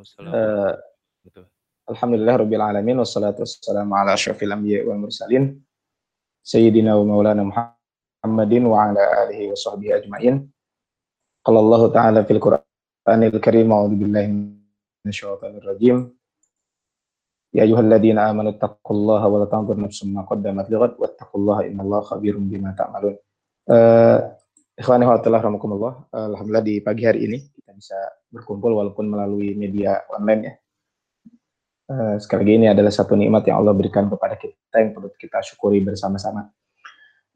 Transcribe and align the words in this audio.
Waalaikumsalam. 0.00 0.32
Uh, 0.32 1.44
Alhamdulillah 1.90 2.34
Rabbil 2.40 2.62
Alamin 2.62 2.96
Wassalatu 2.96 3.44
wassalamu 3.44 3.92
ala 3.98 4.16
ashrafil 4.16 4.48
anbiya 4.48 4.86
wal 4.88 4.96
mursalin 4.96 5.60
Sayyidina 6.40 6.96
wa 6.96 7.04
maulana 7.04 7.44
Muhammadin 7.44 8.64
wa 8.64 8.88
ala 8.88 9.28
alihi 9.28 9.52
wa 9.52 9.58
sahbihi 9.58 9.92
ajma'in 10.00 10.48
Qala 11.44 11.58
Allah 11.60 11.82
Ta'ala 11.92 12.20
fil 12.24 12.40
Qur'anil 12.40 13.36
Karim 13.44 13.68
A'udhu 13.68 13.96
billahi 14.00 14.28
minasyaitonir 15.04 15.64
rajim 15.66 16.08
Ya 17.52 17.66
ayyuhalladzina 17.66 18.30
amanu 18.30 18.56
taqullaha 18.56 19.26
wa 19.26 19.36
la 19.42 19.46
tanzur 19.50 19.76
nafsum 19.76 20.14
ma 20.14 20.22
qaddamat 20.24 20.70
lighad 20.70 20.94
wattaqullaha 20.96 21.66
innallaha 21.66 22.14
khabirum 22.14 22.46
bima 22.46 22.70
ta'malun. 22.78 23.18
Uh, 23.66 24.30
Ikhwani 24.80 25.04
wa 25.04 25.20
rahmatullah. 25.20 26.08
Alhamdulillah 26.08 26.64
di 26.64 26.80
pagi 26.80 27.04
hari 27.04 27.28
ini 27.28 27.52
kita 27.52 27.76
bisa 27.76 28.00
berkumpul 28.32 28.72
walaupun 28.72 29.12
melalui 29.12 29.52
media 29.52 30.00
online 30.08 30.40
ya. 30.40 30.54
Uh, 31.90 32.16
sekali 32.16 32.48
lagi 32.48 32.54
ini 32.64 32.66
adalah 32.72 32.88
satu 32.88 33.12
nikmat 33.12 33.44
yang 33.44 33.60
Allah 33.60 33.76
berikan 33.76 34.08
kepada 34.08 34.40
kita 34.40 34.80
yang 34.80 34.96
perlu 34.96 35.12
kita 35.20 35.44
syukuri 35.44 35.84
bersama-sama. 35.84 36.48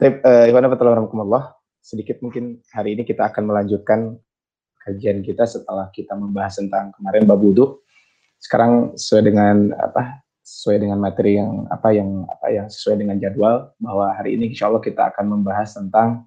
Tapi 0.00 0.24
uh, 0.24 0.48
Ikhwani 0.48 0.72
wa 0.72 0.96
rahmatullah. 0.96 1.44
Sedikit 1.84 2.24
mungkin 2.24 2.64
hari 2.72 2.96
ini 2.96 3.04
kita 3.04 3.28
akan 3.28 3.44
melanjutkan 3.44 4.16
kajian 4.80 5.20
kita 5.20 5.44
setelah 5.44 5.92
kita 5.92 6.16
membahas 6.16 6.56
tentang 6.56 6.96
kemarin 6.96 7.28
bab 7.28 7.44
wudhu 7.44 7.76
sekarang 8.40 8.96
sesuai 8.96 9.20
dengan 9.20 9.56
apa 9.76 10.24
sesuai 10.40 10.80
dengan 10.80 10.96
materi 10.96 11.36
yang 11.36 11.68
apa 11.68 11.92
yang 11.92 12.24
apa 12.24 12.46
yang 12.48 12.66
sesuai 12.72 13.04
dengan 13.04 13.20
jadwal 13.20 13.68
bahwa 13.76 14.16
hari 14.16 14.32
ini 14.32 14.56
insya 14.56 14.72
Allah 14.72 14.80
kita 14.80 15.12
akan 15.12 15.24
membahas 15.28 15.76
tentang 15.76 16.24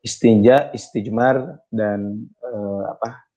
istinja, 0.00 0.72
istijmar 0.72 1.60
dan 1.68 2.24
eh, 2.40 2.82
apa 2.88 3.30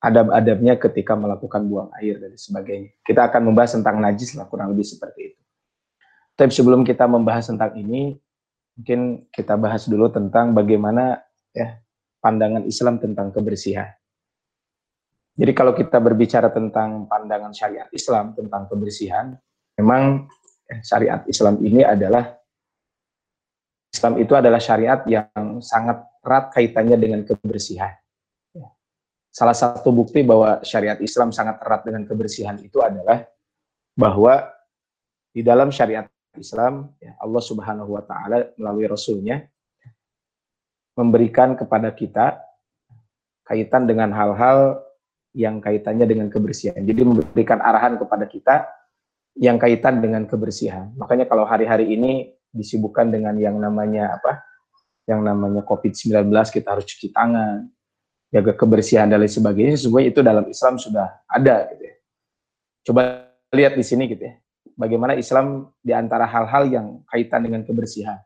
adab-adabnya 0.00 0.80
ketika 0.80 1.12
melakukan 1.12 1.62
buang 1.68 1.90
air 2.00 2.16
dan 2.16 2.32
sebagainya. 2.34 2.90
Kita 3.04 3.28
akan 3.28 3.52
membahas 3.52 3.76
tentang 3.76 4.00
najis 4.00 4.32
lah 4.32 4.48
kurang 4.48 4.72
lebih 4.72 4.88
seperti 4.88 5.34
itu. 5.34 5.40
Tapi 6.34 6.50
sebelum 6.56 6.88
kita 6.88 7.04
membahas 7.04 7.52
tentang 7.52 7.76
ini, 7.76 8.16
mungkin 8.72 9.28
kita 9.28 9.60
bahas 9.60 9.84
dulu 9.84 10.08
tentang 10.08 10.56
bagaimana 10.56 11.20
ya 11.52 11.76
pandangan 12.24 12.64
Islam 12.64 12.96
tentang 12.96 13.28
kebersihan. 13.28 13.92
Jadi 15.36 15.52
kalau 15.52 15.76
kita 15.76 16.00
berbicara 16.00 16.48
tentang 16.48 17.04
pandangan 17.04 17.52
syariat 17.52 17.88
Islam 17.92 18.32
tentang 18.32 18.72
kebersihan, 18.72 19.36
memang 19.76 20.32
eh, 20.72 20.80
syariat 20.80 21.28
Islam 21.28 21.60
ini 21.60 21.84
adalah 21.84 22.39
Islam 24.00 24.16
itu 24.16 24.32
adalah 24.32 24.56
syariat 24.56 25.04
yang 25.04 25.60
sangat 25.60 26.00
erat 26.24 26.56
kaitannya 26.56 26.96
dengan 26.96 27.20
kebersihan. 27.20 27.92
Salah 29.28 29.52
satu 29.52 29.92
bukti 29.92 30.24
bahwa 30.24 30.64
syariat 30.64 30.96
Islam 31.04 31.36
sangat 31.36 31.60
erat 31.60 31.84
dengan 31.84 32.08
kebersihan 32.08 32.56
itu 32.64 32.80
adalah 32.80 33.28
bahwa 33.92 34.48
di 35.36 35.44
dalam 35.44 35.68
syariat 35.68 36.08
Islam 36.32 36.96
ya, 36.96 37.12
Allah 37.20 37.44
Subhanahu 37.44 37.92
wa 37.92 38.00
taala 38.00 38.48
melalui 38.56 38.88
rasulnya 38.88 39.44
memberikan 40.96 41.52
kepada 41.52 41.92
kita 41.92 42.40
kaitan 43.44 43.84
dengan 43.84 44.16
hal-hal 44.16 44.80
yang 45.36 45.60
kaitannya 45.60 46.08
dengan 46.08 46.32
kebersihan. 46.32 46.80
Jadi 46.80 47.04
memberikan 47.04 47.60
arahan 47.60 48.00
kepada 48.00 48.24
kita 48.24 48.64
yang 49.36 49.60
kaitan 49.60 50.00
dengan 50.00 50.24
kebersihan. 50.24 50.88
Makanya 50.96 51.28
kalau 51.28 51.44
hari-hari 51.44 51.92
ini 51.92 52.39
disibukkan 52.50 53.08
dengan 53.10 53.34
yang 53.38 53.56
namanya 53.58 54.18
apa? 54.18 54.42
Yang 55.06 55.20
namanya 55.26 55.62
COVID-19 55.66 56.30
kita 56.50 56.68
harus 56.76 56.86
cuci 56.86 57.10
tangan, 57.10 57.66
jaga 58.30 58.52
kebersihan 58.54 59.10
dan 59.10 59.22
lain 59.22 59.32
sebagainya. 59.32 59.74
Sebenarnya 59.78 60.08
itu 60.10 60.20
dalam 60.22 60.46
Islam 60.46 60.74
sudah 60.78 61.08
ada 61.26 61.70
gitu 61.74 61.82
ya. 61.82 61.94
Coba 62.86 63.00
lihat 63.50 63.74
di 63.74 63.84
sini 63.84 64.06
gitu 64.10 64.22
ya. 64.26 64.34
Bagaimana 64.78 65.18
Islam 65.18 65.68
di 65.82 65.92
antara 65.92 66.24
hal-hal 66.24 66.68
yang 66.70 66.86
kaitan 67.10 67.44
dengan 67.44 67.66
kebersihan. 67.66 68.16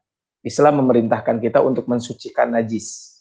Islam 0.44 0.84
memerintahkan 0.84 1.41
kita 1.41 1.65
untuk 1.65 1.88
mensucikan 1.88 2.53
najis 2.53 3.15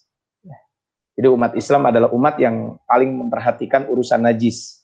jadi 1.14 1.30
umat 1.30 1.54
Islam 1.54 1.86
adalah 1.86 2.10
umat 2.10 2.42
yang 2.42 2.82
paling 2.90 3.14
memperhatikan 3.14 3.86
urusan 3.86 4.26
najis, 4.26 4.82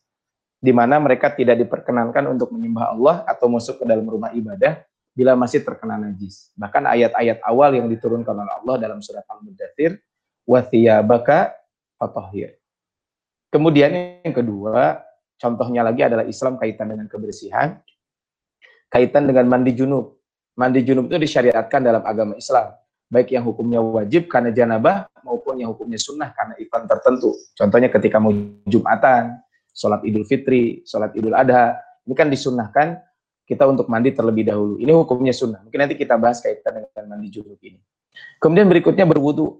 di 0.61 0.69
mana 0.69 1.01
mereka 1.01 1.33
tidak 1.33 1.57
diperkenankan 1.65 2.29
untuk 2.29 2.53
menyembah 2.53 2.93
Allah 2.93 3.15
atau 3.25 3.49
masuk 3.49 3.81
ke 3.81 3.85
dalam 3.89 4.05
rumah 4.05 4.29
ibadah 4.37 4.77
bila 5.19 5.35
masih 5.35 5.67
terkena 5.67 5.99
najis. 5.99 6.55
Bahkan 6.55 6.87
ayat-ayat 6.87 7.43
awal 7.43 7.75
yang 7.75 7.91
diturunkan 7.91 8.31
oleh 8.31 8.53
Allah 8.63 8.75
dalam 8.79 9.03
surat 9.03 9.27
Al-Mudathir, 9.27 9.99
wa 10.47 10.63
thiyabaka 10.63 11.51
fatahhir. 11.99 12.55
Kemudian 13.51 14.23
yang 14.23 14.31
kedua, 14.31 15.03
contohnya 15.35 15.83
lagi 15.83 16.07
adalah 16.07 16.23
Islam 16.23 16.55
kaitan 16.55 16.95
dengan 16.95 17.11
kebersihan, 17.11 17.75
kaitan 18.87 19.27
dengan 19.27 19.43
mandi 19.51 19.75
junub. 19.75 20.15
Mandi 20.55 20.87
junub 20.87 21.11
itu 21.11 21.19
disyariatkan 21.19 21.83
dalam 21.83 22.07
agama 22.07 22.39
Islam 22.39 22.79
baik 23.09 23.33
yang 23.33 23.43
hukumnya 23.43 23.81
wajib 23.81 24.29
karena 24.29 24.53
janabah 24.53 25.09
maupun 25.25 25.57
yang 25.57 25.73
hukumnya 25.73 25.97
sunnah 25.97 26.29
karena 26.31 26.53
event 26.61 26.85
tertentu. 26.85 27.33
Contohnya 27.57 27.89
ketika 27.89 28.21
mau 28.21 28.31
Jumatan, 28.69 29.41
sholat 29.73 30.05
Idul 30.05 30.29
Fitri, 30.29 30.85
sholat 30.85 31.11
Idul 31.17 31.33
Adha, 31.33 31.73
ini 32.05 32.13
kan 32.13 32.29
disunnahkan 32.29 33.01
kita 33.49 33.65
untuk 33.65 33.89
mandi 33.89 34.13
terlebih 34.13 34.45
dahulu. 34.45 34.77
Ini 34.77 34.93
hukumnya 34.93 35.33
sunnah. 35.33 35.65
Mungkin 35.65 35.79
nanti 35.81 35.97
kita 35.97 36.13
bahas 36.21 36.37
kaitan 36.37 36.85
dengan 36.85 37.17
mandi 37.17 37.33
junub 37.33 37.57
ini. 37.65 37.81
Kemudian 38.37 38.69
berikutnya 38.69 39.09
berwudu. 39.09 39.57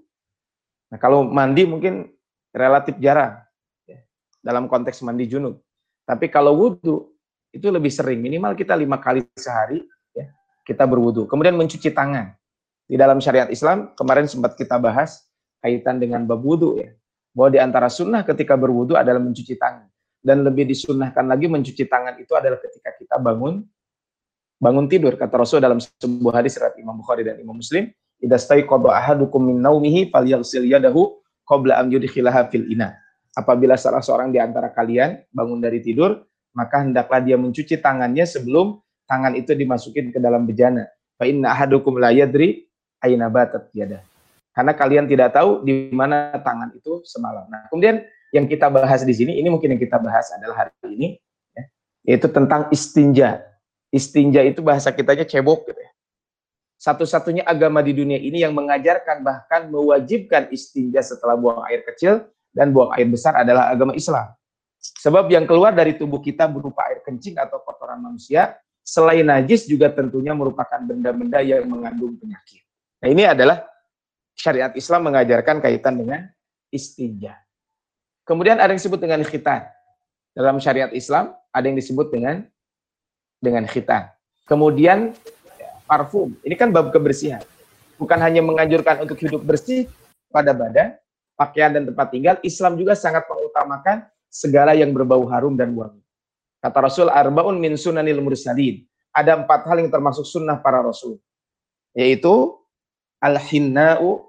Nah 0.94 1.02
kalau 1.02 1.26
mandi 1.26 1.66
mungkin 1.66 2.14
relatif 2.54 2.94
jarang 3.02 3.42
ya, 3.90 3.98
dalam 4.46 4.70
konteks 4.70 5.02
mandi 5.02 5.26
junub. 5.26 5.58
Tapi 6.06 6.30
kalau 6.30 6.54
wudhu 6.54 7.10
itu 7.50 7.66
lebih 7.74 7.90
sering, 7.90 8.22
minimal 8.22 8.54
kita 8.54 8.78
lima 8.78 9.02
kali 9.02 9.26
sehari 9.34 9.82
ya, 10.14 10.30
kita 10.62 10.86
berwudhu. 10.86 11.26
Kemudian 11.26 11.58
mencuci 11.58 11.90
tangan 11.90 12.38
di 12.86 12.94
dalam 12.94 13.18
syariat 13.18 13.50
Islam 13.50 13.90
kemarin 13.98 14.30
sempat 14.30 14.54
kita 14.54 14.78
bahas 14.78 15.26
kaitan 15.66 15.98
dengan 15.98 16.30
bab 16.30 16.46
wudhu 16.46 16.78
ya 16.78 16.94
bahwa 17.34 17.50
di 17.54 17.60
antara 17.62 17.90
sunnah 17.90 18.22
ketika 18.22 18.54
berwudhu 18.54 18.94
adalah 18.94 19.18
mencuci 19.18 19.58
tangan 19.58 19.90
dan 20.22 20.46
lebih 20.46 20.66
disunnahkan 20.70 21.26
lagi 21.26 21.50
mencuci 21.50 21.86
tangan 21.90 22.18
itu 22.22 22.34
adalah 22.38 22.58
ketika 22.62 22.94
kita 22.98 23.16
bangun 23.22 23.66
bangun 24.60 24.86
tidur 24.92 25.16
kata 25.16 25.36
Rasul 25.40 25.64
dalam 25.64 25.80
sebuah 25.80 26.44
hadis 26.44 26.60
riwayat 26.60 26.76
Imam 26.78 27.00
Bukhari 27.00 27.24
dan 27.24 27.40
Imam 27.40 27.58
Muslim 27.58 27.90
idastaiqadha 28.20 28.92
ahadukum 28.92 29.40
min 29.40 29.58
naumihi 29.64 30.12
falyaghsil 30.12 30.68
yadahu 30.68 31.18
qabla 31.48 31.80
am 31.80 31.88
yudkhilaha 31.90 32.52
fil 32.52 32.68
ina 32.68 33.00
apabila 33.34 33.80
salah 33.80 34.04
seorang 34.04 34.30
di 34.30 34.38
antara 34.38 34.70
kalian 34.76 35.24
bangun 35.32 35.64
dari 35.64 35.80
tidur 35.80 36.28
maka 36.52 36.84
hendaklah 36.84 37.24
dia 37.24 37.40
mencuci 37.40 37.80
tangannya 37.80 38.28
sebelum 38.28 38.84
tangan 39.08 39.34
itu 39.40 39.56
dimasukin 39.56 40.12
ke 40.12 40.20
dalam 40.20 40.44
bejana 40.44 40.92
fa 41.16 41.24
inna 41.24 41.56
ahadukum 41.56 41.96
la 41.96 42.12
yadri 42.12 42.70
aina 43.04 43.32
batat 43.32 43.72
tiada. 43.72 44.04
Karena 44.52 44.76
kalian 44.76 45.06
tidak 45.08 45.36
tahu 45.36 45.64
di 45.64 45.88
mana 45.94 46.36
tangan 46.44 46.76
itu 46.76 47.00
semalam. 47.08 47.48
Nah, 47.48 47.72
kemudian 47.72 48.04
yang 48.36 48.46
kita 48.46 48.68
bahas 48.68 49.08
di 49.08 49.16
sini, 49.16 49.40
ini 49.40 49.48
mungkin 49.48 49.76
yang 49.76 49.82
kita 49.82 49.98
bahas 50.02 50.28
adalah 50.36 50.68
hari 50.68 50.74
ini, 50.92 51.08
ya, 51.56 51.64
yaitu 52.04 52.28
tentang 52.28 52.68
istinja. 52.74 53.40
Istinja 53.90 54.46
itu 54.46 54.62
bahasa 54.62 54.94
kitanya 54.94 55.26
cebok 55.26 55.66
gitu 55.70 55.82
ya. 55.82 55.92
Satu-satunya 56.80 57.44
agama 57.44 57.84
di 57.84 57.92
dunia 57.92 58.16
ini 58.16 58.40
yang 58.40 58.56
mengajarkan 58.56 59.20
bahkan 59.20 59.68
mewajibkan 59.68 60.48
istinja 60.48 61.04
setelah 61.04 61.36
buang 61.36 61.60
air 61.68 61.84
kecil 61.84 62.24
dan 62.56 62.72
buang 62.72 62.96
air 62.96 63.04
besar 63.04 63.36
adalah 63.36 63.68
agama 63.68 63.92
Islam. 63.92 64.32
Sebab 64.80 65.28
yang 65.28 65.44
keluar 65.44 65.76
dari 65.76 66.00
tubuh 66.00 66.24
kita 66.24 66.48
berupa 66.48 66.88
air 66.88 67.04
kencing 67.04 67.36
atau 67.36 67.60
kotoran 67.60 68.00
manusia, 68.00 68.56
selain 68.80 69.28
najis 69.28 69.68
juga 69.68 69.92
tentunya 69.92 70.32
merupakan 70.32 70.80
benda-benda 70.80 71.44
yang 71.44 71.68
mengandung 71.68 72.16
penyakit. 72.16 72.64
Nah 73.04 73.08
ini 73.12 73.28
adalah 73.28 73.68
syariat 74.40 74.72
Islam 74.72 75.12
mengajarkan 75.12 75.60
kaitan 75.60 76.00
dengan 76.00 76.32
istinja. 76.72 77.36
Kemudian 78.24 78.56
ada 78.56 78.72
yang 78.72 78.80
disebut 78.80 79.04
dengan 79.04 79.20
khitan. 79.28 79.68
Dalam 80.32 80.64
syariat 80.64 80.96
Islam 80.96 81.36
ada 81.52 81.66
yang 81.68 81.76
disebut 81.76 82.08
dengan 82.08 82.48
dengan 83.40 83.64
khitan. 83.66 84.12
Kemudian 84.46 85.16
parfum. 85.88 86.36
Ini 86.46 86.56
kan 86.60 86.70
bab 86.70 86.92
kebersihan. 86.94 87.42
Bukan 87.98 88.20
hanya 88.22 88.40
menganjurkan 88.46 89.04
untuk 89.04 89.20
hidup 89.20 89.44
bersih 89.44 89.90
pada 90.32 90.56
badan, 90.56 90.96
pakaian 91.36 91.74
dan 91.74 91.84
tempat 91.90 92.08
tinggal, 92.14 92.36
Islam 92.46 92.80
juga 92.80 92.96
sangat 92.96 93.28
mengutamakan 93.28 94.08
segala 94.30 94.78
yang 94.78 94.94
berbau 94.94 95.26
harum 95.28 95.58
dan 95.58 95.74
wangi. 95.76 96.00
Kata 96.64 96.80
Rasul, 96.80 97.08
arbaun 97.10 97.58
min 97.58 97.76
sunanil 97.76 98.22
mursalin. 98.24 98.86
Ada 99.12 99.36
empat 99.36 99.66
hal 99.68 99.84
yang 99.84 99.90
termasuk 99.92 100.24
sunnah 100.24 100.60
para 100.60 100.80
Rasul. 100.80 101.18
Yaitu 101.98 102.56
al-hinna'u 103.20 104.24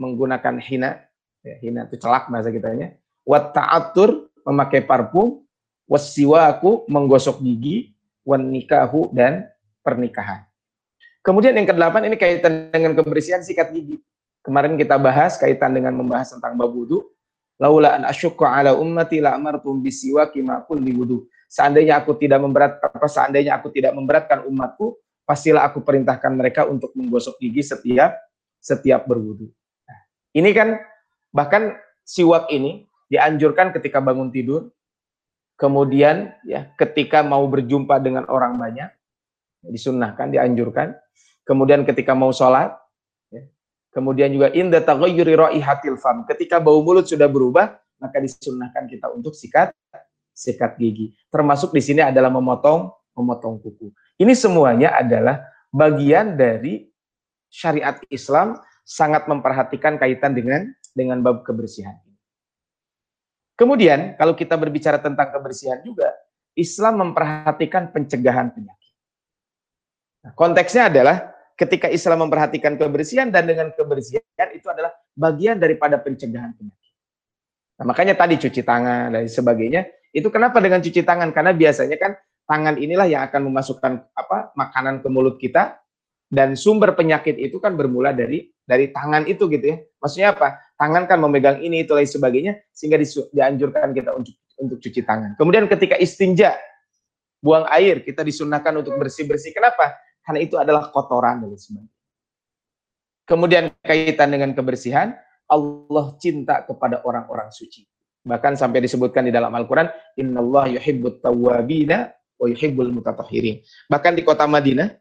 menggunakan 0.00 0.58
hina, 0.58 1.06
ya, 1.44 1.54
hina 1.62 1.86
itu 1.86 2.00
celak 2.02 2.26
bahasa 2.26 2.50
kitanya, 2.50 2.98
wat 3.22 3.54
ta'atur 3.54 4.26
memakai 4.42 4.82
parfum, 4.82 5.46
wasiwaku 5.86 6.88
menggosok 6.90 7.38
gigi, 7.38 7.93
wan 8.24 8.48
nikahu 8.48 9.12
dan 9.12 9.46
pernikahan. 9.84 10.42
Kemudian 11.24 11.56
yang 11.56 11.68
kedelapan 11.68 12.08
ini 12.08 12.16
kaitan 12.20 12.68
dengan 12.68 12.92
kebersihan 12.96 13.40
sikat 13.40 13.72
gigi. 13.72 14.00
Kemarin 14.44 14.76
kita 14.76 15.00
bahas 15.00 15.40
kaitan 15.40 15.72
dengan 15.72 15.96
membahas 15.96 16.36
tentang 16.36 16.52
bab 16.56 16.68
wudu. 16.68 17.04
Laula 17.56 17.96
an 17.96 18.04
asyukka 18.04 18.44
ala 18.44 18.76
ummati 18.76 19.22
la 19.22 19.38
amartum 19.38 19.80
bisiwaki 19.80 20.44
ma 20.44 20.60
kulli 20.60 20.92
wudu. 20.92 21.24
Seandainya 21.48 22.02
aku 22.02 22.18
tidak 22.18 22.42
memberat 22.42 22.76
apa 22.82 23.06
seandainya 23.08 23.56
aku 23.56 23.70
tidak 23.70 23.94
memberatkan 23.94 24.42
umatku, 24.44 24.98
pastilah 25.22 25.64
aku 25.64 25.80
perintahkan 25.80 26.34
mereka 26.34 26.66
untuk 26.66 26.92
menggosok 26.98 27.38
gigi 27.40 27.62
setiap 27.62 28.18
setiap 28.58 29.06
berwudu. 29.08 29.48
Nah, 29.86 29.98
ini 30.34 30.50
kan 30.50 30.76
bahkan 31.32 31.78
siwak 32.04 32.52
ini 32.52 32.84
dianjurkan 33.08 33.72
ketika 33.76 34.00
bangun 34.00 34.28
tidur, 34.32 34.72
kemudian 35.56 36.34
ya 36.46 36.70
ketika 36.78 37.22
mau 37.24 37.44
berjumpa 37.46 38.00
dengan 38.02 38.26
orang 38.30 38.56
banyak, 38.56 38.90
disunnahkan, 39.64 40.30
dianjurkan, 40.30 40.94
kemudian 41.46 41.82
ketika 41.88 42.12
mau 42.12 42.30
sholat, 42.30 42.74
Kemudian 43.94 44.34
juga 44.34 44.50
inda 44.50 44.82
taghayyuri 44.82 45.38
fam. 46.02 46.26
Ketika 46.26 46.58
bau 46.58 46.82
mulut 46.82 47.06
sudah 47.06 47.30
berubah, 47.30 47.78
maka 48.02 48.18
disunnahkan 48.18 48.90
kita 48.90 49.06
untuk 49.14 49.38
sikat 49.38 49.70
sikat 50.34 50.74
gigi. 50.82 51.14
Termasuk 51.30 51.70
di 51.70 51.78
sini 51.78 52.02
adalah 52.02 52.26
memotong 52.26 52.90
memotong 53.14 53.62
kuku. 53.62 53.94
Ini 54.18 54.34
semuanya 54.34 54.98
adalah 54.98 55.46
bagian 55.70 56.34
dari 56.34 56.90
syariat 57.46 58.02
Islam 58.10 58.58
sangat 58.82 59.30
memperhatikan 59.30 59.94
kaitan 59.94 60.34
dengan 60.34 60.74
dengan 60.90 61.22
bab 61.22 61.46
kebersihan. 61.46 61.94
Kemudian 63.54 64.18
kalau 64.18 64.34
kita 64.34 64.58
berbicara 64.58 64.98
tentang 64.98 65.30
kebersihan 65.30 65.78
juga, 65.86 66.10
Islam 66.58 67.06
memperhatikan 67.06 67.90
pencegahan 67.90 68.50
penyakit. 68.50 68.92
Nah, 70.26 70.32
konteksnya 70.34 70.90
adalah 70.90 71.34
ketika 71.54 71.86
Islam 71.90 72.26
memperhatikan 72.26 72.74
kebersihan 72.74 73.30
dan 73.30 73.46
dengan 73.46 73.70
kebersihan 73.70 74.50
itu 74.50 74.66
adalah 74.66 74.90
bagian 75.14 75.58
daripada 75.58 75.98
pencegahan 76.02 76.54
penyakit. 76.54 76.94
Nah, 77.78 77.84
makanya 77.86 78.14
tadi 78.14 78.38
cuci 78.38 78.62
tangan 78.62 79.14
dan 79.14 79.26
sebagainya. 79.26 79.86
Itu 80.14 80.30
kenapa 80.30 80.62
dengan 80.62 80.78
cuci 80.78 81.02
tangan? 81.02 81.34
Karena 81.34 81.50
biasanya 81.50 81.98
kan 81.98 82.14
tangan 82.46 82.78
inilah 82.78 83.06
yang 83.10 83.22
akan 83.26 83.50
memasukkan 83.50 83.92
apa 84.14 84.54
makanan 84.54 85.02
ke 85.02 85.08
mulut 85.10 85.36
kita 85.42 85.78
dan 86.30 86.54
sumber 86.54 86.94
penyakit 86.94 87.34
itu 87.38 87.58
kan 87.58 87.74
bermula 87.74 88.14
dari 88.14 88.50
dari 88.62 88.90
tangan 88.94 89.26
itu 89.26 89.50
gitu 89.50 89.66
ya. 89.74 89.76
Maksudnya 90.00 90.28
apa? 90.34 90.63
Tangan 90.74 91.06
kan 91.06 91.18
memegang 91.22 91.62
ini 91.62 91.86
itu 91.86 91.94
lain 91.94 92.08
sebagainya 92.08 92.58
sehingga 92.74 92.98
dianjurkan 93.30 93.94
kita 93.94 94.10
untuk 94.14 94.34
untuk 94.58 94.78
cuci 94.82 95.00
tangan. 95.06 95.38
Kemudian 95.38 95.70
ketika 95.70 95.94
istinja 95.98 96.58
buang 97.38 97.66
air 97.70 98.02
kita 98.02 98.26
disunahkan 98.26 98.74
untuk 98.74 98.98
bersih-bersih. 98.98 99.54
Kenapa? 99.54 99.94
karena 100.24 100.40
itu 100.40 100.56
adalah 100.56 100.88
kotoran 100.88 101.44
dan 101.44 101.52
sebagainya. 101.52 101.92
Kemudian 103.24 103.64
kaitan 103.84 104.32
dengan 104.32 104.50
kebersihan, 104.56 105.12
Allah 105.48 106.06
cinta 106.16 106.64
kepada 106.64 107.04
orang-orang 107.04 107.52
suci. 107.52 107.84
Bahkan 108.24 108.56
sampai 108.56 108.80
disebutkan 108.80 109.28
di 109.28 109.32
dalam 109.32 109.52
Al-Quran, 109.52 109.88
Inna 110.16 110.40
Allah 110.40 110.80
yuhibbut 110.80 111.20
tawabina 111.20 112.08
wa 112.40 112.46
yuhibbul 112.48 112.88
mutatahirin. 112.88 113.60
Bahkan 113.88 114.12
di 114.16 114.24
kota 114.24 114.48
Madinah, 114.48 114.92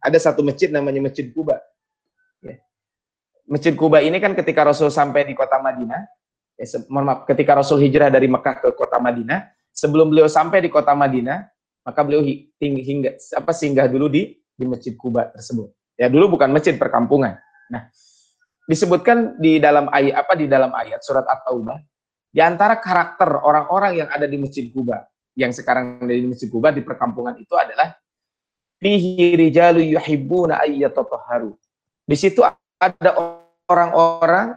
ada 0.00 0.18
satu 0.20 0.44
masjid 0.44 0.68
namanya 0.68 1.08
Masjid 1.08 1.32
Kuba. 1.32 1.56
Masjid 3.46 3.74
Kuba 3.78 4.02
ini 4.02 4.18
kan 4.18 4.34
ketika 4.34 4.66
Rasul 4.66 4.90
sampai 4.90 5.22
di 5.22 5.34
kota 5.34 5.62
Madinah, 5.62 6.02
eh, 6.58 6.66
maaf, 6.90 7.26
ketika 7.30 7.54
Rasul 7.54 7.78
hijrah 7.86 8.10
dari 8.10 8.26
Mekah 8.26 8.58
ke 8.58 8.68
kota 8.74 8.98
Madinah, 8.98 9.46
sebelum 9.70 10.10
beliau 10.10 10.26
sampai 10.26 10.62
di 10.62 10.70
kota 10.70 10.92
Madinah, 10.98 11.46
maka 11.86 12.00
beliau 12.02 12.26
hingga 12.58 13.14
apa 13.38 13.52
singgah 13.54 13.86
dulu 13.86 14.10
di 14.10 14.34
di 14.34 14.64
Masjid 14.66 14.98
Kuba 14.98 15.30
tersebut. 15.30 15.70
Ya, 15.94 16.10
dulu 16.10 16.36
bukan 16.36 16.50
masjid 16.50 16.74
perkampungan. 16.76 17.38
Nah, 17.70 17.88
disebutkan 18.66 19.38
di 19.38 19.62
dalam 19.62 19.86
ayat 19.88 20.26
apa 20.26 20.32
di 20.34 20.50
dalam 20.50 20.74
ayat 20.74 21.00
surat 21.00 21.24
At-Taubah 21.24 21.78
di 22.34 22.42
antara 22.42 22.76
karakter 22.82 23.40
orang-orang 23.40 24.04
yang 24.04 24.08
ada 24.10 24.26
di 24.28 24.36
Masjid 24.36 24.68
Kuba 24.68 25.06
yang 25.38 25.54
sekarang 25.54 26.02
ada 26.02 26.12
di 26.12 26.26
Masjid 26.26 26.50
Kuba 26.50 26.74
di 26.74 26.82
perkampungan 26.82 27.38
itu 27.38 27.54
adalah 27.54 27.94
fihi 28.76 29.38
rijalu 29.38 29.94
yuhibbuna. 29.94 30.60
Di 32.06 32.16
situ 32.16 32.44
ada 32.80 33.10
orang-orang 33.66 34.56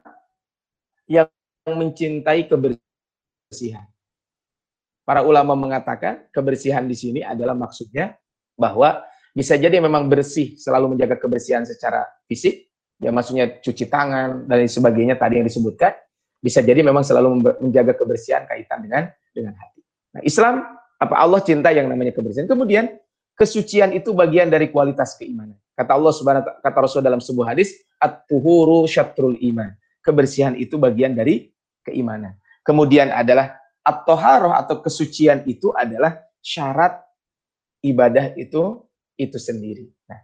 yang 1.10 1.28
mencintai 1.66 2.46
kebersihan. 2.46 3.88
Para 5.08 5.26
ulama 5.26 5.58
mengatakan 5.58 6.30
kebersihan 6.30 6.86
di 6.86 6.94
sini 6.94 7.22
adalah 7.26 7.58
maksudnya 7.58 8.14
bahwa 8.54 9.02
bisa 9.34 9.58
jadi 9.58 9.82
memang 9.82 10.06
bersih, 10.06 10.54
selalu 10.60 10.94
menjaga 10.94 11.18
kebersihan 11.18 11.66
secara 11.66 12.06
fisik, 12.30 12.70
ya 13.02 13.10
maksudnya 13.10 13.58
cuci 13.58 13.90
tangan 13.90 14.46
dan 14.46 14.70
sebagainya 14.70 15.18
tadi 15.18 15.42
yang 15.42 15.48
disebutkan. 15.48 15.96
Bisa 16.40 16.64
jadi 16.64 16.80
memang 16.86 17.04
selalu 17.04 17.60
menjaga 17.60 18.00
kebersihan 18.00 18.48
kaitan 18.48 18.80
dengan 18.80 19.12
dengan 19.36 19.60
hati. 19.60 19.82
Nah, 20.16 20.22
Islam 20.24 20.64
apa 21.00 21.16
Allah 21.20 21.42
cinta 21.44 21.72
yang 21.72 21.92
namanya 21.92 22.16
kebersihan. 22.16 22.48
Kemudian 22.48 22.96
kesucian 23.36 23.92
itu 23.92 24.16
bagian 24.16 24.48
dari 24.48 24.72
kualitas 24.72 25.20
keimanan. 25.20 25.56
Kata 25.76 25.96
Allah 25.96 26.14
Subhanahu 26.16 26.44
kata 26.64 26.78
Rasul 26.80 27.02
dalam 27.04 27.20
sebuah 27.24 27.56
hadis, 27.56 27.76
at-tuhuru 28.00 28.88
syatrul 28.88 29.36
iman. 29.54 29.76
Kebersihan 30.00 30.56
itu 30.56 30.80
bagian 30.80 31.14
dari 31.14 31.52
keimanan. 31.84 32.40
Kemudian 32.64 33.12
adalah 33.12 33.60
at-toharoh 33.84 34.56
atau 34.56 34.80
kesucian 34.80 35.44
itu 35.46 35.76
adalah 35.76 36.20
syarat 36.40 37.04
ibadah 37.84 38.36
itu 38.36 38.84
itu 39.20 39.36
sendiri. 39.36 39.92
Nah, 40.08 40.20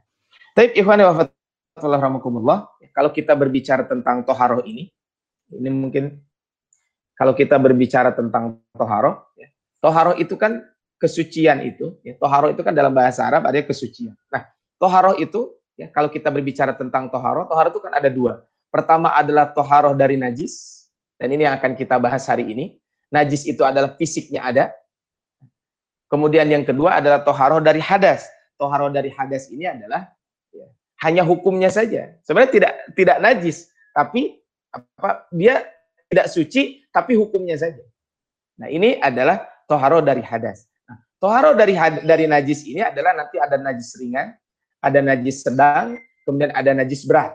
tapi 0.56 0.72
ikhwan 0.80 1.04
wa 1.04 1.27
rahmatullah, 1.75 2.72
kalau 2.95 3.12
kita 3.12 3.36
berbicara 3.36 3.83
tentang 3.83 4.24
toharoh 4.24 4.63
ini, 4.63 4.88
ini 5.51 5.69
mungkin 5.69 6.16
kalau 7.16 7.36
kita 7.36 7.60
berbicara 7.60 8.16
tentang 8.16 8.63
toharoh, 8.75 9.27
ya, 9.36 9.51
toharoh 9.83 10.16
itu 10.16 10.39
kan 10.39 10.63
kesucian 10.95 11.60
itu, 11.68 12.00
ya, 12.07 12.16
toharoh 12.16 12.51
itu 12.51 12.63
kan 12.63 12.72
dalam 12.72 12.95
bahasa 12.95 13.27
Arab 13.27 13.44
ada 13.48 13.60
kesucian. 13.63 14.16
Nah, 14.31 14.48
toharoh 14.80 15.19
itu, 15.19 15.51
ya, 15.75 15.88
kalau 15.92 16.07
kita 16.12 16.31
berbicara 16.31 16.75
tentang 16.75 17.07
toharoh, 17.12 17.48
toharoh 17.48 17.72
itu 17.72 17.81
kan 17.83 17.94
ada 17.95 18.10
dua. 18.12 18.44
Pertama 18.72 19.13
adalah 19.16 19.51
toharoh 19.51 19.95
dari 19.95 20.19
najis, 20.19 20.88
dan 21.16 21.31
ini 21.31 21.48
yang 21.48 21.56
akan 21.56 21.75
kita 21.80 21.95
bahas 22.01 22.27
hari 22.27 22.51
ini. 22.51 22.75
Najis 23.13 23.48
itu 23.48 23.62
adalah 23.63 23.95
fisiknya 23.95 24.44
ada. 24.44 24.74
Kemudian 26.12 26.50
yang 26.50 26.68
kedua 26.68 27.00
adalah 27.00 27.24
toharoh 27.24 27.63
dari 27.63 27.80
hadas 27.80 28.27
toharo 28.60 28.92
dari 28.92 29.12
hadas 29.12 29.51
ini 29.51 29.68
adalah 29.68 30.10
ya, 30.51 30.68
hanya 31.06 31.24
hukumnya 31.24 31.68
saja. 31.68 32.16
Sebenarnya 32.24 32.51
tidak 32.51 32.72
tidak 32.95 33.18
najis, 33.22 33.69
tapi 33.92 34.39
apa 34.72 35.27
dia 35.31 35.63
tidak 36.12 36.27
suci, 36.31 36.83
tapi 36.92 37.16
hukumnya 37.16 37.56
saja. 37.60 37.83
Nah 38.60 38.72
ini 38.72 39.00
adalah 39.00 39.44
toharo 39.68 40.00
dari 40.00 40.24
hadas. 40.24 40.68
Nah, 40.88 40.98
toharo 41.19 41.51
dari 41.55 41.75
dari 42.03 42.25
najis 42.27 42.63
ini 42.67 42.82
adalah 42.84 43.15
nanti 43.15 43.36
ada 43.39 43.60
najis 43.60 43.96
ringan, 44.00 44.32
ada 44.86 45.01
najis 45.01 45.42
sedang, 45.42 45.98
kemudian 46.30 46.54
ada 46.54 46.77
najis 46.77 47.10
berat. 47.10 47.34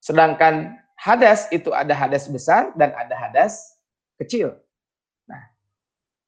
Sedangkan 0.00 0.80
hadas 0.96 1.52
itu 1.52 1.68
ada 1.76 1.92
hadas 1.92 2.24
besar 2.32 2.72
dan 2.80 2.96
ada 2.96 3.12
hadas 3.12 3.76
kecil. 4.16 4.56
Nah, 5.28 5.44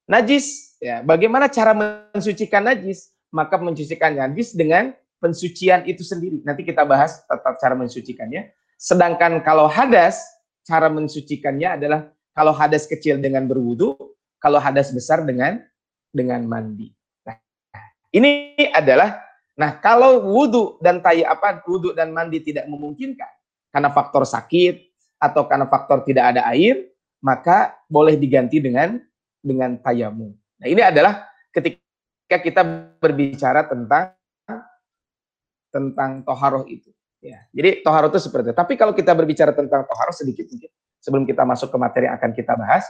najis 0.04 0.66
Ya, 0.76 1.00
bagaimana 1.00 1.48
cara 1.48 1.72
mensucikan 1.72 2.60
najis? 2.60 3.12
Maka 3.32 3.56
mensucikan 3.56 4.12
najis 4.12 4.52
dengan 4.52 4.92
pensucian 5.20 5.88
itu 5.88 6.04
sendiri. 6.04 6.44
Nanti 6.44 6.62
kita 6.62 6.84
bahas 6.84 7.24
tentang 7.24 7.56
cara 7.56 7.74
mensucikannya. 7.74 8.52
Sedangkan 8.76 9.40
kalau 9.40 9.66
hadas, 9.66 10.20
cara 10.68 10.92
mensucikannya 10.92 11.80
adalah 11.80 12.00
kalau 12.36 12.52
hadas 12.52 12.84
kecil 12.84 13.16
dengan 13.16 13.48
berwudu, 13.48 13.96
kalau 14.36 14.60
hadas 14.60 14.92
besar 14.92 15.24
dengan 15.24 15.64
dengan 16.12 16.44
mandi. 16.44 16.92
Ini 18.14 18.54
adalah 18.70 19.22
nah 19.56 19.80
kalau 19.80 20.20
wudu 20.20 20.76
dan 20.84 21.00
tayi 21.00 21.24
apa 21.24 21.64
wudu 21.64 21.96
dan 21.96 22.12
mandi 22.12 22.44
tidak 22.44 22.68
memungkinkan 22.68 23.32
karena 23.72 23.88
faktor 23.88 24.28
sakit 24.28 24.86
atau 25.16 25.48
karena 25.48 25.64
faktor 25.68 26.04
tidak 26.04 26.36
ada 26.36 26.44
air, 26.52 26.92
maka 27.24 27.76
boleh 27.88 28.16
diganti 28.20 28.60
dengan 28.60 29.00
dengan 29.40 29.80
tayamum. 29.80 30.32
Nah, 30.60 30.66
ini 30.68 30.80
adalah 30.80 31.28
ketika 31.52 32.36
kita 32.40 32.62
berbicara 33.00 33.64
tentang 33.64 34.12
tentang 35.72 36.24
toharoh 36.24 36.64
itu. 36.68 36.88
Ya, 37.20 37.44
jadi 37.52 37.80
toharoh 37.84 38.12
itu 38.12 38.20
seperti 38.22 38.52
itu. 38.52 38.56
Tapi 38.56 38.76
kalau 38.76 38.92
kita 38.92 39.12
berbicara 39.12 39.52
tentang 39.52 39.84
toharoh 39.88 40.14
sedikit 40.14 40.46
mungkin 40.48 40.70
sebelum 41.00 41.24
kita 41.28 41.42
masuk 41.44 41.68
ke 41.72 41.78
materi 41.80 42.04
yang 42.08 42.16
akan 42.16 42.32
kita 42.32 42.52
bahas, 42.54 42.84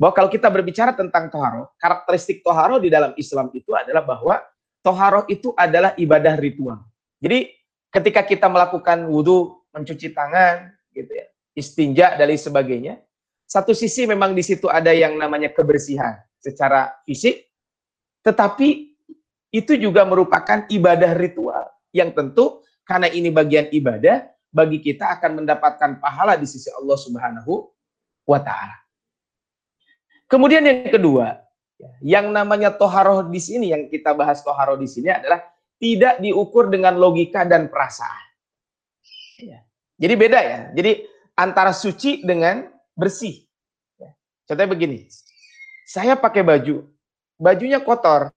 bahwa 0.00 0.16
kalau 0.16 0.32
kita 0.32 0.48
berbicara 0.48 0.96
tentang 0.96 1.28
toharoh, 1.28 1.68
karakteristik 1.76 2.40
toharoh 2.40 2.80
di 2.80 2.88
dalam 2.88 3.12
Islam 3.20 3.52
itu 3.52 3.76
adalah 3.76 4.00
bahwa 4.00 4.40
toharoh 4.80 5.28
itu 5.28 5.52
adalah 5.52 5.92
ibadah 6.00 6.40
ritual. 6.40 6.80
Jadi 7.20 7.52
ketika 7.92 8.24
kita 8.24 8.48
melakukan 8.48 9.04
wudhu, 9.12 9.60
mencuci 9.76 10.16
tangan, 10.16 10.72
gitu 10.96 11.12
ya, 11.12 11.26
istinja 11.52 12.06
dan 12.16 12.32
lain 12.32 12.40
sebagainya, 12.40 12.94
satu 13.44 13.76
sisi 13.76 14.08
memang 14.08 14.32
di 14.32 14.40
situ 14.40 14.72
ada 14.72 14.88
yang 14.88 15.20
namanya 15.20 15.52
kebersihan 15.52 16.16
secara 16.40 16.96
fisik, 17.04 17.52
tetapi 18.24 18.96
itu 19.52 19.76
juga 19.76 20.08
merupakan 20.08 20.64
ibadah 20.72 21.12
ritual 21.12 21.68
yang 21.92 22.16
tentu 22.16 22.64
karena 22.88 23.12
ini 23.12 23.28
bagian 23.28 23.68
ibadah 23.68 24.32
bagi 24.48 24.80
kita 24.80 25.12
akan 25.20 25.44
mendapatkan 25.44 26.00
pahala 26.00 26.40
di 26.40 26.48
sisi 26.48 26.72
Allah 26.72 26.96
Subhanahu 26.96 27.68
wa 28.24 28.40
taala. 28.40 28.89
Kemudian 30.30 30.62
yang 30.62 30.86
kedua, 30.86 31.42
yang 31.98 32.30
namanya 32.30 32.70
toharoh 32.70 33.26
di 33.26 33.42
sini 33.42 33.74
yang 33.74 33.90
kita 33.90 34.14
bahas 34.14 34.46
toharoh 34.46 34.78
di 34.78 34.86
sini 34.86 35.10
adalah 35.10 35.42
tidak 35.82 36.22
diukur 36.22 36.70
dengan 36.70 36.94
logika 36.94 37.42
dan 37.42 37.66
perasaan. 37.66 38.24
Ya. 39.42 39.66
Jadi 39.98 40.14
beda 40.14 40.38
ya. 40.38 40.60
Jadi 40.70 41.02
antara 41.34 41.74
suci 41.74 42.22
dengan 42.22 42.70
bersih. 42.94 43.42
Ya. 43.98 44.14
Contohnya 44.46 44.70
begini, 44.70 45.10
saya 45.82 46.14
pakai 46.14 46.46
baju, 46.46 46.86
bajunya 47.34 47.82
kotor. 47.82 48.30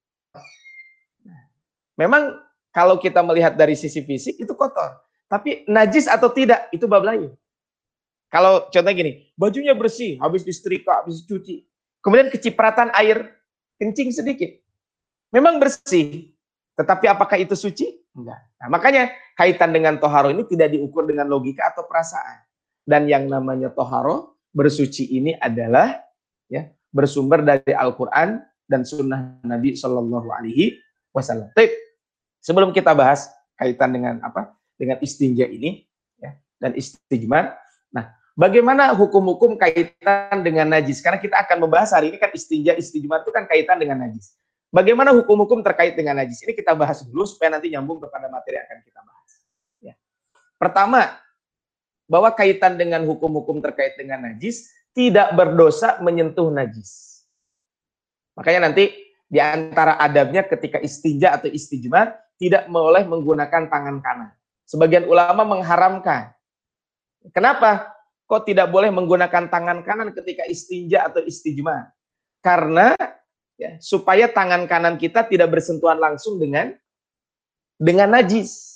Memang 1.93 2.41
kalau 2.73 2.97
kita 2.97 3.21
melihat 3.21 3.53
dari 3.53 3.77
sisi 3.77 4.01
fisik 4.01 4.41
itu 4.41 4.57
kotor. 4.57 4.97
Tapi 5.29 5.69
najis 5.69 6.09
atau 6.09 6.33
tidak, 6.33 6.73
itu 6.73 6.89
bab 6.89 7.05
lain. 7.05 7.29
Kalau 8.33 8.65
contohnya 8.73 8.97
gini, 8.97 9.29
bajunya 9.37 9.77
bersih, 9.77 10.17
habis 10.17 10.41
disetrika, 10.41 11.05
habis 11.05 11.21
dicuci. 11.21 11.69
Kemudian 12.03 12.27
kecipratan 12.27 12.91
air 12.93 13.39
kencing 13.79 14.11
sedikit. 14.11 14.51
Memang 15.31 15.57
bersih, 15.57 16.35
tetapi 16.75 17.09
apakah 17.09 17.39
itu 17.39 17.55
suci? 17.55 18.03
Enggak. 18.13 18.43
Nah, 18.61 18.67
makanya 18.69 19.09
kaitan 19.33 19.73
dengan 19.73 19.97
toharo 19.97 20.29
ini 20.29 20.45
tidak 20.45 20.69
diukur 20.75 21.07
dengan 21.09 21.25
logika 21.25 21.73
atau 21.73 21.87
perasaan. 21.89 22.43
Dan 22.83 23.09
yang 23.09 23.25
namanya 23.25 23.73
toharo, 23.73 24.37
bersuci 24.53 25.15
ini 25.17 25.33
adalah 25.39 25.97
ya 26.51 26.69
bersumber 26.93 27.41
dari 27.41 27.73
Al-Quran 27.73 28.43
dan 28.69 28.85
Sunnah 28.85 29.41
Nabi 29.41 29.73
Shallallahu 29.73 30.29
Alaihi 30.29 30.77
Wasallam. 31.15 31.49
Sebelum 32.43 32.75
kita 32.75 32.93
bahas 32.93 33.31
kaitan 33.57 33.95
dengan 33.95 34.19
apa 34.21 34.53
dengan 34.77 34.99
istinja 34.99 35.47
ini 35.47 35.87
ya, 36.19 36.35
dan 36.59 36.75
istijmar. 36.75 37.62
Bagaimana 38.33 38.89
hukum-hukum 38.97 39.61
kaitan 39.61 40.41
dengan 40.41 40.73
najis? 40.73 41.05
Karena 41.05 41.21
kita 41.21 41.37
akan 41.37 41.69
membahas 41.69 41.93
hari 41.93 42.09
ini 42.09 42.17
kan 42.17 42.33
istinja, 42.33 42.73
istijmar 42.73 43.21
itu 43.21 43.29
kan 43.29 43.45
kaitan 43.45 43.77
dengan 43.77 44.01
najis. 44.01 44.33
Bagaimana 44.73 45.13
hukum-hukum 45.13 45.61
terkait 45.61 45.93
dengan 45.93 46.17
najis? 46.17 46.41
Ini 46.41 46.57
kita 46.57 46.73
bahas 46.73 47.05
dulu 47.05 47.29
supaya 47.29 47.53
nanti 47.53 47.69
nyambung 47.69 48.01
kepada 48.01 48.25
materi 48.33 48.57
yang 48.57 48.65
akan 48.65 48.79
kita 48.81 48.99
bahas. 49.05 49.31
Ya. 49.85 49.93
Pertama, 50.57 51.13
bahwa 52.09 52.33
kaitan 52.33 52.73
dengan 52.73 53.05
hukum-hukum 53.05 53.61
terkait 53.61 53.93
dengan 54.01 54.25
najis 54.25 54.65
tidak 54.97 55.29
berdosa 55.37 56.01
menyentuh 56.01 56.49
najis. 56.49 57.21
Makanya 58.33 58.73
nanti 58.73 58.97
di 59.29 59.37
antara 59.37 60.01
adabnya 60.01 60.41
ketika 60.41 60.81
istinja 60.81 61.37
atau 61.37 61.53
istijmar 61.53 62.17
tidak 62.41 62.65
boleh 62.65 63.05
menggunakan 63.05 63.69
tangan 63.69 64.01
kanan. 64.01 64.33
Sebagian 64.65 65.05
ulama 65.05 65.45
mengharamkan. 65.45 66.33
Kenapa? 67.29 67.92
Kok 68.33 68.49
tidak 68.49 68.73
boleh 68.73 68.89
menggunakan 68.89 69.45
tangan 69.45 69.85
kanan 69.85 70.09
ketika 70.09 70.41
istinja 70.49 71.05
atau 71.05 71.21
istijma? 71.21 71.93
Karena 72.41 72.97
ya, 73.61 73.77
supaya 73.77 74.25
tangan 74.25 74.65
kanan 74.65 74.97
kita 74.97 75.29
tidak 75.29 75.53
bersentuhan 75.53 76.01
langsung 76.01 76.41
dengan 76.41 76.73
dengan 77.77 78.17
najis. 78.17 78.73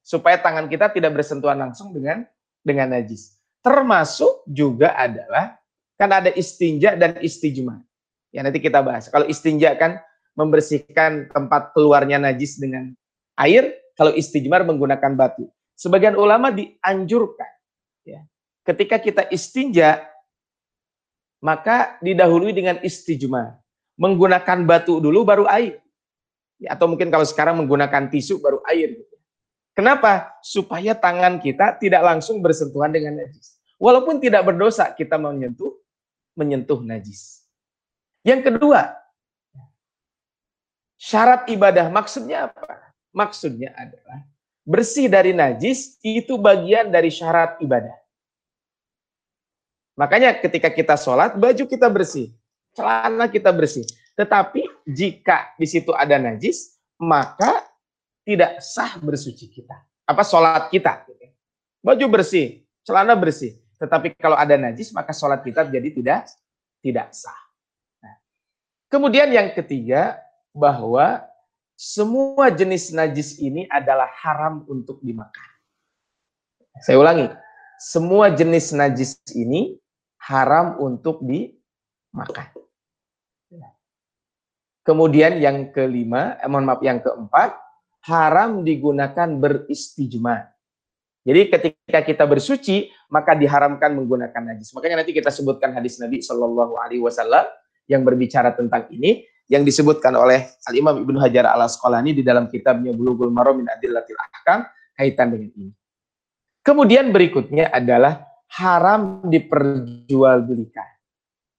Supaya 0.00 0.40
tangan 0.40 0.64
kita 0.72 0.96
tidak 0.96 1.12
bersentuhan 1.12 1.60
langsung 1.60 1.92
dengan 1.92 2.24
dengan 2.64 2.96
najis. 2.96 3.36
Termasuk 3.60 4.48
juga 4.48 4.96
adalah 4.96 5.60
kan 6.00 6.08
ada 6.16 6.32
istinja 6.32 6.96
dan 6.96 7.20
istijma. 7.20 7.84
Ya 8.32 8.40
nanti 8.40 8.64
kita 8.64 8.80
bahas. 8.80 9.12
Kalau 9.12 9.28
istinja 9.28 9.76
kan 9.76 10.00
membersihkan 10.40 11.28
tempat 11.28 11.76
keluarnya 11.76 12.16
najis 12.16 12.56
dengan 12.56 12.96
air, 13.36 13.76
kalau 13.92 14.16
istijmar 14.16 14.64
menggunakan 14.64 15.12
batu. 15.20 15.52
Sebagian 15.76 16.16
ulama 16.16 16.48
dianjurkan 16.48 17.60
ya. 18.08 18.24
Ketika 18.70 19.02
kita 19.02 19.26
istinja 19.34 20.10
maka 21.40 21.96
didahului 22.04 22.52
dengan 22.52 22.76
istijmar. 22.84 23.56
Menggunakan 24.00 24.64
batu 24.64 25.00
dulu 25.00 25.24
baru 25.24 25.44
air. 25.48 25.80
Ya, 26.60 26.76
atau 26.76 26.88
mungkin 26.88 27.08
kalau 27.08 27.24
sekarang 27.24 27.56
menggunakan 27.56 28.08
tisu 28.12 28.40
baru 28.40 28.60
air. 28.68 28.96
Kenapa? 29.72 30.36
Supaya 30.44 30.92
tangan 30.92 31.40
kita 31.40 31.80
tidak 31.80 32.04
langsung 32.04 32.44
bersentuhan 32.44 32.92
dengan 32.92 33.24
najis. 33.24 33.56
Walaupun 33.80 34.20
tidak 34.20 34.44
berdosa 34.44 34.92
kita 34.92 35.16
menyentuh 35.16 35.72
menyentuh 36.36 36.80
najis. 36.84 37.44
Yang 38.20 38.52
kedua, 38.52 38.92
syarat 41.00 41.48
ibadah 41.48 41.88
maksudnya 41.88 42.52
apa? 42.52 42.92
Maksudnya 43.10 43.72
adalah 43.72 44.28
bersih 44.64 45.08
dari 45.08 45.32
najis 45.32 45.96
itu 46.04 46.36
bagian 46.36 46.92
dari 46.92 47.08
syarat 47.08 47.56
ibadah. 47.64 47.99
Makanya 49.98 50.38
ketika 50.38 50.70
kita 50.70 50.94
sholat, 50.94 51.34
baju 51.36 51.64
kita 51.66 51.86
bersih, 51.90 52.32
celana 52.74 53.26
kita 53.26 53.50
bersih. 53.50 53.84
Tetapi 54.14 54.66
jika 54.86 55.54
di 55.56 55.66
situ 55.66 55.90
ada 55.96 56.18
najis, 56.20 56.76
maka 57.00 57.64
tidak 58.26 58.60
sah 58.60 58.96
bersuci 59.00 59.48
kita. 59.48 59.76
Apa 60.04 60.22
sholat 60.26 60.68
kita? 60.68 61.06
Baju 61.80 62.06
bersih, 62.20 62.62
celana 62.84 63.16
bersih. 63.16 63.56
Tetapi 63.80 64.12
kalau 64.20 64.36
ada 64.36 64.60
najis, 64.60 64.92
maka 64.92 65.16
sholat 65.16 65.40
kita 65.40 65.64
jadi 65.68 65.88
tidak 65.88 66.28
tidak 66.84 67.08
sah. 67.16 67.40
Nah, 68.04 68.14
kemudian 68.92 69.32
yang 69.32 69.52
ketiga, 69.56 70.20
bahwa 70.50 71.22
semua 71.78 72.52
jenis 72.52 72.92
najis 72.92 73.40
ini 73.40 73.64
adalah 73.70 74.10
haram 74.20 74.66
untuk 74.68 75.00
dimakan. 75.00 75.48
Saya 76.84 77.00
ulangi, 77.00 77.30
semua 77.80 78.28
jenis 78.28 78.76
najis 78.76 79.16
ini 79.32 79.80
haram 80.20 80.76
untuk 80.84 81.24
dimakan. 81.24 82.52
Kemudian 84.84 85.40
yang 85.40 85.72
kelima, 85.72 86.36
eh, 86.40 86.48
mohon 86.48 86.68
maaf 86.68 86.84
yang 86.84 87.00
keempat, 87.00 87.56
haram 88.04 88.60
digunakan 88.64 89.28
beristijma. 89.40 90.52
Jadi 91.20 91.40
ketika 91.52 92.00
kita 92.00 92.24
bersuci, 92.24 92.88
maka 93.12 93.36
diharamkan 93.36 93.92
menggunakan 93.92 94.40
najis. 94.40 94.72
Makanya 94.72 95.04
nanti 95.04 95.12
kita 95.12 95.28
sebutkan 95.28 95.76
hadis 95.76 96.00
Nabi 96.00 96.24
Shallallahu 96.24 96.80
Alaihi 96.80 97.04
Wasallam 97.04 97.44
yang 97.84 98.04
berbicara 98.04 98.56
tentang 98.56 98.88
ini 98.88 99.28
yang 99.50 99.66
disebutkan 99.66 100.16
oleh 100.16 100.48
Al-Imam 100.64 100.96
Ibnu 100.96 101.20
Hajar 101.20 101.50
al 101.50 101.66
Asqalani 101.66 102.16
di 102.16 102.22
dalam 102.24 102.48
kitabnya 102.48 102.94
Bulughul 102.94 103.34
Maram 103.34 103.60
min 103.60 103.68
Adillatil 103.68 104.16
Ahkam 104.16 104.64
kaitan 104.96 105.28
dengan 105.28 105.50
ini. 105.58 105.70
Kemudian 106.70 107.10
berikutnya 107.10 107.66
adalah 107.74 108.30
haram 108.54 109.26
diperjualbelikan. 109.26 110.86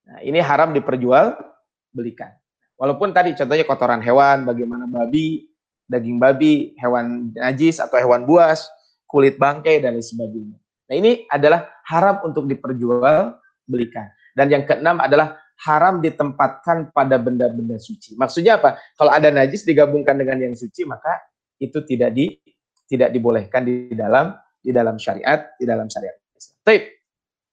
Nah, 0.08 0.24
ini 0.24 0.40
haram 0.40 0.72
diperjualbelikan. 0.72 2.32
Walaupun 2.80 3.12
tadi 3.12 3.36
contohnya 3.36 3.68
kotoran 3.68 4.00
hewan, 4.00 4.48
bagaimana 4.48 4.88
babi, 4.88 5.52
daging 5.84 6.16
babi, 6.16 6.80
hewan 6.80 7.36
najis 7.36 7.84
atau 7.84 8.00
hewan 8.00 8.24
buas, 8.24 8.72
kulit 9.04 9.36
bangkai 9.36 9.84
dan 9.84 10.00
lain 10.00 10.08
sebagainya. 10.08 10.58
Nah, 10.88 10.96
ini 10.96 11.28
adalah 11.28 11.68
haram 11.92 12.24
untuk 12.32 12.48
diperjualbelikan. 12.48 14.08
Dan 14.32 14.48
yang 14.48 14.64
keenam 14.64 15.04
adalah 15.04 15.44
haram 15.68 16.00
ditempatkan 16.00 16.96
pada 16.96 17.20
benda-benda 17.20 17.76
suci. 17.84 18.16
Maksudnya 18.16 18.64
apa? 18.64 18.80
Kalau 18.96 19.12
ada 19.12 19.28
najis 19.28 19.68
digabungkan 19.68 20.16
dengan 20.16 20.40
yang 20.40 20.56
suci, 20.56 20.88
maka 20.88 21.20
itu 21.60 21.84
tidak 21.84 22.16
di 22.16 22.40
tidak 22.88 23.12
dibolehkan 23.12 23.68
di 23.68 23.92
dalam 23.92 24.32
di 24.62 24.70
dalam 24.70 24.96
syariat, 25.02 25.52
di 25.58 25.66
dalam 25.66 25.90
syariat 25.90 26.16
Tapi 26.62 26.78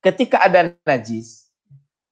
ketika 0.05 0.45
ada 0.45 0.77
najis, 0.85 1.49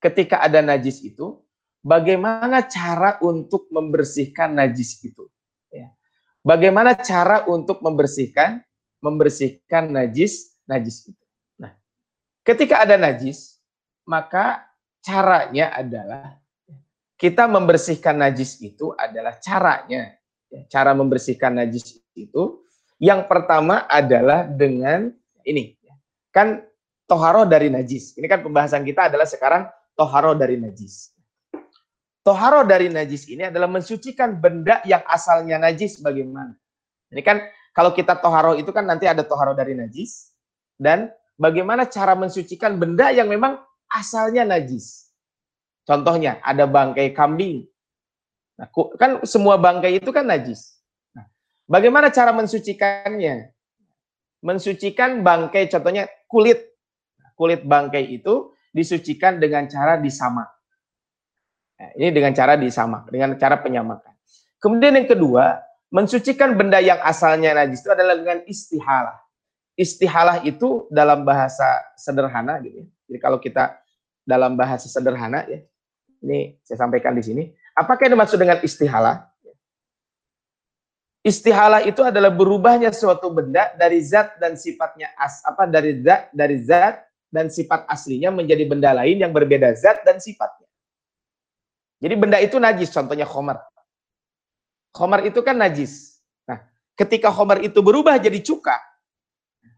ketika 0.00 0.40
ada 0.40 0.64
najis 0.64 1.04
itu, 1.04 1.40
bagaimana 1.84 2.64
cara 2.64 3.20
untuk 3.20 3.68
membersihkan 3.68 4.56
najis 4.56 4.98
itu? 5.04 5.28
Ya. 5.68 5.92
Bagaimana 6.40 6.96
cara 6.96 7.44
untuk 7.46 7.84
membersihkan 7.84 8.64
membersihkan 9.04 9.92
najis 9.92 10.56
najis 10.64 11.12
itu? 11.12 11.24
Nah, 11.60 11.76
ketika 12.42 12.82
ada 12.82 12.96
najis, 12.96 13.60
maka 14.08 14.64
caranya 15.04 15.76
adalah 15.76 16.40
kita 17.16 17.48
membersihkan 17.48 18.16
najis 18.16 18.60
itu 18.60 18.92
adalah 18.96 19.36
caranya. 19.40 20.16
Cara 20.70 20.94
membersihkan 20.94 21.58
najis 21.58 22.00
itu 22.16 22.65
yang 22.96 23.28
pertama 23.28 23.84
adalah 23.88 24.48
dengan 24.48 25.12
ini. 25.44 25.76
Kan 26.32 26.64
toharo 27.08 27.48
dari 27.48 27.72
najis. 27.72 28.16
Ini 28.16 28.26
kan 28.28 28.44
pembahasan 28.44 28.84
kita 28.84 29.08
adalah 29.08 29.24
sekarang 29.24 29.68
toharo 29.96 30.36
dari 30.36 30.60
najis. 30.60 31.12
Toharo 32.26 32.66
dari 32.66 32.90
najis 32.90 33.30
ini 33.30 33.46
adalah 33.46 33.70
mensucikan 33.70 34.34
benda 34.36 34.82
yang 34.82 35.00
asalnya 35.06 35.62
najis 35.62 36.02
bagaimana. 36.02 36.58
Ini 37.14 37.22
kan 37.22 37.38
kalau 37.70 37.94
kita 37.94 38.18
toharo 38.18 38.58
itu 38.58 38.74
kan 38.74 38.82
nanti 38.82 39.06
ada 39.06 39.22
toharo 39.22 39.54
dari 39.54 39.78
najis. 39.78 40.34
Dan 40.76 41.08
bagaimana 41.40 41.88
cara 41.88 42.12
mensucikan 42.12 42.76
benda 42.76 43.08
yang 43.14 43.30
memang 43.30 43.56
asalnya 43.88 44.44
najis. 44.44 45.08
Contohnya 45.86 46.42
ada 46.42 46.66
bangkai 46.66 47.14
kambing. 47.14 47.64
Nah, 48.58 48.68
kan 48.98 49.22
semua 49.22 49.54
bangkai 49.56 50.02
itu 50.02 50.10
kan 50.10 50.26
najis. 50.26 50.75
Bagaimana 51.66 52.14
cara 52.14 52.30
mensucikannya? 52.30 53.50
Mensucikan 54.42 55.26
bangkai 55.26 55.66
contohnya 55.66 56.06
kulit. 56.30 56.62
Kulit 57.34 57.66
bangkai 57.66 58.16
itu 58.16 58.54
disucikan 58.70 59.42
dengan 59.42 59.66
cara 59.66 59.98
disamak. 59.98 60.48
Nah, 61.76 61.90
ini 62.00 62.08
dengan 62.08 62.32
cara 62.32 62.56
disamak, 62.56 63.12
dengan 63.12 63.36
cara 63.36 63.60
penyamakan. 63.60 64.14
Kemudian 64.56 64.96
yang 64.96 65.08
kedua, 65.10 65.60
mensucikan 65.92 66.56
benda 66.56 66.80
yang 66.80 66.96
asalnya 67.04 67.52
najis 67.52 67.84
itu 67.84 67.92
adalah 67.92 68.16
dengan 68.16 68.40
istihalah. 68.48 69.20
Istihalah 69.76 70.40
itu 70.48 70.88
dalam 70.88 71.28
bahasa 71.28 71.84
sederhana 72.00 72.56
gitu 72.64 72.80
ya. 72.80 72.86
Jadi 73.12 73.18
kalau 73.20 73.36
kita 73.36 73.76
dalam 74.24 74.56
bahasa 74.56 74.88
sederhana 74.88 75.44
ya, 75.44 75.60
ini 76.24 76.56
saya 76.64 76.88
sampaikan 76.88 77.12
di 77.12 77.22
sini. 77.22 77.42
Apakah 77.76 78.08
yang 78.08 78.16
dimaksud 78.16 78.40
dengan 78.40 78.58
istihalah? 78.64 79.28
Istihalah 81.26 81.82
itu 81.82 82.06
adalah 82.06 82.30
berubahnya 82.30 82.94
suatu 82.94 83.34
benda 83.34 83.74
dari 83.74 83.98
zat 83.98 84.38
dan 84.38 84.54
sifatnya 84.54 85.10
as 85.18 85.42
apa 85.42 85.66
dari 85.66 85.98
zat 85.98 86.30
dari 86.30 86.62
zat 86.62 87.02
dan 87.34 87.50
sifat 87.50 87.82
aslinya 87.90 88.30
menjadi 88.30 88.62
benda 88.62 88.94
lain 88.94 89.18
yang 89.18 89.34
berbeda 89.34 89.74
zat 89.74 90.06
dan 90.06 90.22
sifatnya. 90.22 90.70
Jadi 91.98 92.14
benda 92.14 92.38
itu 92.38 92.62
najis, 92.62 92.94
contohnya 92.94 93.26
khomer. 93.26 93.58
Khomer 94.94 95.26
itu 95.26 95.42
kan 95.42 95.58
najis. 95.58 96.22
Nah, 96.46 96.62
ketika 96.94 97.34
khomer 97.34 97.58
itu 97.66 97.82
berubah 97.82 98.22
jadi 98.22 98.38
cuka, 98.38 98.78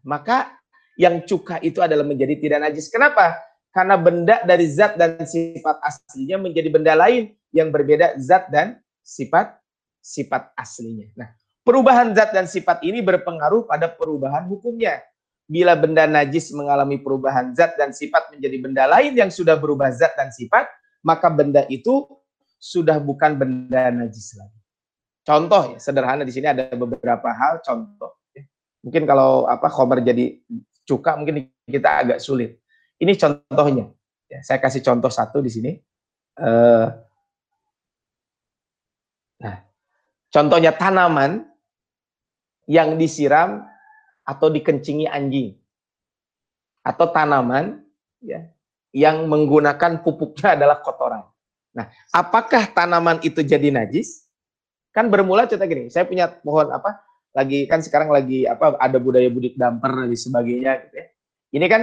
maka 0.05 0.53
yang 1.01 1.25
cuka 1.25 1.57
itu 1.65 1.81
adalah 1.81 2.05
menjadi 2.05 2.37
tidak 2.37 2.69
najis. 2.69 2.93
Kenapa? 2.93 3.41
Karena 3.73 3.97
benda 3.97 4.37
dari 4.45 4.69
zat 4.69 5.01
dan 5.01 5.17
sifat 5.25 5.81
aslinya 5.81 6.37
menjadi 6.37 6.69
benda 6.69 6.93
lain 6.93 7.33
yang 7.49 7.73
berbeda 7.73 8.21
zat 8.21 8.53
dan 8.53 8.77
sifat 9.01 9.57
sifat 10.03 10.51
aslinya. 10.59 11.07
Nah, 11.15 11.29
perubahan 11.69 12.17
zat 12.17 12.33
dan 12.33 12.49
sifat 12.49 12.81
ini 12.81 12.97
berpengaruh 13.05 13.69
pada 13.69 13.85
perubahan 13.85 14.49
hukumnya. 14.49 15.05
Bila 15.45 15.77
benda 15.77 16.09
najis 16.09 16.49
mengalami 16.49 16.97
perubahan 16.97 17.53
zat 17.53 17.77
dan 17.77 17.93
sifat 17.93 18.33
menjadi 18.33 18.57
benda 18.57 18.89
lain 18.89 19.13
yang 19.13 19.29
sudah 19.29 19.53
berubah 19.53 19.93
zat 19.93 20.17
dan 20.17 20.33
sifat, 20.33 20.65
maka 21.05 21.29
benda 21.29 21.69
itu 21.69 22.09
sudah 22.57 22.97
bukan 22.97 23.37
benda 23.37 23.93
najis 23.93 24.33
lagi. 24.33 24.57
Contoh 25.21 25.73
ya, 25.73 25.77
sederhana 25.77 26.25
di 26.25 26.33
sini 26.33 26.49
ada 26.49 26.73
beberapa 26.73 27.29
hal 27.29 27.61
contoh. 27.61 28.17
Ya. 28.33 28.49
Mungkin 28.81 29.05
kalau 29.05 29.45
apa 29.45 29.69
khomer 29.69 30.01
jadi 30.01 30.41
cuka 30.89 31.21
mungkin 31.21 31.53
kita 31.69 31.89
agak 32.01 32.17
sulit. 32.17 32.57
Ini 32.97 33.13
contohnya. 33.13 33.93
Ya, 34.25 34.41
saya 34.41 34.57
kasih 34.57 34.81
contoh 34.81 35.13
satu 35.13 35.41
di 35.41 35.53
sini. 35.53 35.71
Uh, 36.37 36.89
nah, 39.41 39.69
Contohnya 40.29 40.69
tanaman 40.77 41.49
yang 42.69 42.95
disiram 43.01 43.65
atau 44.21 44.53
dikencingi 44.53 45.09
anjing. 45.09 45.57
Atau 46.85 47.09
tanaman 47.09 47.81
ya, 48.21 48.45
yang 48.93 49.25
menggunakan 49.25 50.05
pupuknya 50.05 50.53
adalah 50.57 50.77
kotoran. 50.85 51.25
Nah, 51.73 51.89
apakah 52.13 52.69
tanaman 52.69 53.17
itu 53.25 53.41
jadi 53.41 53.73
najis? 53.73 54.29
Kan 54.93 55.09
bermula 55.09 55.45
cerita 55.49 55.65
gini, 55.65 55.89
saya 55.89 56.05
punya 56.05 56.29
pohon 56.29 56.69
apa? 56.69 57.01
Lagi 57.33 57.69
kan 57.69 57.81
sekarang 57.81 58.09
lagi 58.09 58.49
apa 58.49 58.73
ada 58.81 58.97
budaya 58.97 59.29
budik 59.29 59.53
damper 59.53 60.05
dan 60.05 60.09
sebagainya 60.17 60.81
gitu 60.85 60.95
ya. 60.97 61.07
Ini 61.53 61.65
kan 61.69 61.81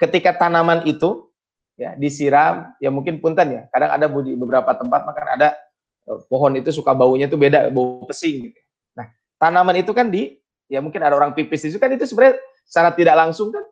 ketika 0.00 0.36
tanaman 0.36 0.88
itu 0.88 1.28
ya 1.76 1.92
disiram, 2.00 2.72
ya 2.80 2.88
mungkin 2.88 3.20
punten 3.20 3.60
ya. 3.60 3.62
Kadang 3.68 3.92
ada 3.92 4.06
di 4.08 4.32
beberapa 4.32 4.72
tempat 4.72 5.04
makan 5.04 5.26
ada 5.36 5.48
Eh, 6.06 6.20
pohon 6.30 6.54
itu 6.54 6.70
suka 6.70 6.94
baunya 6.94 7.26
tuh 7.26 7.34
beda, 7.34 7.66
bau 7.74 8.06
pesing 8.06 8.50
gitu. 8.50 8.60
Tanaman 9.36 9.76
itu 9.80 9.92
kan 9.92 10.08
di 10.08 10.36
ya 10.66 10.82
mungkin 10.82 10.98
ada 11.02 11.14
orang 11.14 11.36
pipis 11.36 11.68
itu 11.68 11.78
kan 11.78 11.92
itu 11.92 12.08
sebenarnya 12.08 12.40
secara 12.66 12.90
tidak 12.96 13.14
langsung 13.14 13.54
kan 13.54 13.64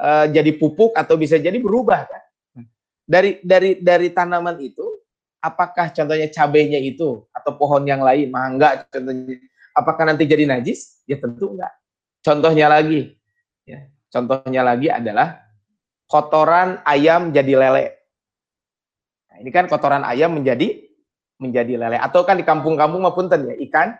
uh, 0.00 0.26
jadi 0.28 0.56
pupuk 0.58 0.96
atau 0.96 1.14
bisa 1.20 1.38
jadi 1.38 1.56
berubah 1.60 2.08
kan. 2.08 2.22
Hmm. 2.56 2.66
Dari 3.04 3.38
dari 3.44 3.78
dari 3.78 4.08
tanaman 4.10 4.58
itu 4.58 4.84
apakah 5.42 5.90
contohnya 5.92 6.30
cabenya 6.30 6.80
itu 6.80 7.26
atau 7.34 7.52
pohon 7.58 7.84
yang 7.84 8.00
lain 8.00 8.32
mangga 8.32 8.86
contohnya 8.88 9.36
apakah 9.76 10.04
nanti 10.08 10.24
jadi 10.24 10.48
najis? 10.48 11.04
Ya 11.08 11.20
tentu 11.20 11.52
enggak. 11.56 11.72
Contohnya 12.22 12.70
lagi 12.70 13.16
ya. 13.68 13.88
Contohnya 14.12 14.60
lagi 14.60 14.92
adalah 14.92 15.40
kotoran 16.04 16.84
ayam 16.84 17.32
jadi 17.32 17.56
lele. 17.56 17.86
Nah, 19.32 19.36
ini 19.40 19.48
kan 19.48 19.64
kotoran 19.64 20.04
ayam 20.04 20.36
menjadi 20.36 20.84
menjadi 21.40 21.80
lele 21.80 21.96
atau 21.96 22.20
kan 22.28 22.36
di 22.36 22.44
kampung-kampung 22.44 23.00
maupun 23.00 23.32
ten 23.32 23.48
ya 23.48 23.56
ikan 23.66 23.96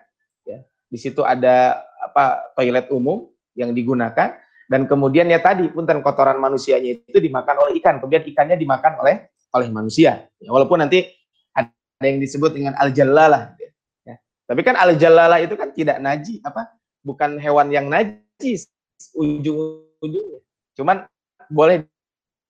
di 0.92 0.98
situ 1.00 1.24
ada 1.24 1.81
apa 2.05 2.52
toilet 2.52 2.92
umum 2.92 3.24
yang 3.57 3.72
digunakan 3.72 4.37
dan 4.68 4.85
kemudian 4.85 5.28
ya 5.33 5.40
tadi 5.40 5.72
punten 5.72 6.05
kotoran 6.05 6.37
manusianya 6.37 7.00
itu 7.00 7.16
dimakan 7.16 7.64
oleh 7.64 7.81
ikan 7.81 7.96
kemudian 7.96 8.24
ikannya 8.28 8.61
dimakan 8.61 9.00
oleh 9.00 9.33
oleh 9.52 9.68
manusia 9.72 10.28
ya, 10.37 10.48
walaupun 10.52 10.85
nanti 10.85 11.09
ada 11.57 12.05
yang 12.05 12.20
disebut 12.20 12.52
dengan 12.52 12.76
al 12.76 12.92
jalalah 12.92 13.57
ya. 14.05 14.16
tapi 14.44 14.61
kan 14.61 14.76
al 14.76 14.92
jalalah 15.00 15.40
itu 15.40 15.57
kan 15.57 15.72
tidak 15.72 15.96
najis 15.96 16.44
apa 16.44 16.76
bukan 17.00 17.40
hewan 17.40 17.72
yang 17.72 17.88
najis 17.88 18.68
ujung-ujungnya 19.16 20.40
cuman 20.76 21.09
boleh 21.48 21.88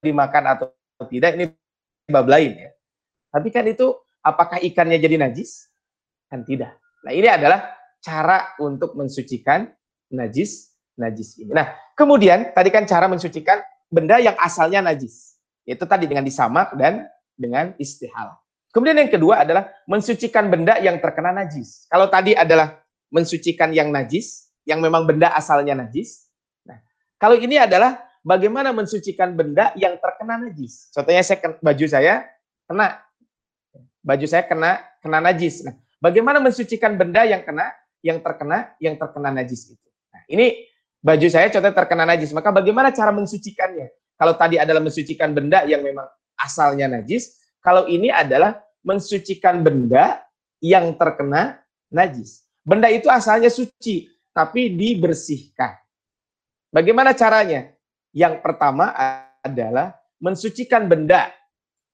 dimakan 0.03 0.59
atau 0.59 0.67
tidak 1.07 1.39
ini 1.39 1.45
bab 2.11 2.27
lain 2.27 2.59
ya 2.59 2.71
tapi 3.31 3.49
kan 3.55 3.67
itu 3.71 4.03
Apakah 4.23 4.63
ikannya 4.63 5.03
jadi 5.03 5.19
najis? 5.19 5.67
Kan 6.31 6.47
tidak. 6.47 6.79
Nah, 7.03 7.11
ini 7.11 7.27
adalah 7.27 7.75
cara 8.03 8.53
untuk 8.59 8.99
mensucikan 8.99 9.71
najis 10.13 10.73
najis 10.99 11.41
ini. 11.41 11.55
Nah, 11.55 11.73
kemudian 11.97 12.53
tadi 12.53 12.69
kan 12.69 12.85
cara 12.85 13.09
mensucikan 13.09 13.63
benda 13.89 14.21
yang 14.21 14.37
asalnya 14.37 14.85
najis. 14.85 15.39
Yaitu 15.65 15.87
tadi 15.87 16.11
dengan 16.11 16.27
disamak 16.27 16.75
dan 16.75 17.07
dengan 17.39 17.73
istihal. 17.79 18.35
Kemudian 18.73 18.99
yang 18.99 19.13
kedua 19.13 19.45
adalah 19.45 19.69
mensucikan 19.85 20.49
benda 20.49 20.81
yang 20.81 20.99
terkena 20.99 21.31
najis. 21.31 21.87
Kalau 21.93 22.09
tadi 22.09 22.33
adalah 22.33 22.81
mensucikan 23.13 23.69
yang 23.71 23.93
najis, 23.93 24.49
yang 24.65 24.81
memang 24.81 25.05
benda 25.05 25.29
asalnya 25.37 25.77
najis. 25.77 26.27
Nah, 26.65 26.81
kalau 27.21 27.37
ini 27.37 27.61
adalah 27.61 28.01
bagaimana 28.25 28.73
mensucikan 28.73 29.37
benda 29.37 29.77
yang 29.77 30.01
terkena 30.01 30.41
najis. 30.41 30.89
Contohnya 30.91 31.23
saya 31.23 31.39
baju 31.61 31.87
saya 31.87 32.15
kena 32.65 32.87
baju 34.03 34.27
saya 34.27 34.45
kena 34.49 34.81
kena 35.05 35.19
najis. 35.21 35.63
Nah, 35.69 35.77
bagaimana 36.01 36.41
mensucikan 36.41 36.97
benda 36.97 37.29
yang 37.29 37.45
kena 37.45 37.71
yang 38.03 38.19
terkena 38.21 38.75
yang 38.83 38.99
terkena 38.99 39.31
najis 39.31 39.73
itu? 39.73 39.89
Nah, 40.13 40.23
ini 40.29 40.67
baju 41.01 41.27
saya 41.31 41.49
contohnya 41.49 41.75
terkena 41.75 42.05
najis, 42.05 42.35
maka 42.35 42.51
bagaimana 42.51 42.91
cara 42.93 43.15
mensucikannya? 43.15 43.89
Kalau 44.19 44.35
tadi 44.37 44.61
adalah 44.61 44.83
mensucikan 44.83 45.33
benda 45.33 45.65
yang 45.65 45.81
memang 45.83 46.07
asalnya 46.37 46.87
najis, 47.01 47.39
kalau 47.63 47.87
ini 47.89 48.11
adalah 48.11 48.59
mensucikan 48.83 49.63
benda 49.63 50.21
yang 50.63 50.95
terkena 50.99 51.63
najis. 51.91 52.43
Benda 52.63 52.87
itu 52.91 53.11
asalnya 53.11 53.51
suci, 53.51 54.11
tapi 54.31 54.75
dibersihkan. 54.75 55.75
Bagaimana 56.71 57.15
caranya? 57.15 57.75
Yang 58.15 58.45
pertama 58.45 58.95
adalah 59.43 59.97
mensucikan 60.23 60.87
benda 60.87 61.33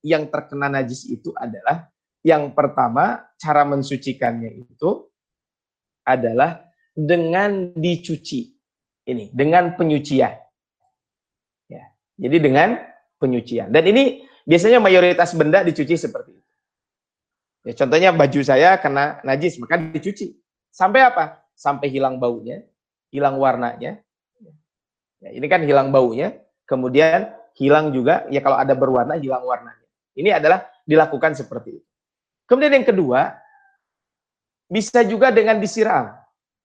yang 0.05 0.29
terkena 0.29 0.69
najis 0.69 1.09
itu 1.09 1.33
adalah 1.33 1.89
yang 2.27 2.53
pertama, 2.53 3.25
cara 3.39 3.63
mensucikannya 3.65 4.67
itu 4.67 5.07
adalah 6.09 6.65
dengan 6.97 7.77
dicuci. 7.77 8.57
Ini, 9.09 9.33
dengan 9.33 9.77
penyucian. 9.77 10.33
Ya. 11.69 11.85
Jadi 12.17 12.37
dengan 12.41 12.77
penyucian. 13.21 13.73
Dan 13.73 13.85
ini 13.89 14.25
biasanya 14.45 14.81
mayoritas 14.81 15.33
benda 15.37 15.65
dicuci 15.65 15.97
seperti 15.97 16.37
itu. 16.37 16.49
Ya, 17.69 17.73
contohnya 17.77 18.11
baju 18.17 18.41
saya 18.41 18.77
kena 18.81 19.21
najis, 19.25 19.61
maka 19.61 19.77
dicuci. 19.77 20.37
Sampai 20.73 21.05
apa? 21.05 21.45
Sampai 21.57 21.89
hilang 21.93 22.21
baunya, 22.21 22.65
hilang 23.13 23.37
warnanya. 23.41 24.01
Ya, 25.19 25.31
ini 25.35 25.47
kan 25.51 25.65
hilang 25.65 25.91
baunya, 25.91 26.39
kemudian 26.69 27.33
hilang 27.59 27.91
juga, 27.91 28.29
ya 28.31 28.39
kalau 28.39 28.61
ada 28.61 28.77
berwarna, 28.79 29.19
hilang 29.19 29.43
warnanya. 29.43 29.89
Ini 30.15 30.39
adalah 30.39 30.69
dilakukan 30.87 31.35
seperti 31.35 31.83
itu. 31.83 31.89
Kemudian 32.47 32.81
yang 32.81 32.87
kedua, 32.87 33.37
bisa 34.69 35.01
juga 35.03 35.33
dengan 35.33 35.57
disiram. 35.59 36.13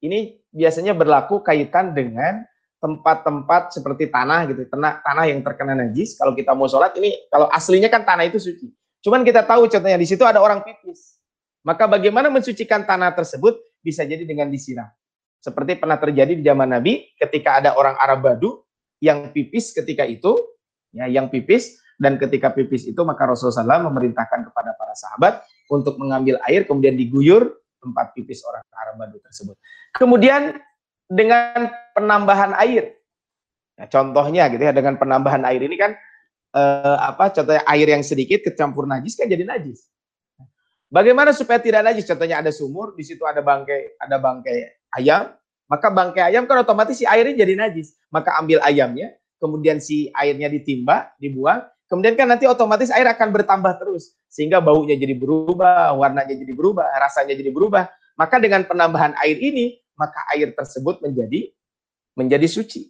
Ini 0.03 0.35
biasanya 0.51 0.91
berlaku 0.91 1.39
kaitan 1.39 1.95
dengan 1.95 2.43
tempat-tempat 2.83 3.71
seperti 3.71 4.11
tanah 4.11 4.43
gitu, 4.51 4.67
tanah 4.67 4.99
tanah 4.99 5.25
yang 5.31 5.39
terkena 5.39 5.71
najis. 5.71 6.19
Kalau 6.19 6.35
kita 6.35 6.51
mau 6.51 6.67
sholat 6.67 6.91
ini, 6.99 7.15
kalau 7.31 7.47
aslinya 7.47 7.87
kan 7.87 8.03
tanah 8.03 8.27
itu 8.27 8.43
suci. 8.43 8.67
Cuman 8.99 9.23
kita 9.23 9.47
tahu 9.47 9.71
contohnya 9.71 9.95
di 9.95 10.03
situ 10.03 10.27
ada 10.27 10.43
orang 10.43 10.59
pipis. 10.67 11.15
Maka 11.63 11.87
bagaimana 11.87 12.27
mensucikan 12.27 12.83
tanah 12.83 13.15
tersebut 13.15 13.55
bisa 13.79 14.03
jadi 14.03 14.27
dengan 14.27 14.51
disiram. 14.51 14.91
Seperti 15.39 15.79
pernah 15.79 15.95
terjadi 15.95 16.35
di 16.35 16.43
zaman 16.43 16.75
Nabi 16.75 17.07
ketika 17.15 17.63
ada 17.63 17.75
orang 17.79 17.95
Arab 17.95 18.19
Badu 18.23 18.67
yang 18.99 19.31
pipis 19.31 19.71
ketika 19.71 20.03
itu, 20.03 20.35
ya 20.91 21.07
yang 21.07 21.31
pipis 21.31 21.79
dan 21.99 22.19
ketika 22.19 22.51
pipis 22.51 22.83
itu 22.83 22.99
maka 23.07 23.23
Rasulullah 23.27 23.79
SAW 23.79 23.87
memerintahkan 23.91 24.51
kepada 24.51 24.75
para 24.75 24.95
sahabat 24.95 25.43
untuk 25.71 25.95
mengambil 25.99 26.39
air 26.47 26.67
kemudian 26.67 26.99
diguyur 26.99 27.62
tempat 27.83 28.15
pipis 28.15 28.39
orang 28.47 28.63
Arab 28.71 28.95
Badu 28.95 29.19
tersebut. 29.19 29.59
Kemudian 29.91 30.55
dengan 31.11 31.67
penambahan 31.91 32.55
air. 32.63 32.95
Nah, 33.75 33.91
contohnya 33.91 34.47
gitu 34.47 34.63
ya 34.63 34.71
dengan 34.71 34.95
penambahan 34.95 35.43
air 35.49 35.61
ini 35.67 35.75
kan 35.75 35.91
eh, 36.55 36.97
apa 37.03 37.35
contohnya 37.35 37.67
air 37.67 37.87
yang 37.91 38.05
sedikit 38.05 38.47
kecampur 38.47 38.87
najis 38.87 39.19
kan 39.19 39.27
jadi 39.27 39.43
najis. 39.43 39.83
Bagaimana 40.93 41.33
supaya 41.33 41.57
tidak 41.57 41.89
najis? 41.89 42.05
Contohnya 42.05 42.37
ada 42.37 42.53
sumur, 42.53 42.93
di 42.93 43.01
situ 43.01 43.25
ada 43.25 43.41
bangkai 43.41 43.97
ada 43.97 44.21
bangkai 44.21 44.57
ayam, 44.93 45.33
maka 45.65 45.89
bangkai 45.89 46.29
ayam 46.29 46.45
kan 46.45 46.61
otomatis 46.61 47.01
si 47.01 47.05
airnya 47.09 47.33
jadi 47.33 47.57
najis. 47.57 47.97
Maka 48.13 48.37
ambil 48.37 48.61
ayamnya, 48.61 49.17
kemudian 49.41 49.81
si 49.81 50.13
airnya 50.13 50.53
ditimba, 50.53 51.17
dibuang, 51.17 51.65
kemudian 51.93 52.17
kan 52.17 52.25
nanti 52.25 52.49
otomatis 52.49 52.89
air 52.89 53.05
akan 53.05 53.29
bertambah 53.29 53.77
terus 53.77 54.17
sehingga 54.25 54.57
baunya 54.57 54.97
jadi 54.97 55.13
berubah, 55.13 55.93
warnanya 55.93 56.33
jadi 56.33 56.57
berubah, 56.57 56.89
rasanya 56.97 57.37
jadi 57.37 57.53
berubah. 57.53 57.85
Maka 58.17 58.41
dengan 58.41 58.65
penambahan 58.65 59.13
air 59.21 59.37
ini, 59.37 59.77
maka 59.93 60.25
air 60.33 60.49
tersebut 60.57 61.05
menjadi 61.05 61.53
menjadi 62.17 62.49
suci. 62.49 62.89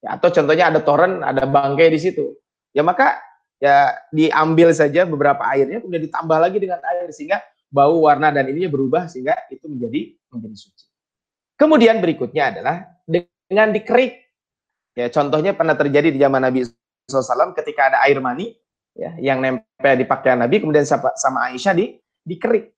Ya, 0.00 0.16
atau 0.16 0.32
contohnya 0.32 0.72
ada 0.72 0.80
toren, 0.80 1.20
ada 1.20 1.44
bangkai 1.44 1.92
di 1.92 2.00
situ. 2.00 2.40
Ya 2.72 2.80
maka 2.80 3.20
ya 3.60 3.92
diambil 4.08 4.72
saja 4.72 5.04
beberapa 5.04 5.44
airnya 5.52 5.84
kemudian 5.84 6.08
ditambah 6.08 6.38
lagi 6.40 6.56
dengan 6.56 6.80
air 6.80 7.12
sehingga 7.12 7.44
bau, 7.68 8.08
warna 8.08 8.32
dan 8.32 8.48
ininya 8.48 8.72
berubah 8.72 9.12
sehingga 9.12 9.36
itu 9.52 9.68
menjadi 9.68 10.16
menjadi 10.32 10.56
suci. 10.56 10.84
Kemudian 11.60 12.00
berikutnya 12.00 12.56
adalah 12.56 12.88
dengan 13.04 13.76
dikerik. 13.76 14.24
Ya, 14.96 15.12
contohnya 15.12 15.52
pernah 15.52 15.76
terjadi 15.76 16.08
di 16.08 16.18
zaman 16.18 16.40
Nabi 16.40 16.64
SAW 17.10 17.50
ketika 17.58 17.90
ada 17.90 17.98
air 18.06 18.22
mani 18.22 18.54
ya, 18.94 19.18
yang 19.18 19.42
nempel 19.42 19.94
di 19.98 20.06
pakaian 20.06 20.38
Nabi, 20.38 20.62
kemudian 20.62 20.86
sama 20.86 21.50
Aisyah 21.50 21.74
di 21.74 21.98
dikerik. 22.22 22.70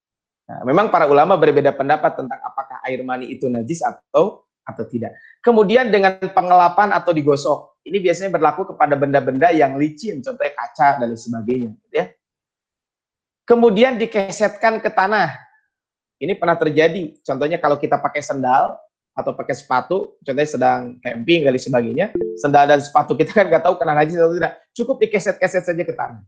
Nah, 0.49 0.64
memang 0.64 0.88
para 0.88 1.05
ulama 1.07 1.37
berbeda 1.37 1.77
pendapat 1.77 2.18
tentang 2.18 2.40
apakah 2.42 2.81
air 2.88 3.05
mani 3.05 3.31
itu 3.31 3.47
najis 3.47 3.85
atau 3.85 4.49
atau 4.62 4.85
tidak. 4.87 5.14
Kemudian 5.42 5.90
dengan 5.90 6.18
pengelapan 6.18 6.95
atau 6.95 7.11
digosok, 7.11 7.83
ini 7.83 7.99
biasanya 7.99 8.31
berlaku 8.31 8.75
kepada 8.75 8.95
benda-benda 8.95 9.51
yang 9.51 9.75
licin, 9.75 10.23
contohnya 10.23 10.55
kaca 10.55 11.03
dan 11.03 11.11
lain 11.11 11.18
sebagainya, 11.18 11.71
ya. 11.90 12.11
Kemudian 13.42 13.99
dikesetkan 13.99 14.79
ke 14.79 14.87
tanah. 14.87 15.35
Ini 16.23 16.38
pernah 16.38 16.55
terjadi. 16.55 17.18
Contohnya 17.27 17.59
kalau 17.59 17.75
kita 17.75 17.99
pakai 17.99 18.23
sendal 18.23 18.79
atau 19.12 19.37
pakai 19.37 19.53
sepatu, 19.53 20.16
contohnya 20.25 20.48
sedang 20.48 20.81
camping 21.05 21.44
dan 21.44 21.53
sebagainya, 21.61 22.07
sendal 22.40 22.64
dan 22.64 22.81
sepatu 22.81 23.12
kita 23.12 23.33
kan 23.37 23.46
nggak 23.48 23.62
tahu 23.64 23.77
kena 23.77 23.92
najis 23.92 24.16
atau 24.16 24.33
tidak. 24.33 24.53
Cukup 24.72 24.96
dikeset-keset 25.05 25.64
saja 25.68 25.83
ke 25.85 25.92
tanah. 25.92 26.25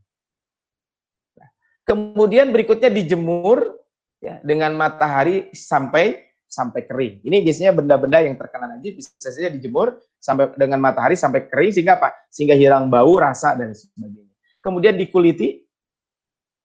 Nah, 1.40 1.48
kemudian 1.88 2.52
berikutnya 2.52 2.92
dijemur 2.92 3.72
ya, 4.20 4.36
dengan 4.44 4.76
matahari 4.76 5.48
sampai 5.56 6.28
sampai 6.44 6.86
kering. 6.86 7.24
Ini 7.24 7.42
biasanya 7.42 7.72
benda-benda 7.74 8.22
yang 8.22 8.36
terkena 8.38 8.76
najis 8.76 9.00
bisa 9.00 9.28
saja 9.32 9.50
dijemur 9.50 9.98
sampai 10.22 10.54
dengan 10.54 10.78
matahari 10.78 11.18
sampai 11.18 11.48
kering 11.50 11.72
sehingga 11.74 11.98
apa? 11.98 12.14
Sehingga 12.30 12.54
hilang 12.54 12.86
bau, 12.92 13.16
rasa 13.18 13.58
dan 13.58 13.74
sebagainya. 13.74 14.30
Kemudian 14.62 14.94
dikuliti 14.94 15.64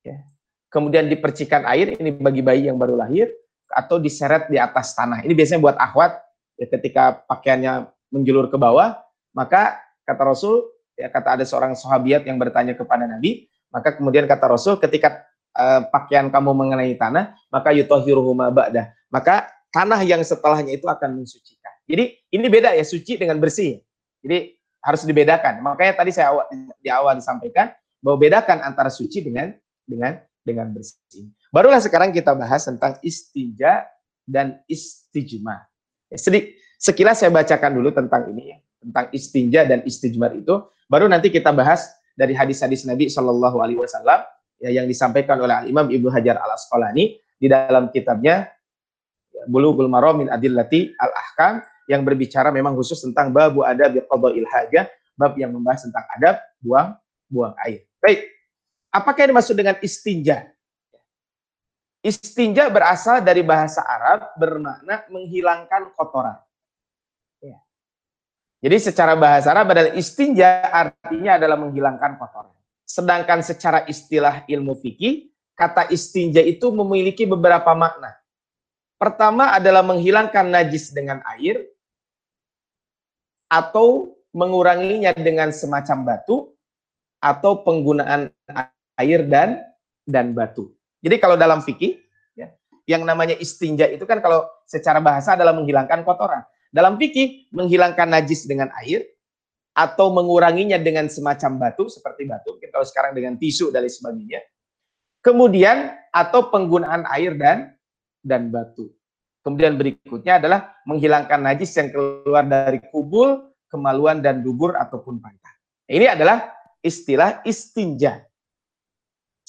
ya, 0.05 0.19
kemudian 0.69 1.09
dipercikan 1.09 1.65
air, 1.65 1.97
ini 1.97 2.13
bagi 2.13 2.43
bayi 2.45 2.69
yang 2.69 2.77
baru 2.77 2.99
lahir, 2.99 3.33
atau 3.69 4.01
diseret 4.01 4.49
di 4.49 4.57
atas 4.57 4.97
tanah. 4.97 5.21
Ini 5.21 5.33
biasanya 5.37 5.61
buat 5.61 5.77
akhwat, 5.77 6.19
ya, 6.57 6.65
ketika 6.67 7.23
pakaiannya 7.29 7.89
menjulur 8.09 8.49
ke 8.49 8.57
bawah, 8.57 8.97
maka 9.37 9.77
kata 10.03 10.23
Rasul, 10.25 10.65
ya 10.97 11.07
kata 11.07 11.39
ada 11.39 11.45
seorang 11.45 11.77
sahabiat 11.77 12.25
yang 12.25 12.41
bertanya 12.41 12.73
kepada 12.73 13.05
Nabi, 13.05 13.45
maka 13.69 13.93
kemudian 13.93 14.25
kata 14.25 14.49
Rasul, 14.49 14.81
ketika 14.81 15.23
uh, 15.53 15.85
pakaian 15.93 16.27
kamu 16.33 16.51
mengenai 16.57 16.97
tanah, 16.97 17.37
maka 17.53 17.69
yutohiruhu 17.69 18.33
ba'dah. 18.33 18.89
Maka 19.13 19.53
tanah 19.69 20.01
yang 20.01 20.25
setelahnya 20.25 20.73
itu 20.73 20.89
akan 20.89 21.21
mensucikan. 21.21 21.73
Jadi 21.85 22.17
ini 22.33 22.45
beda 22.49 22.73
ya, 22.73 22.85
suci 22.85 23.17
dengan 23.17 23.37
bersih. 23.37 23.81
Jadi 24.25 24.57
harus 24.81 25.03
dibedakan. 25.05 25.61
Makanya 25.61 25.93
tadi 26.01 26.11
saya 26.13 26.33
awal, 26.33 26.45
di 26.79 26.89
awal 26.89 27.17
disampaikan 27.17 27.73
bahwa 27.99 28.17
bedakan 28.17 28.63
antara 28.63 28.87
suci 28.87 29.19
dengan 29.21 29.51
dengan 29.83 30.17
dengan 30.43 30.71
bersih. 30.71 31.29
Barulah 31.49 31.81
sekarang 31.81 32.13
kita 32.13 32.37
bahas 32.37 32.65
tentang 32.65 32.97
istinja 33.01 33.85
dan 34.25 34.61
istijma. 34.69 35.65
Ya, 36.09 36.17
sedikit 36.21 36.53
sekilas 36.77 37.21
saya 37.21 37.33
bacakan 37.33 37.73
dulu 37.73 37.89
tentang 37.89 38.29
ini 38.29 38.53
ya, 38.53 38.57
tentang 38.81 39.05
istinja 39.09 39.61
dan 39.65 39.81
istijmar 39.81 40.33
itu. 40.37 40.61
Baru 40.85 41.09
nanti 41.09 41.33
kita 41.33 41.49
bahas 41.49 41.89
dari 42.13 42.37
hadis-hadis 42.37 42.85
Nabi 42.85 43.09
Shallallahu 43.09 43.61
Alaihi 43.61 43.81
Wasallam 43.81 44.21
ya, 44.61 44.69
yang 44.69 44.85
disampaikan 44.85 45.41
oleh 45.41 45.69
Imam 45.69 45.89
Ibnu 45.89 46.09
Hajar 46.13 46.37
Al 46.37 46.53
Asqalani 46.53 47.17
di 47.37 47.47
dalam 47.49 47.89
kitabnya 47.89 48.49
Bulughul 49.49 49.89
Maram 49.89 50.21
min 50.21 50.27
Adillati 50.29 50.93
Al 51.01 51.11
Ahkam 51.13 51.53
yang 51.89 52.05
berbicara 52.05 52.53
memang 52.53 52.77
khusus 52.77 53.01
tentang 53.01 53.33
babu 53.33 53.65
adab 53.65 53.97
qada'il 53.97 54.45
hajah, 54.45 54.85
bab 55.17 55.33
yang 55.33 55.49
membahas 55.49 55.89
tentang 55.89 56.05
adab 56.13 56.37
buang 56.61 56.93
buang 57.25 57.53
air. 57.65 57.85
Baik, 57.97 58.39
Apakah 58.89 59.21
yang 59.25 59.37
dimaksud 59.37 59.53
dengan 59.53 59.77
istinja? 59.85 60.49
Istinja 61.99 62.71
berasal 62.71 63.19
dari 63.19 63.43
bahasa 63.43 63.83
Arab 63.83 64.31
bermakna 64.39 65.03
menghilangkan 65.11 65.91
kotoran. 65.99 66.39
Ya. 67.43 67.59
Jadi 68.63 68.77
secara 68.87 69.19
bahasa 69.19 69.51
Arab 69.51 69.75
adalah 69.75 69.91
istinja 69.99 70.63
artinya 70.71 71.35
adalah 71.35 71.59
menghilangkan 71.59 72.15
kotoran. 72.15 72.55
Sedangkan 72.87 73.43
secara 73.43 73.83
istilah 73.83 74.47
ilmu 74.47 74.79
fikih, 74.79 75.27
kata 75.59 75.91
istinja 75.91 76.39
itu 76.39 76.71
memiliki 76.71 77.27
beberapa 77.27 77.75
makna. 77.75 78.15
Pertama 78.95 79.51
adalah 79.51 79.83
menghilangkan 79.83 80.47
najis 80.47 80.95
dengan 80.95 81.19
air 81.35 81.67
atau 83.51 84.15
menguranginya 84.31 85.11
dengan 85.19 85.51
semacam 85.51 86.15
batu 86.15 86.55
atau 87.19 87.59
penggunaan 87.59 88.31
air 88.95 89.27
dan 89.27 89.59
dan 90.07 90.31
batu. 90.31 90.78
Jadi 90.99 91.15
kalau 91.17 91.39
dalam 91.39 91.63
fikih 91.63 91.99
ya, 92.35 92.51
yang 92.87 93.07
namanya 93.07 93.35
istinja 93.39 93.87
itu 93.87 94.03
kan 94.03 94.19
kalau 94.19 94.47
secara 94.67 94.99
bahasa 94.99 95.33
adalah 95.33 95.55
menghilangkan 95.55 96.03
kotoran. 96.03 96.43
Dalam 96.69 97.01
fikih 97.01 97.49
menghilangkan 97.49 98.05
najis 98.05 98.45
dengan 98.45 98.69
air 98.77 99.01
atau 99.73 100.13
menguranginya 100.13 100.77
dengan 100.77 101.09
semacam 101.09 101.69
batu 101.69 101.89
seperti 101.89 102.29
batu, 102.29 102.59
kita 102.61 102.77
tahu 102.77 102.85
sekarang 102.85 103.17
dengan 103.17 103.39
tisu 103.39 103.73
dan 103.73 103.87
sebagainya. 103.89 104.43
Kemudian 105.19 105.97
atau 106.13 106.47
penggunaan 106.53 107.09
air 107.09 107.35
dan 107.35 107.73
dan 108.21 108.53
batu. 108.53 108.93
Kemudian 109.41 109.79
berikutnya 109.79 110.37
adalah 110.37 110.77
menghilangkan 110.83 111.39
najis 111.41 111.73
yang 111.79 111.89
keluar 111.89 112.43
dari 112.45 112.83
kubul, 112.91 113.49
kemaluan 113.71 114.19
dan 114.19 114.43
dubur 114.43 114.75
ataupun 114.75 115.17
pantat. 115.23 115.55
Ini 115.89 116.13
adalah 116.13 116.53
istilah 116.85 117.41
istinja. 117.47 118.28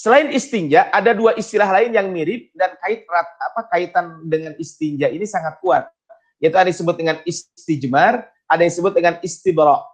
Selain 0.01 0.33
istinja, 0.33 0.89
ada 0.97 1.13
dua 1.13 1.37
istilah 1.37 1.69
lain 1.69 1.93
yang 1.93 2.09
mirip 2.09 2.49
dan 2.57 2.73
kait 2.81 3.05
apa 3.37 3.69
kaitan 3.69 4.25
dengan 4.25 4.57
istinja 4.57 5.13
ini 5.13 5.29
sangat 5.29 5.61
kuat. 5.61 5.93
Yaitu 6.41 6.57
ada 6.57 6.73
disebut 6.73 6.97
dengan 6.97 7.21
istijmar, 7.29 8.25
ada 8.49 8.61
yang 8.65 8.73
disebut 8.73 8.97
dengan 8.97 9.21
istibro. 9.21 9.85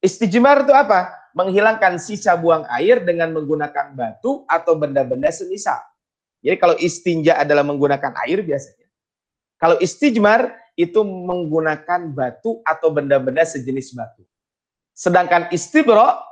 Istijmar 0.00 0.64
itu 0.64 0.72
apa? 0.72 1.12
Menghilangkan 1.36 2.00
sisa 2.00 2.32
buang 2.32 2.64
air 2.72 3.04
dengan 3.04 3.28
menggunakan 3.36 3.92
batu 3.92 4.48
atau 4.48 4.72
benda-benda 4.72 5.28
semisal. 5.28 5.84
Jadi 6.40 6.56
kalau 6.56 6.72
istinja 6.80 7.36
adalah 7.36 7.68
menggunakan 7.68 8.16
air 8.24 8.40
biasanya. 8.40 8.88
Kalau 9.60 9.76
istijmar 9.84 10.56
itu 10.80 11.04
menggunakan 11.04 12.08
batu 12.08 12.64
atau 12.64 12.88
benda-benda 12.88 13.44
sejenis 13.44 13.92
batu. 13.92 14.24
Sedangkan 14.96 15.52
istibro 15.52 16.24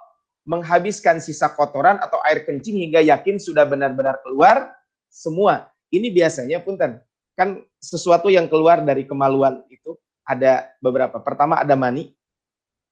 menghabiskan 0.46 1.18
sisa 1.18 1.50
kotoran 1.50 1.98
atau 1.98 2.22
air 2.22 2.46
kencing 2.46 2.78
hingga 2.78 3.02
yakin 3.02 3.36
sudah 3.36 3.66
benar-benar 3.66 4.22
keluar 4.22 4.72
semua. 5.10 5.68
Ini 5.90 6.08
biasanya 6.14 6.62
punten 6.62 7.02
kan 7.36 7.60
sesuatu 7.76 8.32
yang 8.32 8.48
keluar 8.48 8.80
dari 8.80 9.04
kemaluan 9.04 9.60
itu 9.68 9.98
ada 10.24 10.72
beberapa. 10.80 11.20
Pertama 11.20 11.60
ada 11.60 11.76
mani, 11.76 12.14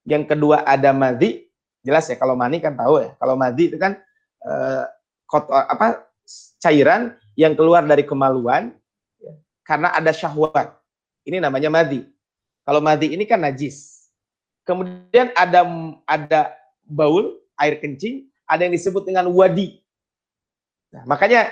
yang 0.04 0.28
kedua 0.28 0.62
ada 0.66 0.92
madhi. 0.92 1.48
Jelas 1.84 2.08
ya 2.08 2.16
kalau 2.18 2.36
mani 2.36 2.60
kan 2.60 2.76
tahu 2.76 3.00
ya. 3.00 3.10
Kalau 3.16 3.34
madhi 3.38 3.72
itu 3.72 3.78
kan 3.80 3.96
eh, 4.44 4.84
kotor 5.24 5.64
apa 5.64 6.04
cairan 6.60 7.16
yang 7.34 7.54
keluar 7.58 7.82
dari 7.82 8.06
kemaluan 8.06 8.74
ya, 9.18 9.32
karena 9.64 9.94
ada 9.94 10.12
syahwat. 10.12 10.76
Ini 11.24 11.40
namanya 11.40 11.72
madhi. 11.72 12.04
Kalau 12.66 12.80
madhi 12.84 13.16
ini 13.16 13.24
kan 13.24 13.40
najis. 13.40 14.08
Kemudian 14.64 15.32
ada 15.36 15.64
ada 16.08 16.40
baul 16.88 17.43
air 17.58 17.78
kencing, 17.78 18.28
ada 18.44 18.66
yang 18.66 18.74
disebut 18.74 19.06
dengan 19.06 19.26
wadi. 19.32 19.80
Nah, 20.94 21.02
makanya 21.08 21.50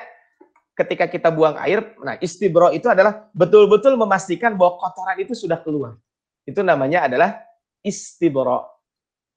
ketika 0.76 1.08
kita 1.10 1.28
buang 1.28 1.58
air, 1.60 1.94
nah 2.00 2.16
istibro 2.22 2.72
itu 2.72 2.88
adalah 2.88 3.28
betul-betul 3.34 3.98
memastikan 3.98 4.54
bahwa 4.56 4.78
kotoran 4.80 5.18
itu 5.20 5.34
sudah 5.34 5.58
keluar. 5.60 5.98
Itu 6.46 6.62
namanya 6.62 7.06
adalah 7.10 7.42
istibro. 7.82 8.66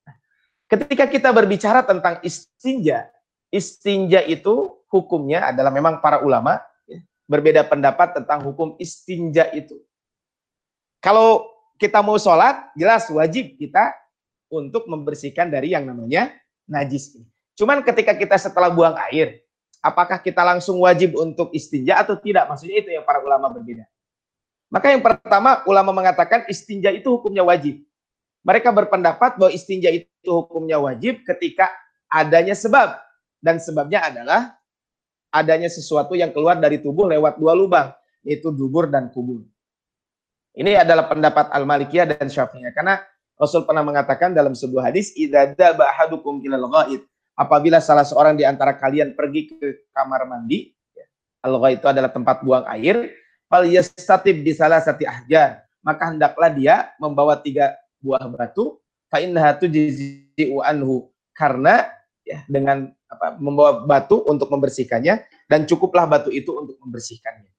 Nah, 0.05 0.15
ketika 0.69 1.09
kita 1.09 1.29
berbicara 1.33 1.81
tentang 1.81 2.21
istinja, 2.21 3.09
istinja 3.49 4.21
itu 4.25 4.77
hukumnya 4.89 5.51
adalah 5.51 5.73
memang 5.73 5.99
para 5.99 6.21
ulama 6.21 6.61
ya, 6.85 7.01
berbeda 7.27 7.65
pendapat 7.65 8.21
tentang 8.21 8.45
hukum 8.45 8.77
istinja 8.79 9.49
itu. 9.51 9.79
Kalau 11.03 11.45
kita 11.77 11.99
mau 11.99 12.15
sholat, 12.15 12.71
jelas 12.73 13.05
wajib 13.11 13.59
kita 13.59 13.93
untuk 14.49 14.87
membersihkan 14.87 15.51
dari 15.51 15.75
yang 15.75 15.83
namanya 15.85 16.31
najis 16.69 17.15
ini. 17.17 17.27
Cuman 17.55 17.81
ketika 17.81 18.11
kita 18.13 18.35
setelah 18.35 18.67
buang 18.67 18.97
air, 19.09 19.39
apakah 19.79 20.19
kita 20.19 20.43
langsung 20.43 20.81
wajib 20.83 21.15
untuk 21.15 21.53
istinja 21.55 22.01
atau 22.01 22.19
tidak? 22.19 22.49
Maksudnya 22.51 22.77
itu 22.83 22.89
yang 22.91 23.05
para 23.07 23.23
ulama 23.23 23.47
berbeda. 23.53 23.87
Maka 24.67 24.91
yang 24.91 24.99
pertama 25.05 25.63
ulama 25.69 25.95
mengatakan 25.95 26.43
istinja 26.51 26.91
itu 26.91 27.07
hukumnya 27.07 27.45
wajib. 27.45 27.79
Mereka 28.45 28.69
berpendapat 28.73 29.39
bahwa 29.39 29.53
istinja 29.53 29.89
itu 29.89 30.29
hukumnya 30.29 30.77
wajib 30.77 31.23
ketika 31.23 31.71
adanya 32.11 32.53
sebab. 32.53 32.97
Dan 33.39 33.61
sebabnya 33.61 34.09
adalah 34.09 34.57
adanya 35.29 35.69
sesuatu 35.69 36.17
yang 36.17 36.33
keluar 36.33 36.57
dari 36.57 36.81
tubuh 36.81 37.05
lewat 37.05 37.37
dua 37.37 37.53
lubang, 37.53 37.93
yaitu 38.25 38.49
dubur 38.49 38.89
dan 38.89 39.13
kubur. 39.13 39.45
Ini 40.55 40.81
adalah 40.81 41.11
pendapat 41.11 41.51
Al-Malikiyah 41.51 42.15
dan 42.15 42.27
Syafi'iyah. 42.31 42.71
Karena 42.71 43.03
Rasul 43.35 43.67
pernah 43.67 43.83
mengatakan 43.83 44.31
dalam 44.31 44.55
sebuah 44.55 44.91
hadis. 44.91 45.11
Apabila 47.35 47.83
salah 47.83 48.07
seorang 48.07 48.39
di 48.39 48.47
antara 48.47 48.79
kalian 48.79 49.11
pergi 49.11 49.51
ke 49.51 49.91
kamar 49.91 50.23
mandi, 50.23 50.71
ya, 50.95 51.03
al-ghaid 51.43 51.83
itu 51.83 51.87
adalah 51.91 52.07
tempat 52.07 52.39
buang 52.47 52.63
air, 52.71 53.11
fal 53.51 53.67
di 53.67 54.51
salah 54.55 54.79
satu 54.79 55.03
ahjar. 55.03 55.67
Maka 55.83 56.15
hendaklah 56.15 56.47
dia 56.47 56.95
membawa 56.95 57.35
tiga 57.35 57.75
buah 57.99 58.23
batu, 58.31 58.79
fa. 59.11 59.19
Karena 61.35 61.75
ya 62.23 62.39
dengan 62.47 62.87
apa 63.11 63.35
membawa 63.35 63.83
batu 63.83 64.23
untuk 64.25 64.47
membersihkannya 64.47 65.27
dan 65.51 65.67
cukuplah 65.67 66.07
batu 66.07 66.31
itu 66.31 66.55
untuk 66.55 66.79
membersihkannya. 66.79 67.51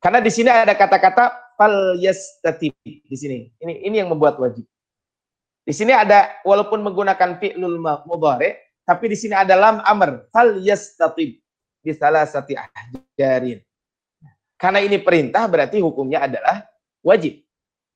Karena 0.00 0.24
di 0.24 0.32
sini 0.32 0.48
ada 0.48 0.72
kata-kata 0.72 1.54
fal 1.60 2.00
yastatib 2.00 2.72
di 2.82 3.16
sini. 3.20 3.52
Ini 3.60 3.84
ini 3.84 4.00
yang 4.00 4.08
membuat 4.08 4.40
wajib. 4.40 4.64
Di 5.70 5.74
sini 5.78 5.94
ada 5.94 6.34
walaupun 6.42 6.82
menggunakan 6.82 7.38
fi'lul 7.38 7.78
mudhari, 8.02 8.58
tapi 8.82 9.06
di 9.06 9.14
sini 9.14 9.38
ada 9.38 9.54
lam 9.54 9.78
amr, 9.86 10.26
fal 10.34 10.58
yastatib 10.58 11.38
di 11.78 11.92
salah 11.94 12.26
satu 12.26 12.58
ahjarin. 12.58 13.62
Karena 14.58 14.82
ini 14.82 14.98
perintah 14.98 15.46
berarti 15.46 15.78
hukumnya 15.78 16.26
adalah 16.26 16.66
wajib. 17.06 17.46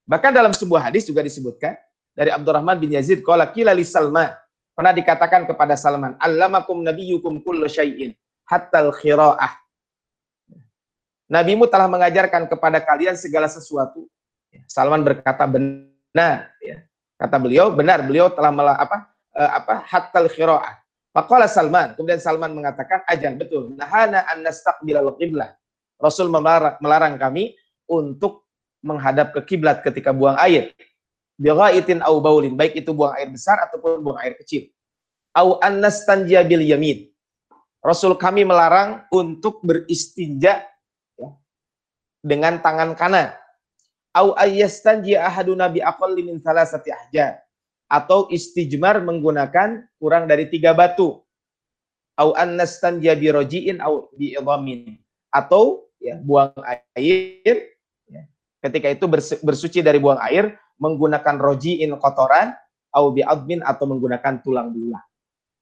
Bahkan 0.07 0.31
dalam 0.31 0.55
sebuah 0.55 0.87
hadis 0.87 1.03
juga 1.03 1.27
disebutkan 1.27 1.75
dari 2.15 2.31
Abdurrahman 2.31 2.79
bin 2.79 2.95
Yazid 2.95 3.27
qala 3.27 3.51
qila 3.51 3.75
li 3.75 3.83
Salman 3.83 4.31
pernah 4.71 4.95
dikatakan 4.95 5.43
kepada 5.43 5.75
Salman 5.75 6.15
allamakum 6.23 6.79
nabiyyukum 6.79 7.43
kullu 7.43 7.67
syai'in 7.67 8.15
hatta 8.47 8.87
al-khira'ah. 8.87 9.51
Nabimu 11.27 11.67
telah 11.67 11.91
mengajarkan 11.91 12.47
kepada 12.47 12.79
kalian 12.79 13.19
segala 13.19 13.51
sesuatu. 13.51 14.07
Salman 14.71 15.03
berkata 15.03 15.43
benar 15.51 16.55
ya. 16.63 16.79
Kata 17.14 17.37
beliau, 17.38 17.70
benar 17.70 18.03
beliau 18.03 18.27
telah 18.31 18.50
mela, 18.50 18.74
apa 18.74 19.11
uh, 19.38 19.50
apa 19.62 19.74
hatal 19.87 20.27
khira'ah. 20.27 20.83
Faqala 21.14 21.46
Salman, 21.46 21.94
kemudian 21.94 22.18
Salman 22.18 22.50
mengatakan 22.50 23.07
ajal 23.07 23.38
betul. 23.38 23.70
Nahana 23.79 24.27
an 24.27 24.42
nastaqbilal 24.42 25.14
qiblah. 25.14 25.55
Rasul 26.03 26.27
melarang, 26.27 26.74
melarang 26.83 27.14
kami 27.14 27.55
untuk 27.87 28.50
menghadap 28.83 29.31
ke 29.31 29.55
kiblat 29.55 29.79
ketika 29.87 30.11
buang 30.11 30.35
air. 30.42 30.74
Bighaitin 31.38 32.03
au 32.03 32.18
baulin, 32.18 32.59
baik 32.59 32.83
itu 32.83 32.90
buang 32.90 33.14
air 33.14 33.31
besar 33.31 33.62
ataupun 33.62 34.03
buang 34.03 34.18
air 34.18 34.35
kecil. 34.42 34.70
Au 35.35 35.62
an 35.62 35.79
nastanjiya 35.79 36.42
bil 36.42 36.66
yamin. 36.66 37.07
Rasul 37.79 38.18
kami 38.18 38.42
melarang 38.42 39.07
untuk 39.14 39.62
beristinja 39.62 40.66
ya, 41.14 41.29
dengan 42.24 42.59
tangan 42.59 42.96
kanan 42.98 43.31
au 44.14 44.33
ayyastanji 44.38 45.18
ahaduna 45.18 45.66
bi 45.66 45.83
aqalli 45.83 46.22
min 46.22 46.38
thalathati 46.38 46.94
ahjar 46.94 47.42
atau 47.90 48.31
istijmar 48.31 49.03
menggunakan 49.03 49.85
kurang 49.98 50.31
dari 50.31 50.46
tiga 50.48 50.72
batu 50.72 51.20
au 52.14 52.31
annastanja 52.38 53.12
bi 53.18 53.29
rojiin 53.35 53.83
au 53.83 54.09
bi 54.14 54.38
idhamin 54.38 54.96
atau 55.35 55.90
ya 55.98 56.14
buang 56.22 56.55
air 56.94 57.74
ya, 58.07 58.22
ketika 58.62 58.94
itu 58.94 59.05
bersuci 59.42 59.83
dari 59.83 59.98
buang 59.98 60.22
air 60.22 60.55
menggunakan 60.79 61.37
rojiin 61.38 61.90
kotoran 61.98 62.55
au 62.94 63.11
bi 63.11 63.27
admin 63.27 63.61
atau 63.66 63.90
menggunakan 63.90 64.38
tulang 64.46 64.70
belulang. 64.70 65.03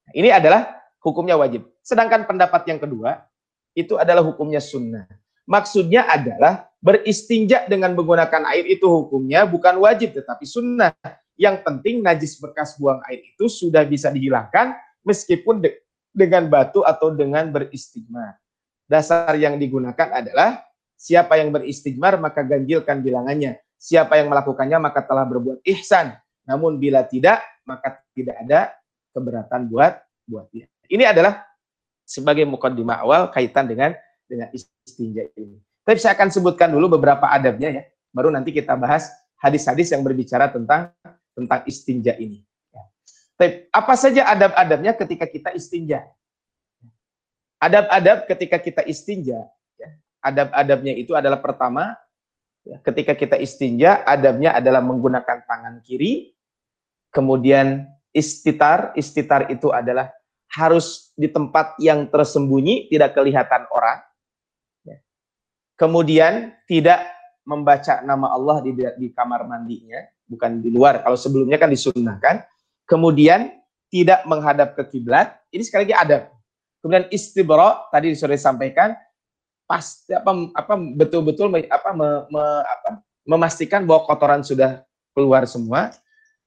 Nah, 0.04 0.12
ini 0.12 0.28
adalah 0.28 0.76
hukumnya 1.00 1.40
wajib. 1.40 1.64
Sedangkan 1.80 2.28
pendapat 2.28 2.68
yang 2.68 2.76
kedua 2.76 3.24
itu 3.72 3.96
adalah 3.96 4.20
hukumnya 4.20 4.60
sunnah. 4.60 5.08
Maksudnya 5.48 6.04
adalah 6.06 6.68
beristinja 6.82 7.64
dengan 7.70 7.94
menggunakan 7.94 8.42
air 8.50 8.66
itu 8.66 8.84
hukumnya 8.90 9.46
bukan 9.46 9.78
wajib 9.78 10.18
tetapi 10.18 10.42
sunnah. 10.44 10.92
Yang 11.38 11.64
penting 11.64 12.04
najis 12.04 12.36
bekas 12.36 12.76
buang 12.76 13.00
air 13.08 13.22
itu 13.22 13.48
sudah 13.48 13.86
bisa 13.86 14.12
dihilangkan 14.12 14.76
meskipun 15.06 15.64
de 15.64 15.80
dengan 16.12 16.44
batu 16.50 16.84
atau 16.84 17.08
dengan 17.14 17.48
beristijmar. 17.48 18.36
Dasar 18.84 19.32
yang 19.40 19.56
digunakan 19.56 20.12
adalah 20.12 20.60
siapa 20.92 21.40
yang 21.40 21.48
beristijmar 21.48 22.20
maka 22.20 22.44
ganjilkan 22.44 23.00
bilangannya. 23.00 23.56
Siapa 23.80 24.20
yang 24.20 24.28
melakukannya 24.28 24.76
maka 24.76 25.00
telah 25.00 25.24
berbuat 25.24 25.64
ihsan. 25.64 26.12
Namun 26.44 26.76
bila 26.76 27.00
tidak 27.06 27.40
maka 27.64 28.02
tidak 28.12 28.36
ada 28.44 28.76
keberatan 29.16 29.72
buat 29.72 30.04
buat 30.28 30.46
dia. 30.52 30.68
Ini 30.92 31.08
adalah 31.08 31.48
sebagai 32.04 32.44
mukaddimah 32.44 33.00
awal 33.00 33.32
kaitan 33.32 33.64
dengan 33.64 33.96
dengan 34.28 34.52
istinja 34.52 35.24
ini. 35.40 35.56
Tapi 35.82 35.98
saya 35.98 36.14
akan 36.14 36.30
sebutkan 36.30 36.70
dulu 36.70 36.98
beberapa 36.98 37.26
adabnya 37.26 37.70
ya. 37.70 37.84
Baru 38.14 38.30
nanti 38.30 38.54
kita 38.54 38.78
bahas 38.78 39.10
hadis-hadis 39.42 39.90
yang 39.90 40.06
berbicara 40.06 40.46
tentang 40.52 40.94
tentang 41.34 41.60
istinja 41.66 42.14
ini. 42.20 42.44
Ya. 42.70 42.82
Tapi 43.34 43.50
apa 43.72 43.94
saja 43.98 44.22
adab-adabnya 44.30 44.92
ketika 44.94 45.26
kita 45.26 45.50
istinja? 45.56 46.06
Adab-adab 47.62 48.26
ketika 48.26 48.58
kita 48.58 48.82
istinja, 48.90 49.46
ya. 49.78 49.90
adab-adabnya 50.18 50.98
itu 50.98 51.14
adalah 51.14 51.38
pertama, 51.38 51.94
ya, 52.66 52.82
ketika 52.82 53.14
kita 53.14 53.38
istinja, 53.38 54.02
adabnya 54.02 54.58
adalah 54.58 54.82
menggunakan 54.82 55.46
tangan 55.46 55.78
kiri, 55.86 56.34
kemudian 57.14 57.86
istitar, 58.10 58.90
istitar 58.98 59.46
itu 59.46 59.70
adalah 59.70 60.10
harus 60.52 61.14
di 61.14 61.30
tempat 61.30 61.78
yang 61.78 62.10
tersembunyi, 62.10 62.90
tidak 62.90 63.14
kelihatan 63.14 63.62
orang. 63.70 64.02
Kemudian 65.82 66.54
tidak 66.70 67.02
membaca 67.42 67.98
nama 68.06 68.30
Allah 68.30 68.62
di, 68.62 68.70
di 69.02 69.10
kamar 69.10 69.50
mandinya, 69.50 69.98
bukan 70.30 70.62
di 70.62 70.70
luar. 70.70 71.02
Kalau 71.02 71.18
sebelumnya 71.18 71.58
kan 71.58 71.66
disunnahkan. 71.74 72.46
Kemudian 72.86 73.50
tidak 73.90 74.22
menghadap 74.30 74.78
ke 74.78 74.94
kiblat. 74.94 75.42
Ini 75.50 75.66
sekali 75.66 75.90
lagi 75.90 75.96
ada. 75.98 76.18
Kemudian 76.78 77.10
istibro 77.10 77.90
tadi 77.90 78.14
sudah 78.14 78.38
disampaikan 78.38 78.94
pasti 79.66 80.14
apa 80.14 80.54
apa 80.54 80.74
betul-betul 80.78 81.50
apa, 81.50 81.90
me, 81.94 82.30
me, 82.30 82.44
apa 82.62 83.02
memastikan 83.26 83.82
bahwa 83.82 84.06
kotoran 84.06 84.46
sudah 84.46 84.86
keluar 85.18 85.50
semua. 85.50 85.90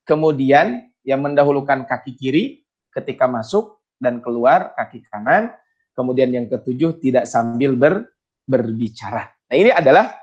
Kemudian 0.08 0.88
yang 1.04 1.20
mendahulukan 1.20 1.84
kaki 1.84 2.16
kiri 2.16 2.64
ketika 2.96 3.28
masuk 3.28 3.84
dan 4.00 4.24
keluar 4.24 4.72
kaki 4.80 5.04
kanan. 5.12 5.52
Kemudian 5.92 6.32
yang 6.32 6.48
ketujuh 6.48 7.04
tidak 7.04 7.28
sambil 7.28 7.76
ber 7.76 8.15
berbicara. 8.46 9.34
Nah, 9.50 9.56
ini 9.58 9.74
adalah 9.74 10.14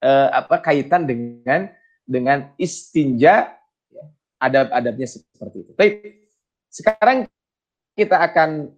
eh, 0.00 0.28
apa 0.30 0.62
kaitan 0.62 1.06
dengan 1.06 1.70
dengan 2.06 2.50
istinja 2.56 3.54
ya, 3.90 4.04
adab-adabnya 4.38 5.06
seperti 5.10 5.66
itu. 5.66 5.72
Baik. 5.74 6.30
Sekarang 6.70 7.26
kita 7.94 8.18
akan 8.18 8.74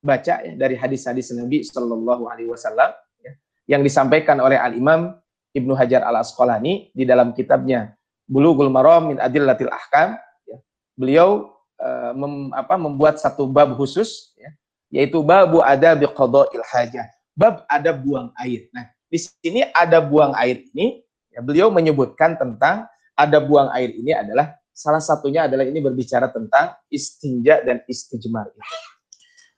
baca 0.00 0.34
ya, 0.42 0.52
dari 0.54 0.78
hadis-hadis 0.78 1.34
Nabi 1.34 1.66
Shallallahu 1.66 2.30
alaihi 2.30 2.50
wasallam 2.50 2.94
ya, 3.20 3.32
yang 3.66 3.82
disampaikan 3.82 4.38
oleh 4.40 4.56
Al 4.56 4.74
Imam 4.74 5.18
Ibnu 5.50 5.74
Hajar 5.74 6.06
Al 6.06 6.22
Asqalani 6.22 6.94
di 6.94 7.04
dalam 7.04 7.34
kitabnya 7.34 7.94
Bulughul 8.30 8.70
Maram 8.70 9.14
min 9.14 9.18
Adillatil 9.18 9.70
Ahkam 9.70 10.14
ya. 10.46 10.58
Beliau 10.94 11.52
uh, 11.82 12.12
mem, 12.14 12.54
apa, 12.54 12.78
membuat 12.78 13.18
satu 13.18 13.50
bab 13.50 13.74
khusus 13.74 14.32
ya, 14.38 14.54
yaitu 14.94 15.20
babu 15.20 15.58
adabi 15.60 16.06
qada'il 16.06 16.64
hajah 16.64 17.10
bab 17.34 17.66
ada 17.66 17.90
buang 17.94 18.30
air. 18.38 18.70
Nah, 18.74 18.88
di 19.10 19.18
sini 19.18 19.66
ada 19.74 19.98
buang 19.98 20.34
air 20.38 20.62
ini, 20.70 21.02
ya, 21.30 21.42
beliau 21.42 21.68
menyebutkan 21.70 22.38
tentang 22.38 22.86
ada 23.18 23.38
buang 23.42 23.68
air 23.74 23.90
ini 23.92 24.14
adalah 24.14 24.54
salah 24.70 25.02
satunya 25.02 25.44
adalah 25.44 25.66
ini 25.68 25.82
berbicara 25.82 26.32
tentang 26.32 26.72
istinja 26.88 27.60
dan 27.60 27.84
istijmar. 27.84 28.48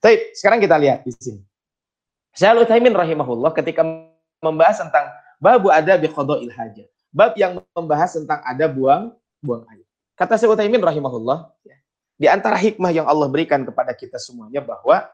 Baik, 0.03 0.35
sekarang 0.35 0.59
kita 0.59 0.75
lihat 0.75 1.07
di 1.07 1.15
sini. 1.15 1.41
Syaikhul 2.35 2.65
Utsaimin 2.65 2.91
rahimahullah 2.91 3.53
ketika 3.55 3.85
membahas 4.43 4.83
tentang 4.83 5.05
babu 5.39 5.71
ada 5.71 5.95
bi 5.95 6.09
hajat. 6.09 6.89
Bab 7.13 7.37
yang 7.37 7.61
membahas 7.77 8.17
tentang 8.17 8.41
ada 8.41 8.65
buang 8.65 9.13
buang 9.39 9.63
air. 9.71 9.85
Kata 10.17 10.35
Syaikhul 10.35 10.59
Utsaimin 10.59 10.81
rahimahullah, 10.83 11.55
ya, 11.63 11.77
di 12.19 12.27
antara 12.27 12.59
hikmah 12.59 12.91
yang 12.91 13.07
Allah 13.07 13.29
berikan 13.31 13.63
kepada 13.63 13.95
kita 13.95 14.19
semuanya 14.19 14.59
bahwa 14.59 15.07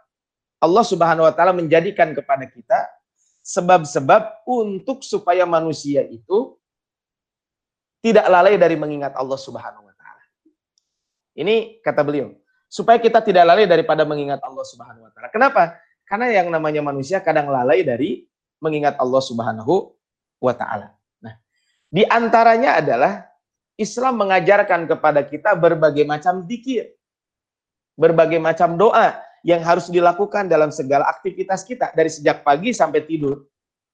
Allah 0.60 0.84
Subhanahu 0.84 1.24
wa 1.24 1.34
taala 1.34 1.56
menjadikan 1.56 2.12
kepada 2.12 2.44
kita 2.44 2.92
sebab-sebab 3.40 4.44
untuk 4.46 5.02
supaya 5.02 5.48
manusia 5.48 6.04
itu 6.06 6.60
tidak 8.04 8.28
lalai 8.28 8.56
dari 8.60 8.76
mengingat 8.76 9.16
Allah 9.16 9.40
Subhanahu 9.40 9.88
wa 9.88 9.96
taala. 9.96 10.24
Ini 11.36 11.80
kata 11.80 12.04
beliau, 12.04 12.36
supaya 12.68 13.00
kita 13.00 13.24
tidak 13.24 13.44
lalai 13.48 13.66
daripada 13.68 14.04
mengingat 14.04 14.44
Allah 14.44 14.64
Subhanahu 14.68 15.08
wa 15.08 15.12
taala. 15.16 15.32
Kenapa? 15.32 15.80
Karena 16.04 16.28
yang 16.32 16.48
namanya 16.52 16.84
manusia 16.84 17.24
kadang 17.24 17.48
lalai 17.48 17.84
dari 17.84 18.28
mengingat 18.60 19.00
Allah 19.00 19.24
Subhanahu 19.24 19.96
wa 20.44 20.54
taala. 20.56 20.92
Nah, 21.24 21.40
di 21.88 22.04
antaranya 22.04 22.84
adalah 22.84 23.24
Islam 23.80 24.28
mengajarkan 24.28 24.92
kepada 24.92 25.24
kita 25.24 25.56
berbagai 25.56 26.04
macam 26.04 26.44
dikir, 26.44 26.92
berbagai 27.96 28.40
macam 28.44 28.76
doa 28.76 29.29
yang 29.46 29.64
harus 29.64 29.88
dilakukan 29.88 30.48
dalam 30.52 30.70
segala 30.70 31.08
aktivitas 31.08 31.64
kita 31.64 31.92
dari 31.96 32.12
sejak 32.12 32.44
pagi 32.44 32.76
sampai 32.76 33.04
tidur. 33.08 33.46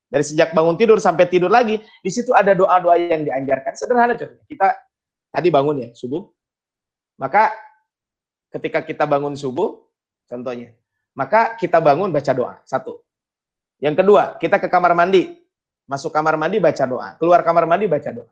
Dari 0.05 0.21
sejak 0.21 0.53
bangun 0.53 0.77
tidur 0.77 1.01
sampai 1.01 1.25
tidur 1.25 1.49
lagi, 1.49 1.81
di 1.81 2.11
situ 2.13 2.29
ada 2.31 2.53
doa-doa 2.53 2.95
yang 2.95 3.25
dianjurkan. 3.25 3.73
Sederhana 3.73 4.13
contohnya. 4.13 4.45
Kita 4.45 4.67
tadi 5.33 5.49
bangun 5.49 5.75
ya, 5.81 5.89
subuh. 5.97 6.23
Maka 7.17 7.51
ketika 8.53 8.85
kita 8.85 9.03
bangun 9.09 9.33
subuh, 9.33 9.81
contohnya, 10.29 10.71
maka 11.17 11.57
kita 11.57 11.81
bangun 11.81 12.13
baca 12.13 12.31
doa. 12.31 12.53
Satu. 12.63 13.01
Yang 13.81 14.05
kedua, 14.05 14.39
kita 14.39 14.61
ke 14.61 14.69
kamar 14.71 14.93
mandi. 14.95 15.35
Masuk 15.85 16.13
kamar 16.13 16.37
mandi 16.39 16.57
baca 16.61 16.85
doa. 16.85 17.09
Keluar 17.19 17.41
kamar 17.43 17.65
mandi 17.67 17.85
baca 17.89 18.09
doa. 18.13 18.29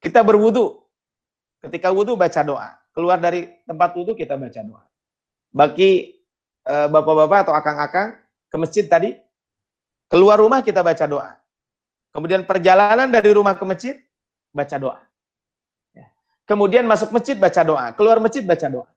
Kita 0.00 0.24
berwudu. 0.24 0.78
Ketika 1.60 1.92
wudu 1.92 2.16
baca 2.16 2.40
doa. 2.44 2.68
Keluar 2.94 3.18
dari 3.18 3.50
tempat 3.66 3.94
wudu 3.98 4.14
kita 4.14 4.38
baca 4.38 4.60
doa. 4.62 4.82
Bagi 5.54 6.23
bapak-bapak 6.64 7.38
atau 7.48 7.54
akang-akang 7.54 8.16
ke 8.48 8.56
masjid 8.56 8.84
tadi, 8.88 9.16
keluar 10.08 10.40
rumah 10.40 10.64
kita 10.64 10.80
baca 10.80 11.04
doa. 11.04 11.30
Kemudian 12.14 12.46
perjalanan 12.46 13.10
dari 13.10 13.34
rumah 13.34 13.58
ke 13.58 13.64
masjid, 13.66 13.98
baca 14.54 14.76
doa. 14.78 14.98
Ya. 15.92 16.06
Kemudian 16.46 16.86
masuk 16.86 17.10
masjid 17.10 17.34
baca 17.34 17.60
doa, 17.66 17.90
keluar 17.92 18.22
masjid 18.22 18.46
baca 18.46 18.66
doa. 18.70 18.88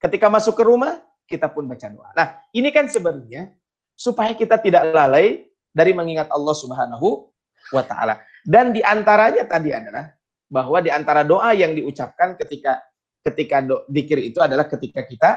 Ketika 0.00 0.30
masuk 0.30 0.54
ke 0.56 0.64
rumah, 0.64 1.02
kita 1.26 1.50
pun 1.50 1.66
baca 1.66 1.86
doa. 1.90 2.08
Nah, 2.14 2.40
ini 2.54 2.70
kan 2.70 2.86
sebenarnya 2.86 3.50
supaya 3.98 4.32
kita 4.32 4.56
tidak 4.62 4.88
lalai 4.94 5.50
dari 5.70 5.92
mengingat 5.92 6.30
Allah 6.30 6.54
Subhanahu 6.56 7.28
wa 7.74 7.82
taala. 7.86 8.22
Dan 8.42 8.72
di 8.72 8.80
antaranya 8.80 9.44
tadi 9.46 9.70
adalah 9.70 10.10
bahwa 10.50 10.78
di 10.82 10.90
antara 10.90 11.22
doa 11.22 11.54
yang 11.54 11.76
diucapkan 11.76 12.34
ketika 12.34 12.82
ketika 13.20 13.60
do, 13.62 13.84
dikir 13.86 14.18
itu 14.18 14.40
adalah 14.40 14.66
ketika 14.66 15.04
kita 15.06 15.30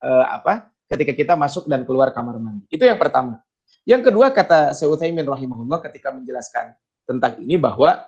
uh, 0.00 0.24
apa? 0.30 0.72
Ketika 0.84 1.12
kita 1.16 1.32
masuk 1.34 1.64
dan 1.64 1.82
keluar 1.88 2.12
kamar 2.12 2.36
mandi. 2.36 2.68
Itu 2.68 2.84
yang 2.84 3.00
pertama. 3.00 3.40
Yang 3.84 4.12
kedua 4.12 4.32
kata 4.32 4.72
Syaikhul 4.72 5.28
rahimahullah 5.28 5.80
ketika 5.88 6.12
menjelaskan 6.12 6.72
tentang 7.04 7.36
ini 7.40 7.60
bahwa 7.60 8.04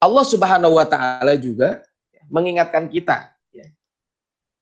Allah 0.00 0.24
Subhanahu 0.24 0.76
wa 0.76 0.86
taala 0.88 1.36
juga 1.36 1.84
mengingatkan 2.28 2.88
kita 2.88 3.32
ya, 3.52 3.68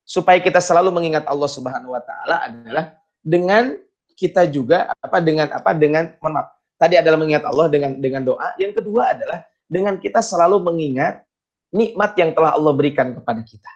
supaya 0.02 0.38
kita 0.42 0.58
selalu 0.58 0.90
mengingat 0.90 1.26
Allah 1.26 1.50
Subhanahu 1.50 1.94
wa 1.94 2.02
taala 2.02 2.46
adalah 2.46 2.84
dengan 3.22 3.74
kita 4.18 4.46
juga 4.50 4.90
apa 4.98 5.18
dengan 5.18 5.46
apa 5.50 5.70
dengan 5.74 6.14
mohon 6.22 6.42
maaf. 6.42 6.48
Tadi 6.78 6.98
adalah 6.98 7.18
mengingat 7.18 7.46
Allah 7.46 7.66
dengan 7.70 7.90
dengan 7.98 8.22
doa. 8.26 8.54
Yang 8.58 8.82
kedua 8.82 9.14
adalah 9.14 9.46
dengan 9.70 9.94
kita 9.98 10.18
selalu 10.18 10.58
mengingat 10.58 11.22
nikmat 11.70 12.18
yang 12.18 12.34
telah 12.34 12.58
Allah 12.58 12.74
berikan 12.74 13.14
kepada 13.14 13.42
kita. 13.46 13.70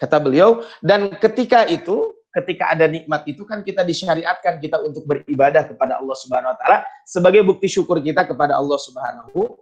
Kata 0.00 0.16
beliau, 0.16 0.64
dan 0.80 1.12
ketika 1.20 1.68
itu, 1.68 2.16
ketika 2.32 2.72
ada 2.72 2.88
nikmat 2.88 3.20
itu 3.28 3.44
kan 3.44 3.60
kita 3.60 3.84
disyariatkan 3.84 4.56
kita 4.56 4.80
untuk 4.80 5.04
beribadah 5.04 5.68
kepada 5.68 6.00
Allah 6.00 6.16
Subhanahu 6.16 6.54
wa 6.54 6.58
taala 6.58 6.78
sebagai 7.04 7.44
bukti 7.44 7.68
syukur 7.68 8.00
kita 8.00 8.24
kepada 8.24 8.56
Allah 8.56 8.80
Subhanahu 8.80 9.60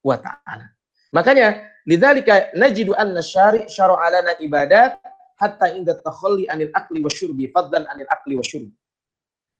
wa 0.00 0.16
taala. 0.16 0.72
Makanya 1.12 1.68
lidzalika 1.84 2.54
najidu 2.56 2.96
anna 2.96 3.20
syari' 3.20 3.68
syara'a 3.68 4.34
ibadat 4.40 4.96
hatta 5.36 5.74
inda 5.76 6.00
takhalli 6.00 6.48
anil 6.48 6.72
akli 6.72 7.04
wasyurbi 7.04 7.52
fadlan 7.52 7.84
anil 7.90 8.08
akli 8.08 8.40
wasyurbi. 8.40 8.72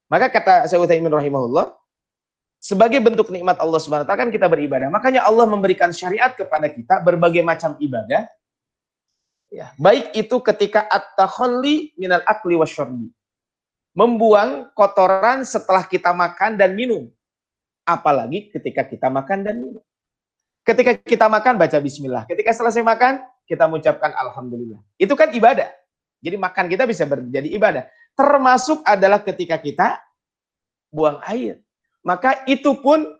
Maka 0.09 0.31
kata 0.31 0.65
Syaikhul 0.71 0.87
Utsaimin 0.87 1.11
rahimahullah, 1.11 1.75
sebagai 2.63 3.03
bentuk 3.03 3.29
nikmat 3.29 3.61
Allah 3.61 3.77
Subhanahu 3.83 4.07
wa 4.07 4.09
taala 4.09 4.23
kan 4.25 4.31
kita 4.33 4.47
beribadah. 4.49 4.89
Makanya 4.89 5.27
Allah 5.27 5.45
memberikan 5.45 5.91
syariat 5.93 6.33
kepada 6.33 6.71
kita 6.71 7.03
berbagai 7.05 7.43
macam 7.45 7.75
ibadah. 7.77 8.25
Ya, 9.55 9.71
baik 9.79 10.11
itu 10.19 10.37
ketika 10.43 10.83
at-takhalli 10.90 11.95
minal 11.95 12.27
akli 12.27 12.59
wasyurbi. 12.59 13.07
Membuang 13.95 14.75
kotoran 14.75 15.47
setelah 15.47 15.87
kita 15.87 16.11
makan 16.11 16.59
dan 16.59 16.75
minum. 16.75 17.07
Apalagi 17.87 18.51
ketika 18.51 18.83
kita 18.83 19.07
makan 19.07 19.47
dan 19.47 19.55
minum. 19.62 19.83
Ketika 20.67 20.99
kita 20.99 21.31
makan 21.31 21.55
baca 21.55 21.79
bismillah. 21.79 22.27
Ketika 22.27 22.51
selesai 22.51 22.83
makan 22.83 23.23
kita 23.47 23.71
mengucapkan 23.71 24.11
alhamdulillah. 24.19 24.83
Itu 24.99 25.14
kan 25.14 25.31
ibadah. 25.31 25.71
Jadi 26.19 26.35
makan 26.35 26.67
kita 26.67 26.90
bisa 26.90 27.07
menjadi 27.07 27.47
ibadah. 27.55 27.87
Termasuk 28.19 28.83
adalah 28.83 29.23
ketika 29.23 29.55
kita 29.62 30.03
buang 30.90 31.23
air 31.31 31.62
maka 32.05 32.45
itu 32.45 32.77
pun 32.79 33.17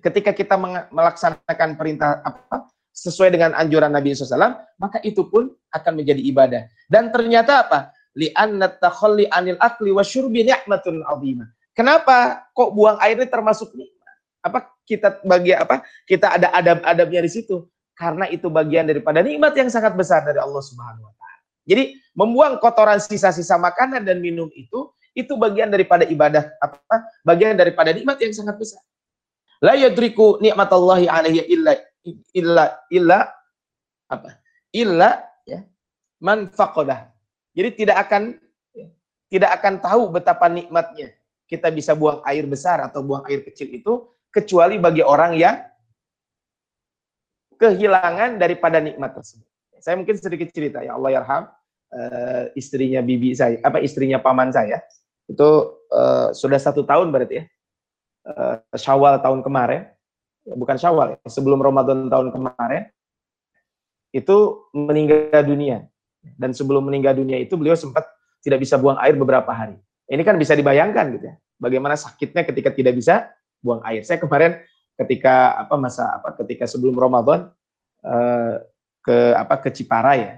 ketika 0.00 0.32
kita 0.32 0.56
melaksanakan 0.90 1.76
perintah 1.78 2.24
apa 2.24 2.66
sesuai 2.94 3.34
dengan 3.34 3.52
anjuran 3.58 3.90
Nabi 3.90 4.14
SAW, 4.14 4.54
maka 4.78 5.02
itu 5.02 5.26
pun 5.26 5.50
akan 5.74 5.92
menjadi 5.98 6.22
ibadah. 6.22 6.62
Dan 6.86 7.10
ternyata 7.10 7.66
apa? 7.66 7.90
Li'anna 8.14 8.70
takhalli 8.70 9.26
anil 9.26 9.58
akli 9.58 9.90
wa 9.90 10.06
syurbi 10.06 10.46
ni'matun 10.46 11.02
azimah. 11.02 11.50
Kenapa 11.74 12.46
kok 12.54 12.70
buang 12.70 13.02
air 13.02 13.18
ini 13.18 13.26
termasuk 13.26 13.74
nikmat? 13.74 14.14
Apa 14.46 14.70
kita 14.86 15.18
bagi 15.26 15.50
apa? 15.50 15.82
Kita 16.06 16.38
ada 16.38 16.54
adab-adabnya 16.54 17.26
di 17.26 17.30
situ. 17.34 17.66
Karena 17.98 18.30
itu 18.30 18.46
bagian 18.46 18.86
daripada 18.86 19.18
nikmat 19.18 19.58
yang 19.58 19.66
sangat 19.66 19.98
besar 19.98 20.22
dari 20.22 20.38
Allah 20.38 20.62
Subhanahu 20.62 21.02
wa 21.02 21.14
taala. 21.18 21.38
Jadi 21.66 21.98
membuang 22.14 22.62
kotoran 22.62 23.02
sisa-sisa 23.02 23.58
makanan 23.58 24.06
dan 24.06 24.22
minum 24.22 24.46
itu 24.54 24.94
itu 25.14 25.34
bagian 25.34 25.70
daripada 25.70 26.06
ibadah 26.06 26.46
apa? 26.62 27.06
Bagian 27.26 27.58
daripada 27.58 27.90
nikmat 27.90 28.22
yang 28.22 28.34
sangat 28.34 28.54
besar. 28.58 28.82
La 29.62 29.74
yadriku 29.78 30.38
nikmatallahi 30.42 31.06
alaihi 31.10 31.46
illa 31.50 31.74
illa 32.36 32.78
illa 32.92 33.28
apa? 34.08 34.40
Illa 34.74 35.24
ya 35.48 35.64
man 36.20 36.52
faqadah. 36.52 37.10
Jadi 37.54 37.84
tidak 37.84 38.08
akan 38.08 38.38
tidak 39.30 39.50
akan 39.60 39.74
tahu 39.82 40.02
betapa 40.12 40.46
nikmatnya 40.46 41.14
kita 41.48 41.68
bisa 41.72 41.92
buang 41.92 42.22
air 42.24 42.44
besar 42.48 42.80
atau 42.82 43.04
buang 43.04 43.24
air 43.28 43.44
kecil 43.44 43.68
itu 43.72 43.92
kecuali 44.32 44.80
bagi 44.80 45.04
orang 45.04 45.36
yang 45.38 45.62
kehilangan 47.54 48.36
daripada 48.40 48.82
nikmat 48.82 49.14
tersebut. 49.14 49.46
Saya 49.78 50.00
mungkin 50.00 50.16
sedikit 50.18 50.48
cerita 50.50 50.80
ya 50.80 50.96
Allah 50.96 51.20
yarham 51.20 51.44
uh, 51.94 52.44
istrinya 52.58 53.04
bibi 53.04 53.36
saya 53.36 53.60
apa 53.62 53.78
istrinya 53.78 54.18
paman 54.18 54.50
saya 54.50 54.82
itu 55.30 55.48
uh, 55.92 56.34
sudah 56.34 56.58
satu 56.58 56.82
tahun 56.84 57.14
berarti 57.14 57.34
ya 57.40 57.44
uh, 58.28 58.54
Syawal 58.74 59.22
tahun 59.22 59.44
kemarin 59.44 59.93
bukan 60.52 60.76
Syawal 60.76 61.16
ya, 61.16 61.18
sebelum 61.28 61.60
Ramadan 61.60 62.12
tahun 62.12 62.28
kemarin 62.32 62.92
itu 64.14 64.68
meninggal 64.76 65.42
dunia 65.42 65.88
dan 66.36 66.52
sebelum 66.52 66.84
meninggal 66.86 67.16
dunia 67.16 67.40
itu 67.40 67.56
beliau 67.56 67.74
sempat 67.74 68.04
tidak 68.44 68.60
bisa 68.60 68.76
buang 68.76 69.00
air 69.00 69.16
beberapa 69.16 69.50
hari 69.50 69.80
ini 70.08 70.22
kan 70.22 70.36
bisa 70.36 70.52
dibayangkan 70.52 71.16
gitu 71.16 71.24
ya 71.32 71.34
bagaimana 71.56 71.96
sakitnya 71.96 72.44
ketika 72.44 72.70
tidak 72.70 72.94
bisa 72.94 73.32
buang 73.64 73.80
air 73.88 74.04
saya 74.04 74.20
kemarin 74.20 74.60
ketika 75.00 75.58
apa 75.58 75.74
masa 75.80 76.20
apa 76.20 76.36
ketika 76.44 76.68
sebelum 76.68 76.94
Ramadan 76.94 77.50
uh, 78.04 78.62
ke 79.02 79.16
apa 79.34 79.54
ke 79.64 79.68
Cipara 79.72 80.14
ya 80.20 80.32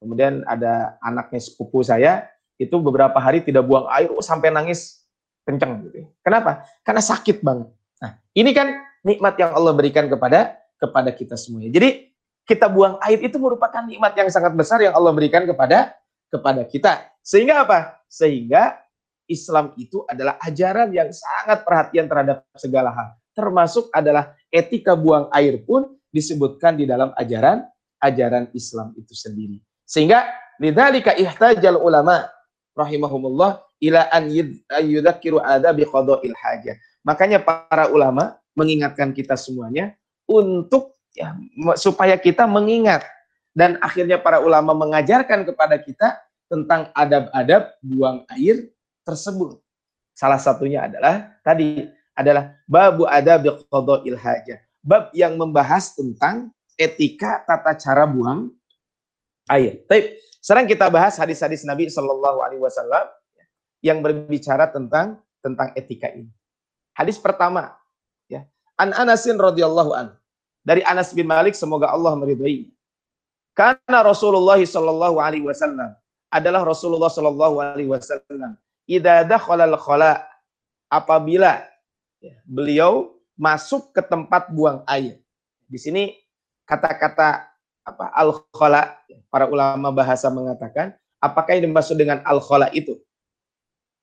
kemudian 0.00 0.46
ada 0.46 0.96
anaknya 1.02 1.42
sepupu 1.42 1.82
saya 1.82 2.30
itu 2.56 2.78
beberapa 2.80 3.16
hari 3.20 3.44
tidak 3.44 3.68
buang 3.68 3.84
air 3.92 4.08
oh, 4.08 4.24
sampai 4.24 4.48
nangis 4.48 5.04
kenceng 5.44 5.86
gitu. 5.88 6.08
Kenapa? 6.24 6.66
Karena 6.82 7.02
sakit 7.04 7.44
banget. 7.44 7.68
Nah, 8.02 8.10
ini 8.34 8.50
kan 8.56 8.85
nikmat 9.06 9.38
yang 9.38 9.54
Allah 9.54 9.70
berikan 9.70 10.10
kepada 10.10 10.58
kepada 10.82 11.14
kita 11.14 11.38
semuanya. 11.38 11.70
Jadi 11.70 12.10
kita 12.42 12.66
buang 12.66 12.98
air 13.06 13.22
itu 13.22 13.38
merupakan 13.38 13.86
nikmat 13.86 14.18
yang 14.18 14.28
sangat 14.34 14.54
besar 14.58 14.82
yang 14.82 14.94
Allah 14.98 15.14
berikan 15.14 15.46
kepada 15.46 15.94
kepada 16.26 16.66
kita. 16.66 17.06
Sehingga 17.22 17.62
apa? 17.62 18.02
Sehingga 18.10 18.82
Islam 19.26 19.74
itu 19.78 20.02
adalah 20.06 20.38
ajaran 20.42 20.90
yang 20.90 21.10
sangat 21.10 21.62
perhatian 21.66 22.06
terhadap 22.06 22.46
segala 22.54 22.90
hal. 22.94 23.08
Termasuk 23.34 23.90
adalah 23.94 24.34
etika 24.50 24.94
buang 24.94 25.30
air 25.34 25.62
pun 25.62 25.94
disebutkan 26.10 26.78
di 26.78 26.86
dalam 26.86 27.10
ajaran 27.18 27.66
ajaran 28.02 28.50
Islam 28.54 28.94
itu 28.94 29.12
sendiri. 29.14 29.58
Sehingga 29.82 30.26
lidzalika 30.62 31.14
ihtajal 31.18 31.78
ulama 31.78 32.26
rahimahumullah 32.78 33.66
ila 33.82 34.00
an 34.14 34.30
yudzakiru 34.86 35.42
ada 35.42 35.74
bi 35.74 35.82
qada'il 35.82 36.36
hajah. 36.36 36.76
Makanya 37.02 37.42
para 37.42 37.90
ulama 37.90 38.38
mengingatkan 38.56 39.12
kita 39.12 39.36
semuanya 39.36 39.94
untuk 40.26 40.96
ya 41.12 41.36
supaya 41.76 42.16
kita 42.16 42.48
mengingat 42.48 43.04
dan 43.56 43.80
akhirnya 43.80 44.20
para 44.20 44.40
ulama 44.40 44.72
mengajarkan 44.76 45.44
kepada 45.48 45.76
kita 45.80 46.16
tentang 46.48 46.90
adab-adab 46.92 47.76
buang 47.80 48.24
air 48.32 48.68
tersebut. 49.06 49.60
Salah 50.16 50.40
satunya 50.40 50.88
adalah 50.88 51.36
tadi 51.44 51.88
adalah 52.16 52.56
babu 52.64 53.04
adab 53.04 53.64
qada'il 53.68 54.16
hajah. 54.16 54.58
Bab 54.80 55.12
yang 55.12 55.36
membahas 55.36 55.92
tentang 55.92 56.52
etika 56.78 57.44
tata 57.44 57.76
cara 57.76 58.04
buang 58.08 58.52
air. 59.50 59.82
Baik, 59.88 60.16
sekarang 60.40 60.66
kita 60.70 60.86
bahas 60.88 61.18
hadis-hadis 61.18 61.66
Nabi 61.66 61.90
Shallallahu 61.90 62.38
Alaihi 62.44 62.62
Wasallam 62.62 63.06
yang 63.82 63.98
berbicara 64.00 64.70
tentang 64.70 65.20
tentang 65.42 65.74
etika 65.74 66.12
ini. 66.12 66.30
Hadis 66.96 67.20
pertama, 67.20 67.76
An 68.76 68.92
Anasin 68.92 69.40
radhiyallahu 69.40 69.96
an 69.96 70.12
dari 70.66 70.84
Anas 70.84 71.14
bin 71.16 71.24
Malik 71.30 71.54
semoga 71.56 71.88
Allah 71.88 72.12
meridai. 72.18 72.68
Karena 73.56 74.04
Rasulullah 74.04 74.60
Shallallahu 74.60 75.16
Alaihi 75.16 75.46
Wasallam 75.48 75.96
adalah 76.28 76.66
Rasulullah 76.66 77.08
Shallallahu 77.08 77.56
Alaihi 77.62 77.88
Wasallam. 77.88 78.58
Ida 78.84 79.24
dakhalal 79.24 79.78
khala 79.80 80.26
apabila 80.92 81.64
beliau 82.44 83.16
masuk 83.38 83.96
ke 83.96 84.02
tempat 84.04 84.52
buang 84.52 84.84
air. 84.84 85.22
Di 85.64 85.80
sini 85.80 86.12
kata-kata 86.68 87.46
apa 87.86 88.06
al 88.12 88.44
khala 88.52 88.98
para 89.30 89.46
ulama 89.46 89.94
bahasa 89.94 90.26
mengatakan 90.28 90.92
apakah 91.22 91.54
yang 91.56 91.70
dimaksud 91.70 91.96
dengan 91.96 92.20
al 92.26 92.42
khala 92.44 92.68
itu? 92.76 92.98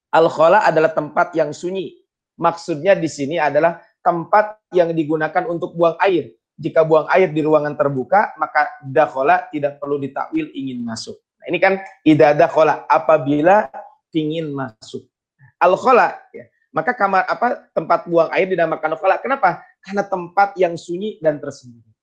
Al 0.10 0.32
khala 0.32 0.66
adalah 0.66 0.90
tempat 0.96 1.36
yang 1.38 1.54
sunyi. 1.54 2.00
Maksudnya 2.40 2.98
di 2.98 3.06
sini 3.06 3.38
adalah 3.38 3.78
tempat 4.04 4.60
yang 4.76 4.92
digunakan 4.92 5.48
untuk 5.48 5.74
buang 5.74 5.96
air. 6.04 6.36
Jika 6.60 6.86
buang 6.86 7.10
air 7.10 7.34
di 7.34 7.42
ruangan 7.42 7.74
terbuka, 7.74 8.38
maka 8.38 8.70
dakhala 8.86 9.50
tidak 9.50 9.82
perlu 9.82 9.98
ditakwil 9.98 10.54
ingin 10.54 10.86
masuk. 10.86 11.18
Nah, 11.42 11.46
ini 11.50 11.58
kan 11.58 11.82
idada 12.06 12.46
dakhala 12.46 12.86
apabila 12.86 13.72
ingin 14.14 14.54
masuk. 14.54 15.10
Al 15.58 15.74
khala 15.80 16.14
ya. 16.30 16.46
Maka 16.74 16.94
kamar 16.94 17.26
apa 17.30 17.70
tempat 17.74 18.06
buang 18.06 18.30
air 18.34 18.50
dinamakan 18.50 18.98
khala. 18.98 19.18
Kenapa? 19.22 19.62
Karena 19.82 20.06
tempat 20.06 20.58
yang 20.58 20.78
sunyi 20.78 21.18
dan 21.22 21.38
tersembunyi. 21.42 21.94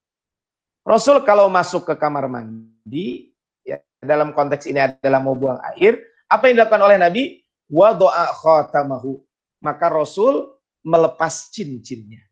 Rasul 0.86 1.22
kalau 1.26 1.46
masuk 1.50 1.86
ke 1.86 1.94
kamar 1.98 2.26
mandi, 2.30 3.30
ya, 3.66 3.78
dalam 4.00 4.32
konteks 4.32 4.64
ini 4.70 4.80
adalah 4.80 5.20
mau 5.20 5.36
buang 5.36 5.60
air, 5.74 6.00
apa 6.30 6.48
yang 6.48 6.62
dilakukan 6.62 6.82
oleh 6.86 6.96
Nabi? 6.96 7.22
Wa 7.66 7.94
doa 7.94 8.30
khotamahu. 8.30 9.18
Maka 9.60 9.90
Rasul 9.90 10.48
melepas 10.84 11.52
cincinnya. 11.52 12.24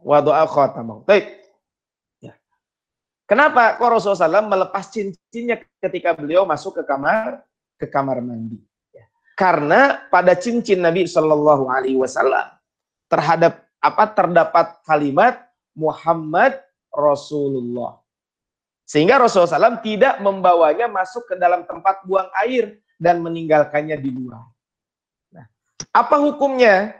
Wa 0.00 0.24
doa 0.24 0.46
khotamahu. 0.48 1.04
Baik. 1.04 1.42
Ya. 2.22 2.34
Kenapa 3.28 3.76
kok 3.76 3.90
Rasulullah 3.90 4.40
SAW 4.40 4.48
melepas 4.48 4.84
cincinnya 4.88 5.60
ketika 5.82 6.16
beliau 6.16 6.48
masuk 6.48 6.80
ke 6.80 6.82
kamar 6.86 7.44
ke 7.76 7.86
kamar 7.86 8.24
mandi? 8.24 8.58
Ya. 8.94 9.04
Karena 9.36 10.08
pada 10.08 10.32
cincin 10.32 10.80
Nabi 10.80 11.04
Shallallahu 11.04 11.68
Alaihi 11.68 11.98
Wasallam 12.00 12.56
terhadap 13.06 13.66
apa 13.78 14.04
terdapat 14.10 14.66
kalimat 14.82 15.46
Muhammad 15.76 16.58
Rasulullah. 16.88 18.00
Sehingga 18.86 19.18
Rasulullah 19.18 19.66
SAW 19.66 19.82
tidak 19.82 20.22
membawanya 20.22 20.86
masuk 20.86 21.26
ke 21.26 21.34
dalam 21.34 21.66
tempat 21.66 22.06
buang 22.06 22.30
air 22.46 22.78
dan 22.96 23.18
meninggalkannya 23.18 23.98
di 23.98 24.14
luar. 24.14 24.46
Nah, 25.34 25.46
apa 25.90 26.16
hukumnya? 26.22 26.94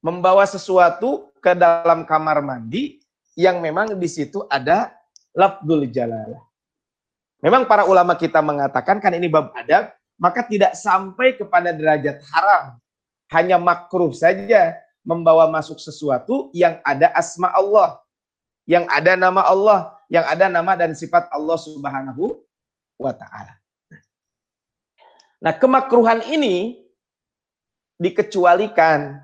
Membawa 0.00 0.48
sesuatu 0.48 1.28
ke 1.44 1.52
dalam 1.52 2.08
kamar 2.08 2.40
mandi 2.40 3.00
yang 3.36 3.60
memang 3.60 3.96
di 3.96 4.08
situ 4.08 4.44
ada 4.48 4.96
lafdul 5.36 5.84
jalalah. 5.88 6.40
Memang 7.40 7.64
para 7.64 7.88
ulama 7.88 8.16
kita 8.16 8.40
mengatakan 8.40 9.00
kan 9.00 9.12
ini 9.16 9.28
bab 9.28 9.52
adab, 9.56 9.92
maka 10.20 10.44
tidak 10.44 10.76
sampai 10.76 11.36
kepada 11.36 11.72
derajat 11.72 12.20
haram. 12.32 12.76
Hanya 13.32 13.56
makruh 13.56 14.12
saja 14.12 14.76
membawa 15.04 15.48
masuk 15.48 15.80
sesuatu 15.80 16.52
yang 16.52 16.80
ada 16.84 17.08
asma 17.16 17.48
Allah 17.52 18.00
yang 18.70 18.86
ada 18.86 19.18
nama 19.18 19.42
Allah, 19.42 19.98
yang 20.06 20.22
ada 20.22 20.46
nama 20.46 20.78
dan 20.78 20.94
sifat 20.94 21.26
Allah 21.34 21.58
Subhanahu 21.58 22.38
wa 23.02 23.10
taala. 23.10 23.58
Nah, 25.42 25.50
kemakruhan 25.58 26.22
ini 26.30 26.78
dikecualikan 27.98 29.18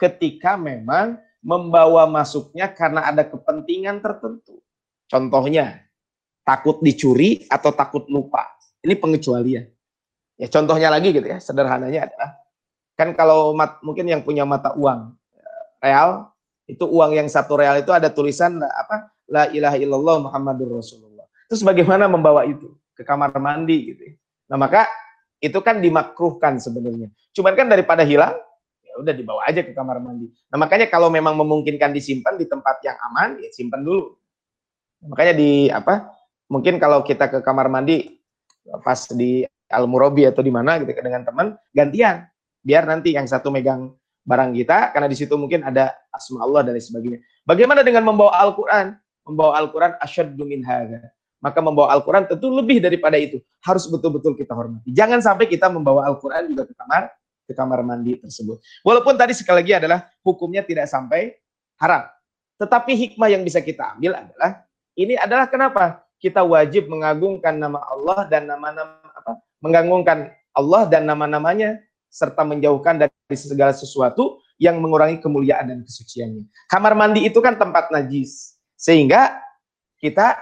ketika 0.00 0.56
memang 0.56 1.20
membawa 1.44 2.08
masuknya 2.08 2.72
karena 2.72 3.04
ada 3.04 3.24
kepentingan 3.24 4.00
tertentu. 4.00 4.64
Contohnya, 5.04 5.84
takut 6.40 6.80
dicuri 6.80 7.44
atau 7.52 7.70
takut 7.76 8.08
lupa. 8.08 8.48
Ini 8.80 8.96
pengecualian. 8.96 9.68
Ya 10.40 10.48
contohnya 10.48 10.88
lagi 10.88 11.12
gitu 11.12 11.28
ya, 11.28 11.36
sederhananya 11.36 12.08
adalah 12.08 12.40
kan 13.00 13.16
kalau 13.16 13.56
mat, 13.56 13.80
mungkin 13.80 14.04
yang 14.04 14.20
punya 14.20 14.44
mata 14.44 14.76
uang 14.76 15.16
eh, 15.32 15.62
real 15.80 16.28
itu 16.68 16.84
uang 16.84 17.16
yang 17.16 17.24
satu 17.32 17.56
real 17.56 17.80
itu 17.80 17.88
ada 17.96 18.12
tulisan 18.12 18.60
apa 18.60 19.08
la 19.24 19.48
ilaha 19.48 19.80
illallah 19.80 20.28
muhammadur 20.28 20.84
rasulullah 20.84 21.24
terus 21.48 21.64
bagaimana 21.64 22.04
membawa 22.12 22.44
itu 22.44 22.76
ke 22.92 23.00
kamar 23.00 23.32
mandi 23.40 23.96
gitu 23.96 24.02
ya. 24.04 24.14
nah 24.52 24.60
maka 24.60 24.84
itu 25.40 25.56
kan 25.64 25.80
dimakruhkan 25.80 26.60
sebenarnya 26.60 27.08
cuman 27.32 27.56
kan 27.56 27.72
daripada 27.72 28.04
hilang 28.04 28.36
ya 28.90 28.94
udah 28.98 29.14
dibawa 29.14 29.40
aja 29.46 29.62
ke 29.62 29.70
kamar 29.70 30.02
mandi 30.02 30.26
nah 30.50 30.58
makanya 30.58 30.90
kalau 30.90 31.08
memang 31.08 31.38
memungkinkan 31.38 31.94
disimpan 31.94 32.34
di 32.34 32.50
tempat 32.50 32.82
yang 32.82 32.98
aman 33.10 33.38
ya 33.38 33.50
simpan 33.54 33.86
dulu 33.86 34.18
makanya 35.06 35.34
di 35.38 35.70
apa 35.70 36.10
mungkin 36.50 36.82
kalau 36.82 37.06
kita 37.06 37.30
ke 37.30 37.38
kamar 37.46 37.70
mandi 37.70 38.18
pas 38.82 39.06
di 39.14 39.46
Al 39.70 39.86
Murabi 39.86 40.26
atau 40.26 40.42
di 40.42 40.50
mana 40.50 40.82
gitu 40.82 40.90
dengan 40.98 41.22
teman 41.22 41.54
gantian 41.70 42.26
biar 42.60 42.84
nanti 42.84 43.14
yang 43.14 43.24
satu 43.24 43.48
megang 43.48 43.94
barang 44.24 44.52
kita 44.52 44.92
karena 44.92 45.08
di 45.08 45.16
situ 45.16 45.34
mungkin 45.34 45.64
ada 45.64 45.96
asma 46.12 46.44
Allah 46.44 46.66
dan 46.66 46.76
sebagainya. 46.76 47.20
Bagaimana 47.42 47.80
dengan 47.80 48.04
membawa 48.04 48.36
Al-Qur'an? 48.38 48.94
Membawa 49.24 49.58
Al-Qur'an 49.58 49.92
asyaddu 50.00 50.44
min 50.44 50.60
hadza. 50.64 51.00
Maka 51.40 51.58
membawa 51.64 51.96
Al-Qur'an 51.96 52.28
tentu 52.28 52.52
lebih 52.52 52.84
daripada 52.84 53.16
itu. 53.16 53.40
Harus 53.64 53.88
betul-betul 53.88 54.36
kita 54.36 54.52
hormati. 54.52 54.92
Jangan 54.92 55.24
sampai 55.24 55.48
kita 55.48 55.72
membawa 55.72 56.04
Al-Qur'an 56.04 56.46
juga 56.52 56.68
ke 56.68 56.74
kamar 56.76 57.08
ke 57.50 57.54
kamar 57.58 57.82
mandi 57.82 58.14
tersebut. 58.22 58.62
Walaupun 58.86 59.18
tadi 59.18 59.34
sekali 59.34 59.66
lagi 59.66 59.74
adalah 59.82 60.06
hukumnya 60.22 60.62
tidak 60.62 60.86
sampai 60.86 61.34
haram. 61.82 62.06
Tetapi 62.62 62.94
hikmah 62.94 63.26
yang 63.26 63.42
bisa 63.42 63.58
kita 63.58 63.98
ambil 63.98 64.14
adalah 64.14 64.62
ini 64.94 65.18
adalah 65.18 65.50
kenapa 65.50 66.06
kita 66.22 66.46
wajib 66.46 66.86
mengagungkan 66.86 67.58
nama 67.58 67.82
Allah 67.90 68.30
dan 68.30 68.46
nama-nama 68.46 69.02
apa? 69.10 69.42
Mengagungkan 69.58 70.30
Allah 70.54 70.86
dan 70.86 71.10
nama-namanya 71.10 71.82
serta 72.06 72.46
menjauhkan 72.46 73.02
dari 73.02 73.34
segala 73.34 73.74
sesuatu 73.74 74.38
yang 74.60 74.76
mengurangi 74.78 75.18
kemuliaan 75.18 75.72
dan 75.72 75.80
kesuciannya. 75.82 76.44
Kamar 76.68 76.92
mandi 76.92 77.24
itu 77.24 77.40
kan 77.40 77.56
tempat 77.56 77.88
najis. 77.88 78.60
Sehingga 78.76 79.40
kita 79.96 80.36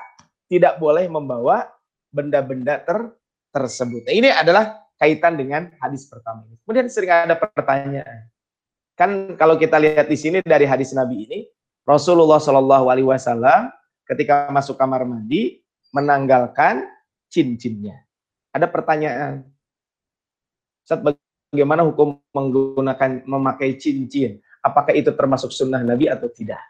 tidak 0.50 0.80
boleh 0.82 1.06
membawa 1.06 1.70
benda-benda 2.10 2.82
ter 2.82 3.14
tersebut. 3.52 4.02
Nah, 4.08 4.14
ini 4.14 4.28
adalah 4.32 4.87
kaitan 4.98 5.38
dengan 5.38 5.70
hadis 5.78 6.04
pertama 6.10 6.44
ini. 6.50 6.58
Kemudian 6.66 6.90
sering 6.90 7.14
ada 7.14 7.38
pertanyaan. 7.38 8.26
Kan 8.98 9.38
kalau 9.38 9.54
kita 9.54 9.78
lihat 9.78 10.10
di 10.10 10.18
sini 10.18 10.42
dari 10.42 10.66
hadis 10.66 10.90
Nabi 10.90 11.24
ini, 11.24 11.40
Rasulullah 11.86 12.42
Shallallahu 12.42 12.90
Alaihi 12.90 13.06
Wasallam 13.06 13.70
ketika 14.04 14.50
masuk 14.50 14.74
kamar 14.74 15.06
mandi 15.06 15.62
menanggalkan 15.94 16.84
cincinnya. 17.30 18.02
Ada 18.50 18.66
pertanyaan. 18.66 19.46
Ustaz, 20.82 20.98
bagaimana 20.98 21.86
hukum 21.86 22.18
menggunakan 22.34 23.22
memakai 23.22 23.78
cincin? 23.78 24.42
Apakah 24.64 24.92
itu 24.98 25.14
termasuk 25.14 25.54
sunnah 25.54 25.80
Nabi 25.86 26.10
atau 26.10 26.26
tidak? 26.26 26.60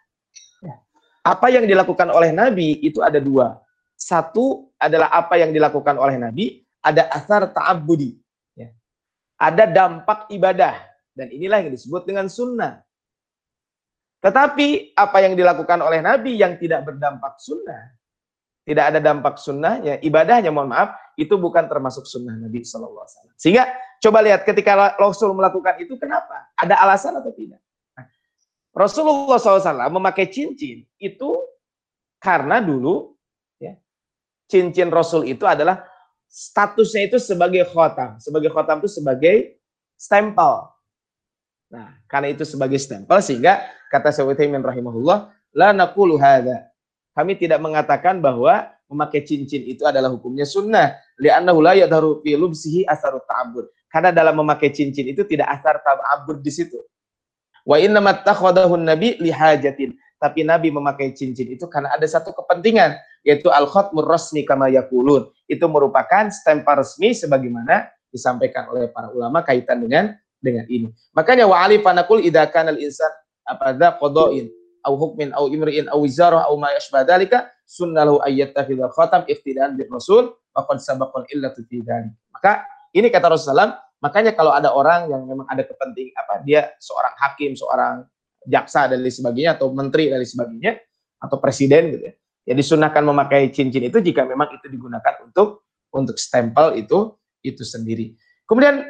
Ya. 0.60 0.76
Apa 1.24 1.48
yang 1.48 1.64
dilakukan 1.64 2.12
oleh 2.12 2.30
Nabi 2.30 2.76
itu 2.84 3.00
ada 3.00 3.16
dua. 3.16 3.56
Satu 3.98 4.70
adalah 4.78 5.10
apa 5.10 5.40
yang 5.40 5.50
dilakukan 5.50 5.96
oleh 5.98 6.20
Nabi, 6.20 6.62
ada 6.82 7.10
asar 7.12 7.50
ta'abudi. 7.50 8.16
Ya. 8.54 8.70
Ada 9.38 9.66
dampak 9.68 10.30
ibadah. 10.30 10.74
Dan 11.14 11.34
inilah 11.34 11.66
yang 11.66 11.74
disebut 11.74 12.06
dengan 12.06 12.30
sunnah. 12.30 12.78
Tetapi 14.18 14.98
apa 14.98 15.18
yang 15.22 15.38
dilakukan 15.38 15.78
oleh 15.78 16.02
Nabi 16.02 16.38
yang 16.38 16.58
tidak 16.58 16.86
berdampak 16.90 17.38
sunnah, 17.38 17.94
tidak 18.66 18.84
ada 18.94 18.98
dampak 18.98 19.38
sunnahnya, 19.38 20.02
ibadahnya 20.02 20.50
mohon 20.50 20.74
maaf, 20.74 20.94
itu 21.14 21.38
bukan 21.38 21.70
termasuk 21.70 22.02
sunnah 22.06 22.34
Nabi 22.34 22.62
Wasallam. 22.66 23.34
Sehingga 23.38 23.70
coba 24.02 24.18
lihat 24.22 24.42
ketika 24.42 24.98
Rasul 24.98 25.34
melakukan 25.34 25.78
itu 25.78 25.94
kenapa? 25.98 26.50
Ada 26.58 26.82
alasan 26.82 27.14
atau 27.18 27.30
tidak? 27.30 27.62
Nah, 27.94 28.06
Rasulullah 28.74 29.38
SAW 29.38 29.90
memakai 29.90 30.30
cincin 30.30 30.82
itu 30.98 31.30
karena 32.18 32.58
dulu 32.58 33.14
ya, 33.62 33.78
cincin 34.50 34.90
Rasul 34.90 35.30
itu 35.30 35.46
adalah 35.46 35.86
statusnya 36.28 37.08
itu 37.08 37.18
sebagai 37.18 37.64
khotam. 37.68 38.20
Sebagai 38.22 38.52
khotam 38.52 38.78
itu 38.84 38.90
sebagai 38.92 39.58
stempel. 39.98 40.70
Nah, 41.68 41.98
karena 42.08 42.32
itu 42.32 42.48
sebagai 42.48 42.80
stempel 42.80 43.20
sehingga 43.20 43.60
kata 43.92 44.08
Syaikhul 44.08 44.64
rahimahullah, 44.64 45.32
la 45.52 45.76
naqulu 45.76 46.16
hadza 46.16 46.68
kami 47.18 47.34
tidak 47.34 47.58
mengatakan 47.58 48.22
bahwa 48.22 48.70
memakai 48.86 49.26
cincin 49.26 49.66
itu 49.66 49.82
adalah 49.82 50.06
hukumnya 50.06 50.46
sunnah. 50.46 50.94
Li'annahu 51.18 51.58
la 51.58 51.74
yadharu 51.74 52.22
fi 52.22 52.38
lubsihi 52.38 52.86
asarut 52.86 53.26
ta'abud. 53.26 53.66
Karena 53.90 54.14
dalam 54.14 54.38
memakai 54.38 54.70
cincin 54.70 55.02
itu 55.10 55.26
tidak 55.26 55.50
asar 55.58 55.82
ta'abud 55.82 56.38
di 56.38 56.52
situ. 56.54 56.78
Wa 57.66 57.74
inna 57.82 57.98
mattakhadahun 57.98 58.86
nabi 58.86 59.18
lihajatin. 59.18 59.98
Tapi 60.18 60.42
Nabi 60.42 60.70
memakai 60.70 61.14
cincin 61.14 61.46
itu 61.46 61.66
karena 61.66 61.94
ada 61.94 62.06
satu 62.06 62.30
kepentingan. 62.34 62.94
Yaitu 63.28 63.52
al-khatmur 63.52 64.08
rasmi 64.08 64.48
kama 64.48 64.72
yakulun. 64.72 65.28
Itu 65.44 65.68
merupakan 65.68 66.32
stempel 66.32 66.80
resmi 66.80 67.12
sebagaimana 67.12 67.92
disampaikan 68.08 68.72
oleh 68.72 68.88
para 68.88 69.12
ulama 69.12 69.44
kaitan 69.44 69.84
dengan 69.84 70.16
dengan 70.40 70.64
ini. 70.72 70.88
Makanya 71.12 71.44
wa 71.44 71.60
ali 71.60 71.84
fanakul 71.84 72.24
idza 72.24 72.48
kana 72.48 72.72
al-insan 72.72 73.12
apa 73.44 73.76
dza 73.76 74.00
qada'in 74.00 74.48
au 74.88 74.94
hukmin 74.96 75.28
au 75.36 75.52
imri'in 75.52 75.92
au 75.92 76.08
wizarah 76.08 76.48
au 76.48 76.56
ma 76.56 76.72
yashbah 76.72 77.04
dalika 77.04 77.52
sunnalahu 77.68 78.24
ayyatafidha 78.24 78.88
khatam 78.96 79.28
iftidaan 79.28 79.76
bir 79.76 79.92
rasul 79.92 80.32
faqad 80.56 80.80
sabaqal 80.80 81.28
illatu 81.28 81.60
fi 81.68 81.84
Maka 82.32 82.64
ini 82.96 83.12
kata 83.12 83.28
Rasulullah, 83.28 83.76
makanya 84.00 84.32
kalau 84.32 84.54
ada 84.56 84.72
orang 84.72 85.12
yang 85.12 85.28
memang 85.28 85.44
ada 85.50 85.60
kepentingan 85.66 86.16
apa 86.16 86.34
dia 86.40 86.72
seorang 86.80 87.14
hakim, 87.20 87.52
seorang 87.52 88.08
jaksa 88.48 88.88
dan 88.88 89.04
lain 89.04 89.12
sebagainya 89.12 89.60
atau 89.60 89.68
menteri 89.74 90.08
dan 90.08 90.24
lain 90.24 90.30
sebagainya 90.30 90.72
atau 91.20 91.36
presiden 91.36 91.92
gitu 91.92 92.04
ya. 92.08 92.14
Ya 92.48 92.56
disunahkan 92.56 93.04
memakai 93.04 93.52
cincin 93.52 93.92
itu 93.92 94.00
jika 94.00 94.24
memang 94.24 94.48
itu 94.56 94.72
digunakan 94.72 95.20
untuk 95.20 95.68
untuk 95.92 96.16
stempel 96.16 96.80
itu 96.80 97.12
itu 97.44 97.60
sendiri. 97.60 98.16
Kemudian 98.48 98.88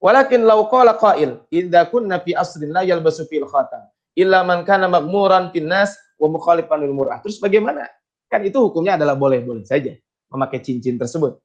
walakin 0.00 0.48
law 0.48 0.64
qala 0.72 0.96
qail 0.96 1.44
idza 1.52 1.92
kunna 1.92 2.24
fi 2.24 2.32
asrin 2.32 2.72
la 2.72 2.80
yalbasu 2.80 3.28
fil 3.28 3.44
khatam 3.44 3.84
illa 4.16 4.40
man 4.40 4.64
kana 4.64 4.88
magmuran 4.88 5.52
fin 5.52 5.68
nas 5.68 5.92
wa 6.16 6.32
mukhalifan 6.32 6.80
lil 6.80 6.96
mur'ah. 6.96 7.20
Terus 7.20 7.36
bagaimana? 7.36 7.84
Kan 8.32 8.48
itu 8.48 8.56
hukumnya 8.56 8.96
adalah 8.96 9.12
boleh-boleh 9.12 9.68
saja 9.68 9.92
memakai 10.32 10.64
cincin 10.64 10.96
tersebut. 10.96 11.36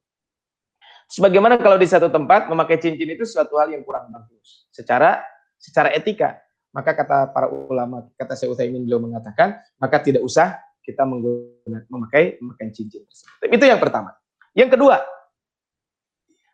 Sebagaimana 1.12 1.60
kalau 1.60 1.76
di 1.76 1.84
satu 1.84 2.08
tempat 2.08 2.48
memakai 2.48 2.80
cincin 2.80 3.12
itu 3.12 3.28
suatu 3.28 3.60
hal 3.60 3.76
yang 3.76 3.84
kurang 3.84 4.08
bagus 4.08 4.66
secara 4.72 5.20
secara 5.60 5.92
etika. 5.92 6.40
Maka 6.74 6.92
kata 6.92 7.32
para 7.32 7.48
ulama, 7.48 8.04
kata 8.20 8.36
saya 8.36 8.52
Utsaimin 8.52 8.84
beliau 8.84 9.00
mengatakan, 9.00 9.56
maka 9.80 9.96
tidak 9.96 10.20
usah 10.20 10.60
kita 10.86 11.02
menggunakan 11.02 11.90
memakai 11.90 12.38
memakai 12.38 12.70
cincin 12.70 13.02
tersebut. 13.02 13.50
Itu 13.50 13.64
yang 13.66 13.82
pertama. 13.82 14.14
Yang 14.54 14.78
kedua, 14.78 15.02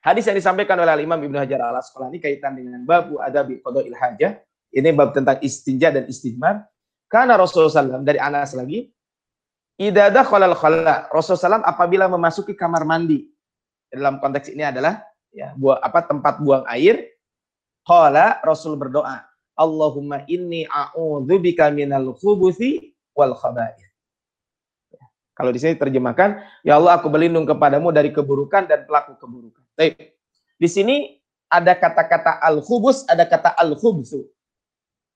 hadis 0.01 0.25
yang 0.25 0.37
disampaikan 0.41 0.81
oleh 0.81 1.05
Imam 1.05 1.21
Ibnu 1.21 1.37
Hajar 1.37 1.61
Al 1.61 1.77
Asqalani 1.85 2.17
kaitan 2.17 2.57
dengan 2.57 2.81
babu 2.89 3.21
adabi 3.21 3.61
qadail 3.61 3.93
hajah. 3.93 4.41
Ini 4.73 4.89
bab 4.97 5.13
tentang 5.13 5.37
istinja 5.45 5.93
dan 5.93 6.09
istijmar. 6.09 6.65
Karena 7.13 7.37
Rasulullah 7.37 7.93
SAW 7.93 8.09
dari 8.09 8.17
Anas 8.17 8.57
lagi, 8.57 8.89
idadah 9.77 10.25
khalal 10.25 10.57
khala. 10.57 11.13
Rasulullah 11.13 11.61
SAW 11.61 11.69
apabila 11.69 12.09
memasuki 12.09 12.57
kamar 12.57 12.89
mandi. 12.89 13.29
Dalam 13.93 14.17
konteks 14.17 14.49
ini 14.49 14.65
adalah 14.65 15.05
ya 15.29 15.53
buah 15.53 15.85
apa 15.85 16.09
tempat 16.09 16.41
buang 16.41 16.65
air. 16.73 17.13
Khala 17.85 18.41
Rasul 18.41 18.81
berdoa, 18.81 19.21
Allahumma 19.53 20.25
inni 20.25 20.65
a'udzubika 20.65 21.69
minal 21.69 22.17
khubuthi 22.17 22.97
wal 23.13 23.37
khaba'ith. 23.37 23.92
Kalau 25.33 25.49
di 25.49 25.61
sini 25.61 25.81
terjemahkan, 25.81 26.45
ya 26.61 26.77
Allah 26.77 27.01
aku 27.01 27.09
berlindung 27.09 27.49
kepadamu 27.49 27.89
dari 27.89 28.13
keburukan 28.13 28.69
dan 28.69 28.85
pelaku 28.85 29.17
keburukan. 29.17 29.65
Baik. 29.73 30.13
Di 30.61 30.69
sini 30.69 31.19
ada 31.49 31.73
kata-kata 31.73 32.37
al-khubus, 32.45 33.09
ada 33.09 33.25
kata 33.25 33.57
al-khubsu. 33.57 34.29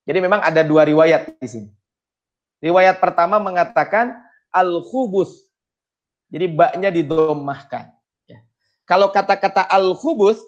Jadi 0.09 0.19
memang 0.25 0.41
ada 0.41 0.65
dua 0.65 0.89
riwayat 0.89 1.37
di 1.37 1.49
sini. 1.49 1.71
Riwayat 2.65 2.97
pertama 2.97 3.37
mengatakan 3.37 4.17
al-khubus. 4.49 5.45
Jadi 6.33 6.49
baknya 6.49 6.89
didomahkan. 6.89 7.93
Ya. 8.25 8.41
Kalau 8.89 9.13
kata-kata 9.13 9.69
al-khubus, 9.69 10.41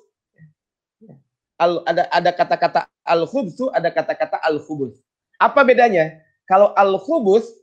al, 1.61 1.85
ada 1.85 2.09
ada 2.09 2.31
kata-kata 2.33 2.81
al-khubsu, 3.05 3.69
ada 3.75 3.93
kata-kata 3.93 4.41
al-khubus. 4.41 4.97
Apa 5.37 5.61
bedanya? 5.61 6.25
Kalau 6.49 6.73
al-khubus 6.73 7.58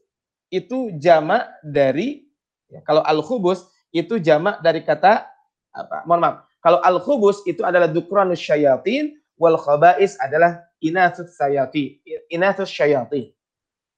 itu 0.56 0.96
jamak 0.96 1.52
dari 1.60 2.24
ya, 2.72 2.80
kalau 2.88 3.04
al-khubus 3.04 3.68
itu 3.92 4.16
jamak 4.24 4.64
dari 4.64 4.80
kata 4.88 5.28
apa? 5.76 6.08
Mohon 6.08 6.22
maaf. 6.24 6.36
Kalau 6.64 6.80
al-khubus 6.82 7.44
itu 7.44 7.62
adalah 7.68 7.92
dukranus 7.92 8.40
syayatin 8.40 9.20
wal 9.36 9.60
khabais 9.60 10.16
adalah 10.24 10.64
inasus 10.80 11.36
sayati, 11.36 12.00
inasus 12.32 12.72
syayati. 12.72 13.36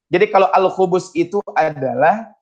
Jadi 0.09 0.25
kalau 0.33 0.49
al-khubus 0.51 1.13
itu 1.13 1.39
adalah 1.53 2.33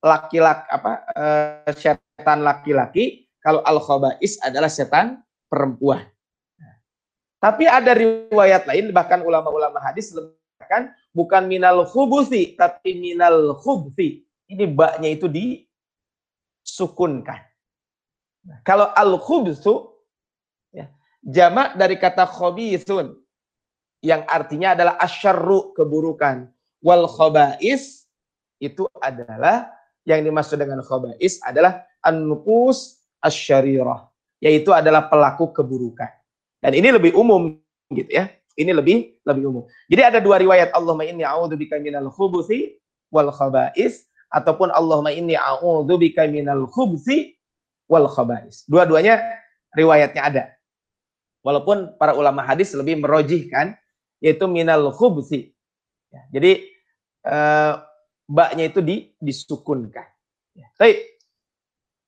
laki-laki 0.00 0.64
apa? 0.72 0.92
Uh, 1.12 1.70
setan 1.76 2.40
laki-laki, 2.40 3.28
kalau 3.44 3.60
al-khabais 3.68 4.40
adalah 4.40 4.72
setan 4.72 5.20
perempuan. 5.50 6.08
Tapi 7.40 7.64
ada 7.64 7.96
riwayat 7.96 8.68
lain 8.68 8.92
bahkan 8.92 9.24
ulama-ulama 9.24 9.80
hadis 9.80 10.12
mengatakan 10.12 10.92
bukan 11.14 11.46
minal 11.46 11.86
khubusi 11.86 12.58
tapi 12.58 12.98
minal 12.98 13.54
khubsi. 13.58 14.26
Ini 14.50 14.66
baknya 14.66 15.08
itu 15.14 15.30
disukunkan. 15.30 17.38
Nah, 18.40 18.56
kalau 18.66 18.90
al 18.96 19.18
khubsu 19.20 19.92
ya, 20.74 20.88
jamak 21.22 21.76
dari 21.78 21.96
kata 22.00 22.26
khabithun 22.26 23.14
yang 24.02 24.24
artinya 24.26 24.74
adalah 24.74 24.98
asyarru 24.98 25.70
keburukan. 25.76 26.48
Wal 26.80 27.04
khabais 27.04 28.08
itu 28.56 28.88
adalah 29.04 29.68
yang 30.08 30.24
dimaksud 30.24 30.56
dengan 30.56 30.80
khabais 30.80 31.36
adalah 31.44 31.84
an-nufus 32.00 33.04
asyarirah 33.20 34.08
yaitu 34.40 34.72
adalah 34.72 35.12
pelaku 35.12 35.52
keburukan. 35.52 36.08
Dan 36.64 36.72
ini 36.72 36.96
lebih 36.96 37.12
umum 37.12 37.60
gitu 37.92 38.08
ya. 38.08 38.32
Ini 38.60 38.76
lebih 38.76 39.24
lebih 39.24 39.42
umum. 39.48 39.64
Jadi 39.88 40.02
ada 40.04 40.18
dua 40.20 40.36
riwayat 40.36 40.76
Allahumma 40.76 41.08
inni 41.08 41.24
a'udzubika 41.24 41.80
minal 41.80 42.12
khubuthi 42.12 42.76
wal 43.08 43.32
khaba'is 43.32 44.04
ataupun 44.30 44.70
Allahumma 44.70 45.10
inni 45.10 45.34
a'udzubika 45.34 46.28
minal 46.30 46.68
khubthi 46.70 47.34
wal 47.90 48.06
khaba'is. 48.06 48.64
Dua-duanya 48.70 49.18
riwayatnya 49.74 50.22
ada. 50.22 50.44
Walaupun 51.42 51.98
para 51.98 52.14
ulama 52.14 52.46
hadis 52.46 52.70
lebih 52.76 53.02
merojihkan 53.02 53.74
yaitu 54.22 54.46
minal 54.46 54.94
khubthi. 54.94 55.50
Ya, 56.14 56.22
jadi 56.30 56.52
eh, 57.26 57.72
baknya 58.30 58.64
itu 58.70 58.80
di, 58.84 59.10
disukunkan. 59.18 60.06
Ya. 60.54 60.68
Tapi 60.78 61.00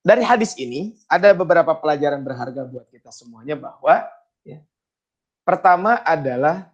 dari 0.03 0.23
hadis 0.23 0.55
ini 0.59 0.95
ada 1.11 1.35
beberapa 1.35 1.75
pelajaran 1.75 2.23
berharga 2.23 2.67
buat 2.67 2.87
kita 2.91 3.11
semuanya 3.11 3.59
bahwa 3.59 4.07
Pertama 5.43 5.99
adalah 6.07 6.70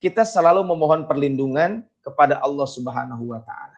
kita 0.00 0.24
selalu 0.24 0.64
memohon 0.64 1.04
perlindungan 1.08 1.84
kepada 2.00 2.40
Allah 2.40 2.68
Subhanahu 2.68 3.32
wa 3.32 3.40
taala. 3.44 3.76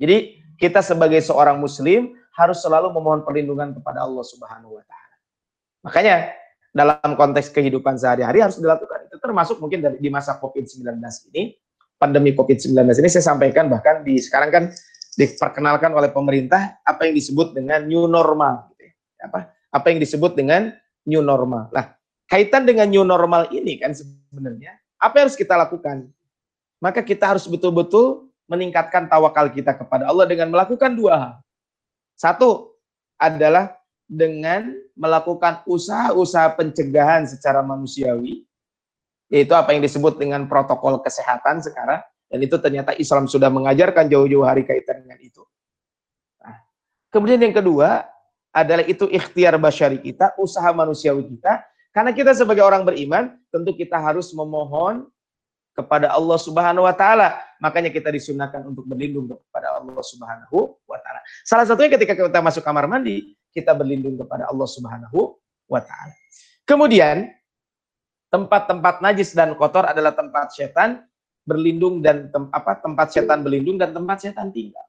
Jadi, 0.00 0.40
kita 0.58 0.80
sebagai 0.80 1.20
seorang 1.20 1.60
muslim 1.60 2.16
harus 2.36 2.62
selalu 2.62 2.94
memohon 2.94 3.22
perlindungan 3.26 3.74
kepada 3.76 4.04
Allah 4.04 4.24
Subhanahu 4.24 4.78
wa 4.78 4.84
taala. 4.86 5.16
Makanya 5.84 6.16
dalam 6.72 7.12
konteks 7.16 7.50
kehidupan 7.50 7.96
sehari-hari 7.96 8.44
harus 8.44 8.60
dilakukan 8.60 9.08
itu 9.08 9.16
termasuk 9.18 9.56
mungkin 9.58 9.82
dari 9.82 9.96
di 9.98 10.10
masa 10.12 10.38
Covid-19 10.38 10.84
ini, 11.34 11.58
pandemi 11.98 12.30
Covid-19 12.32 12.78
ini 13.02 13.08
saya 13.10 13.24
sampaikan 13.34 13.66
bahkan 13.66 14.06
di 14.06 14.22
sekarang 14.22 14.50
kan 14.54 14.64
diperkenalkan 15.18 15.90
oleh 15.90 16.14
pemerintah 16.14 16.78
apa 16.86 17.10
yang 17.10 17.18
disebut 17.18 17.50
dengan 17.58 17.82
new 17.82 18.06
normal 18.06 18.70
gitu 18.74 18.86
ya. 18.86 18.94
Apa 19.26 19.50
apa 19.50 19.86
yang 19.90 19.98
disebut 19.98 20.38
dengan 20.38 20.70
new 21.02 21.20
normal. 21.20 21.74
Nah, 21.74 21.97
kaitan 22.28 22.68
dengan 22.68 22.86
new 22.86 23.02
normal 23.02 23.48
ini 23.50 23.80
kan 23.80 23.96
sebenarnya 23.96 24.76
apa 25.00 25.14
yang 25.18 25.24
harus 25.30 25.38
kita 25.38 25.54
lakukan? 25.56 26.10
Maka 26.78 27.02
kita 27.02 27.34
harus 27.34 27.46
betul-betul 27.50 28.30
meningkatkan 28.46 29.10
tawakal 29.10 29.50
kita 29.50 29.74
kepada 29.74 30.06
Allah 30.06 30.26
dengan 30.26 30.50
melakukan 30.50 30.94
dua 30.94 31.14
hal. 31.18 31.34
Satu 32.14 32.74
adalah 33.18 33.78
dengan 34.08 34.74
melakukan 34.96 35.62
usaha-usaha 35.68 36.54
pencegahan 36.56 37.28
secara 37.28 37.60
manusiawi, 37.62 38.46
yaitu 39.28 39.52
apa 39.52 39.74
yang 39.76 39.84
disebut 39.84 40.16
dengan 40.16 40.48
protokol 40.48 40.98
kesehatan 41.04 41.60
sekarang, 41.60 42.00
dan 42.26 42.38
itu 42.40 42.56
ternyata 42.56 42.96
Islam 42.96 43.28
sudah 43.28 43.52
mengajarkan 43.52 44.08
jauh-jauh 44.08 44.46
hari 44.48 44.64
kaitan 44.64 45.04
dengan 45.04 45.20
itu. 45.20 45.44
Nah, 46.40 46.56
kemudian 47.12 47.38
yang 47.38 47.54
kedua 47.54 48.08
adalah 48.50 48.82
itu 48.88 49.06
ikhtiar 49.12 49.60
basyari 49.60 50.00
kita, 50.00 50.32
usaha 50.40 50.72
manusiawi 50.72 51.28
kita, 51.36 51.62
karena 51.92 52.12
kita 52.12 52.36
sebagai 52.36 52.62
orang 52.62 52.84
beriman, 52.84 53.36
tentu 53.48 53.72
kita 53.72 53.96
harus 53.96 54.30
memohon 54.36 55.08
kepada 55.72 56.10
Allah 56.10 56.38
Subhanahu 56.42 56.84
wa 56.84 56.94
taala. 56.94 57.38
Makanya 57.62 57.94
kita 57.94 58.10
disunahkan 58.10 58.66
untuk 58.66 58.82
berlindung 58.86 59.30
kepada 59.30 59.78
Allah 59.78 60.02
Subhanahu 60.02 60.74
wa 60.84 60.98
taala. 60.98 61.22
Salah 61.46 61.64
satunya 61.64 61.94
ketika 61.94 62.18
kita 62.18 62.42
masuk 62.42 62.66
kamar 62.66 62.90
mandi, 62.90 63.38
kita 63.54 63.72
berlindung 63.78 64.18
kepada 64.18 64.50
Allah 64.50 64.66
Subhanahu 64.66 65.38
wa 65.70 65.80
taala. 65.80 66.14
Kemudian 66.66 67.30
tempat-tempat 68.28 69.00
najis 69.00 69.32
dan 69.32 69.56
kotor 69.56 69.88
adalah 69.88 70.12
tempat 70.12 70.52
setan 70.52 71.08
berlindung 71.48 72.04
dan 72.04 72.28
tem, 72.28 72.44
apa 72.52 72.76
tempat 72.76 73.08
setan 73.08 73.40
berlindung 73.40 73.80
dan 73.80 73.96
tempat 73.96 74.20
setan 74.20 74.52
tinggal. 74.52 74.84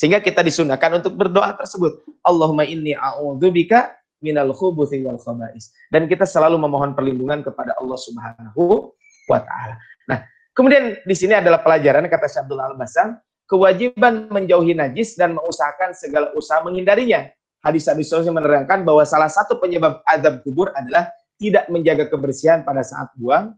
Sehingga 0.00 0.24
kita 0.24 0.40
disunahkan 0.40 1.04
untuk 1.04 1.12
berdoa 1.12 1.52
tersebut. 1.60 2.00
Allahumma 2.24 2.64
inni 2.64 2.96
a'udzubika 2.96 3.99
minal 4.20 4.52
khubuthi 4.52 5.02
wal 5.04 5.18
khaba'is. 5.20 5.72
Dan 5.88 6.06
kita 6.06 6.28
selalu 6.28 6.60
memohon 6.60 6.92
perlindungan 6.92 7.40
kepada 7.44 7.76
Allah 7.80 7.98
Subhanahu 7.98 8.92
wa 9.26 9.40
taala. 9.40 9.76
Nah, 10.08 10.24
kemudian 10.52 11.00
di 11.02 11.16
sini 11.16 11.36
adalah 11.36 11.60
pelajaran 11.64 12.06
kata 12.06 12.28
Syabdul 12.28 12.60
Al-Basam, 12.60 13.16
kewajiban 13.48 14.30
menjauhi 14.30 14.76
najis 14.76 15.18
dan 15.18 15.34
mengusahakan 15.34 15.96
segala 15.96 16.30
usaha 16.38 16.62
menghindarinya. 16.62 17.26
Hadis-hadis 17.60 18.08
yang 18.08 18.40
menerangkan 18.40 18.88
bahwa 18.88 19.04
salah 19.04 19.28
satu 19.28 19.60
penyebab 19.60 20.00
azab 20.08 20.40
kubur 20.40 20.72
adalah 20.72 21.12
tidak 21.36 21.68
menjaga 21.68 22.08
kebersihan 22.08 22.64
pada 22.64 22.80
saat 22.80 23.12
buang 23.16 23.52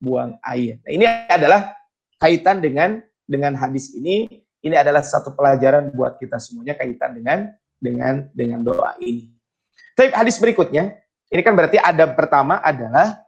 buang 0.00 0.36
air. 0.44 0.76
Nah, 0.84 0.92
ini 0.92 1.04
adalah 1.08 1.72
kaitan 2.20 2.60
dengan 2.60 3.00
dengan 3.24 3.56
hadis 3.56 3.92
ini. 3.96 4.44
Ini 4.64 4.80
adalah 4.80 5.04
satu 5.04 5.36
pelajaran 5.36 5.92
buat 5.92 6.16
kita 6.16 6.40
semuanya 6.40 6.72
kaitan 6.72 7.12
dengan 7.12 7.52
dengan 7.76 8.28
dengan 8.32 8.64
doa 8.64 8.96
ini. 8.96 9.33
Tapi 9.94 10.10
hadis 10.10 10.36
berikutnya, 10.42 10.98
ini 11.30 11.40
kan 11.42 11.54
berarti 11.54 11.78
ada 11.78 12.10
pertama 12.10 12.58
adalah 12.58 13.22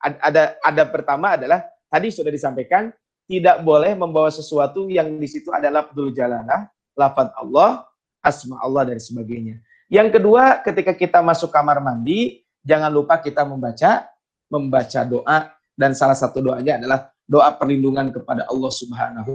ada 0.00 0.54
ada 0.60 0.82
pertama 0.86 1.34
adalah 1.34 1.64
tadi 1.88 2.12
sudah 2.12 2.30
disampaikan 2.30 2.92
tidak 3.26 3.64
boleh 3.64 3.96
membawa 3.96 4.28
sesuatu 4.28 4.92
yang 4.92 5.16
di 5.16 5.24
situ 5.24 5.48
adalah 5.48 5.88
Abdul 5.88 6.12
Jalalah, 6.12 6.68
lafaz 6.92 7.32
Allah, 7.40 7.88
asma 8.20 8.60
Allah 8.60 8.92
dan 8.92 9.00
sebagainya. 9.00 9.56
Yang 9.88 10.20
kedua, 10.20 10.60
ketika 10.60 10.92
kita 10.92 11.18
masuk 11.24 11.48
kamar 11.48 11.80
mandi, 11.80 12.44
jangan 12.64 12.92
lupa 12.92 13.16
kita 13.20 13.44
membaca 13.44 14.08
membaca 14.52 15.00
doa 15.08 15.48
dan 15.72 15.96
salah 15.96 16.16
satu 16.16 16.44
doanya 16.44 16.76
adalah 16.76 17.08
doa 17.24 17.48
perlindungan 17.56 18.12
kepada 18.12 18.44
Allah 18.52 18.72
Subhanahu 18.72 19.32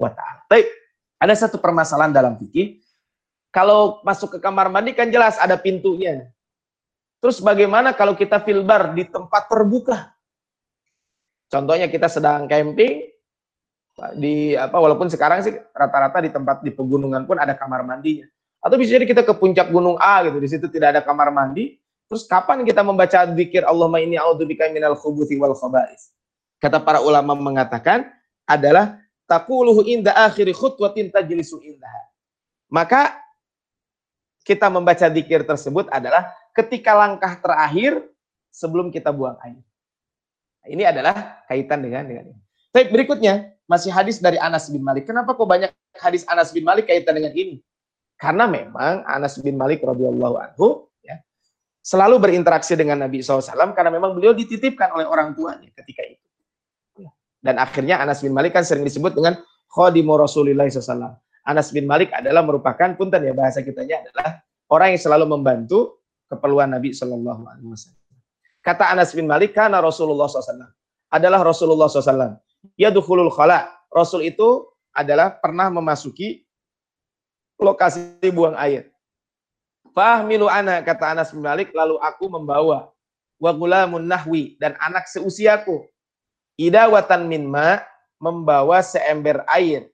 wa 0.00 0.10
taala. 0.12 0.40
Ada 1.20 1.46
satu 1.46 1.60
permasalahan 1.60 2.16
dalam 2.16 2.40
fikih. 2.40 2.80
Kalau 3.50 3.98
masuk 4.06 4.36
ke 4.36 4.38
kamar 4.38 4.70
mandi 4.70 4.94
kan 4.94 5.10
jelas 5.10 5.34
ada 5.38 5.58
pintunya. 5.58 6.30
Terus 7.20 7.42
bagaimana 7.42 7.92
kalau 7.92 8.14
kita 8.16 8.40
filbar 8.40 8.94
di 8.96 9.04
tempat 9.04 9.50
terbuka? 9.50 10.14
Contohnya 11.50 11.90
kita 11.90 12.06
sedang 12.06 12.46
camping 12.46 13.10
di 14.16 14.54
apa 14.56 14.78
walaupun 14.78 15.10
sekarang 15.10 15.44
sih 15.44 15.52
rata-rata 15.74 16.22
di 16.22 16.30
tempat 16.32 16.62
di 16.64 16.70
pegunungan 16.72 17.26
pun 17.26 17.36
ada 17.36 17.52
kamar 17.58 17.82
mandinya. 17.82 18.24
Atau 18.62 18.78
bisa 18.78 18.96
jadi 18.96 19.04
kita 19.04 19.26
ke 19.26 19.34
puncak 19.36 19.68
gunung 19.72 19.96
A 20.00 20.24
gitu, 20.24 20.38
di 20.38 20.48
situ 20.48 20.66
tidak 20.70 20.96
ada 20.96 21.00
kamar 21.02 21.32
mandi. 21.32 21.80
Terus 22.06 22.26
kapan 22.26 22.62
kita 22.66 22.82
membaca 22.82 23.22
zikir 23.34 23.62
Allahumma 23.66 24.02
inni 24.02 24.18
a'udzubika 24.18 24.66
minal 24.70 24.98
khubuthi 24.98 25.38
wal 25.38 25.54
khaba'is? 25.54 26.10
Kata 26.60 26.82
para 26.82 27.00
ulama 27.00 27.32
mengatakan 27.38 28.10
adalah 28.44 29.00
taquluhu 29.30 29.86
inda 29.86 30.12
akhiri 30.12 30.52
khutwatin 30.52 31.08
tajlisu 31.08 31.62
indaha. 31.62 32.02
Maka 32.66 33.16
kita 34.44 34.72
membaca 34.72 35.06
zikir 35.06 35.44
tersebut 35.44 35.88
adalah 35.92 36.32
ketika 36.56 36.96
langkah 36.96 37.36
terakhir 37.38 38.02
sebelum 38.50 38.88
kita 38.90 39.12
buang 39.12 39.36
air. 39.44 39.60
Nah, 40.60 40.68
ini 40.68 40.82
adalah 40.84 41.44
kaitan 41.48 41.80
dengan 41.80 42.04
dengan 42.04 42.24
ini. 42.34 42.40
Tapi 42.70 42.86
berikutnya 42.92 43.56
masih 43.66 43.90
hadis 43.90 44.22
dari 44.22 44.38
Anas 44.38 44.70
bin 44.70 44.82
Malik. 44.82 45.06
Kenapa 45.06 45.34
kok 45.34 45.46
banyak 45.46 45.70
hadis 45.98 46.22
Anas 46.26 46.54
bin 46.54 46.62
Malik 46.62 46.86
kaitan 46.86 47.16
dengan 47.18 47.34
ini? 47.34 47.62
Karena 48.20 48.44
memang 48.44 49.02
Anas 49.08 49.40
bin 49.40 49.56
Malik 49.56 49.80
radhiyallahu 49.80 50.36
anhu 50.36 50.86
ya, 51.00 51.16
selalu 51.80 52.20
berinteraksi 52.20 52.76
dengan 52.76 53.00
Nabi 53.00 53.24
SAW 53.24 53.72
karena 53.72 53.88
memang 53.88 54.12
beliau 54.12 54.36
dititipkan 54.36 54.92
oleh 54.92 55.08
orang 55.08 55.32
tuanya 55.32 55.72
ketika 55.72 56.04
itu. 56.04 56.26
Dan 57.40 57.56
akhirnya 57.56 57.96
Anas 57.96 58.20
bin 58.20 58.36
Malik 58.36 58.52
kan 58.52 58.62
sering 58.62 58.84
disebut 58.84 59.16
dengan 59.16 59.40
khadimu 59.72 60.20
Rasulullah 60.20 60.68
SAW. 60.68 61.16
Anas 61.50 61.74
bin 61.74 61.90
Malik 61.90 62.14
adalah 62.14 62.46
merupakan 62.46 62.94
punten 62.94 63.26
ya 63.26 63.34
bahasa 63.34 63.58
kitanya 63.66 64.06
adalah 64.06 64.38
orang 64.70 64.94
yang 64.94 65.02
selalu 65.02 65.26
membantu 65.26 65.98
keperluan 66.30 66.70
Nabi 66.70 66.94
Shallallahu 66.94 67.42
Alaihi 67.42 67.66
Wasallam. 67.66 68.00
Kata 68.62 68.92
Anas 68.92 69.10
bin 69.10 69.26
Malik, 69.26 69.56
karena 69.56 69.82
Rasulullah 69.82 70.28
SAW 70.28 70.68
adalah 71.10 71.40
Rasulullah 71.42 71.88
SAW. 71.88 72.38
Ya 72.76 72.92
dukhulul 72.92 73.32
khala. 73.32 73.72
Rasul 73.90 74.28
itu 74.28 74.68
adalah 74.94 75.32
pernah 75.32 75.72
memasuki 75.72 76.44
lokasi 77.58 78.20
buang 78.30 78.54
air. 78.54 78.92
Fahmilu 79.90 80.46
ana 80.46 80.78
kata 80.84 81.18
Anas 81.18 81.34
bin 81.34 81.42
Malik 81.42 81.74
lalu 81.74 81.98
aku 81.98 82.30
membawa 82.30 82.94
wa 83.40 83.50
gulamun 83.50 84.06
nahwi 84.06 84.54
dan 84.62 84.78
anak 84.78 85.10
seusiaku 85.10 85.82
idawatan 86.54 87.26
min 87.26 87.48
ma 87.48 87.82
membawa 88.22 88.84
seember 88.84 89.42
air 89.50 89.90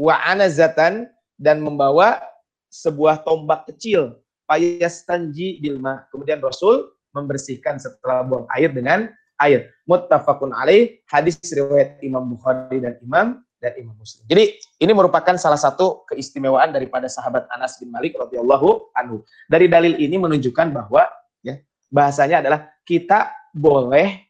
wa 0.00 0.16
anazatan 0.24 1.12
dan 1.36 1.60
membawa 1.60 2.24
sebuah 2.72 3.20
tombak 3.20 3.68
kecil 3.68 4.16
payastanji 4.48 5.60
bilma 5.60 6.08
kemudian 6.08 6.40
Rasul 6.40 6.88
membersihkan 7.12 7.76
setelah 7.76 8.24
buang 8.24 8.48
air 8.56 8.72
dengan 8.72 9.12
air 9.36 9.68
muttafaqun 9.84 10.56
alaih 10.56 11.04
hadis 11.04 11.36
riwayat 11.52 12.00
Imam 12.00 12.24
Bukhari 12.32 12.80
dan 12.80 12.96
Imam 13.04 13.44
dan 13.60 13.76
Imam 13.76 13.92
Muslim. 13.92 14.24
Jadi 14.24 14.56
ini 14.80 14.92
merupakan 14.96 15.36
salah 15.36 15.60
satu 15.60 16.08
keistimewaan 16.08 16.72
daripada 16.72 17.04
sahabat 17.12 17.44
Anas 17.52 17.76
bin 17.76 17.92
Malik 17.92 18.16
radhiyallahu 18.16 18.96
anhu. 18.96 19.20
Dari 19.52 19.68
dalil 19.68 20.00
ini 20.00 20.16
menunjukkan 20.16 20.72
bahwa 20.72 21.04
ya 21.44 21.60
bahasanya 21.92 22.40
adalah 22.40 22.72
kita 22.88 23.28
boleh 23.52 24.24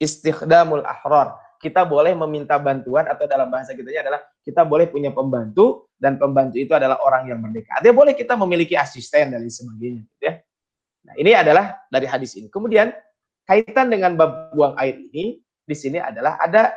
istikhdamul 0.00 0.80
ahrar. 0.88 1.36
Kita 1.60 1.84
boleh 1.84 2.16
meminta 2.16 2.56
bantuan 2.56 3.04
atau 3.04 3.28
dalam 3.28 3.52
bahasa 3.52 3.76
kita 3.76 3.92
adalah 3.92 4.24
kita 4.44 4.64
boleh 4.64 4.88
punya 4.88 5.12
pembantu 5.12 5.90
dan 6.00 6.16
pembantu 6.16 6.56
itu 6.56 6.72
adalah 6.72 7.00
orang 7.04 7.28
yang 7.28 7.38
merdeka. 7.44 7.76
Ada 7.76 7.92
boleh 7.92 8.16
kita 8.16 8.34
memiliki 8.40 8.72
asisten 8.74 9.36
dan 9.36 9.44
sebagainya, 9.44 10.02
gitu 10.04 10.24
ya. 10.24 10.34
Nah, 11.04 11.14
ini 11.16 11.32
adalah 11.36 11.76
dari 11.92 12.08
hadis 12.08 12.36
ini. 12.36 12.48
Kemudian 12.48 12.92
kaitan 13.44 13.92
dengan 13.92 14.16
bab 14.16 14.52
buang 14.56 14.76
air 14.80 14.96
ini 14.96 15.40
di 15.64 15.76
sini 15.76 16.00
adalah 16.00 16.40
ada 16.40 16.72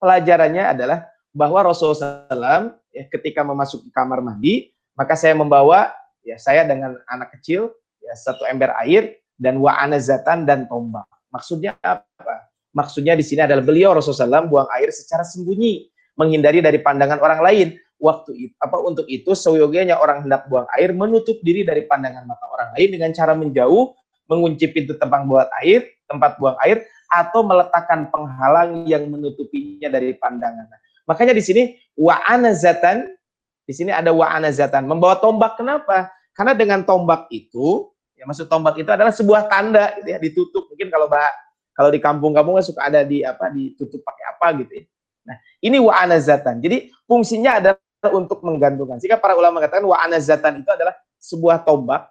pelajarannya 0.00 0.64
adalah 0.76 1.08
bahwa 1.36 1.68
Rasulullah 1.68 2.24
SAW 2.28 2.76
ya, 2.92 3.04
ketika 3.12 3.44
memasuki 3.44 3.92
kamar 3.92 4.24
mandi, 4.24 4.72
maka 4.96 5.12
saya 5.16 5.36
membawa 5.36 5.92
ya 6.24 6.40
saya 6.40 6.64
dengan 6.64 6.96
anak 7.08 7.36
kecil 7.38 7.72
ya 8.00 8.12
satu 8.16 8.48
ember 8.48 8.72
air 8.84 9.20
dan 9.36 9.60
wa 9.60 9.76
anazatan 9.76 10.48
dan 10.48 10.64
tombak. 10.68 11.04
Maksudnya 11.28 11.76
apa? 11.84 12.48
Maksudnya 12.72 13.16
di 13.16 13.24
sini 13.24 13.44
adalah 13.44 13.64
beliau 13.64 13.96
Rasulullah 13.96 14.40
SAW 14.40 14.52
buang 14.52 14.68
air 14.76 14.92
secara 14.92 15.24
sembunyi, 15.24 15.88
menghindari 16.16 16.64
dari 16.64 16.80
pandangan 16.80 17.20
orang 17.20 17.40
lain. 17.44 17.68
Waktu 17.96 18.30
itu, 18.36 18.54
apa 18.60 18.76
untuk 18.84 19.08
itu 19.08 19.32
seyogianya 19.32 19.96
orang 19.96 20.28
hendak 20.28 20.44
buang 20.52 20.68
air 20.76 20.92
menutup 20.92 21.40
diri 21.40 21.64
dari 21.64 21.88
pandangan 21.88 22.28
mata 22.28 22.44
orang 22.52 22.76
lain 22.76 22.88
dengan 22.92 23.10
cara 23.16 23.32
menjauh, 23.32 23.96
mengunci 24.28 24.68
pintu 24.68 25.00
tempat 25.00 25.24
buat 25.24 25.48
air, 25.64 25.96
tempat 26.04 26.36
buang 26.36 26.60
air, 26.60 26.84
atau 27.08 27.40
meletakkan 27.40 28.12
penghalang 28.12 28.84
yang 28.84 29.08
menutupinya 29.08 29.88
dari 29.88 30.12
pandangan. 30.12 30.68
Makanya 31.08 31.32
di 31.32 31.40
sini 31.40 31.62
wa 31.96 32.20
anazatan, 32.26 33.16
di 33.64 33.72
sini 33.72 33.96
ada 33.96 34.12
wa 34.12 34.28
anazatan, 34.28 34.84
membawa 34.84 35.16
tombak. 35.16 35.56
Kenapa? 35.56 36.12
Karena 36.36 36.52
dengan 36.52 36.84
tombak 36.84 37.32
itu, 37.32 37.88
ya 38.12 38.28
maksud 38.28 38.44
tombak 38.52 38.76
itu 38.76 38.92
adalah 38.92 39.14
sebuah 39.14 39.48
tanda 39.48 39.96
gitu 39.96 40.08
ya, 40.12 40.18
ditutup. 40.20 40.68
Mungkin 40.68 40.92
kalau 40.92 41.08
bah 41.08 41.32
kalau 41.72 41.88
di 41.92 42.00
kampung-kampung 42.00 42.60
kan 42.60 42.64
suka 42.64 42.88
ada 42.88 43.04
di 43.04 43.20
apa 43.24 43.52
ditutup 43.52 44.04
pakai 44.04 44.24
apa 44.36 44.46
gitu 44.64 44.72
ya. 44.80 44.84
Nah, 45.26 45.36
ini 45.60 45.82
wa 45.82 45.98
anazatan. 45.98 46.62
Jadi 46.62 46.94
fungsinya 47.04 47.58
adalah 47.58 48.10
untuk 48.14 48.40
menggantungkan. 48.46 49.02
Jika 49.02 49.18
para 49.18 49.34
ulama 49.34 49.58
mengatakan 49.58 49.82
wa 49.82 49.98
anazatan 49.98 50.62
itu 50.62 50.70
adalah 50.70 50.94
sebuah 51.18 51.66
tombak, 51.66 52.06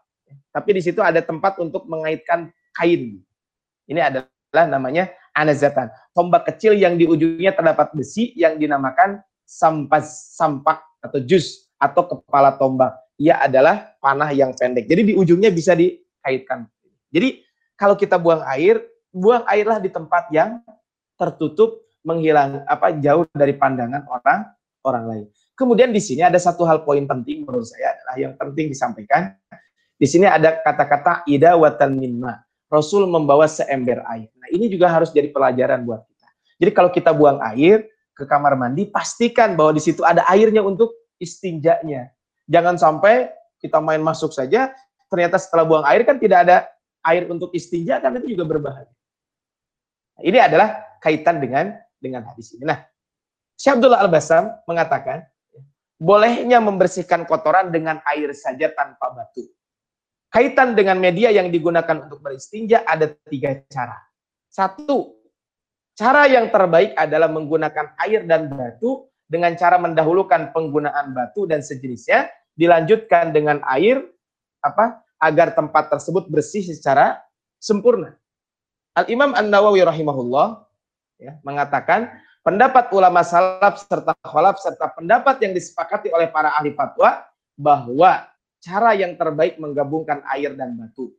tapi 0.52 0.70
di 0.76 0.82
situ 0.84 1.00
ada 1.00 1.24
tempat 1.24 1.56
untuk 1.64 1.88
mengaitkan 1.88 2.52
kain. 2.76 3.24
Ini 3.88 4.00
adalah 4.04 4.66
namanya 4.68 5.08
anazatan. 5.32 5.88
Tombak 6.12 6.52
kecil 6.52 6.76
yang 6.76 7.00
di 7.00 7.08
ujungnya 7.08 7.56
terdapat 7.56 7.96
besi 7.96 8.36
yang 8.36 8.60
dinamakan 8.60 9.24
sampas 9.46 10.36
sampak 10.36 10.82
atau 11.00 11.22
jus 11.24 11.70
atau 11.80 12.04
kepala 12.08 12.56
tombak. 12.60 12.98
Ia 13.16 13.48
adalah 13.48 13.96
panah 14.04 14.36
yang 14.36 14.52
pendek. 14.52 14.92
Jadi 14.92 15.12
di 15.12 15.14
ujungnya 15.16 15.48
bisa 15.54 15.72
dikaitkan. 15.72 16.68
Jadi 17.14 17.46
kalau 17.80 17.96
kita 17.96 18.20
buang 18.20 18.44
air, 18.44 18.84
buang 19.14 19.48
airlah 19.48 19.80
di 19.80 19.88
tempat 19.88 20.28
yang 20.34 20.60
tertutup, 21.16 21.85
menghilang 22.06 22.62
apa 22.70 22.94
jauh 23.02 23.26
dari 23.34 23.58
pandangan 23.58 24.06
orang 24.08 24.40
orang 24.86 25.06
lain. 25.10 25.26
Kemudian 25.58 25.90
di 25.90 26.00
sini 26.00 26.22
ada 26.22 26.38
satu 26.38 26.64
hal 26.64 26.86
poin 26.86 27.02
penting 27.04 27.44
menurut 27.44 27.66
saya 27.66 27.98
adalah 27.98 28.16
yang 28.22 28.34
penting 28.38 28.70
disampaikan. 28.70 29.34
Di 29.96 30.06
sini 30.06 30.30
ada 30.30 30.62
kata-kata 30.62 31.26
ida 31.26 31.58
watan 31.58 31.98
minma. 31.98 32.46
Rasul 32.70 33.08
membawa 33.08 33.48
seember 33.48 34.04
air. 34.12 34.28
Nah, 34.36 34.50
ini 34.52 34.68
juga 34.68 34.92
harus 34.92 35.10
jadi 35.16 35.32
pelajaran 35.32 35.88
buat 35.88 36.04
kita. 36.04 36.28
Jadi 36.60 36.72
kalau 36.76 36.90
kita 36.92 37.16
buang 37.16 37.40
air 37.56 37.88
ke 38.12 38.28
kamar 38.28 38.60
mandi, 38.60 38.84
pastikan 38.88 39.56
bahwa 39.56 39.72
di 39.76 39.82
situ 39.84 40.04
ada 40.04 40.28
airnya 40.28 40.60
untuk 40.60 40.92
istinjanya. 41.16 42.12
Jangan 42.52 42.76
sampai 42.76 43.32
kita 43.64 43.80
main 43.80 44.04
masuk 44.04 44.36
saja, 44.36 44.76
ternyata 45.08 45.40
setelah 45.40 45.64
buang 45.64 45.86
air 45.88 46.04
kan 46.04 46.20
tidak 46.20 46.44
ada 46.44 46.68
air 47.06 47.30
untuk 47.32 47.54
istinja, 47.56 48.04
kan 48.04 48.12
itu 48.20 48.36
juga 48.36 48.44
berbahaya. 48.44 48.92
Ini 50.20 50.40
adalah 50.48 51.00
kaitan 51.00 51.40
dengan 51.40 51.76
dengan 52.06 52.22
hadis 52.30 52.54
ini. 52.54 52.70
Nah, 52.70 52.86
Syekh 53.58 53.82
Abdullah 53.82 54.06
Al-Basam 54.06 54.54
mengatakan, 54.70 55.26
bolehnya 55.98 56.62
membersihkan 56.62 57.26
kotoran 57.26 57.74
dengan 57.74 57.98
air 58.06 58.30
saja 58.38 58.70
tanpa 58.70 59.10
batu. 59.10 59.50
Kaitan 60.30 60.78
dengan 60.78 61.00
media 61.02 61.32
yang 61.32 61.50
digunakan 61.50 62.06
untuk 62.06 62.22
beristinja 62.22 62.84
ada 62.86 63.10
tiga 63.32 63.58
cara. 63.72 63.96
Satu, 64.52 65.16
cara 65.96 66.28
yang 66.28 66.52
terbaik 66.52 66.94
adalah 67.00 67.32
menggunakan 67.32 67.96
air 68.04 68.28
dan 68.28 68.52
batu 68.52 69.08
dengan 69.26 69.56
cara 69.56 69.80
mendahulukan 69.80 70.52
penggunaan 70.52 71.16
batu 71.16 71.48
dan 71.48 71.64
sejenisnya, 71.64 72.30
dilanjutkan 72.54 73.32
dengan 73.32 73.64
air 73.72 74.04
apa 74.62 75.02
agar 75.24 75.56
tempat 75.56 75.88
tersebut 75.90 76.28
bersih 76.28 76.68
secara 76.68 77.24
sempurna. 77.58 78.14
Al 78.96 79.08
Imam 79.08 79.32
An 79.36 79.48
Nawawi 79.48 79.84
rahimahullah 79.84 80.65
ya, 81.20 81.40
mengatakan 81.42 82.12
pendapat 82.46 82.92
ulama 82.94 83.26
salaf 83.26 83.82
serta 83.82 84.14
khalaf 84.22 84.62
serta 84.62 84.92
pendapat 84.94 85.42
yang 85.42 85.54
disepakati 85.56 86.12
oleh 86.14 86.30
para 86.30 86.54
ahli 86.56 86.76
fatwa 86.76 87.26
bahwa 87.56 88.28
cara 88.60 88.98
yang 88.98 89.16
terbaik 89.16 89.58
menggabungkan 89.62 90.26
air 90.36 90.54
dan 90.58 90.76
batu. 90.76 91.14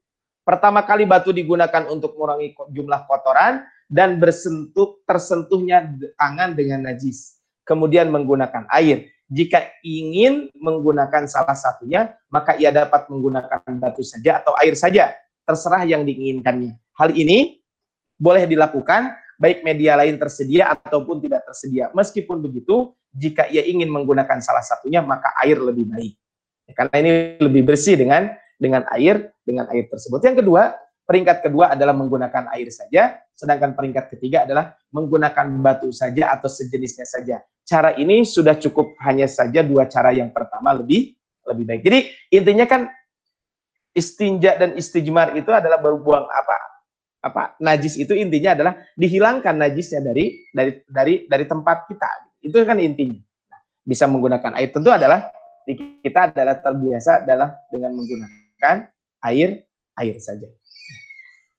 Pertama 0.47 0.87
kali 0.87 1.03
batu 1.03 1.35
digunakan 1.35 1.91
untuk 1.91 2.15
mengurangi 2.15 2.55
jumlah 2.71 3.03
kotoran 3.11 3.67
dan 3.91 4.23
bersentuh 4.23 5.03
tersentuhnya 5.03 5.91
tangan 6.15 6.55
dengan 6.55 6.87
najis. 6.87 7.39
Kemudian 7.67 8.15
menggunakan 8.15 8.71
air. 8.71 9.11
Jika 9.27 9.83
ingin 9.83 10.55
menggunakan 10.55 11.27
salah 11.27 11.59
satunya, 11.59 12.15
maka 12.31 12.55
ia 12.63 12.71
dapat 12.71 13.11
menggunakan 13.11 13.59
batu 13.83 14.07
saja 14.07 14.39
atau 14.39 14.55
air 14.63 14.79
saja, 14.79 15.19
terserah 15.43 15.83
yang 15.83 16.07
diinginkannya. 16.07 16.79
Hal 16.95 17.11
ini 17.11 17.59
boleh 18.15 18.47
dilakukan 18.47 19.19
baik 19.37 19.63
media 19.63 19.97
lain 19.97 20.17
tersedia 20.17 20.73
ataupun 20.73 21.21
tidak 21.21 21.45
tersedia. 21.45 21.93
Meskipun 21.93 22.41
begitu, 22.41 22.93
jika 23.13 23.49
ia 23.49 23.65
ingin 23.65 23.89
menggunakan 23.89 24.41
salah 24.41 24.65
satunya, 24.65 25.01
maka 25.01 25.33
air 25.45 25.61
lebih 25.61 25.89
baik. 25.89 26.15
Karena 26.75 26.97
ini 26.99 27.13
lebih 27.39 27.63
bersih 27.63 27.95
dengan 27.95 28.35
dengan 28.59 28.83
air 28.91 29.31
dengan 29.47 29.71
air 29.71 29.87
tersebut. 29.87 30.19
Yang 30.25 30.43
kedua, 30.43 30.75
peringkat 31.07 31.47
kedua 31.47 31.77
adalah 31.77 31.95
menggunakan 31.95 32.51
air 32.57 32.69
saja, 32.75 33.23
sedangkan 33.37 33.79
peringkat 33.79 34.11
ketiga 34.17 34.43
adalah 34.49 34.75
menggunakan 34.91 35.47
batu 35.63 35.95
saja 35.95 36.35
atau 36.35 36.51
sejenisnya 36.51 37.07
saja. 37.07 37.41
Cara 37.63 37.95
ini 37.95 38.27
sudah 38.27 38.59
cukup 38.59 38.99
hanya 39.07 39.31
saja 39.31 39.63
dua 39.63 39.87
cara 39.87 40.11
yang 40.11 40.35
pertama 40.35 40.75
lebih 40.75 41.15
lebih 41.47 41.65
baik. 41.65 41.83
Jadi 41.87 41.99
intinya 42.35 42.67
kan 42.67 42.91
istinja 43.95 44.59
dan 44.59 44.75
istijmar 44.75 45.39
itu 45.39 45.49
adalah 45.55 45.81
berbuang 45.81 46.27
apa 46.27 46.57
apa 47.27 47.59
najis 47.59 47.99
itu 47.99 48.15
intinya 48.15 48.55
adalah 48.55 48.73
dihilangkan 48.95 49.59
najisnya 49.59 49.99
dari 49.99 50.47
dari 50.55 50.79
dari 50.87 51.15
dari 51.27 51.45
tempat 51.45 51.91
kita. 51.91 52.11
Itu 52.39 52.63
kan 52.63 52.79
intinya. 52.79 53.19
Nah, 53.51 53.61
bisa 53.83 54.07
menggunakan 54.07 54.55
air 54.55 54.71
tentu 54.71 54.95
adalah 54.95 55.35
kita 55.75 56.31
adalah 56.31 56.63
terbiasa 56.63 57.27
adalah 57.27 57.59
dengan 57.67 57.91
menggunakan 57.99 58.77
air 59.27 59.67
air 59.99 60.17
saja. 60.23 60.47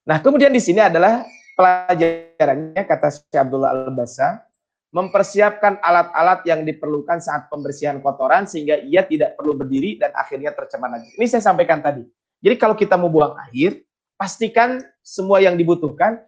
Nah, 0.08 0.24
kemudian 0.24 0.56
di 0.56 0.64
sini 0.64 0.80
adalah 0.80 1.28
pelajarannya 1.60 2.84
kata 2.88 3.08
Syekh 3.12 3.44
Abdullah 3.44 3.76
Al-Basa 3.76 4.48
mempersiapkan 4.96 5.84
alat-alat 5.84 6.48
yang 6.48 6.64
diperlukan 6.64 7.20
saat 7.20 7.52
pembersihan 7.52 8.00
kotoran 8.00 8.48
sehingga 8.48 8.80
ia 8.88 9.04
tidak 9.04 9.36
perlu 9.36 9.52
berdiri 9.52 10.00
dan 10.00 10.16
akhirnya 10.16 10.56
tercemar 10.56 10.96
lagi. 10.96 11.12
Ini 11.20 11.28
saya 11.28 11.44
sampaikan 11.44 11.84
tadi. 11.84 12.08
Jadi 12.40 12.56
kalau 12.56 12.78
kita 12.78 12.96
mau 12.96 13.12
buang 13.12 13.36
air, 13.52 13.84
pastikan 14.18 14.82
semua 15.06 15.40
yang 15.40 15.56
dibutuhkan 15.56 16.20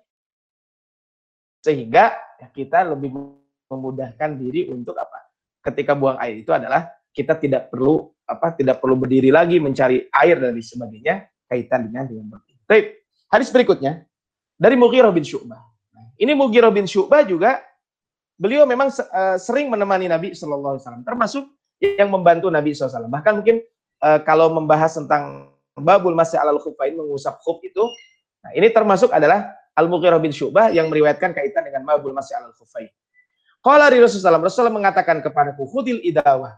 sehingga 1.59 2.15
kita 2.55 2.87
lebih 2.95 3.11
memudahkan 3.67 4.39
diri 4.39 4.71
untuk 4.71 4.95
apa? 4.95 5.27
Ketika 5.59 5.91
buang 5.97 6.15
air 6.23 6.39
itu 6.39 6.55
adalah 6.55 6.87
kita 7.11 7.35
tidak 7.35 7.67
perlu 7.67 8.07
apa 8.23 8.53
tidak 8.55 8.79
perlu 8.79 8.95
berdiri 8.95 9.33
lagi 9.33 9.59
mencari 9.59 10.07
air 10.13 10.37
dan 10.39 10.55
sebagainya 10.55 11.27
kaitan 11.49 11.89
dengan 11.89 12.05
dengan 12.05 12.39
Baik. 12.69 13.01
Hadis 13.33 13.49
berikutnya 13.49 14.05
dari 14.55 14.77
Mughirah 14.77 15.09
bin 15.09 15.25
Syu'bah. 15.25 15.59
Ini 16.21 16.37
Mughirah 16.37 16.69
bin 16.69 16.85
Syu'bah 16.85 17.25
juga 17.25 17.59
beliau 18.39 18.63
memang 18.69 18.93
uh, 18.93 19.35
sering 19.41 19.67
menemani 19.67 20.07
Nabi 20.07 20.37
Shallallahu 20.37 20.77
Alaihi 20.77 20.83
Wasallam, 20.85 21.03
termasuk 21.03 21.43
yang 21.79 22.11
membantu 22.11 22.51
Nabi 22.51 22.75
SAW. 22.75 23.07
Bahkan 23.07 23.33
mungkin 23.39 23.63
uh, 24.03 24.19
kalau 24.23 24.51
membahas 24.51 24.95
tentang 24.95 25.55
babul 25.78 26.15
masih 26.17 26.39
alal 26.41 26.57
khufain 26.57 26.95
mengusap 26.95 27.38
khuf 27.43 27.61
itu, 27.61 27.84
nah 28.41 28.51
ini 28.55 28.70
termasuk 28.74 29.11
adalah 29.13 29.53
Al 29.78 29.88
Mughirah 29.88 30.20
bin 30.20 30.34
Syu'bah 30.34 30.74
yang 30.74 30.91
meriwayatkan 30.91 31.32
kaitan 31.32 31.67
dengan 31.67 31.86
babul 31.86 32.11
masih 32.11 32.36
alal 32.36 32.55
khufain. 32.55 32.89
Qala 33.59 33.91
Rasulullah 33.91 34.39
Rasulullah 34.39 34.76
mengatakan 34.76 35.20
kepadaku 35.20 35.67
khudil 35.67 35.99
idawah 36.03 36.55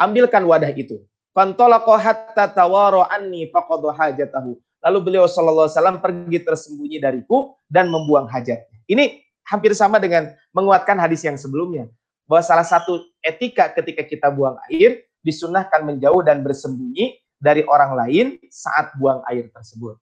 ambilkan 0.00 0.42
wadah 0.48 0.72
itu. 0.72 1.04
Fantolaqo 1.36 1.94
hatta 1.94 2.50
tawaro 2.50 3.04
anni 3.06 3.52
faqadu 3.52 3.92
hajatahu. 3.92 4.56
Lalu 4.80 4.98
beliau 5.04 5.28
sallallahu 5.28 5.68
alaihi 5.68 5.76
wasallam 5.76 5.98
pergi 6.00 6.38
tersembunyi 6.40 6.98
dariku 6.98 7.54
dan 7.68 7.92
membuang 7.92 8.26
hajat. 8.26 8.64
Ini 8.88 9.20
hampir 9.44 9.76
sama 9.76 10.00
dengan 10.00 10.32
menguatkan 10.56 10.96
hadis 10.96 11.20
yang 11.22 11.36
sebelumnya. 11.36 11.86
Bahwa 12.24 12.40
salah 12.40 12.64
satu 12.64 13.04
etika 13.20 13.68
ketika 13.76 14.02
kita 14.08 14.26
buang 14.32 14.56
air 14.72 15.04
disunahkan 15.20 15.84
menjauh 15.84 16.24
dan 16.24 16.40
bersembunyi 16.40 17.19
dari 17.40 17.64
orang 17.64 17.96
lain 17.96 18.26
saat 18.52 18.92
buang 19.00 19.24
air 19.26 19.48
tersebut. 19.48 19.96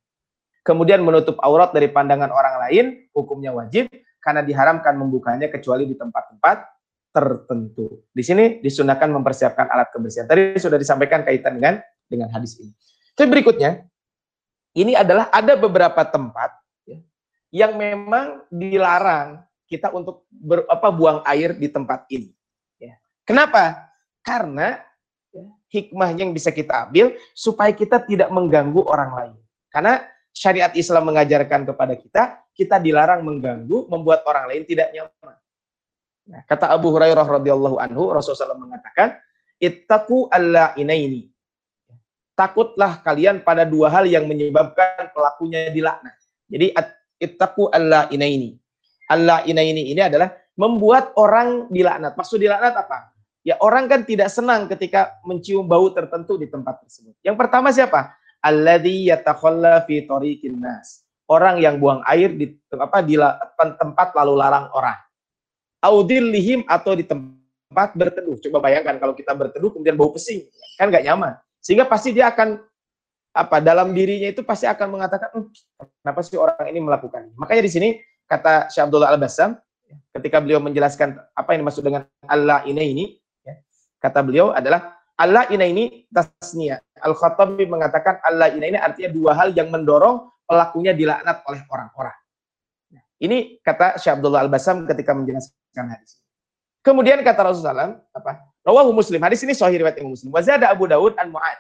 Kemudian 0.67 1.01
menutup 1.01 1.41
aurat 1.41 1.73
dari 1.73 1.89
pandangan 1.89 2.29
orang 2.29 2.55
lain, 2.69 2.85
hukumnya 3.17 3.55
wajib 3.55 3.89
karena 4.21 4.45
diharamkan 4.45 4.93
membukanya 4.99 5.49
kecuali 5.49 5.89
di 5.89 5.97
tempat-tempat 5.97 6.67
tertentu. 7.15 8.05
Di 8.13 8.21
sini 8.21 8.61
disunahkan 8.61 9.09
mempersiapkan 9.09 9.71
alat 9.73 9.89
kebersihan. 9.95 10.29
Tadi 10.29 10.61
sudah 10.61 10.77
disampaikan 10.77 11.25
kaitan 11.25 11.57
dengan 11.57 11.81
dengan 12.05 12.29
hadis 12.29 12.61
ini. 12.61 12.75
Tapi 13.17 13.27
berikutnya, 13.33 13.87
ini 14.77 14.93
adalah 14.93 15.33
ada 15.33 15.57
beberapa 15.57 16.05
tempat 16.05 16.53
ya, 16.85 16.99
yang 17.51 17.75
memang 17.81 18.45
dilarang 18.53 19.43
kita 19.69 19.93
untuk 19.93 20.29
ber, 20.29 20.65
apa, 20.69 20.89
buang 20.93 21.21
air 21.29 21.57
di 21.57 21.69
tempat 21.69 22.09
ini. 22.13 22.33
Ya. 22.81 22.97
Kenapa? 23.25 23.91
Karena 24.25 24.81
hikmahnya 25.69 26.29
yang 26.29 26.35
bisa 26.35 26.49
kita 26.53 26.89
ambil 26.89 27.15
supaya 27.37 27.73
kita 27.73 28.01
tidak 28.05 28.29
mengganggu 28.33 28.81
orang 28.89 29.11
lain. 29.15 29.35
Karena 29.69 30.01
syariat 30.33 30.73
Islam 30.73 31.13
mengajarkan 31.13 31.69
kepada 31.69 31.95
kita, 31.95 32.23
kita 32.57 32.77
dilarang 32.81 33.23
mengganggu, 33.23 33.87
membuat 33.87 34.25
orang 34.25 34.49
lain 34.51 34.63
tidak 34.65 34.91
nyaman. 34.91 35.37
Nah, 36.29 36.41
kata 36.45 36.69
Abu 36.69 36.93
Hurairah 36.93 37.25
radhiyallahu 37.25 37.81
anhu, 37.81 38.13
Rasulullah 38.13 38.53
SAW 38.53 38.65
mengatakan, 38.69 39.17
"Ittaqu 39.57 40.29
alla 40.29 40.77
inaini." 40.77 41.29
Takutlah 42.37 43.03
kalian 43.03 43.43
pada 43.43 43.67
dua 43.67 43.91
hal 43.91 44.07
yang 44.07 44.29
menyebabkan 44.29 45.11
pelakunya 45.11 45.75
dilaknat. 45.75 46.15
Jadi 46.47 46.71
ittaqu 47.19 47.67
alla 47.75 48.07
inaini. 48.15 48.55
Alla 49.11 49.43
inaini 49.43 49.91
ini 49.91 50.01
adalah 50.05 50.31
membuat 50.55 51.17
orang 51.19 51.67
dilaknat. 51.73 52.15
Maksud 52.15 52.39
dilaknat 52.39 52.75
apa? 52.79 53.11
Ya 53.47 53.57
orang 53.63 53.87
kan 53.87 54.03
tidak 54.05 54.29
senang 54.29 54.67
ketika 54.67 55.17
mencium 55.25 55.65
bau 55.65 55.89
tertentu 55.95 56.37
di 56.37 56.51
tempat 56.51 56.83
tersebut. 56.85 57.15
Yang 57.23 57.37
pertama 57.39 57.73
siapa? 57.73 58.13
Alladzi 58.43 59.09
yatakhalla 59.09 59.83
fi 59.87 60.05
tariqin 60.05 60.59
nas. 60.59 61.07
Orang 61.29 61.61
yang 61.61 61.77
buang 61.77 62.01
air 62.09 62.33
di 62.33 62.57
apa 62.77 63.05
di 63.05 63.21
tempat 63.77 64.17
lalu 64.17 64.35
larang 64.37 64.73
orang 64.73 64.97
audillihim 65.83 66.67
atau 66.67 66.95
di 66.99 67.07
tempat 67.07 67.95
berteduh. 67.95 68.39
Coba 68.49 68.59
bayangkan 68.71 68.99
kalau 68.99 69.15
kita 69.15 69.33
berteduh 69.35 69.71
kemudian 69.71 69.95
bau 69.95 70.11
pesing, 70.11 70.47
kan 70.79 70.91
nggak 70.91 71.05
nyaman. 71.07 71.33
Sehingga 71.63 71.87
pasti 71.87 72.15
dia 72.15 72.31
akan 72.31 72.59
apa 73.35 73.63
dalam 73.63 73.95
dirinya 73.95 74.27
itu 74.33 74.43
pasti 74.43 74.67
akan 74.67 74.99
mengatakan, 74.99 75.29
hm, 75.37 75.47
kenapa 76.03 76.21
sih 76.27 76.39
orang 76.41 76.67
ini 76.67 76.81
melakukan? 76.83 77.31
Makanya 77.39 77.63
di 77.63 77.71
sini 77.71 77.89
kata 78.27 78.73
Syekh 78.73 78.91
Abdullah 78.91 79.15
Al 79.15 79.21
Basam 79.21 79.55
ketika 80.13 80.43
beliau 80.43 80.59
menjelaskan 80.61 81.17
apa 81.33 81.49
yang 81.55 81.65
dimaksud 81.65 81.85
dengan 81.87 82.03
Allah 82.27 82.67
ini 82.67 82.83
ini, 82.93 83.05
kata 83.99 84.23
beliau 84.23 84.55
adalah 84.55 84.99
Allah 85.19 85.51
ini 85.51 85.67
ini 85.75 85.85
tasnia. 86.11 86.79
Al 87.03 87.15
Khattabi 87.15 87.67
mengatakan 87.67 88.23
Allah 88.23 88.55
ini 88.55 88.75
ini 88.75 88.79
artinya 88.79 89.11
dua 89.11 89.35
hal 89.35 89.51
yang 89.55 89.69
mendorong 89.71 90.31
pelakunya 90.47 90.95
dilaknat 90.95 91.43
oleh 91.47 91.61
orang-orang. 91.69 92.17
Ini 93.19 93.59
kata 93.67 93.99
Syekh 93.99 94.23
Abdullah 94.23 94.47
Al 94.47 94.51
Basam 94.51 94.87
ketika 94.87 95.11
menjelaskan 95.11 95.87
hadis. 95.91 96.23
Kemudian 96.87 97.21
kata 97.27 97.51
Rasulullah 97.51 97.99
apa? 98.15 98.47
Rawahu 98.63 98.95
Muslim. 98.95 99.19
Hadis 99.21 99.43
ini 99.43 99.53
sahih 99.59 99.83
riwayat 99.83 99.99
Imam 99.99 100.15
Muslim. 100.15 100.31
Wa 100.31 100.41
zada 100.41 100.71
Abu 100.71 100.87
Daud 100.87 101.19
an 101.19 101.35
Mu'ad. 101.35 101.59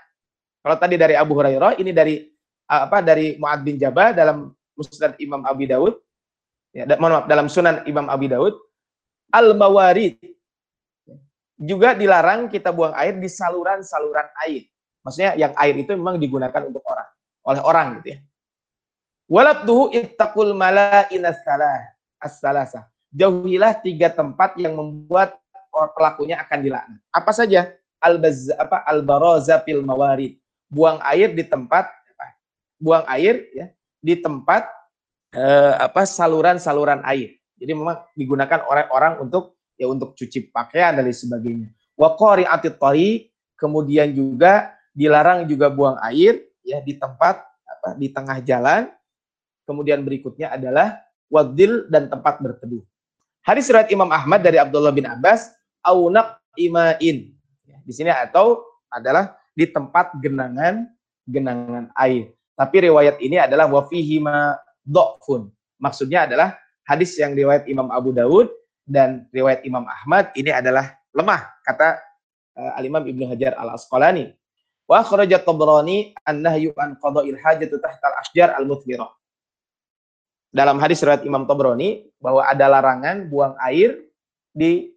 Kalau 0.62 0.76
tadi 0.78 0.94
dari 0.94 1.18
Abu 1.18 1.34
Hurairah, 1.34 1.76
ini 1.82 1.90
dari 1.90 2.22
apa? 2.70 3.02
Dari 3.02 3.34
Mu'ad 3.40 3.60
bin 3.66 3.74
Jabal 3.74 4.14
dalam 4.14 4.54
Musnad 4.78 5.18
Imam 5.18 5.42
Abi 5.42 5.66
Daud. 5.66 5.98
Ya, 6.70 6.86
maaf, 6.86 7.26
dalam 7.26 7.50
Sunan 7.50 7.82
Imam 7.90 8.06
Abi 8.06 8.30
Daud. 8.30 8.54
Al-mawarid. 9.34 10.20
Juga 11.58 11.92
dilarang 11.92 12.46
kita 12.46 12.70
buang 12.70 12.94
air 12.94 13.18
di 13.18 13.26
saluran-saluran 13.26 14.30
air. 14.46 14.70
Maksudnya 15.02 15.34
yang 15.34 15.52
air 15.58 15.74
itu 15.74 15.90
memang 15.98 16.18
digunakan 16.18 16.62
untuk 16.62 16.82
orang, 16.86 17.08
oleh 17.42 17.62
orang 17.66 17.86
gitu 17.98 18.08
ya. 18.14 18.18
Walabduhu 19.28 19.92
ittaqul 19.92 20.54
as-salasa 22.18 22.88
jauhilah 23.12 23.76
tiga 23.80 24.12
tempat 24.12 24.56
yang 24.60 24.76
membuat 24.76 25.36
pelakunya 25.96 26.40
akan 26.40 26.58
dilaknat. 26.60 27.00
Apa 27.12 27.30
saja? 27.32 27.72
Al 27.98 28.22
apa 28.54 28.86
al 28.86 29.02
baraza 29.02 29.58
fil 29.66 29.82
mawarid. 29.82 30.38
Buang 30.68 31.00
air 31.02 31.32
di 31.32 31.42
tempat 31.42 31.88
buang 32.78 33.02
air 33.10 33.50
ya 33.50 33.66
di 33.98 34.14
tempat 34.14 34.70
eh, 35.34 35.74
apa 35.82 36.06
saluran-saluran 36.06 37.02
air. 37.02 37.34
Jadi 37.58 37.72
memang 37.74 37.98
digunakan 38.14 38.62
oleh 38.70 38.86
orang 38.94 39.18
untuk 39.18 39.57
ya 39.78 39.86
untuk 39.86 40.18
cuci 40.18 40.50
pakaian 40.50 40.98
dan 40.98 41.06
lain 41.06 41.14
sebagainya. 41.14 41.68
Wa 41.94 42.18
qari'atit 42.18 42.76
kemudian 43.54 44.10
juga 44.10 44.74
dilarang 44.90 45.46
juga 45.46 45.70
buang 45.70 45.96
air 46.02 46.42
ya 46.66 46.82
di 46.82 46.98
tempat 46.98 47.46
apa 47.46 47.94
di 47.94 48.10
tengah 48.10 48.42
jalan. 48.42 48.90
Kemudian 49.62 50.02
berikutnya 50.02 50.58
adalah 50.58 50.98
wadil 51.30 51.86
dan 51.86 52.10
tempat 52.10 52.42
berteduh. 52.42 52.82
Hadis 53.44 53.68
riwayat 53.70 53.92
Imam 53.92 54.08
Ahmad 54.10 54.42
dari 54.42 54.56
Abdullah 54.56 54.92
bin 54.92 55.04
Abbas, 55.04 55.52
aunak 55.84 56.40
imain. 56.56 57.32
Ya, 57.64 57.78
di 57.84 57.92
sini 57.92 58.08
atau 58.08 58.64
adalah 58.88 59.36
di 59.52 59.68
tempat 59.68 60.16
genangan 60.18 60.88
genangan 61.28 61.92
air. 62.00 62.32
Tapi 62.56 62.90
riwayat 62.90 63.20
ini 63.20 63.36
adalah 63.38 63.68
wafihima 63.68 64.56
dokfun. 64.82 65.52
Maksudnya 65.78 66.26
adalah 66.26 66.56
hadis 66.88 67.14
yang 67.20 67.36
riwayat 67.36 67.68
Imam 67.68 67.92
Abu 67.92 68.10
Dawud 68.10 68.48
dan 68.88 69.28
riwayat 69.28 69.62
Imam 69.68 69.84
Ahmad 69.84 70.32
ini 70.32 70.48
adalah 70.48 70.96
lemah 71.12 71.44
kata 71.60 72.00
uh, 72.56 72.72
Al-Imam 72.80 73.04
Ibnu 73.04 73.28
Hajar 73.28 73.54
Al-Asqalani. 73.60 74.32
Wa 74.88 75.04
kharajat 75.04 75.44
Tabrani 75.44 76.16
an-nahyu 76.24 76.72
an 76.80 76.96
qada'il 76.96 77.36
hajat 77.36 77.68
tahta 77.76 78.08
al-ashjar 78.08 78.56
al-muthmirah. 78.56 79.12
Dalam 80.48 80.80
hadis 80.80 81.04
riwayat 81.04 81.28
Imam 81.28 81.44
Tabrani 81.44 82.08
bahwa 82.16 82.48
ada 82.48 82.64
larangan 82.64 83.28
buang 83.28 83.52
air 83.60 84.00
di 84.48 84.88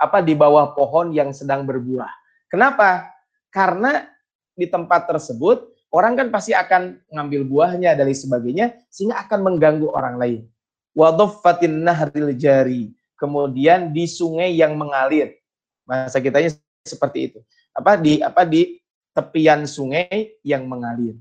apa 0.00 0.24
di 0.24 0.32
bawah 0.32 0.72
pohon 0.72 1.12
yang 1.12 1.36
sedang 1.36 1.68
berbuah. 1.68 2.08
Kenapa? 2.48 3.12
Karena 3.52 4.08
di 4.56 4.64
tempat 4.64 5.04
tersebut 5.04 5.68
orang 5.92 6.16
kan 6.16 6.32
pasti 6.32 6.56
akan 6.56 7.04
ngambil 7.12 7.44
buahnya 7.44 7.92
dan 7.92 8.08
sebagainya 8.08 8.80
sehingga 8.88 9.28
akan 9.28 9.44
mengganggu 9.44 9.92
orang 9.92 10.16
lain. 10.16 10.40
Wadhaffatin 10.96 11.84
nahril 11.84 12.32
jari 12.32 12.96
kemudian 13.24 13.88
di 13.88 14.04
sungai 14.04 14.52
yang 14.52 14.76
mengalir. 14.76 15.40
Bahasa 15.88 16.20
kitanya 16.20 16.52
seperti 16.84 17.32
itu. 17.32 17.38
Apa 17.72 17.96
di 17.96 18.20
apa 18.20 18.44
di 18.44 18.84
tepian 19.16 19.64
sungai 19.64 20.36
yang 20.44 20.68
mengalir. 20.68 21.16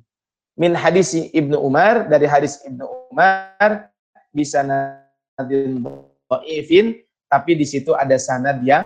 Min 0.60 0.76
hadis 0.76 1.16
Ibnu 1.16 1.56
Umar 1.56 2.12
dari 2.12 2.28
hadis 2.28 2.60
Ibnu 2.68 2.84
Umar 3.10 3.88
bisa 4.36 4.60
nadin 4.68 5.80
dhaifin 6.28 6.99
tapi 7.32 7.56
di 7.56 7.66
situ 7.66 7.95
ada 7.95 8.20
sanad 8.20 8.60
yang 8.68 8.84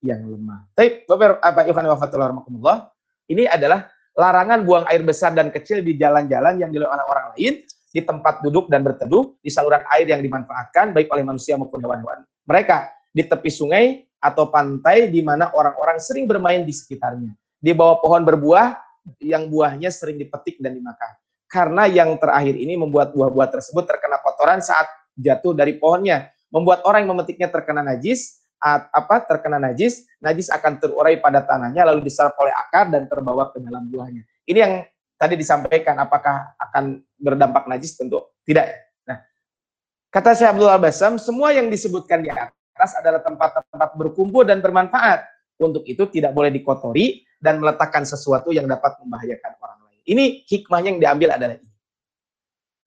yang 0.00 0.24
lemah. 0.24 0.64
Tapi 0.72 1.04
Bapak 1.04 1.38
apa 1.44 1.60
Ikhwan 1.68 1.86
wa 1.92 2.74
ini 3.28 3.44
adalah 3.44 3.90
larangan 4.16 4.64
buang 4.64 4.84
air 4.88 5.04
besar 5.04 5.36
dan 5.36 5.52
kecil 5.52 5.84
di 5.84 5.94
jalan-jalan 5.94 6.56
yang 6.56 6.72
dilakukan 6.72 7.04
orang 7.04 7.26
lain 7.36 7.54
di 7.96 8.04
tempat 8.04 8.44
duduk 8.44 8.68
dan 8.68 8.84
berteduh, 8.84 9.40
di 9.40 9.48
saluran 9.48 9.80
air 9.96 10.04
yang 10.04 10.20
dimanfaatkan 10.20 10.92
baik 10.92 11.08
oleh 11.08 11.24
manusia 11.24 11.56
maupun 11.56 11.80
hewan-hewan 11.80 12.28
mereka 12.44 12.92
di 13.10 13.24
tepi 13.24 13.48
sungai 13.48 14.04
atau 14.20 14.48
pantai 14.52 15.08
di 15.08 15.20
mana 15.20 15.48
orang-orang 15.56 15.96
sering 15.96 16.28
bermain 16.28 16.60
di 16.60 16.72
sekitarnya. 16.76 17.32
Di 17.56 17.72
bawah 17.72 17.98
pohon 18.00 18.22
berbuah 18.22 18.76
yang 19.24 19.48
buahnya 19.48 19.88
sering 19.88 20.20
dipetik 20.20 20.60
dan 20.60 20.76
dimakan. 20.76 21.16
Karena 21.46 21.86
yang 21.86 22.12
terakhir 22.18 22.58
ini 22.58 22.74
membuat 22.74 23.14
buah-buah 23.14 23.48
tersebut 23.48 23.86
terkena 23.86 24.18
kotoran 24.20 24.60
saat 24.60 24.86
jatuh 25.14 25.54
dari 25.54 25.78
pohonnya, 25.78 26.28
membuat 26.50 26.82
orang 26.84 27.06
yang 27.06 27.16
memetiknya 27.16 27.48
terkena 27.48 27.86
najis, 27.86 28.42
apa 28.60 29.22
terkena 29.24 29.62
najis, 29.62 30.04
najis 30.18 30.50
akan 30.50 30.82
terurai 30.82 31.16
pada 31.22 31.44
tanahnya 31.44 31.86
lalu 31.86 32.02
diserap 32.02 32.34
oleh 32.42 32.50
akar 32.50 32.90
dan 32.90 33.06
terbawa 33.06 33.54
ke 33.54 33.62
dalam 33.62 33.86
buahnya. 33.86 34.26
Ini 34.44 34.58
yang 34.58 34.74
tadi 35.16 35.34
disampaikan 35.36 35.96
apakah 36.00 36.54
akan 36.60 37.00
berdampak 37.16 37.64
najis 37.68 37.96
tentu 37.96 38.20
tidak 38.44 38.86
Kata 40.16 40.32
Syekh 40.32 40.48
Abdul 40.48 40.72
Basam, 40.80 41.20
semua 41.20 41.52
yang 41.52 41.68
disebutkan 41.68 42.24
di 42.24 42.32
atas 42.32 42.96
adalah 42.96 43.20
tempat-tempat 43.20 44.00
berkumpul 44.00 44.48
dan 44.48 44.64
bermanfaat. 44.64 45.28
Untuk 45.60 45.84
itu 45.84 46.08
tidak 46.08 46.32
boleh 46.32 46.48
dikotori 46.48 47.20
dan 47.36 47.60
meletakkan 47.60 48.00
sesuatu 48.08 48.48
yang 48.48 48.64
dapat 48.64 48.96
membahayakan 49.04 49.52
orang 49.60 49.78
lain. 49.84 50.00
Ini 50.08 50.24
hikmahnya 50.48 50.88
yang 50.96 51.00
diambil 51.04 51.28
adalah 51.36 51.60
ini. 51.60 51.68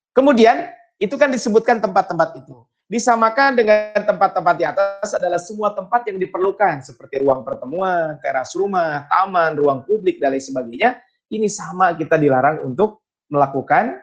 Kemudian, 0.09 0.73
itu 0.97 1.13
kan 1.21 1.29
disebutkan 1.29 1.77
tempat-tempat 1.77 2.41
itu. 2.41 2.65
Disamakan 2.89 3.61
dengan 3.61 4.01
tempat-tempat 4.01 4.55
di 4.57 4.65
atas 4.65 5.13
adalah 5.13 5.37
semua 5.37 5.69
tempat 5.77 6.09
yang 6.09 6.17
diperlukan, 6.17 6.81
seperti 6.81 7.21
ruang 7.21 7.45
pertemuan, 7.45 8.17
teras 8.25 8.57
rumah, 8.57 9.05
taman, 9.05 9.53
ruang 9.53 9.85
publik, 9.85 10.17
dan 10.17 10.33
lain 10.33 10.41
sebagainya. 10.41 10.97
Ini 11.29 11.45
sama 11.45 11.93
kita 11.93 12.17
dilarang 12.17 12.65
untuk 12.65 13.05
melakukan 13.29 14.01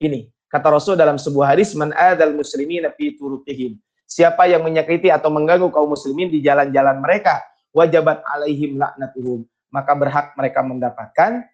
ini. 0.00 0.32
Kata 0.48 0.68
Rasul 0.72 0.96
dalam 0.96 1.16
sebuah 1.16 1.56
hadis, 1.56 1.72
"Man 1.76 1.92
adal 1.92 2.32
muslimin 2.36 2.88
fi 2.96 3.16
turutihim." 3.16 3.76
Siapa 4.08 4.44
yang 4.44 4.64
menyakiti 4.64 5.08
atau 5.08 5.32
mengganggu 5.32 5.72
kaum 5.72 5.92
muslimin 5.92 6.28
di 6.28 6.44
jalan-jalan 6.44 7.00
mereka, 7.00 7.40
wajabat 7.72 8.20
alaihim 8.24 8.76
laknatuhum. 8.76 9.48
Maka 9.72 9.92
berhak 9.96 10.36
mereka 10.36 10.60
mendapatkan 10.60 11.48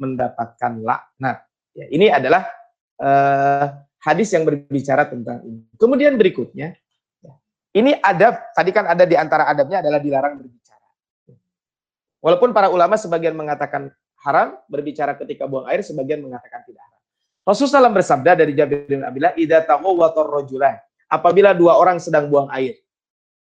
mendapatkan 0.00 0.72
laknat. 0.82 1.44
Ya, 1.76 1.86
ini 1.92 2.10
adalah 2.10 2.48
uh, 2.98 3.78
hadis 4.02 4.32
yang 4.34 4.48
berbicara 4.48 5.06
tentang 5.06 5.44
ini. 5.46 5.62
Kemudian 5.78 6.18
berikutnya, 6.18 6.74
ya, 7.22 7.32
ini 7.76 7.94
adab, 8.00 8.50
tadi 8.56 8.70
kan 8.74 8.90
ada 8.90 9.04
di 9.06 9.14
antara 9.14 9.46
adabnya 9.46 9.84
adalah 9.84 10.00
dilarang 10.02 10.34
berbicara. 10.40 10.88
Walaupun 12.18 12.50
para 12.50 12.72
ulama 12.72 12.98
sebagian 12.98 13.38
mengatakan 13.38 13.92
haram 14.20 14.56
berbicara 14.68 15.16
ketika 15.16 15.48
buang 15.48 15.64
air, 15.68 15.80
sebagian 15.80 16.20
mengatakan 16.20 16.64
tidak 16.68 16.84
haram. 16.84 17.00
Rasulullah 17.44 17.88
SAW 17.88 17.96
bersabda 17.96 18.30
dari 18.36 18.52
Jabir 18.52 18.84
bin 18.84 19.00
Abdullah, 19.00 19.32
"Idza 19.34 19.64
taqawwatar 19.64 20.28
rajulan." 20.28 20.76
Apabila 21.10 21.50
dua 21.56 21.74
orang 21.74 21.98
sedang 21.98 22.30
buang 22.30 22.46
air, 22.54 22.78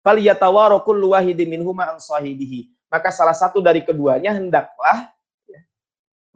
fal 0.05 0.21
yatawaru 0.21 0.83
kullu 0.85 1.17
wahidin 1.17 1.49
minhuma 1.49 1.95
an 1.95 1.99
sahibihi. 2.03 2.69
Maka 2.93 3.09
salah 3.09 3.35
satu 3.35 3.65
dari 3.65 3.81
keduanya 3.81 4.37
hendaklah 4.37 5.11
ya, 5.49 5.61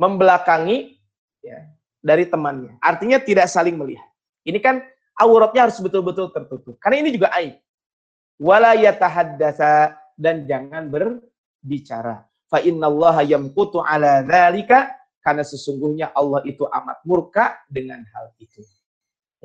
membelakangi 0.01 0.97
ya, 1.45 1.69
dari 2.01 2.25
temannya. 2.25 2.81
Artinya 2.81 3.21
tidak 3.21 3.47
saling 3.53 3.77
melihat. 3.77 4.09
Ini 4.49 4.59
kan 4.63 4.81
auratnya 5.19 5.69
harus 5.69 5.77
betul-betul 5.83 6.33
tertutup. 6.33 6.79
Karena 6.81 7.05
ini 7.05 7.11
juga 7.13 7.29
aib. 7.37 7.61
Wala 8.39 8.79
yatahaddatsa 8.79 9.99
dan 10.15 10.47
jangan 10.47 10.87
berbicara. 10.89 12.28
Fa 12.49 12.65
innallaha 12.65 13.21
yamqutu 13.25 13.85
ala 13.85 14.25
dzalika 14.25 14.97
karena 15.21 15.45
sesungguhnya 15.45 16.17
Allah 16.17 16.41
itu 16.49 16.65
amat 16.65 17.05
murka 17.05 17.61
dengan 17.69 18.01
hal 18.17 18.33
itu. 18.41 18.65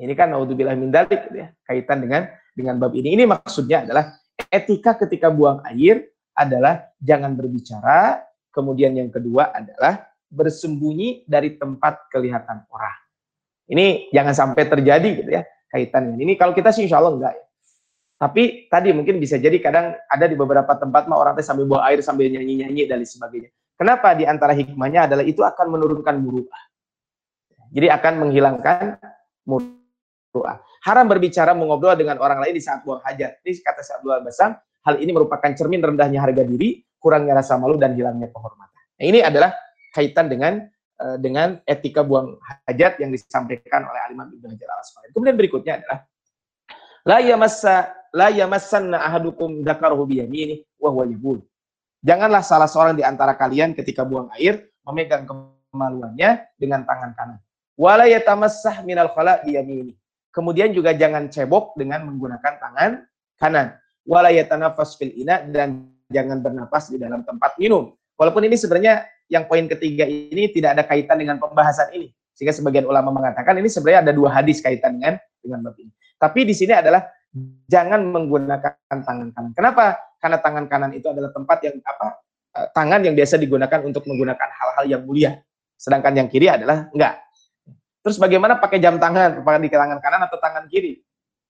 Ini 0.00 0.10
kan 0.16 0.32
naudzubillah 0.32 0.74
min 0.74 0.90
dalik 0.90 1.30
gitu 1.30 1.44
ya, 1.44 1.52
kaitan 1.68 2.02
dengan 2.02 2.26
dengan 2.56 2.80
bab 2.80 2.96
ini. 2.96 3.14
Ini 3.14 3.28
maksudnya 3.28 3.84
adalah 3.86 4.16
etika 4.50 4.98
ketika 4.98 5.30
buang 5.30 5.62
air 5.68 6.10
adalah 6.34 6.90
jangan 6.98 7.38
berbicara, 7.38 8.24
kemudian 8.50 8.96
yang 8.98 9.12
kedua 9.12 9.54
adalah 9.54 10.10
bersembunyi 10.32 11.28
dari 11.30 11.54
tempat 11.54 12.10
kelihatan 12.10 12.66
orang. 12.72 12.98
Ini 13.70 14.10
jangan 14.10 14.34
sampai 14.34 14.66
terjadi 14.66 15.08
gitu 15.22 15.30
ya, 15.30 15.46
kaitan 15.70 16.10
dengan 16.10 16.26
ini. 16.26 16.34
Kalau 16.34 16.56
kita 16.56 16.74
sih 16.74 16.90
insya 16.90 16.98
Allah 16.98 17.14
enggak 17.14 17.34
ya. 17.38 17.43
Tapi 18.14 18.70
tadi 18.70 18.94
mungkin 18.94 19.18
bisa 19.18 19.36
jadi 19.36 19.58
kadang 19.58 19.92
ada 20.06 20.24
di 20.30 20.38
beberapa 20.38 20.70
tempat 20.78 21.10
mah 21.10 21.18
orang 21.18 21.34
teh 21.34 21.42
sambil 21.42 21.66
buang 21.66 21.82
air 21.82 21.98
sambil 22.00 22.30
nyanyi-nyanyi 22.30 22.86
dan 22.86 23.02
sebagainya. 23.02 23.50
Kenapa 23.74 24.14
di 24.14 24.22
antara 24.22 24.54
hikmahnya 24.54 25.10
adalah 25.10 25.26
itu 25.26 25.42
akan 25.42 25.66
menurunkan 25.66 26.14
muruah. 26.22 26.62
Jadi 27.74 27.90
akan 27.90 28.12
menghilangkan 28.22 29.02
muruah. 29.50 30.62
Haram 30.86 31.10
berbicara 31.10 31.58
mengobrol 31.58 31.98
dengan 31.98 32.22
orang 32.22 32.38
lain 32.38 32.54
di 32.54 32.62
saat 32.62 32.86
buang 32.86 33.02
hajat. 33.02 33.42
Ini 33.42 33.50
kata 33.66 33.82
Syabdul 33.82 34.22
Basam, 34.22 34.54
hal 34.86 34.94
ini 35.02 35.10
merupakan 35.10 35.50
cermin 35.50 35.82
rendahnya 35.82 36.22
harga 36.22 36.46
diri, 36.46 36.86
kurangnya 37.02 37.34
rasa 37.34 37.58
malu 37.58 37.74
dan 37.74 37.98
hilangnya 37.98 38.30
kehormatan. 38.30 38.78
Nah, 38.94 39.04
ini 39.04 39.18
adalah 39.26 39.58
kaitan 39.90 40.30
dengan 40.30 40.62
uh, 41.02 41.18
dengan 41.18 41.58
etika 41.66 42.06
buang 42.06 42.38
hajat 42.70 43.02
yang 43.02 43.10
disampaikan 43.10 43.90
oleh 43.90 44.00
Alimam 44.06 44.30
Ibnu 44.30 44.54
Hajar 44.54 44.70
Al. 44.70 45.10
Kemudian 45.10 45.34
berikutnya 45.34 45.82
adalah 45.82 45.98
la 47.04 47.20
yamassa 47.20 47.94
la 48.14 48.30
yamassanna 48.30 49.00
ahadukum 49.00 49.60
dzakarahu 49.60 50.08
bi 50.08 50.24
yamini 50.24 50.56
wa 50.80 50.90
huwa 50.90 51.04
yabul. 51.04 51.38
Janganlah 52.04 52.44
salah 52.44 52.68
seorang 52.68 52.94
di 52.96 53.04
antara 53.04 53.32
kalian 53.32 53.72
ketika 53.72 54.04
buang 54.04 54.28
air 54.36 54.68
memegang 54.84 55.24
kemaluannya 55.24 56.52
dengan 56.60 56.84
tangan 56.84 57.16
kanan. 57.16 57.38
Wala 57.74 58.06
yatamassah 58.06 58.86
minal 58.86 59.10
khala 59.10 59.42
biyamini. 59.42 59.98
Kemudian 60.30 60.70
juga 60.70 60.94
jangan 60.94 61.26
cebok 61.26 61.74
dengan 61.74 62.06
menggunakan 62.06 62.54
tangan 62.60 62.90
kanan. 63.40 63.74
Wala 64.06 64.30
yatanafas 64.30 64.94
fil 64.94 65.10
ina 65.16 65.42
dan 65.42 65.90
jangan 66.12 66.38
bernapas 66.44 66.92
di 66.92 67.00
dalam 67.00 67.26
tempat 67.26 67.56
minum. 67.58 67.96
Walaupun 68.14 68.46
ini 68.46 68.54
sebenarnya 68.54 69.08
yang 69.26 69.48
poin 69.50 69.66
ketiga 69.66 70.06
ini 70.06 70.52
tidak 70.52 70.78
ada 70.78 70.82
kaitan 70.86 71.18
dengan 71.18 71.40
pembahasan 71.42 71.90
ini. 71.96 72.14
Sehingga 72.34 72.54
sebagian 72.54 72.86
ulama 72.90 73.14
mengatakan 73.14 73.54
ini 73.58 73.70
sebenarnya 73.70 74.10
ada 74.10 74.12
dua 74.12 74.34
hadis 74.34 74.58
kaitan 74.58 74.98
dengan 74.98 75.18
dengan 75.38 75.70
bab 75.70 75.78
ini. 75.78 75.90
Tapi 76.18 76.40
di 76.42 76.54
sini 76.54 76.74
adalah 76.74 77.06
jangan 77.66 78.02
menggunakan 78.10 78.74
tangan 78.90 79.28
kanan. 79.34 79.52
Kenapa? 79.54 79.98
Karena 80.18 80.38
tangan 80.42 80.64
kanan 80.66 80.90
itu 80.94 81.06
adalah 81.10 81.30
tempat 81.30 81.58
yang 81.62 81.78
apa? 81.82 82.06
Eh, 82.54 82.68
tangan 82.70 83.00
yang 83.02 83.14
biasa 83.18 83.34
digunakan 83.38 83.80
untuk 83.82 84.06
menggunakan 84.06 84.48
hal-hal 84.50 84.84
yang 84.86 85.02
mulia. 85.02 85.42
Sedangkan 85.74 86.14
yang 86.14 86.30
kiri 86.30 86.46
adalah 86.46 86.86
enggak. 86.94 87.18
Terus 88.04 88.20
bagaimana 88.20 88.60
pakai 88.60 88.78
jam 88.78 89.00
tangan? 89.00 89.42
Apakah 89.42 89.58
di 89.58 89.70
tangan 89.72 89.98
kanan 89.98 90.20
atau 90.28 90.38
tangan 90.38 90.64
kiri? 90.70 91.00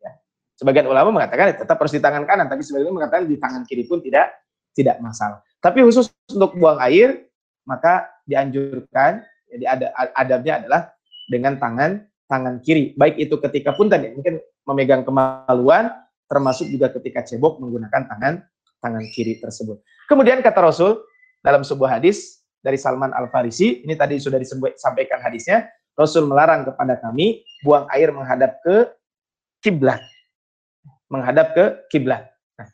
Ya. 0.00 0.16
Sebagian 0.56 0.86
ulama 0.88 1.10
mengatakan 1.10 1.52
ya, 1.52 1.54
tetap 1.60 1.76
harus 1.76 1.92
di 1.92 2.00
tangan 2.00 2.24
kanan, 2.24 2.46
tapi 2.46 2.62
sebagian 2.62 2.94
mengatakan 2.94 3.26
di 3.26 3.36
tangan 3.36 3.66
kiri 3.66 3.84
pun 3.84 4.00
tidak 4.00 4.32
tidak 4.72 4.96
masalah. 5.02 5.42
Tapi 5.58 5.82
khusus 5.82 6.08
untuk 6.30 6.56
buang 6.56 6.78
air, 6.82 7.26
maka 7.66 8.06
dianjurkan, 8.24 9.26
jadi 9.54 9.64
ada 9.70 9.86
adabnya 10.18 10.58
adalah 10.58 10.80
dengan 11.30 11.54
tangan 11.56 12.02
tangan 12.26 12.58
kiri. 12.60 12.92
Baik 12.98 13.22
itu 13.22 13.38
ketika 13.38 13.70
pun 13.78 13.86
tadi 13.86 14.10
mungkin 14.10 14.42
memegang 14.66 15.06
kemaluan, 15.06 15.94
termasuk 16.26 16.66
juga 16.66 16.90
ketika 16.90 17.22
cebok 17.22 17.62
menggunakan 17.62 18.10
tangan 18.10 18.42
tangan 18.82 19.04
kiri 19.14 19.38
tersebut. 19.38 19.78
Kemudian 20.10 20.42
kata 20.42 20.58
Rasul 20.58 20.98
dalam 21.40 21.62
sebuah 21.62 22.00
hadis 22.00 22.42
dari 22.58 22.76
Salman 22.76 23.14
Al 23.14 23.30
Farisi, 23.30 23.86
ini 23.86 23.94
tadi 23.94 24.18
sudah 24.18 24.36
disampaikan 24.42 25.22
hadisnya, 25.22 25.70
Rasul 25.94 26.26
melarang 26.26 26.66
kepada 26.66 26.98
kami 26.98 27.46
buang 27.62 27.86
air 27.94 28.10
menghadap 28.10 28.58
ke 28.60 28.90
kiblat 29.64 30.02
menghadap 31.14 31.54
ke 31.54 31.64
kiblat. 31.94 32.26
Nah, 32.58 32.68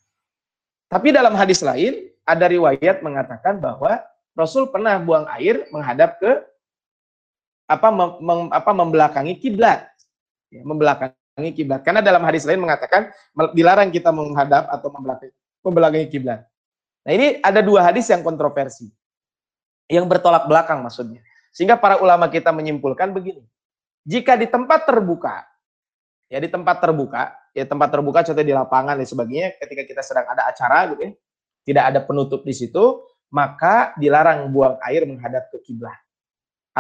tapi 0.89 1.13
dalam 1.13 1.37
hadis 1.37 1.61
lain 1.61 2.09
ada 2.25 2.47
riwayat 2.49 3.05
mengatakan 3.05 3.59
bahwa 3.59 4.01
Rasul 4.33 4.71
pernah 4.73 4.97
buang 4.97 5.29
air 5.37 5.69
menghadap 5.75 6.17
ke 6.17 6.41
apa 7.71 7.89
mem, 7.95 8.11
mem, 8.19 8.41
apa 8.51 8.71
membelakangi 8.75 9.39
kiblat. 9.39 9.87
Ya, 10.51 10.67
membelakangi 10.67 11.51
kiblat. 11.55 11.87
Karena 11.87 12.03
dalam 12.03 12.27
hadis 12.27 12.43
lain 12.43 12.59
mengatakan 12.59 13.15
dilarang 13.55 13.95
kita 13.95 14.11
menghadap 14.11 14.67
atau 14.67 14.91
membelakangi 14.91 15.33
membelakangi 15.63 16.07
kiblat. 16.11 16.41
Nah, 17.07 17.13
ini 17.15 17.39
ada 17.39 17.63
dua 17.63 17.87
hadis 17.87 18.11
yang 18.11 18.27
kontroversi. 18.27 18.91
Yang 19.87 20.07
bertolak 20.11 20.51
belakang 20.51 20.83
maksudnya. 20.83 21.23
Sehingga 21.55 21.79
para 21.79 22.03
ulama 22.03 22.27
kita 22.27 22.51
menyimpulkan 22.51 23.15
begini. 23.15 23.47
Jika 24.03 24.35
di 24.35 24.51
tempat 24.51 24.89
terbuka, 24.89 25.47
ya 26.27 26.39
di 26.43 26.49
tempat 26.51 26.81
terbuka, 26.83 27.35
ya 27.55 27.65
tempat 27.67 27.89
terbuka 27.91 28.23
contohnya 28.23 28.47
di 28.47 28.55
lapangan 28.55 28.95
dan 28.99 29.07
sebagainya 29.07 29.59
ketika 29.59 29.83
kita 29.87 30.03
sedang 30.07 30.27
ada 30.31 30.47
acara 30.47 30.95
gitu 30.95 31.03
ya 31.03 31.13
tidak 31.67 31.85
ada 31.93 32.01
penutup 32.03 32.47
di 32.47 32.55
situ 32.55 33.05
maka 33.31 33.95
dilarang 33.99 34.51
buang 34.51 34.79
air 34.87 35.07
menghadap 35.07 35.51
ke 35.51 35.59
kiblat 35.71 35.99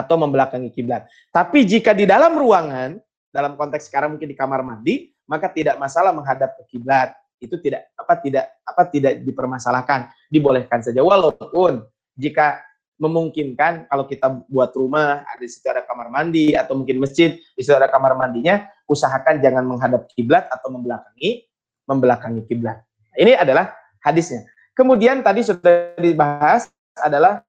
atau 0.00 0.16
membelakangi 0.16 0.72
kiblat. 0.72 1.04
Tapi 1.28 1.68
jika 1.68 1.92
di 1.92 2.08
dalam 2.08 2.32
ruangan 2.32 2.96
dalam 3.28 3.54
konteks 3.54 3.92
sekarang 3.92 4.16
mungkin 4.16 4.32
di 4.32 4.36
kamar 4.36 4.64
mandi 4.64 5.12
maka 5.28 5.52
tidak 5.52 5.76
masalah 5.76 6.16
menghadap 6.16 6.56
ke 6.58 6.76
kiblat. 6.76 7.12
Itu 7.40 7.56
tidak 7.60 7.92
apa 7.96 8.16
tidak 8.20 8.44
apa 8.64 8.82
tidak 8.88 9.12
dipermasalahkan. 9.20 10.08
Dibolehkan 10.32 10.80
saja. 10.80 11.00
Walaupun 11.04 11.84
jika 12.16 12.60
memungkinkan 13.00 13.88
kalau 13.88 14.04
kita 14.04 14.28
buat 14.44 14.76
rumah 14.76 15.24
ada 15.24 15.40
di 15.40 15.48
situ 15.48 15.64
ada 15.72 15.80
kamar 15.80 16.12
mandi 16.12 16.52
atau 16.52 16.76
mungkin 16.76 17.00
masjid 17.00 17.40
di 17.56 17.62
ada 17.64 17.88
kamar 17.88 18.12
mandinya 18.12 18.68
usahakan 18.84 19.40
jangan 19.40 19.64
menghadap 19.64 20.04
kiblat 20.12 20.44
atau 20.52 20.68
membelakangi 20.68 21.48
membelakangi 21.88 22.44
kiblat. 22.44 22.84
Ini 23.16 23.40
adalah 23.40 23.72
hadisnya. 24.04 24.44
Kemudian 24.76 25.24
tadi 25.24 25.40
sudah 25.40 25.96
dibahas 25.96 26.68
adalah 27.00 27.40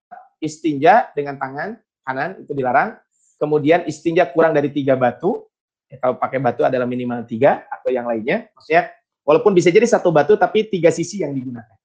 istinja 0.41 1.12
dengan 1.14 1.38
tangan 1.38 1.78
kanan 2.12 2.43
itu 2.43 2.51
dilarang 2.51 2.99
kemudian 3.39 3.88
istinja 3.88 4.28
kurang 4.28 4.51
dari 4.51 4.68
tiga 4.68 4.99
batu 4.99 5.47
ya, 5.88 5.95
kalau 6.03 6.20
pakai 6.20 6.43
batu 6.43 6.68
adalah 6.68 6.84
minimal 6.84 7.24
tiga 7.24 7.64
atau 7.72 7.88
yang 7.88 8.03
lainnya 8.03 8.51
maksudnya 8.51 8.91
walaupun 9.24 9.55
bisa 9.55 9.72
jadi 9.72 9.88
satu 9.88 10.12
batu 10.12 10.36
tapi 10.36 10.68
tiga 10.68 10.91
sisi 10.91 11.24
yang 11.24 11.32
digunakan 11.32 11.80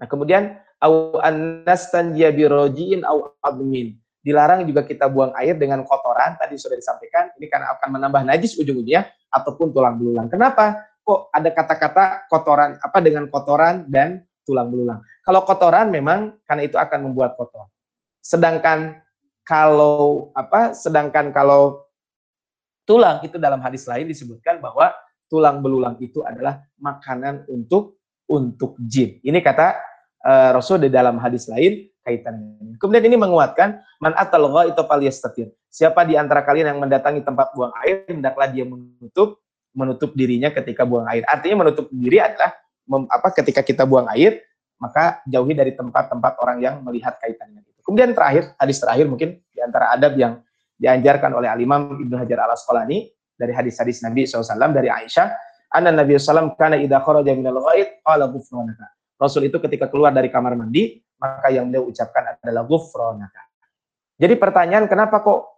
nah 0.00 0.08
kemudian 0.08 0.56
au 0.78 1.18
au 1.18 3.18
admin. 3.42 3.98
Dilarang 4.18 4.66
juga 4.66 4.82
kita 4.82 5.06
buang 5.08 5.32
air 5.38 5.54
dengan 5.54 5.86
kotoran, 5.86 6.36
tadi 6.36 6.58
sudah 6.58 6.76
disampaikan, 6.76 7.30
ini 7.38 7.46
karena 7.48 7.72
akan 7.78 7.88
menambah 7.96 8.22
najis 8.28 8.58
ujung-ujungnya 8.58 9.08
ataupun 9.30 9.72
tulang 9.72 9.96
belulang. 9.96 10.28
Kenapa? 10.28 10.84
Kok 11.06 11.32
ada 11.32 11.50
kata-kata 11.54 12.28
kotoran 12.28 12.76
apa 12.82 12.98
dengan 13.00 13.30
kotoran 13.30 13.88
dan 13.88 14.26
tulang 14.44 14.68
belulang? 14.68 15.00
Kalau 15.24 15.40
kotoran 15.46 15.88
memang 15.88 16.36
karena 16.44 16.62
itu 16.66 16.76
akan 16.76 17.08
membuat 17.08 17.40
kotor. 17.40 17.72
Sedangkan 18.20 19.00
kalau 19.48 20.28
apa? 20.36 20.76
Sedangkan 20.76 21.32
kalau 21.32 21.88
tulang 22.84 23.24
itu 23.24 23.40
dalam 23.40 23.64
hadis 23.64 23.88
lain 23.88 24.04
disebutkan 24.04 24.60
bahwa 24.60 24.92
tulang 25.32 25.64
belulang 25.64 25.96
itu 26.04 26.20
adalah 26.20 26.60
makanan 26.76 27.48
untuk 27.48 27.96
untuk 28.28 28.76
jin. 28.84 29.16
Ini 29.24 29.40
kata 29.40 29.80
uh, 30.20 30.50
Rasul 30.52 30.84
di 30.84 30.92
dalam 30.92 31.16
hadis 31.16 31.48
lain 31.48 31.88
kaitan 32.04 32.60
ini. 32.60 32.76
Kemudian 32.76 33.08
ini 33.08 33.16
menguatkan 33.16 33.80
man 34.04 34.12
atal 34.20 34.52
itu 34.68 34.84
falyastatir. 34.84 35.48
Siapa 35.72 36.04
di 36.04 36.20
antara 36.20 36.44
kalian 36.44 36.76
yang 36.76 36.80
mendatangi 36.84 37.24
tempat 37.24 37.56
buang 37.56 37.72
air 37.84 38.04
hendaklah 38.08 38.52
dia 38.52 38.68
menutup 38.68 39.40
menutup 39.72 40.12
dirinya 40.12 40.52
ketika 40.52 40.84
buang 40.84 41.08
air. 41.08 41.24
Artinya 41.24 41.64
menutup 41.64 41.88
diri 41.88 42.20
adalah 42.20 42.52
mem, 42.84 43.08
apa 43.08 43.32
ketika 43.32 43.64
kita 43.64 43.88
buang 43.88 44.08
air 44.12 44.44
maka 44.76 45.24
jauhi 45.24 45.56
dari 45.56 45.72
tempat-tempat 45.72 46.36
orang 46.40 46.60
yang 46.60 46.74
melihat 46.84 47.16
kaitannya. 47.16 47.64
Kemudian 47.88 48.12
terakhir, 48.12 48.52
hadis 48.60 48.84
terakhir 48.84 49.08
mungkin 49.08 49.40
di 49.48 49.60
antara 49.64 49.96
adab 49.96 50.12
yang 50.20 50.44
dianjarkan 50.76 51.32
oleh 51.32 51.48
Al-Imam 51.48 51.96
Ibnu 51.96 52.20
Hajar 52.20 52.44
Al-Asqalani 52.44 53.08
dari 53.32 53.56
hadis-hadis 53.56 54.04
Nabi 54.04 54.28
SAW 54.28 54.44
dari 54.76 54.92
Aisyah, 54.92 55.32
anna 55.72 55.88
Nabi 55.88 56.20
SAW 56.20 56.52
kana 56.60 56.76
idza 56.76 57.00
kharaja 57.00 57.32
minal 57.32 57.64
ghaid 57.64 58.04
qala 58.04 58.28
ghufranaka. 58.28 58.92
Rasul 59.16 59.48
itu 59.48 59.56
ketika 59.56 59.88
keluar 59.88 60.12
dari 60.12 60.28
kamar 60.28 60.52
mandi, 60.52 61.00
maka 61.16 61.48
yang 61.48 61.72
beliau 61.72 61.88
ucapkan 61.88 62.36
adalah 62.38 62.68
gufronaka. 62.68 63.42
Jadi 64.20 64.34
pertanyaan 64.36 64.84
kenapa 64.84 65.24
kok 65.24 65.48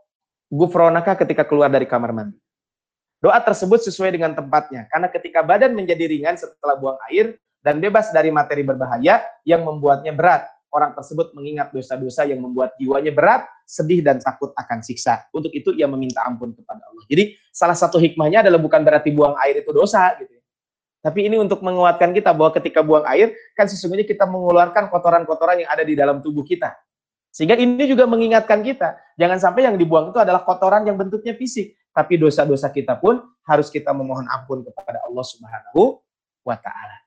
gufronaka 0.49 1.19
ketika 1.27 1.43
keluar 1.43 1.67
dari 1.67 1.85
kamar 1.85 2.15
mandi? 2.15 2.39
Doa 3.21 3.37
tersebut 3.43 3.85
sesuai 3.85 4.17
dengan 4.17 4.33
tempatnya, 4.33 4.89
karena 4.89 5.11
ketika 5.11 5.45
badan 5.45 5.77
menjadi 5.77 6.09
ringan 6.09 6.39
setelah 6.41 6.79
buang 6.79 6.97
air 7.13 7.37
dan 7.61 7.77
bebas 7.77 8.09
dari 8.15 8.33
materi 8.33 8.65
berbahaya 8.65 9.21
yang 9.45 9.61
membuatnya 9.61 10.15
berat, 10.17 10.49
orang 10.71 10.95
tersebut 10.95 11.35
mengingat 11.35 11.75
dosa-dosa 11.75 12.27
yang 12.27 12.43
membuat 12.43 12.75
jiwanya 12.79 13.11
berat, 13.11 13.43
sedih 13.67 14.03
dan 14.03 14.23
takut 14.23 14.55
akan 14.55 14.83
siksa. 14.83 15.27
Untuk 15.35 15.51
itu 15.55 15.75
ia 15.75 15.91
meminta 15.91 16.23
ampun 16.27 16.55
kepada 16.55 16.83
Allah. 16.87 17.05
Jadi 17.11 17.35
salah 17.51 17.75
satu 17.75 17.99
hikmahnya 17.99 18.47
adalah 18.47 18.59
bukan 18.63 18.81
berarti 18.83 19.11
buang 19.11 19.35
air 19.43 19.63
itu 19.63 19.71
dosa 19.75 20.15
gitu. 20.19 20.41
Tapi 21.01 21.33
ini 21.33 21.41
untuk 21.41 21.65
menguatkan 21.65 22.13
kita 22.13 22.37
bahwa 22.37 22.53
ketika 22.53 22.85
buang 22.85 23.09
air, 23.09 23.33
kan 23.57 23.65
sesungguhnya 23.65 24.05
kita 24.05 24.29
mengeluarkan 24.29 24.93
kotoran-kotoran 24.93 25.65
yang 25.65 25.71
ada 25.73 25.81
di 25.81 25.97
dalam 25.97 26.21
tubuh 26.21 26.45
kita. 26.45 26.77
Sehingga 27.33 27.57
ini 27.57 27.89
juga 27.89 28.05
mengingatkan 28.05 28.61
kita, 28.61 29.01
jangan 29.17 29.41
sampai 29.41 29.65
yang 29.65 29.81
dibuang 29.81 30.13
itu 30.13 30.21
adalah 30.21 30.45
kotoran 30.45 30.85
yang 30.85 31.01
bentuknya 31.01 31.33
fisik, 31.39 31.73
tapi 31.95 32.21
dosa-dosa 32.21 32.69
kita 32.69 33.01
pun 33.01 33.23
harus 33.49 33.73
kita 33.73 33.97
memohon 33.97 34.29
ampun 34.29 34.61
kepada 34.61 35.01
Allah 35.09 35.25
Subhanahu 35.25 36.05
wa 36.45 36.57
taala. 36.61 37.00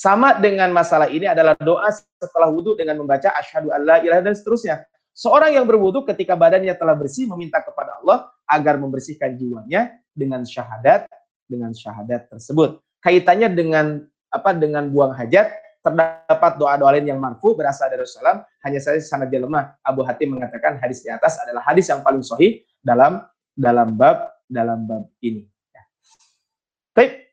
Sama 0.00 0.32
dengan 0.32 0.72
masalah 0.72 1.12
ini 1.12 1.28
adalah 1.28 1.52
doa 1.60 1.92
setelah 1.92 2.48
wudhu 2.48 2.72
dengan 2.72 2.96
membaca 2.96 3.36
asyhadu 3.36 3.68
alla 3.68 4.00
ilaha 4.00 4.24
dan 4.24 4.32
seterusnya. 4.32 4.88
Seorang 5.12 5.52
yang 5.52 5.68
berwudhu 5.68 6.08
ketika 6.08 6.32
badannya 6.32 6.72
telah 6.72 6.96
bersih 6.96 7.28
meminta 7.28 7.60
kepada 7.60 8.00
Allah 8.00 8.32
agar 8.48 8.80
membersihkan 8.80 9.36
jiwanya 9.36 9.92
dengan 10.16 10.40
syahadat 10.48 11.04
dengan 11.44 11.76
syahadat 11.76 12.32
tersebut. 12.32 12.80
Kaitannya 13.04 13.52
dengan 13.52 14.00
apa 14.32 14.56
dengan 14.56 14.88
buang 14.88 15.12
hajat 15.12 15.52
terdapat 15.84 16.56
doa-doa 16.56 16.96
lain 16.96 17.12
yang 17.12 17.20
marfu 17.20 17.52
berasal 17.52 17.92
dari 17.92 18.00
Rasulullah 18.00 18.48
hanya 18.64 18.80
saja 18.80 19.04
sanadnya 19.04 19.44
lemah. 19.44 19.76
Abu 19.84 20.00
Hatim 20.08 20.32
mengatakan 20.32 20.80
hadis 20.80 21.04
di 21.04 21.12
atas 21.12 21.36
adalah 21.44 21.60
hadis 21.68 21.92
yang 21.92 22.00
paling 22.00 22.24
sahih 22.24 22.64
dalam 22.80 23.20
dalam 23.52 23.92
bab 24.00 24.32
dalam 24.48 24.80
bab 24.88 25.12
ini 25.20 25.49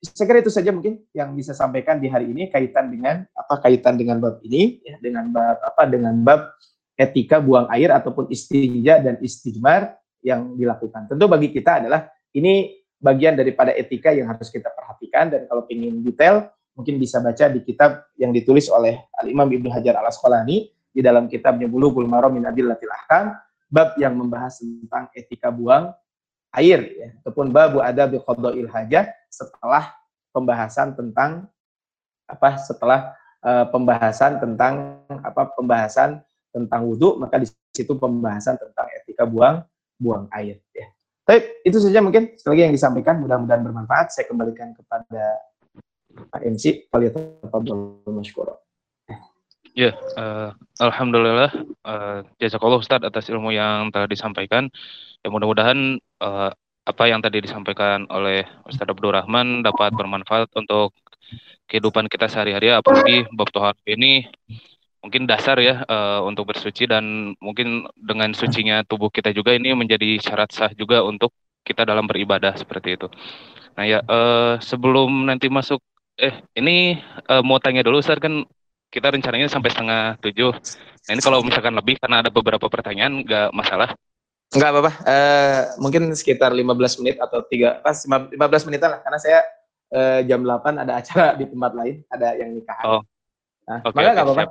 saya 0.04 0.26
kira 0.30 0.40
itu 0.46 0.54
saja 0.54 0.70
mungkin 0.70 1.02
yang 1.14 1.34
bisa 1.34 1.58
sampaikan 1.58 1.98
di 1.98 2.06
hari 2.10 2.30
ini 2.30 2.54
kaitan 2.54 2.94
dengan 2.94 3.26
apa 3.34 3.58
kaitan 3.62 3.98
dengan 3.98 4.22
bab 4.22 4.38
ini 4.46 4.82
ya, 4.86 4.96
dengan 5.02 5.30
bab 5.34 5.58
apa 5.62 5.84
dengan 5.90 6.14
bab 6.22 6.54
etika 6.98 7.42
buang 7.42 7.70
air 7.70 7.94
ataupun 7.94 8.30
istinja 8.30 9.02
dan 9.02 9.22
istijmar 9.22 9.98
yang 10.26 10.58
dilakukan. 10.58 11.10
Tentu 11.10 11.26
bagi 11.30 11.54
kita 11.54 11.86
adalah 11.86 12.10
ini 12.34 12.78
bagian 12.98 13.38
daripada 13.38 13.74
etika 13.74 14.10
yang 14.10 14.30
harus 14.30 14.50
kita 14.50 14.74
perhatikan 14.74 15.30
dan 15.30 15.46
kalau 15.46 15.70
ingin 15.70 16.02
detail 16.02 16.50
mungkin 16.74 16.98
bisa 16.98 17.22
baca 17.22 17.50
di 17.50 17.62
kitab 17.62 18.06
yang 18.18 18.34
ditulis 18.34 18.70
oleh 18.70 18.98
Al-Imam 19.22 19.50
Ibnu 19.50 19.70
Hajar 19.70 19.98
Al-Asqalani 20.02 20.70
di 20.94 21.02
dalam 21.06 21.30
kitabnya 21.30 21.70
Bulughul 21.70 22.10
Maram 22.10 22.34
min 22.34 22.46
Adillatil 22.46 22.90
Ahkam 22.90 23.38
bab 23.70 23.94
yang 24.02 24.18
membahas 24.18 24.62
tentang 24.62 25.10
etika 25.14 25.54
buang 25.54 25.94
air 26.56 26.80
ya 26.96 27.08
ataupun 27.24 27.52
bab 27.52 27.80
ada 27.84 28.08
qadail 28.08 28.68
hajah 28.72 29.12
setelah 29.28 29.92
pembahasan 30.32 30.96
tentang 30.96 31.50
apa 32.28 32.60
setelah 32.60 33.16
uh, 33.44 33.66
pembahasan 33.68 34.40
tentang 34.40 35.04
apa 35.10 35.52
pembahasan 35.56 36.24
tentang 36.52 36.88
wudhu 36.88 37.20
maka 37.20 37.40
di 37.40 37.48
situ 37.76 37.96
pembahasan 37.96 38.56
tentang 38.56 38.88
etika 38.96 39.28
buang 39.28 39.64
buang 40.00 40.30
air 40.32 40.60
ya 40.72 40.88
Baik, 41.28 41.60
itu 41.68 41.84
saja 41.84 42.00
mungkin 42.00 42.40
sekali 42.40 42.56
lagi 42.56 42.64
yang 42.72 42.76
disampaikan. 42.80 43.20
Mudah-mudahan 43.20 43.60
bermanfaat. 43.60 44.16
Saya 44.16 44.32
kembalikan 44.32 44.72
kepada 44.72 45.44
Pak 46.32 46.40
MC. 46.40 46.88
Ya, 49.76 49.92
uh, 50.16 50.56
alhamdulillah. 50.80 51.52
Uh, 51.84 52.24
jazakallah 52.40 52.80
Ustaz 52.80 53.04
atas 53.04 53.28
ilmu 53.28 53.52
yang 53.52 53.92
telah 53.92 54.08
disampaikan. 54.08 54.72
Ya 55.26 55.30
mudah-mudahan 55.34 56.00
uh, 56.22 56.52
apa 56.88 57.04
yang 57.12 57.20
tadi 57.20 57.44
disampaikan 57.44 58.08
oleh 58.08 58.48
Ustadz 58.64 58.96
Abdul 58.96 59.12
Rahman 59.12 59.60
dapat 59.66 59.92
bermanfaat 59.92 60.48
untuk 60.56 60.96
kehidupan 61.68 62.08
kita 62.08 62.32
sehari-hari 62.32 62.72
apalagi 62.72 63.28
bab 63.36 63.52
tohar 63.52 63.76
ini 63.84 64.24
mungkin 65.04 65.28
dasar 65.28 65.60
ya 65.60 65.84
uh, 65.84 66.24
untuk 66.24 66.48
bersuci 66.56 66.88
dan 66.88 67.36
mungkin 67.44 67.86
dengan 68.00 68.32
sucinya 68.32 68.88
tubuh 68.88 69.12
kita 69.12 69.36
juga 69.36 69.52
ini 69.52 69.76
menjadi 69.76 70.16
syarat 70.24 70.50
sah 70.56 70.72
juga 70.72 71.04
untuk 71.04 71.36
kita 71.68 71.84
dalam 71.84 72.08
beribadah 72.08 72.56
seperti 72.56 72.96
itu. 72.96 73.08
Nah 73.76 73.84
ya 73.84 74.00
uh, 74.08 74.56
sebelum 74.64 75.28
nanti 75.28 75.52
masuk 75.52 75.84
eh 76.16 76.40
ini 76.56 76.98
uh, 77.28 77.44
mau 77.44 77.60
tanya 77.60 77.84
dulu 77.84 78.00
Ustaz 78.00 78.18
kan 78.18 78.48
kita 78.88 79.12
rencananya 79.12 79.52
sampai 79.52 79.70
setengah 79.76 80.16
tujuh. 80.24 80.56
Nah 81.08 81.12
ini 81.12 81.22
kalau 81.22 81.44
misalkan 81.44 81.76
lebih 81.76 82.00
karena 82.00 82.24
ada 82.24 82.32
beberapa 82.32 82.72
pertanyaan 82.72 83.28
nggak 83.28 83.52
masalah. 83.52 83.92
Enggak 84.56 84.70
apa-apa. 84.72 84.92
Uh, 85.04 85.62
mungkin 85.84 86.04
sekitar 86.16 86.56
15 86.56 87.04
menit 87.04 87.20
atau 87.20 87.44
tiga 87.52 87.84
pas 87.84 88.00
15 88.00 88.32
menitan 88.72 88.96
lah 88.96 89.00
karena 89.04 89.20
saya 89.20 89.40
uh, 89.92 90.20
jam 90.24 90.40
8 90.40 90.84
ada 90.88 90.94
acara 91.04 91.36
di 91.36 91.46
tempat 91.52 91.72
lain, 91.76 91.96
ada 92.08 92.28
yang 92.40 92.56
nikahan. 92.56 92.86
Oh. 92.88 93.02
Nah, 93.68 93.84
okay, 93.84 94.00
maka 94.00 94.10
okay, 94.16 94.24
apa-apa. 94.24 94.44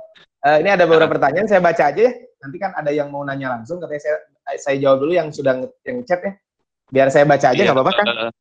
Uh, 0.45 0.57
ini 0.61 0.69
ada 0.69 0.83
beberapa 0.85 1.09
uh. 1.09 1.13
pertanyaan 1.17 1.47
saya 1.49 1.61
baca 1.65 1.83
aja 1.89 2.01
ya. 2.05 2.13
Nanti 2.37 2.57
kan 2.61 2.71
ada 2.77 2.91
yang 2.93 3.09
mau 3.09 3.25
nanya 3.25 3.57
langsung 3.57 3.81
katanya 3.81 4.01
saya 4.05 4.15
saya 4.61 4.75
jawab 4.77 5.01
dulu 5.01 5.13
yang 5.17 5.33
sudah 5.33 5.65
yang 5.81 6.05
chat 6.05 6.21
ya. 6.21 6.33
Biar 6.93 7.07
saya 7.09 7.25
baca 7.25 7.47
aja 7.49 7.57
iya, 7.57 7.65
nggak 7.65 7.73
iya, 7.73 7.81
apa-apa 7.81 7.93
kan? 7.97 8.05
Uh, 8.05 8.31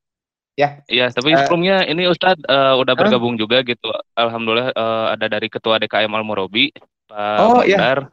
ya. 0.61 0.69
Iya, 0.93 1.07
tapi 1.17 1.33
uh, 1.33 1.41
sebelumnya 1.41 1.89
ini 1.89 2.05
Ustadz 2.05 2.45
uh, 2.45 2.77
udah 2.77 2.93
bergabung 2.93 3.35
uh, 3.35 3.41
juga 3.41 3.65
gitu. 3.65 3.89
Alhamdulillah 4.13 4.77
uh, 4.77 5.17
ada 5.17 5.27
dari 5.33 5.49
Ketua 5.49 5.81
DKM 5.81 6.13
Al 6.13 6.25
Murabi, 6.29 6.69
Pak 7.09 7.39
oh, 7.41 7.65
Iya. 7.65 8.05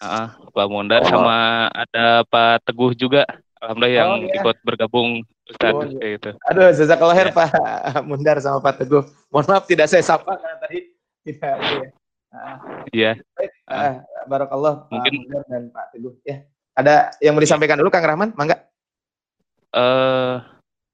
Uh, 0.00 0.32
Pak 0.56 0.66
Mondar 0.72 1.04
oh. 1.04 1.08
sama 1.12 1.68
ada 1.76 2.24
Pak 2.24 2.64
Teguh 2.64 2.96
juga. 2.96 3.28
Alhamdulillah 3.60 3.92
yang 3.92 4.10
oh, 4.16 4.24
iya. 4.24 4.34
ikut 4.40 4.56
bergabung 4.64 5.20
Ustaz 5.44 5.76
oh, 5.76 5.84
iya. 5.84 6.16
itu. 6.16 6.30
Aduh, 6.48 6.72
jazakallah 6.72 7.12
khair 7.12 7.28
ya. 7.28 7.36
Pak 7.36 7.50
Mundar 8.08 8.40
sama 8.40 8.64
Pak 8.64 8.80
Teguh. 8.80 9.04
Mohon 9.28 9.46
maaf 9.52 9.64
tidak 9.68 9.92
saya 9.92 10.00
sapa 10.00 10.40
karena 10.40 10.56
tadi 10.56 10.78
tidak 11.28 11.54
ya. 11.60 11.88
Iya. 12.96 13.12
Baik, 13.36 13.52
uh, 13.68 13.94
barakallah 14.24 14.88
Mungkin, 14.88 15.12
Pak 15.12 15.20
Mundar 15.20 15.42
dan 15.52 15.62
Pak 15.68 15.86
Teguh. 15.92 16.14
Ya. 16.24 16.36
Ada 16.72 16.94
yang 17.20 17.36
mau 17.36 17.44
disampaikan 17.44 17.76
dulu 17.76 17.92
Kang 17.92 18.08
Rahman? 18.08 18.32
Mangga. 18.32 18.56
Eh, 19.70 19.78
uh, 19.78 20.40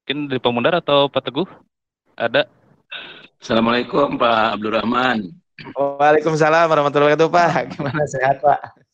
mungkin 0.03 0.19
dari 0.27 0.41
Pak 0.43 0.51
Mundar 0.51 0.75
atau 0.83 1.07
Pak 1.07 1.23
Teguh? 1.31 1.47
Ada. 2.19 2.51
Assalamualaikum 3.39 4.19
Pak 4.19 4.59
Abdul 4.59 4.75
Rahman. 4.75 5.31
Waalaikumsalam 5.77 6.67
warahmatullahi 6.67 7.15
wabarakatuh 7.15 7.31
Pak. 7.31 7.61
Gimana 7.79 8.03
sehat 8.11 8.43
Pak? 8.43 8.86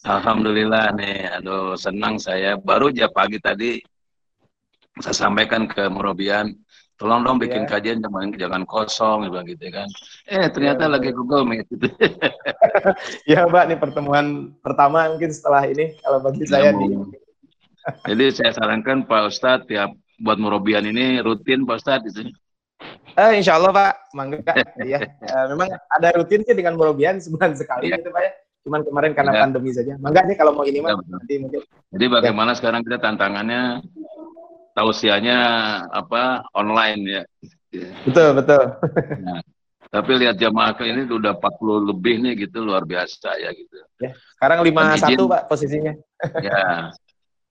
Alhamdulillah 0.00 0.96
nih, 0.96 1.28
aduh 1.28 1.76
senang 1.76 2.16
saya. 2.16 2.56
Baru 2.56 2.88
aja 2.88 3.12
pagi 3.12 3.36
tadi 3.36 3.76
saya 4.96 5.28
sampaikan 5.28 5.68
ke 5.68 5.92
Murobian, 5.92 6.56
tolong 6.96 7.20
dong 7.20 7.36
bikin 7.36 7.68
yeah. 7.68 7.70
kajian 7.70 7.98
jangan 8.00 8.32
jangan 8.32 8.62
kosong 8.64 9.28
bilang 9.28 9.44
gitu 9.44 9.68
kan. 9.68 9.84
Eh 10.24 10.48
ternyata 10.48 10.88
yeah, 10.88 10.92
lagi 10.96 11.10
Google 11.12 11.44
Meet 11.44 11.68
gitu. 11.68 11.92
ya 13.36 13.44
Mbak, 13.44 13.64
ini 13.68 13.76
pertemuan 13.76 14.26
pertama 14.64 15.04
mungkin 15.12 15.36
setelah 15.36 15.68
ini 15.68 15.92
kalau 16.00 16.24
bagi 16.24 16.48
saya 16.48 16.72
nih. 16.72 16.88
Jadi 18.08 18.24
saya 18.32 18.56
sarankan 18.56 19.04
Pak 19.04 19.28
Ustadz 19.28 19.68
tiap 19.68 19.92
buat 20.16 20.40
Murobian 20.40 20.88
ini 20.88 21.20
rutin 21.20 21.68
Pak 21.68 21.76
Ustadz 21.76 22.08
itu. 22.08 22.32
Eh, 23.20 23.36
insya 23.36 23.60
Allah 23.60 23.72
Pak, 23.76 24.16
mangga 24.16 24.40
ya. 24.80 25.04
Uh, 25.28 25.44
memang 25.52 25.68
ada 25.92 26.08
rutin 26.16 26.40
sih 26.40 26.56
dengan 26.56 26.80
Murobian 26.80 27.20
sebulan 27.20 27.52
sekali 27.52 27.92
yeah. 27.92 28.00
gitu 28.00 28.08
Pak 28.08 28.24
ya 28.24 28.32
Cuman 28.60 28.84
kemarin 28.84 29.12
karena 29.16 29.32
ya. 29.32 29.40
pandemi 29.48 29.70
saja. 29.72 29.96
Mangga 29.96 30.24
nih 30.28 30.36
kalau 30.36 30.52
mau 30.52 30.64
ini 30.68 30.84
mah 30.84 31.00
nanti 31.08 31.40
mungkin. 31.40 31.64
Jadi 31.64 32.06
bagaimana 32.12 32.52
ya. 32.52 32.56
sekarang 32.60 32.80
kita 32.84 32.98
tantangannya 33.00 33.80
tausiahnya 34.76 35.38
apa 35.88 36.44
online 36.52 37.00
ya. 37.08 37.22
Betul, 38.04 38.28
betul. 38.36 38.62
Nah, 39.24 39.40
tapi 39.90 40.10
lihat 40.20 40.36
jamaah 40.36 40.76
ke 40.76 40.86
ini 40.86 41.08
udah 41.08 41.34
40 41.38 41.90
lebih 41.90 42.14
nih 42.22 42.32
gitu 42.46 42.62
luar 42.62 42.84
biasa 42.84 43.40
ya 43.40 43.50
gitu. 43.56 43.74
Ya, 43.98 44.12
sekarang 44.36 44.62
51 44.62 45.18
Pak 45.26 45.42
posisinya. 45.48 45.92
ya. 46.46 46.92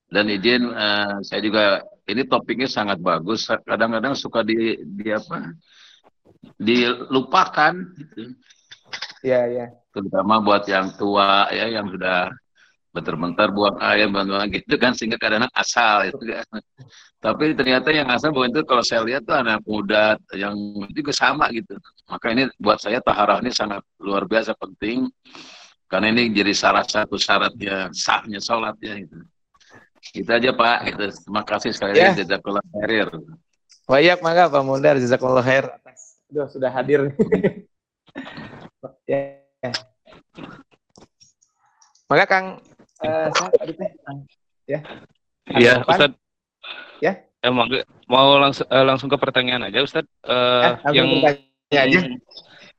Dan 0.09 0.25
izin 0.25 0.65
uh, 0.73 1.21
saya 1.21 1.41
juga 1.41 1.85
ini 2.09 2.25
topiknya 2.25 2.65
sangat 2.65 2.97
bagus. 2.97 3.45
Kadang-kadang 3.45 4.17
suka 4.17 4.41
di, 4.41 4.77
di 4.81 5.09
apa? 5.13 5.53
dilupakan 6.59 7.73
gitu. 7.95 8.35
Iya, 9.23 9.41
iya 9.51 9.65
terutama 9.93 10.37
buat 10.39 10.63
yang 10.69 10.93
tua 10.95 11.49
ya 11.49 11.65
yang 11.69 11.89
sudah 11.89 12.29
bentar-bentar 12.89 13.53
buang 13.53 13.77
air 13.85 14.09
buang 14.09 14.49
gitu 14.49 14.73
kan 14.81 14.97
sehingga 14.97 15.21
kadang 15.21 15.45
asal 15.53 16.09
itu 16.09 16.17
kan. 16.25 16.61
Tapi 17.19 17.53
ternyata 17.53 17.93
yang 17.93 18.09
asal 18.09 18.33
bukan 18.33 18.49
itu 18.49 18.63
kalau 18.65 18.81
saya 18.81 19.05
lihat 19.05 19.27
tuh 19.27 19.37
anak 19.37 19.61
muda 19.67 20.17
yang 20.33 20.55
juga 20.89 21.13
sama 21.13 21.51
gitu. 21.53 21.77
Maka 22.09 22.33
ini 22.33 22.49
buat 22.57 22.81
saya 22.81 22.97
taharah 23.03 23.45
ini 23.45 23.53
sangat 23.53 23.85
luar 24.01 24.25
biasa 24.25 24.57
penting 24.57 25.05
karena 25.85 26.09
ini 26.09 26.33
jadi 26.33 26.53
salah 26.55 26.85
satu 26.85 27.19
syaratnya 27.19 27.93
sahnya 27.93 28.41
sholat 28.41 28.73
ya 28.81 28.97
itu. 28.97 29.19
Itu 30.15 30.29
aja 30.31 30.49
Pak. 30.49 30.77
Itu. 30.89 31.03
Terima 31.27 31.43
kasih 31.45 31.69
sekali 31.75 31.93
ya. 31.93 32.09
lagi 32.09 32.25
jazakallah 32.25 32.65
khair. 32.73 33.07
Wayak 33.85 34.19
maka 34.25 34.49
Pak 34.49 34.63
Mundar 34.65 34.95
jazakallah 34.97 35.45
khair 35.45 35.69
atas 35.69 36.17
sudah 36.49 36.73
hadir. 36.73 37.13
ya. 39.07 39.19
Ya. 39.59 39.71
Maka 42.07 42.25
Kang 42.25 42.45
uh, 43.03 43.27
ya. 44.65 44.79
Iya, 45.49 45.73
Ustaz. 45.83 46.11
Ya. 47.03 47.13
Emang 47.39 47.71
mau 48.07 48.35
langsung 48.39 48.67
uh, 48.67 48.85
langsung 48.87 49.07
ke 49.11 49.17
pertanyaan 49.19 49.67
aja 49.67 49.83
Ustaz. 49.83 50.05
Uh, 50.23 50.79
eh, 50.89 50.95
yang 50.95 51.07
aja. 51.71 51.99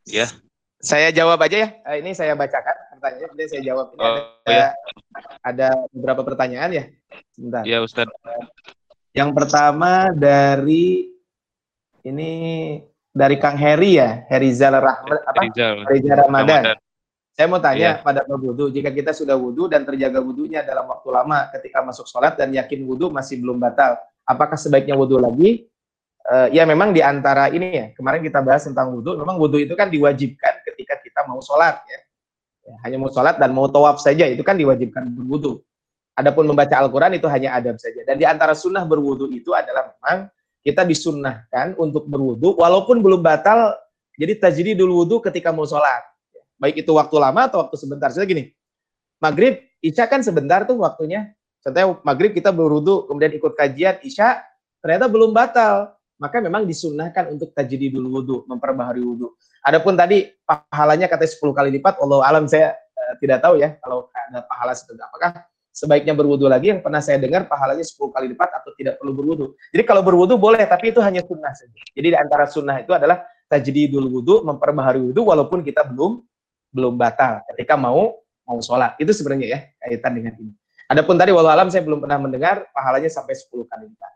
Ya. 0.09 0.27
Saya 0.81 1.13
jawab 1.13 1.41
aja 1.45 1.57
ya. 1.57 1.69
Uh, 1.85 1.97
ini 2.01 2.17
saya 2.17 2.33
bacakan 2.33 2.91
pertanyaannya, 3.01 3.29
kemudian 3.33 3.49
saya 3.49 3.63
jawab. 3.65 3.87
Ini 3.97 4.01
oh, 4.05 4.17
ada, 4.45 4.53
ya. 4.53 4.69
ada 5.41 5.69
beberapa 5.93 6.23
pertanyaan 6.25 6.71
ya. 6.73 6.85
Sebentar. 7.33 7.63
Ya, 7.65 7.79
Ustaz. 7.81 8.09
Yang 9.17 9.31
pertama 9.35 10.13
dari 10.15 11.11
ini 12.05 12.33
dari 13.11 13.37
Kang 13.43 13.59
Heri 13.59 13.99
ya, 13.99 14.23
Herizal 14.31 14.79
Rahmat 14.79 15.21
apa? 15.27 15.41
Herizal 15.91 16.27
Ramadan. 16.27 16.63
Ramadan. 16.63 16.77
Saya 17.35 17.47
mau 17.47 17.63
tanya 17.63 17.97
yeah. 17.97 18.05
pada 18.05 18.21
wudhu, 18.27 18.69
jika 18.69 18.93
kita 18.93 19.17
sudah 19.17 19.33
wudhu 19.33 19.71
dan 19.71 19.87
terjaga 19.87 20.21
wudhunya 20.21 20.61
dalam 20.61 20.85
waktu 20.91 21.09
lama 21.09 21.49
ketika 21.57 21.81
masuk 21.81 22.05
sholat 22.05 22.37
dan 22.37 22.53
yakin 22.53 22.85
wudhu 22.85 23.09
masih 23.09 23.41
belum 23.41 23.57
batal, 23.57 23.97
apakah 24.29 24.61
sebaiknya 24.61 24.93
wudhu 24.93 25.17
lagi? 25.17 25.65
Uh, 26.29 26.53
ya 26.53 26.69
memang 26.69 26.93
di 26.93 27.01
antara 27.01 27.49
ini 27.49 27.69
ya, 27.73 27.87
kemarin 27.97 28.21
kita 28.21 28.45
bahas 28.45 28.69
tentang 28.69 28.93
wudhu, 28.93 29.17
memang 29.17 29.41
wudhu 29.41 29.57
itu 29.57 29.73
kan 29.73 29.89
diwajibkan 29.89 30.61
ketika 30.69 31.01
kita 31.01 31.25
mau 31.25 31.41
sholat 31.41 31.81
ya. 31.89 32.01
ya 32.69 32.75
hanya 32.85 32.97
mau 33.01 33.09
sholat 33.09 33.41
dan 33.41 33.57
mau 33.57 33.73
tawaf 33.73 34.05
saja, 34.05 34.29
itu 34.29 34.45
kan 34.45 34.61
diwajibkan 34.61 35.09
berwudhu. 35.09 35.65
Adapun 36.21 36.45
membaca 36.45 36.77
Al-Quran 36.77 37.17
itu 37.17 37.25
hanya 37.33 37.57
adab 37.57 37.81
saja. 37.81 38.05
Dan 38.05 38.21
di 38.21 38.29
antara 38.29 38.53
sunnah 38.53 38.85
berwudhu 38.85 39.33
itu 39.33 39.57
adalah 39.57 39.97
memang 39.97 40.29
kita 40.61 40.85
disunnahkan 40.85 41.77
untuk 41.81 42.05
berwudu 42.05 42.61
walaupun 42.61 43.01
belum 43.01 43.25
batal 43.25 43.77
jadi 44.21 44.37
tajdidul 44.37 44.93
wudu 44.93 45.25
ketika 45.25 45.49
mau 45.49 45.65
sholat. 45.65 46.05
Baik 46.61 46.85
itu 46.85 46.93
waktu 46.93 47.17
lama 47.17 47.49
atau 47.49 47.65
waktu 47.65 47.77
sebentar. 47.81 48.13
Saya 48.13 48.29
gini 48.29 48.53
maghrib 49.17 49.65
isya 49.81 50.05
kan 50.05 50.21
sebentar 50.21 50.69
tuh 50.69 50.77
waktunya. 50.77 51.33
Contohnya 51.65 51.97
maghrib 52.05 52.37
kita 52.37 52.53
berwudu 52.53 53.09
kemudian 53.09 53.33
ikut 53.33 53.57
kajian 53.57 53.97
isya 54.05 54.45
ternyata 54.85 55.09
belum 55.09 55.33
batal. 55.33 55.97
Maka 56.21 56.37
memang 56.45 56.69
disunnahkan 56.69 57.33
untuk 57.33 57.57
tajdidul 57.57 58.05
wudu 58.05 58.45
memperbaharui 58.45 59.01
wudu. 59.01 59.33
Adapun 59.65 59.97
tadi 59.97 60.29
pahalanya 60.45 61.09
katanya 61.09 61.33
10 61.33 61.57
kali 61.57 61.71
lipat 61.81 61.97
Allah 61.97 62.21
alam 62.29 62.45
saya 62.45 62.77
uh, 62.77 63.15
tidak 63.25 63.41
tahu 63.41 63.57
ya 63.57 63.81
kalau 63.81 64.13
ada 64.13 64.45
pahala 64.45 64.77
seperti 64.77 65.01
apakah 65.01 65.49
sebaiknya 65.71 66.13
berwudu 66.13 66.51
lagi 66.51 66.75
yang 66.75 66.83
pernah 66.83 66.99
saya 66.99 67.17
dengar 67.17 67.47
pahalanya 67.47 67.87
10 67.87 67.97
kali 68.11 68.27
lipat 68.35 68.51
atau 68.61 68.71
tidak 68.75 68.99
perlu 68.99 69.13
berwudu. 69.15 69.47
Jadi 69.71 69.83
kalau 69.87 70.03
berwudu 70.03 70.35
boleh 70.37 70.63
tapi 70.67 70.91
itu 70.91 71.01
hanya 71.01 71.23
sunnah 71.25 71.55
saja. 71.55 71.79
Jadi 71.95 72.09
di 72.11 72.19
antara 72.19 72.45
sunnah 72.51 72.83
itu 72.83 72.91
adalah 72.91 73.23
tajdidul 73.47 74.07
wudu, 74.11 74.43
memperbaharui 74.47 75.15
wudu 75.15 75.23
walaupun 75.27 75.63
kita 75.63 75.87
belum 75.87 76.23
belum 76.71 76.95
batal 76.95 77.43
ketika 77.55 77.75
mau 77.79 78.19
mau 78.47 78.59
sholat. 78.63 78.99
Itu 78.99 79.15
sebenarnya 79.15 79.47
ya 79.47 79.59
kaitan 79.79 80.13
dengan 80.19 80.35
ini. 80.39 80.53
Adapun 80.91 81.15
tadi 81.15 81.31
walau 81.31 81.51
alam 81.51 81.71
saya 81.71 81.87
belum 81.87 82.03
pernah 82.03 82.19
mendengar 82.19 82.67
pahalanya 82.75 83.11
sampai 83.11 83.39
10 83.39 83.47
kali 83.71 83.85
lipat. 83.95 84.13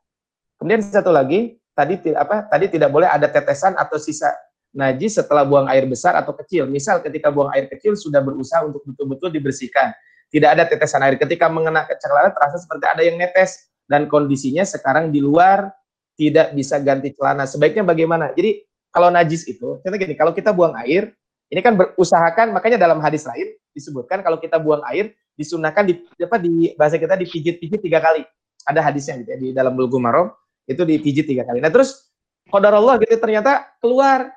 Kemudian 0.59 0.81
satu 0.83 1.15
lagi 1.15 1.55
tadi 1.75 1.99
apa 2.15 2.47
tadi 2.51 2.67
tidak 2.71 2.91
boleh 2.91 3.07
ada 3.07 3.31
tetesan 3.31 3.79
atau 3.79 3.99
sisa 3.99 4.31
najis 4.75 5.23
setelah 5.23 5.47
buang 5.47 5.71
air 5.71 5.87
besar 5.87 6.19
atau 6.19 6.35
kecil. 6.35 6.67
Misal 6.67 6.99
ketika 6.99 7.31
buang 7.31 7.55
air 7.55 7.71
kecil 7.71 7.95
sudah 7.95 8.19
berusaha 8.19 8.67
untuk 8.67 8.83
betul-betul 8.83 9.31
dibersihkan 9.31 9.95
tidak 10.35 10.49
ada 10.59 10.65
tetesan 10.67 11.07
air. 11.07 11.15
Ketika 11.15 11.47
mengenai 11.47 11.87
celana 12.03 12.35
terasa 12.35 12.59
seperti 12.59 12.85
ada 12.91 13.03
yang 13.07 13.15
netes 13.15 13.71
dan 13.87 14.11
kondisinya 14.11 14.67
sekarang 14.67 15.15
di 15.15 15.23
luar 15.23 15.71
tidak 16.19 16.51
bisa 16.59 16.83
ganti 16.83 17.15
celana. 17.15 17.47
Sebaiknya 17.47 17.87
bagaimana? 17.87 18.35
Jadi 18.35 18.67
kalau 18.91 19.15
najis 19.15 19.47
itu, 19.47 19.79
contoh 19.79 19.99
gini, 19.99 20.15
kalau 20.19 20.35
kita 20.35 20.51
buang 20.51 20.75
air, 20.83 21.15
ini 21.51 21.61
kan 21.63 21.79
berusahakan, 21.79 22.55
makanya 22.55 22.79
dalam 22.79 22.99
hadis 22.99 23.27
lain 23.27 23.55
disebutkan 23.75 24.23
kalau 24.23 24.39
kita 24.39 24.59
buang 24.59 24.83
air 24.91 25.15
disunahkan 25.35 25.87
di 25.87 25.95
apa 26.23 26.39
di 26.39 26.75
bahasa 26.79 26.99
kita 26.99 27.19
dipijit-pijit 27.19 27.83
tiga 27.83 28.03
kali. 28.03 28.27
ada 28.65 28.81
hadisnya 28.81 29.21
gitu 29.21 29.29
ya, 29.29 29.37
di 29.37 29.49
dalam 29.53 29.77
Bulughul 29.77 30.01
Maram 30.01 30.33
itu 30.65 30.89
dipijit 30.89 31.29
tiga 31.29 31.45
kali. 31.45 31.61
Nah 31.61 31.69
terus 31.69 32.09
Allah 32.49 32.97
gitu 32.97 33.13
ternyata 33.21 33.69
keluar 33.77 34.33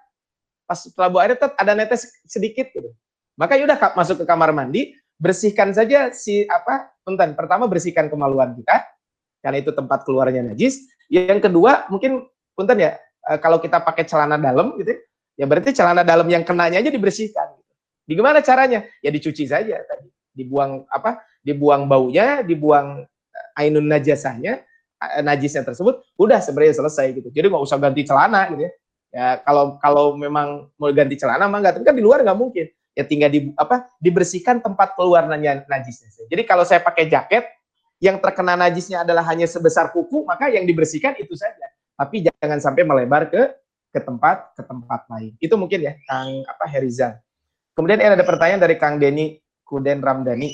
pas 0.68 0.84
setelah 0.84 1.08
buang 1.08 1.24
air 1.24 1.40
ada 1.40 1.72
netes 1.72 2.12
sedikit 2.28 2.68
gitu. 2.76 2.92
Maka 3.40 3.56
yaudah 3.56 3.80
masuk 3.96 4.20
ke 4.20 4.26
kamar 4.28 4.52
mandi, 4.52 4.92
bersihkan 5.18 5.74
saja 5.74 6.14
si 6.14 6.46
apa 6.48 6.94
punten. 7.02 7.34
Pertama 7.34 7.66
bersihkan 7.66 8.08
kemaluan 8.08 8.54
kita 8.54 8.86
karena 9.42 9.58
itu 9.62 9.74
tempat 9.74 10.06
keluarnya 10.06 10.46
najis. 10.54 10.86
Yang 11.10 11.50
kedua 11.50 11.90
mungkin 11.90 12.26
punten 12.54 12.78
ya 12.78 12.98
eh, 13.30 13.40
kalau 13.42 13.58
kita 13.58 13.82
pakai 13.82 14.06
celana 14.06 14.38
dalam 14.38 14.78
gitu 14.78 14.98
ya 15.38 15.46
berarti 15.46 15.74
celana 15.74 16.02
dalam 16.02 16.26
yang 16.30 16.46
kenanya 16.46 16.82
aja 16.82 16.90
dibersihkan. 16.94 17.58
Gitu. 17.58 17.74
Di 18.08 18.14
gimana 18.18 18.40
caranya? 18.42 18.86
Ya 19.02 19.10
dicuci 19.14 19.46
saja 19.46 19.78
tadi. 19.86 20.10
Dibuang 20.34 20.86
apa? 20.90 21.22
Dibuang 21.42 21.90
baunya, 21.90 22.46
dibuang 22.46 23.06
eh, 23.06 23.62
ainun 23.62 23.86
najasahnya, 23.90 24.62
eh, 25.02 25.24
najisnya 25.26 25.66
tersebut, 25.66 26.06
udah 26.18 26.42
sebenarnya 26.42 26.78
selesai 26.78 27.14
gitu. 27.18 27.30
Jadi 27.34 27.46
nggak 27.50 27.64
usah 27.64 27.78
ganti 27.82 28.06
celana 28.06 28.50
gitu 28.54 28.66
ya. 28.66 28.74
Ya 29.08 29.28
kalau 29.40 29.80
kalau 29.80 30.06
memang 30.20 30.68
mau 30.76 30.92
ganti 30.92 31.16
celana 31.16 31.48
mah 31.48 31.64
nggak, 31.64 31.80
tapi 31.80 31.86
kan 31.88 31.96
di 31.96 32.04
luar 32.04 32.22
nggak 32.22 32.38
mungkin. 32.38 32.68
Ya 32.98 33.06
tinggal 33.06 33.30
di 33.30 33.54
apa? 33.54 33.94
Dibersihkan 34.02 34.58
tempat 34.58 34.98
keluarnya 34.98 35.62
najisnya. 35.70 36.10
Jadi 36.26 36.42
kalau 36.50 36.66
saya 36.66 36.82
pakai 36.82 37.06
jaket, 37.06 37.46
yang 38.02 38.18
terkena 38.18 38.58
najisnya 38.58 39.06
adalah 39.06 39.22
hanya 39.30 39.46
sebesar 39.46 39.94
kuku, 39.94 40.26
maka 40.26 40.50
yang 40.50 40.66
dibersihkan 40.66 41.14
itu 41.22 41.38
saja. 41.38 41.70
Tapi 41.94 42.26
jangan 42.26 42.58
sampai 42.58 42.82
melebar 42.86 43.30
ke 43.30 43.54
ke 43.94 44.00
tempat 44.02 44.54
ke 44.58 44.66
tempat 44.66 45.06
lain. 45.14 45.34
Itu 45.38 45.58
mungkin 45.62 45.86
ya, 45.86 45.94
Kang 46.10 46.42
apa 46.46 46.66
Herizal. 46.70 47.22
Kemudian 47.78 48.02
ada 48.02 48.26
pertanyaan 48.26 48.62
dari 48.66 48.82
Kang 48.82 48.98
Deni 48.98 49.38
Kuden 49.62 50.02
Ramdhani. 50.02 50.50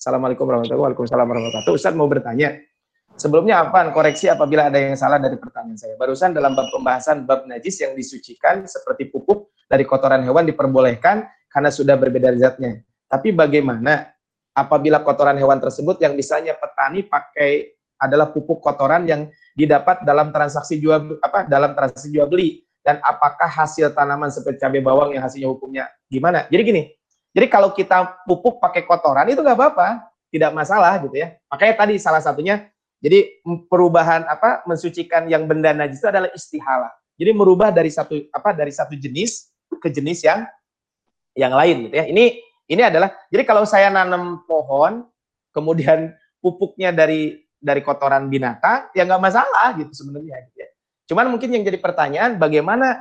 Assalamualaikum 0.00 0.48
warahmatullahi 0.48 0.96
wabarakatuh. 0.96 1.72
Ustaz 1.76 1.92
mau 1.92 2.08
bertanya. 2.08 2.56
Sebelumnya 3.18 3.66
apa 3.66 3.90
koreksi 3.90 4.30
apabila 4.30 4.70
ada 4.70 4.78
yang 4.78 4.94
salah 4.94 5.18
dari 5.18 5.34
pertanyaan 5.34 5.74
saya. 5.74 5.98
Barusan 5.98 6.32
dalam 6.32 6.54
bab 6.54 6.70
pembahasan 6.70 7.26
bab 7.26 7.50
najis 7.50 7.82
yang 7.82 7.98
disucikan 7.98 8.62
seperti 8.62 9.10
pupuk 9.10 9.50
dari 9.66 9.82
kotoran 9.82 10.22
hewan 10.22 10.46
diperbolehkan 10.46 11.26
karena 11.58 11.74
sudah 11.74 11.98
berbeda 11.98 12.30
zatnya. 12.38 12.86
Tapi 13.10 13.34
bagaimana 13.34 14.14
apabila 14.54 15.02
kotoran 15.02 15.34
hewan 15.34 15.58
tersebut 15.58 15.98
yang 15.98 16.14
misalnya 16.14 16.54
petani 16.54 17.02
pakai 17.02 17.74
adalah 17.98 18.30
pupuk 18.30 18.62
kotoran 18.62 19.02
yang 19.10 19.26
didapat 19.58 20.06
dalam 20.06 20.30
transaksi 20.30 20.78
jual 20.78 21.18
apa 21.18 21.50
dalam 21.50 21.74
transaksi 21.74 22.14
jual 22.14 22.30
beli 22.30 22.62
dan 22.86 23.02
apakah 23.02 23.50
hasil 23.50 23.90
tanaman 23.90 24.30
seperti 24.30 24.62
cabai 24.62 24.78
bawang 24.78 25.18
yang 25.18 25.26
hasilnya 25.26 25.50
hukumnya 25.50 25.90
gimana? 26.06 26.46
Jadi 26.46 26.62
gini, 26.62 26.82
jadi 27.34 27.50
kalau 27.50 27.74
kita 27.74 28.22
pupuk 28.22 28.62
pakai 28.62 28.86
kotoran 28.86 29.26
itu 29.26 29.42
nggak 29.42 29.58
apa-apa, 29.58 30.14
tidak 30.30 30.54
masalah 30.54 30.94
gitu 31.02 31.18
ya. 31.18 31.34
Makanya 31.50 31.74
tadi 31.74 31.98
salah 31.98 32.22
satunya 32.22 32.70
jadi 33.02 33.42
perubahan 33.66 34.30
apa 34.30 34.62
mensucikan 34.62 35.26
yang 35.26 35.42
benda 35.50 35.74
najis 35.74 35.98
itu 35.98 36.06
adalah 36.06 36.30
istihala. 36.30 36.94
Jadi 37.18 37.34
merubah 37.34 37.74
dari 37.74 37.90
satu 37.90 38.14
apa 38.30 38.54
dari 38.54 38.70
satu 38.70 38.94
jenis 38.94 39.50
ke 39.82 39.90
jenis 39.90 40.22
yang 40.22 40.46
yang 41.38 41.54
lain 41.54 41.86
gitu 41.86 41.94
ya. 41.94 42.04
Ini 42.10 42.24
ini 42.68 42.82
adalah 42.82 43.14
jadi 43.30 43.46
kalau 43.46 43.62
saya 43.62 43.88
nanam 43.94 44.42
pohon, 44.44 45.06
kemudian 45.54 46.10
pupuknya 46.42 46.90
dari 46.90 47.46
dari 47.62 47.80
kotoran 47.82 48.26
binatang, 48.26 48.90
ya 48.90 49.06
nggak 49.06 49.22
masalah 49.22 49.78
gitu 49.78 49.94
sebenarnya. 49.94 50.42
Gitu 50.50 50.58
ya. 50.66 50.68
Cuman 51.08 51.30
mungkin 51.30 51.54
yang 51.54 51.62
jadi 51.62 51.78
pertanyaan, 51.78 52.36
bagaimana 52.36 52.98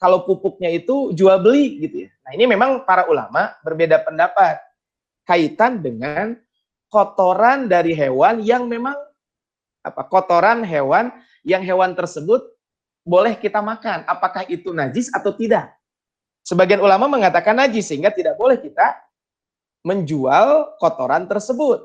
kalau 0.00 0.24
pupuknya 0.24 0.72
itu 0.72 1.12
jual 1.12 1.42
beli 1.42 1.82
gitu 1.82 2.06
ya. 2.06 2.10
Nah 2.24 2.30
ini 2.38 2.44
memang 2.48 2.86
para 2.88 3.04
ulama 3.10 3.52
berbeda 3.60 4.00
pendapat 4.00 4.56
kaitan 5.28 5.82
dengan 5.84 6.38
kotoran 6.88 7.68
dari 7.68 7.92
hewan 7.92 8.40
yang 8.40 8.64
memang 8.64 8.96
apa 9.84 10.02
kotoran 10.08 10.64
hewan 10.64 11.12
yang 11.44 11.60
hewan 11.60 11.92
tersebut 11.92 12.40
boleh 13.04 13.36
kita 13.36 13.60
makan. 13.60 14.08
Apakah 14.08 14.48
itu 14.48 14.72
najis 14.72 15.12
atau 15.12 15.36
tidak? 15.36 15.72
Sebagian 16.50 16.82
ulama 16.82 17.06
mengatakan 17.06 17.54
najis 17.54 17.86
sehingga 17.86 18.10
tidak 18.10 18.34
boleh 18.34 18.58
kita 18.58 18.98
menjual 19.86 20.74
kotoran 20.82 21.30
tersebut. 21.30 21.78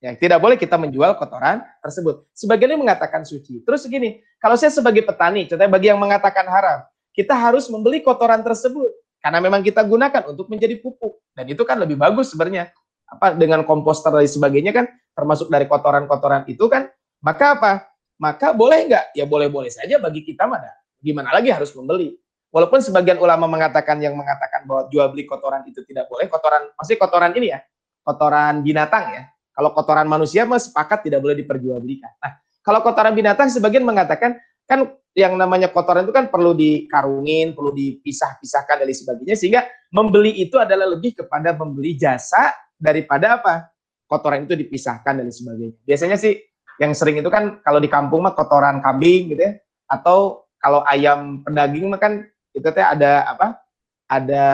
Ya, 0.00 0.16
tidak 0.16 0.40
boleh 0.40 0.56
kita 0.56 0.80
menjual 0.80 1.20
kotoran 1.20 1.60
tersebut. 1.84 2.24
Sebagian 2.32 2.80
mengatakan 2.80 3.28
suci. 3.28 3.60
Terus 3.60 3.84
begini, 3.84 4.24
kalau 4.40 4.56
saya 4.56 4.72
sebagai 4.72 5.04
petani, 5.04 5.44
contohnya 5.44 5.68
bagi 5.68 5.92
yang 5.92 6.00
mengatakan 6.00 6.48
haram, 6.48 6.88
kita 7.12 7.36
harus 7.36 7.68
membeli 7.68 8.00
kotoran 8.00 8.40
tersebut 8.40 8.88
karena 9.20 9.36
memang 9.36 9.60
kita 9.60 9.84
gunakan 9.84 10.32
untuk 10.32 10.48
menjadi 10.48 10.80
pupuk 10.80 11.20
dan 11.36 11.52
itu 11.52 11.60
kan 11.68 11.76
lebih 11.76 12.00
bagus 12.00 12.32
sebenarnya. 12.32 12.72
Apa 13.12 13.36
dengan 13.36 13.68
komposter 13.68 14.16
dan 14.16 14.24
sebagainya 14.24 14.72
kan 14.72 14.88
termasuk 15.12 15.52
dari 15.52 15.68
kotoran-kotoran 15.68 16.48
itu 16.48 16.64
kan, 16.72 16.88
maka 17.20 17.52
apa? 17.52 17.72
Maka 18.16 18.56
boleh 18.56 18.88
nggak? 18.88 19.12
Ya 19.12 19.28
boleh-boleh 19.28 19.68
saja 19.68 20.00
bagi 20.00 20.24
kita 20.24 20.48
mana. 20.48 20.72
Gimana 21.04 21.36
lagi 21.36 21.52
harus 21.52 21.76
membeli? 21.76 22.16
Walaupun 22.56 22.80
sebagian 22.80 23.20
ulama 23.20 23.44
mengatakan 23.44 24.00
yang 24.00 24.16
mengatakan 24.16 24.64
bahwa 24.64 24.88
jual 24.88 25.12
beli 25.12 25.28
kotoran 25.28 25.60
itu 25.68 25.84
tidak 25.84 26.08
boleh, 26.08 26.24
kotoran 26.24 26.72
masih 26.72 26.96
kotoran 26.96 27.36
ini 27.36 27.52
ya, 27.52 27.60
kotoran 28.00 28.64
binatang 28.64 29.12
ya. 29.12 29.28
Kalau 29.52 29.76
kotoran 29.76 30.08
manusia 30.08 30.48
mah 30.48 30.56
sepakat 30.56 31.04
tidak 31.04 31.20
boleh 31.20 31.36
diperjualbelikan. 31.36 32.16
Nah, 32.16 32.40
kalau 32.64 32.80
kotoran 32.80 33.12
binatang 33.12 33.52
sebagian 33.52 33.84
mengatakan 33.84 34.40
kan 34.64 34.88
yang 35.12 35.36
namanya 35.36 35.68
kotoran 35.68 36.08
itu 36.08 36.16
kan 36.16 36.32
perlu 36.32 36.56
dikarungin, 36.56 37.52
perlu 37.52 37.76
dipisah-pisahkan 37.76 38.80
dan 38.80 38.88
sebagainya 38.88 39.36
sehingga 39.36 39.60
membeli 39.92 40.40
itu 40.40 40.56
adalah 40.56 40.88
lebih 40.88 41.12
kepada 41.12 41.52
membeli 41.52 41.92
jasa 41.92 42.56
daripada 42.80 43.36
apa? 43.36 43.68
Kotoran 44.08 44.48
itu 44.48 44.56
dipisahkan 44.56 45.20
dan 45.20 45.28
sebagainya. 45.28 45.76
Biasanya 45.84 46.16
sih 46.16 46.40
yang 46.80 46.96
sering 46.96 47.20
itu 47.20 47.28
kan 47.28 47.60
kalau 47.60 47.84
di 47.84 47.88
kampung 47.92 48.24
mah 48.24 48.32
kotoran 48.32 48.80
kambing 48.80 49.36
gitu 49.36 49.44
ya 49.44 49.52
atau 49.92 50.48
kalau 50.56 50.80
ayam 50.88 51.44
pedaging 51.44 51.92
mah 51.92 52.00
kan 52.00 52.24
itu 52.56 52.68
teh 52.72 52.84
ada 52.84 53.28
apa? 53.28 53.60
Ada 54.08 54.44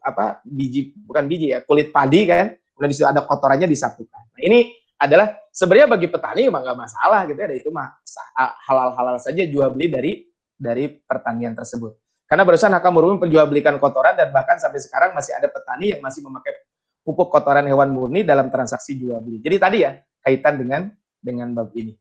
apa? 0.00 0.40
Biji 0.48 0.96
bukan 0.96 1.28
biji 1.28 1.52
ya, 1.52 1.60
kulit 1.60 1.92
padi 1.92 2.24
kan. 2.24 2.56
Kemudian 2.72 2.90
di 2.92 2.96
situ 2.96 3.08
ada 3.08 3.20
kotorannya 3.24 3.68
disatukan. 3.68 4.22
Nah, 4.32 4.40
ini 4.40 4.72
adalah 4.96 5.36
sebenarnya 5.52 5.88
bagi 5.92 6.08
petani 6.08 6.48
emang 6.48 6.64
nggak 6.64 6.78
masalah 6.80 7.28
gitu 7.28 7.36
ya, 7.36 7.56
itu 7.56 7.68
mah 7.72 7.92
halal-halal 8.64 9.20
saja 9.20 9.44
jual 9.44 9.68
beli 9.76 9.86
dari 9.92 10.12
dari 10.56 10.88
pertanian 10.88 11.52
tersebut. 11.52 11.92
Karena 12.26 12.42
barusan 12.42 12.74
akan 12.74 12.90
Murni 12.90 13.16
belikan 13.22 13.78
kotoran 13.78 14.16
dan 14.18 14.34
bahkan 14.34 14.58
sampai 14.58 14.82
sekarang 14.82 15.14
masih 15.14 15.36
ada 15.36 15.46
petani 15.46 15.94
yang 15.94 16.02
masih 16.02 16.24
memakai 16.24 16.58
pupuk 17.06 17.30
kotoran 17.30 17.62
hewan 17.70 17.94
murni 17.94 18.26
dalam 18.26 18.50
transaksi 18.50 18.98
jual 18.98 19.22
beli. 19.22 19.38
Jadi 19.38 19.56
tadi 19.62 19.78
ya 19.86 19.94
kaitan 20.26 20.58
dengan 20.58 20.90
dengan 21.22 21.54
bab 21.54 21.70
ini. 21.78 21.94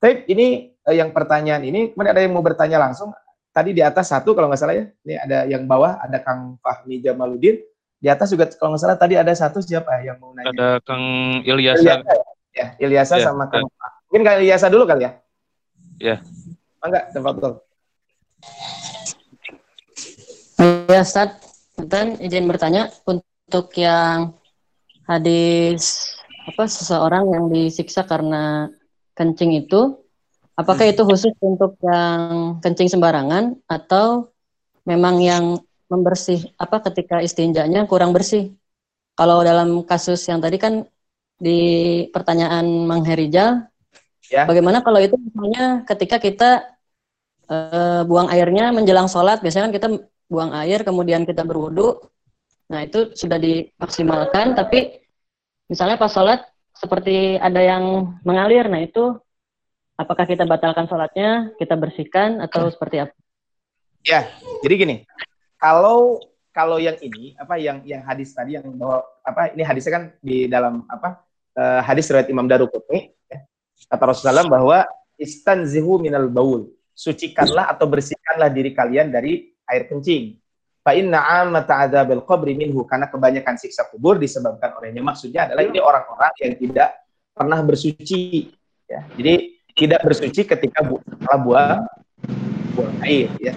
Tapi 0.00 0.24
ini 0.32 0.72
eh, 0.72 0.96
yang 0.96 1.12
pertanyaan 1.12 1.60
ini, 1.68 1.92
kemudian 1.92 2.16
ada 2.16 2.22
yang 2.24 2.32
mau 2.32 2.40
bertanya 2.40 2.80
langsung 2.80 3.12
tadi 3.58 3.74
di 3.74 3.82
atas 3.82 4.14
satu 4.14 4.38
kalau 4.38 4.46
nggak 4.46 4.60
salah 4.62 4.78
ya. 4.78 4.86
Ini 5.02 5.14
ada 5.18 5.38
yang 5.50 5.66
bawah 5.66 5.98
ada 5.98 6.22
Kang 6.22 6.62
Fahmi 6.62 7.02
Jamaludin. 7.02 7.58
Di 7.98 8.06
atas 8.06 8.30
juga 8.30 8.46
kalau 8.54 8.78
nggak 8.78 8.82
salah 8.86 8.94
tadi 8.94 9.18
ada 9.18 9.34
satu 9.34 9.58
siapa 9.58 9.98
ya 9.98 10.14
yang 10.14 10.22
mau 10.22 10.30
nanya? 10.30 10.54
Ada 10.54 10.68
Kang 10.86 11.02
Ilyasa. 11.42 12.06
Ya, 12.54 12.66
Ilyasa 12.78 13.18
ya, 13.18 13.26
sama 13.26 13.50
Kang. 13.50 13.66
Ya. 13.66 13.88
Mungkin 14.06 14.22
Kang 14.22 14.38
Ilyasa 14.38 14.66
dulu 14.70 14.86
kali 14.86 15.10
ya? 15.10 15.12
Ya. 15.98 16.16
Enggak, 16.78 17.10
tempat 17.10 17.32
betul. 17.34 17.52
Ya, 20.86 21.02
Ustaz. 21.02 21.34
Dan 21.78 22.18
izin 22.18 22.50
bertanya 22.50 22.90
untuk 23.06 23.70
yang 23.78 24.34
hadis 25.06 26.14
apa 26.50 26.66
seseorang 26.66 27.30
yang 27.30 27.44
disiksa 27.54 28.02
karena 28.02 28.66
kencing 29.14 29.54
itu 29.54 29.94
Apakah 30.58 30.90
itu 30.90 31.06
khusus 31.06 31.30
untuk 31.38 31.78
yang 31.78 32.58
kencing 32.58 32.90
sembarangan 32.90 33.62
atau 33.70 34.34
memang 34.82 35.22
yang 35.22 35.44
membersih 35.86 36.50
apa 36.58 36.82
ketika 36.90 37.22
istinjanya 37.22 37.86
kurang 37.86 38.10
bersih? 38.10 38.58
Kalau 39.14 39.38
dalam 39.46 39.86
kasus 39.86 40.18
yang 40.26 40.42
tadi 40.42 40.58
kan 40.58 40.82
di 41.38 41.58
pertanyaan 42.10 42.66
Mang 42.90 43.06
Herijal, 43.06 43.70
ya. 44.26 44.50
bagaimana 44.50 44.82
kalau 44.82 44.98
itu 44.98 45.14
misalnya 45.14 45.86
ketika 45.86 46.18
kita 46.18 46.50
uh, 47.46 48.02
buang 48.02 48.26
airnya 48.26 48.74
menjelang 48.74 49.06
sholat, 49.06 49.38
biasanya 49.38 49.70
kan 49.70 49.74
kita 49.74 49.88
buang 50.26 50.50
air 50.58 50.82
kemudian 50.82 51.22
kita 51.22 51.46
berwudu, 51.46 52.02
nah 52.66 52.82
itu 52.82 53.14
sudah 53.14 53.38
dimaksimalkan, 53.38 54.58
tapi 54.58 55.06
misalnya 55.70 55.94
pas 55.94 56.10
sholat 56.10 56.42
seperti 56.74 57.38
ada 57.38 57.62
yang 57.62 58.18
mengalir, 58.26 58.66
nah 58.66 58.82
itu 58.82 59.18
apakah 59.98 60.24
kita 60.24 60.46
batalkan 60.46 60.86
sholatnya, 60.86 61.52
kita 61.58 61.74
bersihkan 61.74 62.38
atau 62.38 62.70
seperti 62.70 63.02
apa? 63.02 63.14
Ya, 64.06 64.30
jadi 64.62 64.74
gini, 64.78 64.96
kalau 65.58 66.22
kalau 66.54 66.78
yang 66.78 66.96
ini 67.02 67.34
apa 67.34 67.58
yang 67.58 67.82
yang 67.82 68.06
hadis 68.06 68.30
tadi 68.30 68.54
yang 68.54 68.70
bahwa 68.78 69.02
apa 69.26 69.52
ini 69.52 69.62
hadisnya 69.66 69.92
kan 69.92 70.04
di 70.22 70.46
dalam 70.46 70.86
apa 70.86 71.26
uh, 71.58 71.80
hadis 71.82 72.06
riwayat 72.08 72.30
Imam 72.30 72.46
Daruqutni 72.46 73.14
ya, 73.26 73.42
kata 73.90 74.04
Rasulullah 74.06 74.46
bahwa 74.46 74.86
istanzihu 75.18 75.98
minal 75.98 76.30
baul. 76.30 76.70
Sucikanlah 76.98 77.70
atau 77.70 77.86
bersihkanlah 77.86 78.50
diri 78.50 78.74
kalian 78.74 79.14
dari 79.14 79.54
air 79.70 79.86
kencing. 79.86 80.34
Fa 80.82 80.98
inna 80.98 81.22
amata 81.22 81.78
adzabil 81.86 82.26
qabri 82.26 82.58
minhu. 82.58 82.82
Karena 82.90 83.06
kebanyakan 83.06 83.54
siksa 83.54 83.86
kubur 83.86 84.18
disebabkan 84.18 84.74
olehnya. 84.74 84.98
Maksudnya 85.06 85.46
adalah 85.46 85.62
ini 85.62 85.78
orang-orang 85.78 86.34
yang 86.42 86.58
tidak 86.58 86.98
pernah 87.38 87.62
bersuci 87.62 88.50
Ya. 88.88 89.04
Jadi 89.20 89.57
tidak 89.78 90.00
bersuci 90.02 90.42
ketika 90.42 90.82
bu 90.82 90.98
setelah 91.06 91.38
buang 92.74 92.94
air 93.06 93.30
ya. 93.38 93.54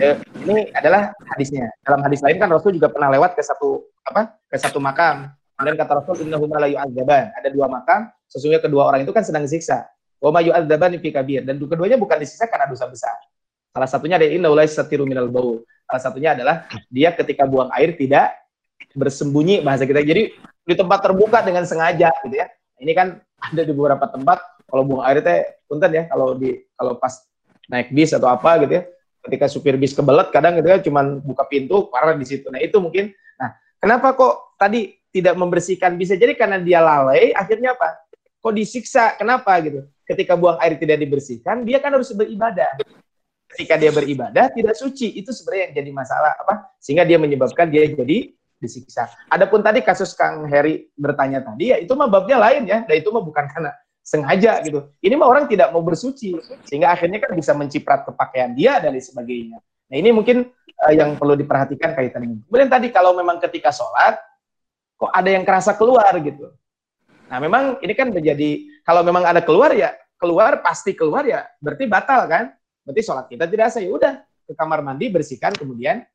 ya. 0.00 0.12
Ini 0.44 0.72
adalah 0.72 1.12
hadisnya. 1.36 1.68
Dalam 1.84 2.00
hadis 2.04 2.24
lain 2.24 2.40
kan 2.40 2.48
Rasul 2.48 2.72
juga 2.72 2.88
pernah 2.88 3.12
lewat 3.12 3.36
ke 3.36 3.42
satu 3.44 3.84
apa? 4.08 4.32
ke 4.48 4.56
satu 4.56 4.80
makam. 4.80 5.28
Kemudian 5.56 5.76
kata 5.76 5.92
Rasul 6.00 6.28
la 6.28 6.68
yu'adzaban. 6.68 7.32
Ada 7.36 7.48
dua 7.52 7.68
makam, 7.68 8.08
sesungguhnya 8.28 8.64
kedua 8.64 8.88
orang 8.88 9.04
itu 9.04 9.12
kan 9.12 9.24
sedang 9.24 9.44
disiksa. 9.44 9.88
Wa 10.20 10.32
ma 10.32 10.40
yu'adzaban 10.40 10.96
fi 11.00 11.08
kabir 11.12 11.44
dan 11.44 11.60
keduanya 11.60 12.00
bukan 12.00 12.16
disiksa 12.16 12.48
karena 12.48 12.68
dosa 12.68 12.88
besar. 12.88 13.16
Salah 13.76 13.88
satunya 13.88 14.16
ada 14.16 14.24
inna 14.24 14.48
ulai 14.48 14.64
satiru 14.64 15.04
minal 15.04 15.28
bau. 15.28 15.60
Salah 15.84 16.02
satunya 16.02 16.32
adalah 16.32 16.64
dia 16.88 17.12
ketika 17.12 17.44
buang 17.44 17.68
air 17.76 17.92
tidak 17.92 18.32
bersembunyi 18.96 19.60
bahasa 19.60 19.84
kita. 19.84 20.00
Jadi 20.00 20.32
di 20.64 20.74
tempat 20.74 21.04
terbuka 21.04 21.44
dengan 21.44 21.68
sengaja 21.68 22.08
gitu 22.24 22.36
ya. 22.40 22.48
Ini 22.80 22.92
kan 22.96 23.20
ada 23.20 23.62
di 23.64 23.72
beberapa 23.72 24.08
tempat 24.08 24.55
kalau 24.66 24.82
buang 24.82 25.02
air 25.06 25.22
teh 25.22 25.46
punten 25.70 25.90
ya. 25.94 26.04
Kalau 26.10 26.34
di 26.34 26.62
kalau 26.74 26.98
pas 26.98 27.24
naik 27.70 27.90
bis 27.94 28.10
atau 28.14 28.30
apa 28.30 28.66
gitu 28.66 28.82
ya. 28.82 28.84
Ketika 29.26 29.46
supir 29.50 29.74
bis 29.74 29.90
kebelet 29.94 30.30
kadang 30.30 30.58
gitu 30.58 30.68
ya 30.70 30.78
cuman 30.78 31.18
buka 31.22 31.46
pintu 31.50 31.90
parah 31.90 32.14
di 32.14 32.26
situ. 32.26 32.46
Nah 32.50 32.62
itu 32.62 32.78
mungkin. 32.78 33.10
Nah 33.38 33.54
kenapa 33.82 34.14
kok 34.14 34.58
tadi 34.58 34.94
tidak 35.10 35.34
membersihkan 35.34 35.98
bisa? 35.98 36.14
Jadi 36.14 36.34
karena 36.38 36.62
dia 36.62 36.82
lalai 36.82 37.34
akhirnya 37.34 37.74
apa? 37.74 37.98
Kok 38.42 38.54
disiksa? 38.54 39.18
Kenapa 39.18 39.58
gitu? 39.62 39.86
Ketika 40.06 40.38
buang 40.38 40.58
air 40.62 40.78
tidak 40.78 41.02
dibersihkan 41.02 41.66
dia 41.66 41.82
kan 41.82 41.94
harus 41.94 42.14
beribadah. 42.14 42.78
Ketika 43.50 43.74
dia 43.78 43.90
beribadah 43.90 44.50
tidak 44.54 44.74
suci. 44.78 45.18
Itu 45.18 45.34
sebenarnya 45.34 45.70
yang 45.70 45.74
jadi 45.82 45.90
masalah 45.90 46.32
apa? 46.38 46.54
Sehingga 46.78 47.02
dia 47.02 47.18
menyebabkan 47.18 47.66
dia 47.66 47.86
jadi 47.86 48.30
disiksa. 48.56 49.12
Adapun 49.28 49.60
tadi 49.60 49.84
kasus 49.84 50.16
Kang 50.16 50.48
Heri 50.48 50.88
bertanya 50.96 51.44
tadi 51.44 51.72
ya 51.72 51.76
itu 51.76 51.92
mah 51.92 52.08
babnya 52.08 52.40
lain 52.40 52.64
ya, 52.64 52.88
dan 52.88 52.96
itu 52.96 53.08
mah 53.12 53.20
bukan 53.20 53.44
karena 53.52 53.72
sengaja 54.06 54.62
gitu. 54.62 54.86
Ini 55.02 55.18
mah 55.18 55.26
orang 55.26 55.50
tidak 55.50 55.74
mau 55.74 55.82
bersuci 55.82 56.38
sehingga 56.62 56.94
akhirnya 56.94 57.18
kan 57.18 57.34
bisa 57.34 57.50
menciprat 57.58 58.06
ke 58.06 58.14
pakaian 58.14 58.54
dia 58.54 58.78
dan 58.78 58.94
lain 58.94 59.02
sebagainya. 59.02 59.58
Nah 59.90 59.96
ini 59.98 60.14
mungkin 60.14 60.46
uh, 60.86 60.94
yang 60.94 61.18
perlu 61.18 61.34
diperhatikan 61.34 61.90
kaitan 61.98 62.22
ini. 62.22 62.38
Kemudian 62.46 62.70
tadi 62.70 62.94
kalau 62.94 63.18
memang 63.18 63.42
ketika 63.42 63.74
sholat 63.74 64.14
kok 64.94 65.10
ada 65.10 65.26
yang 65.26 65.42
kerasa 65.42 65.74
keluar 65.74 66.14
gitu. 66.22 66.54
Nah 67.26 67.42
memang 67.42 67.82
ini 67.82 67.92
kan 67.98 68.14
menjadi 68.14 68.62
kalau 68.86 69.02
memang 69.02 69.26
ada 69.26 69.42
keluar 69.42 69.74
ya 69.74 69.90
keluar 70.22 70.62
pasti 70.62 70.94
keluar 70.94 71.26
ya 71.26 71.42
berarti 71.58 71.90
batal 71.90 72.30
kan. 72.30 72.54
Berarti 72.86 73.02
sholat 73.02 73.26
kita 73.26 73.50
tidak 73.50 73.74
sah 73.74 73.82
ya 73.82 73.90
udah 73.90 74.22
ke 74.46 74.54
kamar 74.54 74.86
mandi 74.86 75.10
bersihkan 75.10 75.50
kemudian 75.58 76.06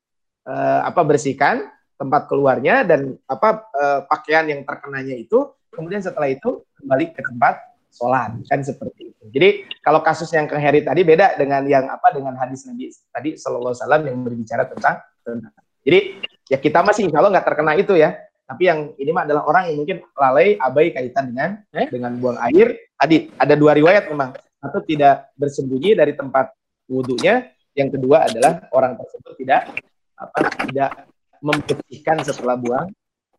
uh, 0.47 0.87
apa 0.87 1.03
bersihkan 1.03 1.67
tempat 1.99 2.31
keluarnya 2.31 2.87
dan 2.87 3.19
apa 3.27 3.67
uh, 3.75 3.99
pakaian 4.07 4.47
yang 4.47 4.63
terkenanya 4.63 5.11
itu 5.11 5.51
kemudian 5.75 5.99
setelah 5.99 6.31
itu 6.31 6.63
kembali 6.79 7.11
ke 7.11 7.19
tempat 7.19 7.70
sholat 7.91 8.39
kan 8.47 8.59
seperti 8.63 9.11
itu. 9.11 9.23
Jadi 9.29 9.49
kalau 9.83 9.99
kasus 10.01 10.31
yang 10.31 10.47
ke 10.47 10.55
Heri 10.55 10.81
tadi 10.81 11.03
beda 11.03 11.35
dengan 11.35 11.61
yang 11.67 11.91
apa 11.91 12.15
dengan 12.15 12.33
hadis 12.39 12.63
Nabi 12.65 12.89
tadi 13.11 13.35
Shallallahu 13.35 13.75
Alaihi 13.75 13.83
Wasallam 13.83 14.01
yang 14.07 14.17
berbicara 14.23 14.63
tentang 14.71 14.95
tentang. 15.21 15.53
Jadi 15.83 15.99
ya 16.47 16.57
kita 16.57 16.79
masih 16.81 17.11
insya 17.11 17.19
Allah 17.19 17.31
nggak 17.37 17.47
terkena 17.51 17.73
itu 17.75 17.93
ya. 17.99 18.15
Tapi 18.47 18.67
yang 18.67 18.79
ini 18.99 19.11
mah 19.15 19.23
adalah 19.23 19.43
orang 19.47 19.63
yang 19.71 19.77
mungkin 19.83 19.97
lalai 20.15 20.59
abai 20.59 20.91
kaitan 20.91 21.31
dengan 21.31 21.49
eh? 21.71 21.87
dengan 21.87 22.11
buang 22.19 22.39
air. 22.51 22.91
Tadi 22.99 23.31
ada 23.39 23.53
dua 23.55 23.71
riwayat 23.75 24.11
memang. 24.11 24.35
Satu 24.61 24.83
tidak 24.83 25.31
bersembunyi 25.39 25.95
dari 25.95 26.13
tempat 26.15 26.51
wudhunya. 26.91 27.47
Yang 27.71 27.95
kedua 27.95 28.27
adalah 28.27 28.67
orang 28.75 28.99
tersebut 28.99 29.33
tidak 29.39 29.71
apa 30.19 30.39
tidak 30.67 30.91
membersihkan 31.39 32.17
setelah 32.21 32.59
buang 32.59 32.91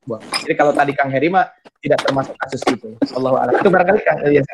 buang. 0.07 0.23
Jadi 0.43 0.55
kalau 0.59 0.73
tadi 0.75 0.93
Kang 0.95 1.11
Heri 1.11 1.31
mah 1.31 1.47
tidak 1.83 1.99
termasuk 2.03 2.35
kasus 2.43 2.63
itu. 2.71 2.95
Allah 3.15 3.47
alam. 3.47 3.53
Itu 3.55 3.71
barangkali 3.71 4.01
Kang 4.03 4.21
Elias. 4.27 4.47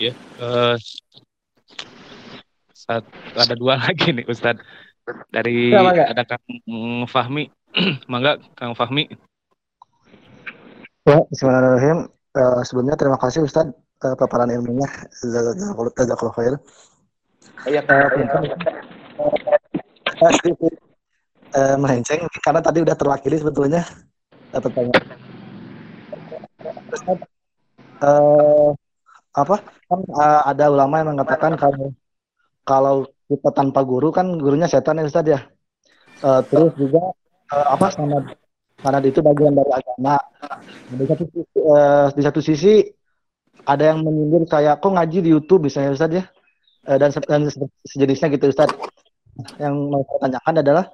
Ya, 0.00 0.16
uh, 0.40 0.80
saat 2.72 3.04
ada 3.36 3.52
dua 3.52 3.76
lagi 3.84 4.16
nih 4.16 4.24
Ustad 4.24 4.56
dari 5.28 5.76
ya, 5.76 6.08
ada 6.08 6.24
Kang 6.24 6.40
Fahmi, 7.04 7.52
mangga 8.12 8.40
Kang 8.56 8.72
Fahmi. 8.72 9.12
Ya, 11.04 11.20
Bismillahirrahmanirrahim. 11.28 12.08
Uh, 12.30 12.62
sebelumnya 12.64 12.96
terima 12.96 13.20
kasih 13.20 13.44
Ustad 13.44 13.68
uh, 14.00 14.16
paparan 14.16 14.48
ilmunya. 14.48 14.88
Jazakallahu 15.20 16.32
khair. 16.32 16.56
Iya, 17.68 17.84
sedikit 20.40 20.89
uh, 21.54 21.76
melenceng 21.78 22.26
karena 22.42 22.60
tadi 22.60 22.78
udah 22.82 22.96
terwakili 22.96 23.36
sebetulnya 23.38 23.82
pertanyaan. 24.50 25.06
Uh, 28.00 28.72
apa 29.30 29.62
kan 29.86 30.00
uh, 30.10 30.42
ada 30.48 30.72
ulama 30.72 31.04
yang 31.04 31.14
mengatakan 31.14 31.54
kalau 31.54 31.94
kalau 32.66 32.94
kita 33.30 33.50
tanpa 33.54 33.86
guru 33.86 34.10
kan 34.10 34.26
gurunya 34.38 34.66
setan 34.66 34.98
ya 34.98 35.06
Ustaz 35.06 35.26
ya. 35.26 35.40
Uh, 36.20 36.42
terus 36.50 36.74
juga 36.76 37.14
uh, 37.54 37.66
apa 37.78 37.94
sama 37.94 38.26
karena 38.80 38.98
itu 39.04 39.20
bagian 39.22 39.54
dari 39.54 39.70
agama. 39.70 40.16
Di 40.90 41.04
satu, 41.06 41.24
uh, 41.62 42.06
di 42.10 42.22
satu 42.24 42.40
sisi 42.42 42.82
ada 43.62 43.94
yang 43.94 44.02
menyindir 44.02 44.48
saya 44.50 44.74
kok 44.80 44.90
ngaji 44.90 45.18
di 45.22 45.30
YouTube 45.30 45.70
misalnya 45.70 45.94
Ustaz 45.94 46.10
ya. 46.10 46.24
Uh, 46.88 46.96
dan, 46.98 47.12
dan 47.14 47.40
sejenisnya 47.86 48.32
gitu 48.34 48.50
Ustaz. 48.50 48.72
Yang 49.62 49.74
mau 49.88 50.02
saya 50.04 50.18
tanyakan 50.26 50.54
adalah 50.58 50.84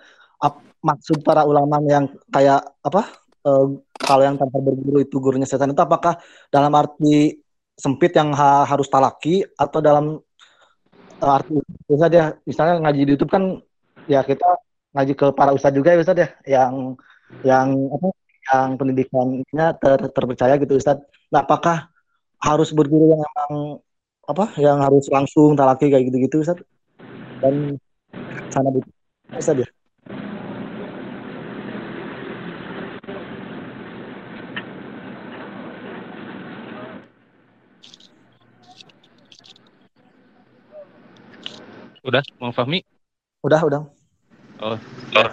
ap, 0.42 0.60
maksud 0.84 1.22
para 1.26 1.42
ulama 1.46 1.80
yang 1.86 2.06
kayak 2.30 2.62
apa 2.84 3.02
uh, 3.46 3.66
kalau 3.96 4.22
yang 4.22 4.36
tanpa 4.36 4.58
berguru 4.60 4.98
itu 5.02 5.16
gurunya 5.22 5.48
setan 5.48 5.72
itu 5.72 5.82
apakah 5.82 6.18
dalam 6.52 6.72
arti 6.74 7.40
sempit 7.76 8.12
yang 8.16 8.32
ha 8.32 8.64
harus 8.64 8.88
talaki 8.88 9.44
atau 9.56 9.78
dalam 9.84 10.18
uh, 11.22 11.36
arti 11.36 11.60
bisa 11.88 12.06
dia 12.08 12.24
misalnya 12.48 12.82
ngaji 12.82 13.00
di 13.04 13.10
YouTube 13.14 13.32
kan 13.32 13.60
ya 14.08 14.22
kita 14.24 14.46
ngaji 14.96 15.12
ke 15.12 15.26
para 15.36 15.52
ustadz 15.52 15.76
juga 15.76 15.92
ya 15.92 16.00
ustadz 16.00 16.22
ya 16.24 16.28
yang 16.46 16.74
yang 17.44 17.68
apa 17.92 18.08
yang 18.46 18.68
pendidikannya 18.78 19.66
ter, 19.82 19.98
terpercaya 20.14 20.54
gitu 20.56 20.78
ustadz 20.78 21.04
nah 21.28 21.44
apakah 21.44 21.90
harus 22.40 22.70
berguru 22.72 23.12
yang 23.16 23.20
memang 23.20 23.52
apa 24.26 24.44
yang 24.58 24.78
harus 24.82 25.06
langsung 25.12 25.54
talaki 25.58 25.90
kayak 25.92 26.08
gitu 26.08 26.16
gitu 26.24 26.36
ustadz 26.42 26.64
dan 27.44 27.76
sana 28.48 28.72
itu 28.72 28.88
ustadz 29.36 29.62
ya 29.66 29.68
Udah, 42.06 42.22
Bang 42.38 42.54
Fahmi? 42.54 42.86
Udah, 43.42 43.58
udah. 43.66 43.82
Oh, 44.62 44.78
ya. 45.10 45.26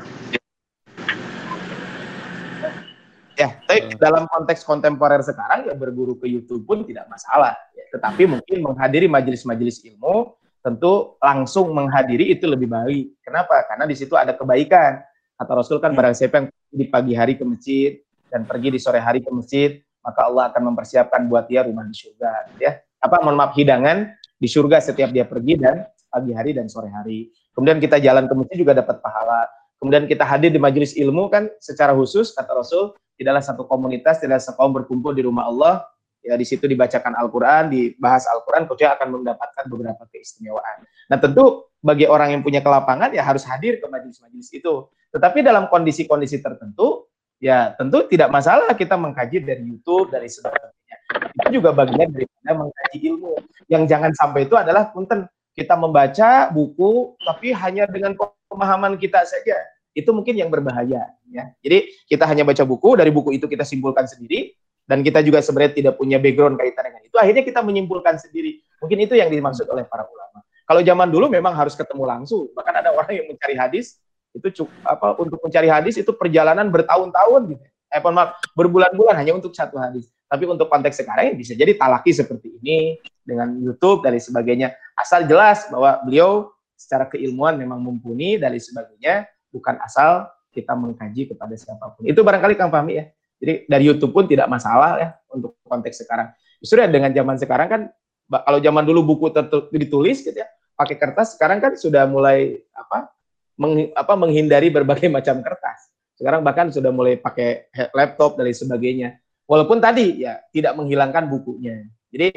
Ya, 3.37 3.49
tapi 3.69 3.93
uh. 3.93 3.97
dalam 4.01 4.25
konteks 4.25 4.65
kontemporer 4.65 5.21
sekarang 5.21 5.69
ya 5.69 5.77
berguru 5.77 6.17
ke 6.17 6.25
YouTube 6.25 6.65
pun 6.65 6.81
tidak 6.81 7.05
masalah. 7.13 7.53
Ya. 7.77 7.85
Tetapi 7.93 8.25
mungkin 8.25 8.65
menghadiri 8.65 9.05
majelis-majelis 9.05 9.85
ilmu 9.85 10.33
tentu 10.65 11.13
langsung 11.21 11.69
menghadiri 11.77 12.33
itu 12.33 12.49
lebih 12.49 12.65
baik. 12.65 13.21
Kenapa? 13.21 13.61
Karena 13.69 13.85
di 13.85 13.93
situ 13.93 14.17
ada 14.17 14.33
kebaikan. 14.33 14.97
Kata 15.37 15.51
Rasul 15.53 15.77
kan 15.77 15.93
hmm. 15.93 15.97
barang 16.01 16.15
siapa 16.17 16.35
yang 16.41 16.47
di 16.73 16.85
pagi 16.89 17.13
hari 17.13 17.37
ke 17.37 17.45
masjid 17.45 18.01
dan 18.33 18.49
pergi 18.49 18.73
di 18.73 18.79
sore 18.81 18.97
hari 18.97 19.21
ke 19.21 19.29
masjid, 19.29 19.77
maka 20.01 20.25
Allah 20.25 20.49
akan 20.49 20.73
mempersiapkan 20.73 21.21
buat 21.29 21.45
dia 21.45 21.69
rumah 21.69 21.85
di 21.85 21.93
surga. 21.93 22.57
Ya, 22.57 22.81
apa? 22.97 23.21
Mohon 23.21 23.37
maaf 23.45 23.53
hidangan 23.53 24.09
di 24.41 24.49
surga 24.49 24.81
setiap 24.81 25.13
dia 25.13 25.25
pergi 25.29 25.61
dan 25.61 25.85
pagi 26.13 26.31
hari 26.37 26.53
dan 26.53 26.69
sore 26.69 26.93
hari. 26.93 27.33
Kemudian 27.57 27.81
kita 27.81 27.97
jalan 27.97 28.29
ke 28.29 28.33
masjid 28.37 28.57
juga 28.61 28.77
dapat 28.77 29.01
pahala. 29.01 29.49
Kemudian 29.81 30.05
kita 30.05 30.23
hadir 30.23 30.53
di 30.53 30.61
majelis 30.61 30.93
ilmu 30.93 31.33
kan 31.33 31.49
secara 31.57 31.91
khusus 31.97 32.31
kata 32.37 32.53
Rasul 32.53 32.93
tidaklah 33.17 33.41
satu 33.41 33.65
komunitas, 33.65 34.21
tidak 34.21 34.39
sekaum 34.45 34.71
berkumpul 34.71 35.11
di 35.11 35.25
rumah 35.25 35.49
Allah. 35.49 35.75
Ya 36.23 36.39
di 36.39 36.47
situ 36.47 36.71
dibacakan 36.71 37.19
Al-Qur'an, 37.19 37.67
dibahas 37.67 38.23
Al-Qur'an, 38.31 38.63
kecuali 38.63 38.95
akan 38.95 39.07
mendapatkan 39.19 39.63
beberapa 39.67 40.07
keistimewaan. 40.07 40.87
Nah, 41.11 41.19
tentu 41.19 41.67
bagi 41.83 42.07
orang 42.07 42.39
yang 42.39 42.41
punya 42.47 42.63
kelapangan 42.63 43.11
ya 43.11 43.27
harus 43.27 43.43
hadir 43.43 43.83
ke 43.83 43.85
majelis-majelis 43.91 44.47
itu. 44.55 44.87
Tetapi 45.11 45.43
dalam 45.43 45.67
kondisi-kondisi 45.67 46.39
tertentu 46.39 47.11
ya 47.43 47.75
tentu 47.75 48.07
tidak 48.07 48.31
masalah 48.31 48.71
kita 48.71 48.95
mengkaji 48.95 49.43
dari 49.43 49.67
YouTube, 49.67 50.15
dari 50.15 50.31
sebagainya. 50.31 50.95
Itu 51.43 51.59
juga 51.59 51.75
bagian 51.75 52.07
daripada 52.07 52.51
mengkaji 52.55 52.97
ilmu. 53.03 53.35
Yang 53.67 53.83
jangan 53.91 54.11
sampai 54.15 54.47
itu 54.47 54.55
adalah 54.55 54.95
punten 54.95 55.27
kita 55.53 55.77
membaca 55.77 56.49
buku 56.49 57.13
tapi 57.21 57.53
hanya 57.53 57.85
dengan 57.85 58.17
pemahaman 58.49 58.97
kita 58.97 59.21
saja. 59.25 59.57
Itu 59.93 60.09
mungkin 60.09 60.33
yang 60.33 60.49
berbahaya 60.49 61.13
ya. 61.29 61.43
Jadi 61.61 61.93
kita 62.09 62.25
hanya 62.25 62.41
baca 62.41 62.65
buku 62.65 62.97
dari 62.97 63.13
buku 63.13 63.37
itu 63.37 63.45
kita 63.45 63.61
simpulkan 63.61 64.09
sendiri 64.09 64.57
dan 64.89 65.05
kita 65.05 65.21
juga 65.21 65.39
sebenarnya 65.39 65.73
tidak 65.77 65.93
punya 66.01 66.17
background 66.17 66.57
kaitan 66.57 66.89
dengan 66.89 67.01
itu. 67.05 67.15
Akhirnya 67.15 67.43
kita 67.45 67.61
menyimpulkan 67.61 68.17
sendiri. 68.17 68.59
Mungkin 68.81 68.97
itu 69.05 69.13
yang 69.13 69.29
dimaksud 69.29 69.69
oleh 69.69 69.85
para 69.85 70.03
ulama. 70.09 70.41
Kalau 70.65 70.81
zaman 70.81 71.07
dulu 71.13 71.29
memang 71.29 71.53
harus 71.53 71.77
ketemu 71.77 72.03
langsung. 72.09 72.49
Bahkan 72.57 72.73
ada 72.73 72.89
orang 72.89 73.13
yang 73.13 73.29
mencari 73.29 73.53
hadis 73.53 74.01
itu 74.33 74.65
cukup 74.65 74.73
apa 74.81 75.07
untuk 75.21 75.37
mencari 75.45 75.69
hadis 75.69 75.93
itu 76.01 76.09
perjalanan 76.17 76.73
bertahun-tahun 76.73 77.41
gitu. 77.53 77.63
Eh 77.93 78.01
maaf 78.01 78.41
berbulan-bulan 78.57 79.13
hanya 79.21 79.37
untuk 79.37 79.53
satu 79.53 79.77
hadis 79.77 80.09
Tapi 80.33 80.49
untuk 80.49 80.65
konteks 80.65 81.05
sekarang 81.05 81.29
ya 81.29 81.33
bisa 81.37 81.53
jadi 81.53 81.77
talaki 81.77 82.09
seperti 82.09 82.57
ini 82.57 82.97
dengan 83.21 83.53
YouTube 83.53 84.01
dan 84.01 84.17
sebagainya. 84.17 84.73
Asal 84.97 85.29
jelas 85.29 85.69
bahwa 85.69 86.01
beliau 86.01 86.49
secara 86.73 87.05
keilmuan 87.05 87.53
memang 87.53 87.77
mumpuni 87.77 88.41
dan 88.41 88.49
sebagainya, 88.57 89.29
bukan 89.53 89.77
asal 89.85 90.25
kita 90.49 90.73
mengkaji 90.73 91.29
kepada 91.29 91.53
siapa 91.53 91.93
pun. 91.93 92.09
Itu 92.09 92.25
barangkali 92.25 92.57
Kang 92.57 92.73
Fahmi 92.73 92.97
ya. 92.97 93.05
Jadi 93.37 93.69
dari 93.69 93.83
YouTube 93.85 94.09
pun 94.09 94.25
tidak 94.25 94.49
masalah 94.49 94.97
ya 94.97 95.09
untuk 95.29 95.53
konteks 95.69 96.01
sekarang. 96.01 96.33
Justru 96.57 96.81
ya 96.81 96.89
dengan 96.89 97.13
zaman 97.13 97.37
sekarang 97.37 97.67
kan 97.69 97.81
kalau 98.25 98.57
zaman 98.57 98.83
dulu 98.89 99.13
buku 99.13 99.29
ditulis 99.69 100.25
gitu 100.25 100.33
ya, 100.33 100.49
pakai 100.73 100.97
kertas, 100.97 101.37
sekarang 101.37 101.61
kan 101.61 101.77
sudah 101.77 102.09
mulai 102.09 102.57
apa, 102.73 103.13
meng, 103.59 103.93
apa 103.93 104.13
menghindari 104.17 104.73
berbagai 104.73 105.11
macam 105.21 105.45
kertas. 105.45 105.93
Sekarang 106.17 106.41
bahkan 106.41 106.73
sudah 106.73 106.89
mulai 106.89 107.21
pakai 107.21 107.69
laptop 107.93 108.39
dan 108.39 108.49
sebagainya. 108.49 109.19
Walaupun 109.43 109.83
tadi 109.83 110.23
ya 110.23 110.39
tidak 110.55 110.73
menghilangkan 110.79 111.27
bukunya. 111.27 111.83
Jadi 112.09 112.31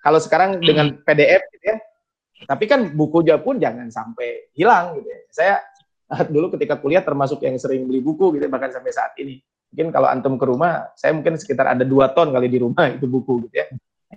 kalau 0.00 0.20
sekarang 0.20 0.60
dengan 0.60 0.92
hmm. 0.92 1.04
PDF 1.04 1.42
gitu 1.56 1.64
ya, 1.64 1.76
tapi 2.48 2.64
kan 2.68 2.92
bukunya 2.92 3.36
pun 3.40 3.60
jangan 3.60 3.88
sampai 3.88 4.52
hilang 4.56 5.00
gitu 5.00 5.08
ya. 5.08 5.20
Saya 5.32 5.54
dulu 6.34 6.52
ketika 6.58 6.76
kuliah 6.80 7.04
termasuk 7.04 7.40
yang 7.44 7.56
sering 7.56 7.86
beli 7.86 8.02
buku 8.02 8.36
gitu 8.36 8.48
bahkan 8.50 8.72
sampai 8.72 8.92
saat 8.92 9.14
ini. 9.20 9.40
Mungkin 9.70 9.94
kalau 9.94 10.10
antum 10.10 10.34
ke 10.34 10.44
rumah, 10.50 10.90
saya 10.98 11.14
mungkin 11.14 11.38
sekitar 11.38 11.70
ada 11.70 11.86
dua 11.86 12.10
ton 12.10 12.34
kali 12.34 12.50
di 12.50 12.58
rumah 12.58 12.90
itu 12.90 13.06
buku 13.06 13.46
gitu 13.46 13.54
ya. 13.54 13.66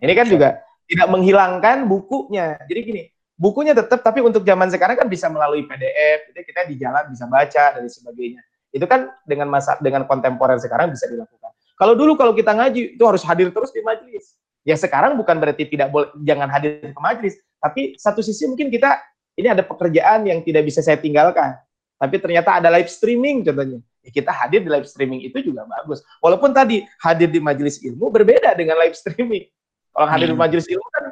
Ini 0.02 0.14
kan 0.18 0.26
juga 0.26 0.50
tidak 0.90 1.08
menghilangkan 1.14 1.86
bukunya. 1.86 2.58
Jadi 2.66 2.80
gini, 2.82 3.02
bukunya 3.38 3.78
tetap 3.78 4.02
tapi 4.02 4.26
untuk 4.26 4.42
zaman 4.42 4.74
sekarang 4.74 4.98
kan 4.98 5.08
bisa 5.08 5.30
melalui 5.30 5.70
PDF, 5.70 6.34
jadi 6.34 6.42
kita 6.42 6.62
di 6.66 6.76
jalan 6.82 7.06
bisa 7.14 7.30
baca 7.30 7.64
dan 7.78 7.86
sebagainya. 7.86 8.42
Itu 8.74 8.90
kan 8.90 9.14
dengan 9.30 9.54
masa 9.54 9.78
dengan 9.78 10.10
kontemporer 10.10 10.58
sekarang 10.58 10.90
bisa 10.90 11.06
dilakukan. 11.06 11.53
Kalau 11.84 12.00
dulu 12.00 12.16
kalau 12.16 12.32
kita 12.32 12.56
ngaji 12.56 12.96
itu 12.96 13.04
harus 13.04 13.20
hadir 13.28 13.52
terus 13.52 13.76
di 13.76 13.84
majelis. 13.84 14.40
Ya 14.64 14.80
sekarang 14.80 15.20
bukan 15.20 15.36
berarti 15.36 15.68
tidak 15.68 15.92
boleh 15.92 16.08
jangan 16.24 16.48
hadir 16.48 16.80
ke 16.80 17.02
majelis, 17.04 17.36
tapi 17.60 18.00
satu 18.00 18.24
sisi 18.24 18.48
mungkin 18.48 18.72
kita 18.72 19.04
ini 19.36 19.52
ada 19.52 19.68
pekerjaan 19.68 20.24
yang 20.24 20.40
tidak 20.48 20.64
bisa 20.64 20.80
saya 20.80 20.96
tinggalkan. 20.96 21.60
Tapi 22.00 22.24
ternyata 22.24 22.64
ada 22.64 22.72
live 22.72 22.88
streaming 22.88 23.44
contohnya. 23.44 23.84
Ya, 24.00 24.16
kita 24.16 24.32
hadir 24.32 24.64
di 24.64 24.72
live 24.72 24.88
streaming 24.88 25.28
itu 25.28 25.44
juga 25.44 25.68
bagus. 25.68 26.00
Walaupun 26.24 26.56
tadi 26.56 26.88
hadir 27.04 27.28
di 27.28 27.44
majelis 27.44 27.84
ilmu 27.84 28.08
berbeda 28.08 28.56
dengan 28.56 28.80
live 28.80 28.96
streaming. 28.96 29.44
Kalau 29.92 30.08
hadir 30.08 30.32
di 30.32 30.36
hmm. 30.40 30.40
majelis 30.40 30.66
ilmu 30.72 30.88
kan 30.88 31.04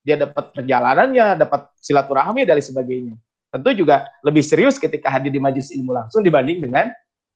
dia 0.00 0.16
dapat 0.16 0.56
perjalanannya, 0.56 1.26
dapat 1.36 1.68
silaturahmi 1.84 2.48
dan 2.48 2.56
sebagainya. 2.64 3.20
Tentu 3.52 3.76
juga 3.76 4.08
lebih 4.24 4.40
serius 4.40 4.80
ketika 4.80 5.12
hadir 5.12 5.28
di 5.28 5.36
majelis 5.36 5.68
ilmu 5.68 5.92
langsung 5.92 6.24
dibanding 6.24 6.64
dengan 6.64 6.88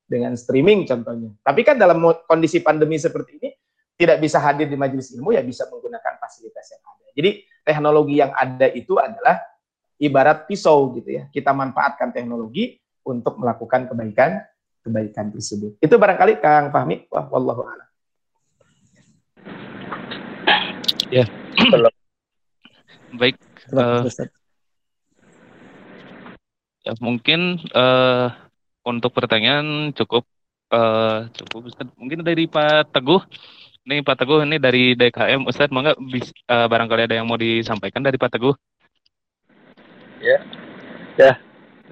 dengan 0.09 0.33
streaming 0.35 0.89
contohnya. 0.89 1.31
Tapi 1.45 1.61
kan 1.63 1.77
dalam 1.77 2.01
kondisi 2.25 2.65
pandemi 2.65 2.97
seperti 2.97 3.37
ini 3.37 3.49
tidak 3.95 4.25
bisa 4.25 4.41
hadir 4.41 4.67
di 4.67 4.75
majelis 4.75 5.13
ilmu 5.13 5.37
ya 5.37 5.45
bisa 5.45 5.69
menggunakan 5.69 6.17
fasilitas 6.17 6.65
yang 6.73 6.83
ada. 6.89 7.07
Jadi 7.13 7.31
teknologi 7.63 8.15
yang 8.17 8.33
ada 8.33 8.67
itu 8.73 8.97
adalah 8.97 9.37
ibarat 10.01 10.49
pisau 10.49 10.97
gitu 10.97 11.21
ya. 11.21 11.29
Kita 11.29 11.53
manfaatkan 11.53 12.11
teknologi 12.17 12.81
untuk 13.05 13.37
melakukan 13.37 13.93
kebaikan 13.93 14.41
kebaikan 14.81 15.29
tersebut. 15.29 15.77
Itu 15.85 16.01
barangkali 16.01 16.41
Kang 16.41 16.73
Fahmi, 16.73 17.05
wah 17.13 17.29
wallahu 17.29 17.69
a'lam. 17.69 17.89
Ya. 21.13 21.25
Baik. 23.13 23.37
Uh, 23.69 24.05
ya 26.87 26.93
mungkin 27.05 27.61
uh, 27.77 28.33
untuk 28.89 29.13
pertanyaan 29.13 29.93
cukup 29.93 30.25
uh, 30.73 31.29
cukup 31.37 31.69
Ustaz. 31.69 31.89
Mungkin 32.01 32.25
dari 32.25 32.49
Pak 32.49 32.93
Teguh. 32.97 33.21
Ini 33.89 34.05
Pak 34.05 34.17
Teguh 34.21 34.45
ini 34.45 34.61
dari 34.61 34.93
DKM 34.93 35.49
Ustaz, 35.49 35.73
mangga 35.73 35.97
uh, 35.97 36.67
barangkali 36.69 37.09
ada 37.09 37.17
yang 37.17 37.29
mau 37.29 37.41
disampaikan 37.41 38.05
dari 38.05 38.21
Pak 38.21 38.37
Teguh. 38.37 38.55
Ya. 40.21 40.39
Ya. 41.17 41.33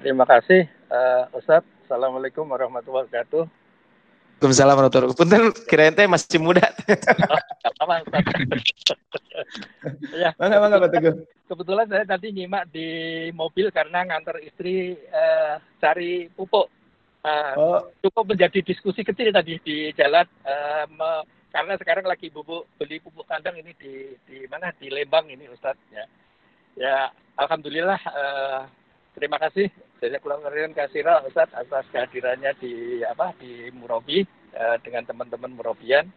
Terima 0.01 0.25
kasih 0.29 0.69
uh, 0.93 1.25
Ustaz. 1.33 1.65
Assalamualaikum 1.87 2.45
warahmatullahi 2.45 3.07
wabarakatuh. 3.07 3.47
Waalaikumsalam 4.37 4.75
warahmatullahi 4.77 5.09
wabarakatuh. 5.09 5.49
Punten 5.49 5.65
kirain 5.65 5.93
teh 5.97 6.05
masih 6.05 6.37
muda. 6.37 6.69
apa 7.65 7.93
ya. 10.21 10.29
Bangga 10.37 10.57
bangga 10.61 10.77
Pak 10.85 10.91
Teguh. 10.93 11.15
Kebetulan 11.47 11.87
saya 11.89 12.05
tadi 12.05 12.27
nyimak 12.35 12.69
di 12.69 12.87
mobil 13.33 13.73
karena 13.73 14.05
ngantar 14.05 14.37
istri 14.45 14.93
uh, 15.09 15.57
cari 15.81 16.29
pupuk. 16.37 16.69
Uh, 17.27 17.53
oh. 17.59 17.79
Cukup 18.07 18.31
menjadi 18.31 18.63
diskusi 18.63 19.03
kecil 19.03 19.35
tadi 19.35 19.59
di 19.59 19.91
jalan 19.99 20.23
uh, 20.47 20.87
me, 20.87 21.27
karena 21.51 21.75
sekarang 21.75 22.07
lagi 22.07 22.31
bubuk 22.31 22.71
beli 22.79 23.03
pupuk 23.03 23.27
kandang 23.27 23.59
ini 23.59 23.75
di 23.75 24.15
di 24.23 24.47
mana 24.47 24.71
di 24.79 24.87
Lembang 24.87 25.27
ini 25.27 25.43
Ustadz 25.51 25.91
ya. 25.91 26.05
Ya 26.79 26.97
alhamdulillah 27.35 27.99
uh, 27.99 28.61
terima 29.11 29.35
kasih 29.43 29.67
saya 29.99 30.23
keluarkan 30.23 30.71
Kasira 30.71 31.19
Ustaz 31.27 31.51
atas 31.51 31.83
kehadirannya 31.91 32.55
di 32.63 33.03
apa 33.03 33.35
di 33.41 33.75
Murabi 33.75 34.23
uh, 34.55 34.79
dengan 34.79 35.03
teman-teman 35.03 35.51
Murabian. 35.51 36.07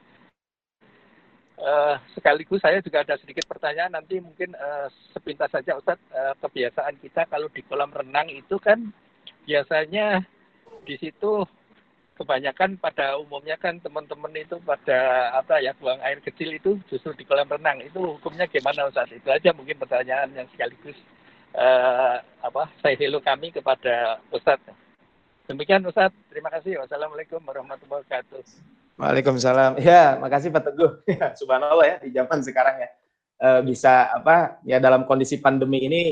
Uh, 1.60 1.98
sekaligus 2.14 2.62
saya 2.62 2.80
juga 2.80 3.04
ada 3.04 3.20
sedikit 3.20 3.44
pertanyaan 3.50 3.92
nanti 3.92 4.16
mungkin 4.16 4.54
uh, 4.54 4.86
sepintas 5.12 5.50
saja 5.50 5.74
Ustaz 5.74 5.98
uh, 6.14 6.38
kebiasaan 6.38 7.02
kita 7.02 7.26
kalau 7.26 7.50
di 7.50 7.66
kolam 7.66 7.90
renang 7.90 8.30
itu 8.30 8.56
kan 8.62 8.94
biasanya 9.44 10.24
di 10.84 10.96
situ 11.00 11.44
kebanyakan 12.20 12.76
pada 12.76 13.16
umumnya 13.16 13.56
kan 13.56 13.80
teman-teman 13.80 14.28
itu 14.36 14.60
pada 14.60 15.32
apa 15.32 15.56
ya 15.64 15.72
buang 15.80 15.96
air 16.04 16.20
kecil 16.20 16.52
itu 16.52 16.76
justru 16.92 17.16
di 17.16 17.24
kolam 17.24 17.48
renang 17.48 17.80
itu 17.80 17.96
hukumnya 17.96 18.44
gimana 18.44 18.84
Ustaz 18.84 19.08
itu 19.08 19.24
aja 19.32 19.56
mungkin 19.56 19.80
pertanyaan 19.80 20.28
yang 20.36 20.44
sekaligus 20.52 21.00
uh, 21.56 22.20
apa 22.44 22.68
saya 22.84 22.94
hello 23.00 23.24
kami 23.24 23.48
kepada 23.48 24.20
Ustadz. 24.28 24.68
Demikian 25.48 25.82
Ustadz, 25.88 26.14
terima 26.28 26.52
kasih. 26.52 26.78
Wassalamualaikum 26.78 27.40
warahmatullahi 27.42 28.04
wabarakatuh. 28.06 28.44
Waalaikumsalam. 29.00 29.80
Ya, 29.80 30.20
makasih 30.20 30.52
Pak 30.52 30.62
Teguh. 30.68 30.92
Ya, 31.10 31.32
subhanallah 31.32 31.86
ya 31.88 31.96
di 32.04 32.12
zaman 32.12 32.44
sekarang 32.44 32.84
ya 32.84 32.88
e, 33.40 33.48
bisa 33.64 34.12
apa 34.12 34.60
ya 34.62 34.76
dalam 34.78 35.08
kondisi 35.08 35.40
pandemi 35.40 35.88
ini 35.88 36.02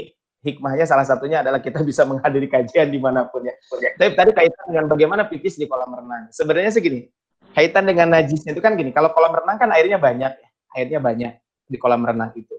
hikmahnya 0.43 0.87
salah 0.87 1.03
satunya 1.03 1.43
adalah 1.43 1.59
kita 1.59 1.83
bisa 1.83 2.07
menghadiri 2.07 2.47
kajian 2.47 2.89
di 2.91 3.01
mana 3.03 3.27
pun 3.27 3.43
ya. 3.43 3.55
Tapi 3.99 4.15
tadi 4.15 4.31
kaitan 4.35 4.65
dengan 4.71 4.85
bagaimana 4.87 5.27
pipis 5.27 5.59
di 5.59 5.67
kolam 5.67 5.91
renang. 5.91 6.31
Sebenarnya 6.31 6.71
segini, 6.71 7.11
kaitan 7.55 7.85
dengan 7.87 8.11
najisnya 8.15 8.55
itu 8.55 8.63
kan 8.63 8.79
gini. 8.79 8.95
Kalau 8.95 9.11
kolam 9.11 9.35
renang 9.35 9.59
kan 9.59 9.71
airnya 9.75 9.99
banyak, 9.99 10.33
ya. 10.39 10.49
airnya 10.79 11.01
banyak 11.03 11.33
di 11.67 11.77
kolam 11.77 12.07
renang 12.07 12.31
itu. 12.39 12.55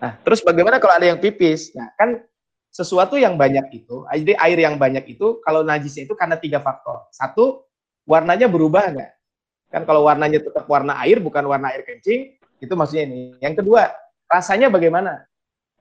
Nah, 0.00 0.16
terus 0.24 0.40
bagaimana 0.40 0.80
kalau 0.80 0.96
ada 0.96 1.06
yang 1.10 1.20
pipis? 1.20 1.76
Nah, 1.76 1.92
kan 1.98 2.24
sesuatu 2.70 3.18
yang 3.18 3.34
banyak 3.34 3.82
itu, 3.82 4.06
jadi 4.06 4.38
air 4.38 4.58
yang 4.62 4.78
banyak 4.78 5.02
itu, 5.10 5.42
kalau 5.42 5.66
najisnya 5.66 6.06
itu 6.06 6.14
karena 6.14 6.38
tiga 6.38 6.62
faktor. 6.62 7.10
Satu, 7.10 7.66
warnanya 8.06 8.46
berubah 8.46 8.94
nggak? 8.94 9.12
Kan 9.70 9.82
kalau 9.84 10.06
warnanya 10.06 10.40
tetap 10.40 10.64
warna 10.70 10.96
air, 11.02 11.18
bukan 11.18 11.44
warna 11.44 11.74
air 11.74 11.82
kencing, 11.82 12.38
itu 12.62 12.72
maksudnya 12.72 13.04
ini. 13.10 13.36
Yang 13.42 13.60
kedua, 13.60 13.90
rasanya 14.30 14.70
bagaimana? 14.70 15.29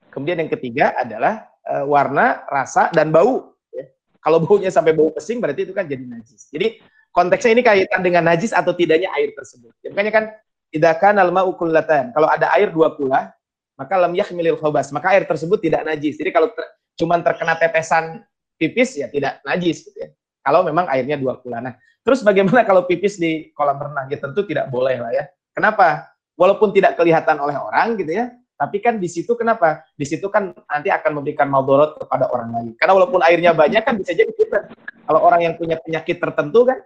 Kemudian 0.10 0.42
yang 0.42 0.52
ketiga 0.52 0.94
adalah 0.98 1.48
e, 1.64 1.74
warna, 1.86 2.44
rasa, 2.50 2.90
dan 2.92 3.14
bau. 3.14 3.54
Ya. 3.74 3.90
Kalau 4.20 4.42
baunya 4.44 4.74
sampai 4.74 4.94
bau 4.94 5.14
pesing, 5.14 5.40
berarti 5.40 5.70
itu 5.70 5.74
kan 5.74 5.86
jadi 5.86 6.04
najis. 6.04 6.50
Jadi 6.50 6.82
konteksnya 7.14 7.52
ini 7.58 7.64
kaitan 7.66 8.02
dengan 8.02 8.26
najis 8.26 8.54
atau 8.54 8.74
tidaknya 8.74 9.10
air 9.18 9.34
tersebut. 9.34 9.74
Ya, 9.86 9.90
makanya 9.94 10.14
kan 10.14 10.26
tidak 10.70 10.96
kan 11.02 11.16
alma 11.18 11.46
ukullatan. 11.46 12.14
Kalau 12.14 12.30
ada 12.30 12.54
air 12.54 12.70
dua 12.70 12.94
kula, 12.94 13.34
maka 13.80 13.94
lam 13.98 14.14
yahmilil 14.14 14.60
khobas, 14.60 14.94
maka 14.94 15.14
air 15.16 15.26
tersebut 15.26 15.58
tidak 15.62 15.86
najis. 15.88 16.20
Jadi 16.20 16.30
kalau 16.30 16.52
ter, 16.54 16.66
cuman 17.00 17.24
terkena 17.26 17.56
tetesan 17.58 18.22
pipis 18.60 19.00
ya 19.00 19.08
tidak 19.08 19.40
najis 19.48 19.88
gitu 19.88 19.98
ya. 19.98 20.10
Kalau 20.44 20.62
memang 20.68 20.86
airnya 20.92 21.16
dua 21.16 21.40
kula. 21.40 21.64
Nah, 21.64 21.74
terus 22.04 22.22
bagaimana 22.22 22.68
kalau 22.68 22.84
pipis 22.86 23.16
di 23.16 23.50
kolam 23.56 23.80
renang? 23.80 24.12
Ya 24.12 24.20
tentu 24.20 24.44
tidak 24.46 24.68
boleh 24.68 25.00
lah 25.00 25.12
ya. 25.16 25.24
Kenapa? 25.56 26.12
Walaupun 26.40 26.72
tidak 26.72 26.96
kelihatan 26.96 27.36
oleh 27.36 27.56
orang 27.60 28.00
gitu 28.00 28.16
ya, 28.16 28.32
tapi 28.60 28.84
kan 28.84 29.00
di 29.00 29.08
situ 29.08 29.40
kenapa? 29.40 29.88
Di 29.96 30.04
situ 30.04 30.28
kan 30.28 30.52
nanti 30.52 30.92
akan 30.92 31.24
memberikan 31.24 31.48
maldorot 31.48 31.96
kepada 31.96 32.28
orang 32.28 32.52
lain. 32.52 32.72
Karena 32.76 32.92
walaupun 33.00 33.24
airnya 33.24 33.56
banyak 33.56 33.88
kan 33.88 33.96
bisa 33.96 34.12
jadi 34.12 34.28
kita. 34.36 34.76
Kalau 35.08 35.24
orang 35.24 35.48
yang 35.48 35.56
punya 35.56 35.80
penyakit 35.80 36.20
tertentu 36.20 36.68
kan 36.68 36.84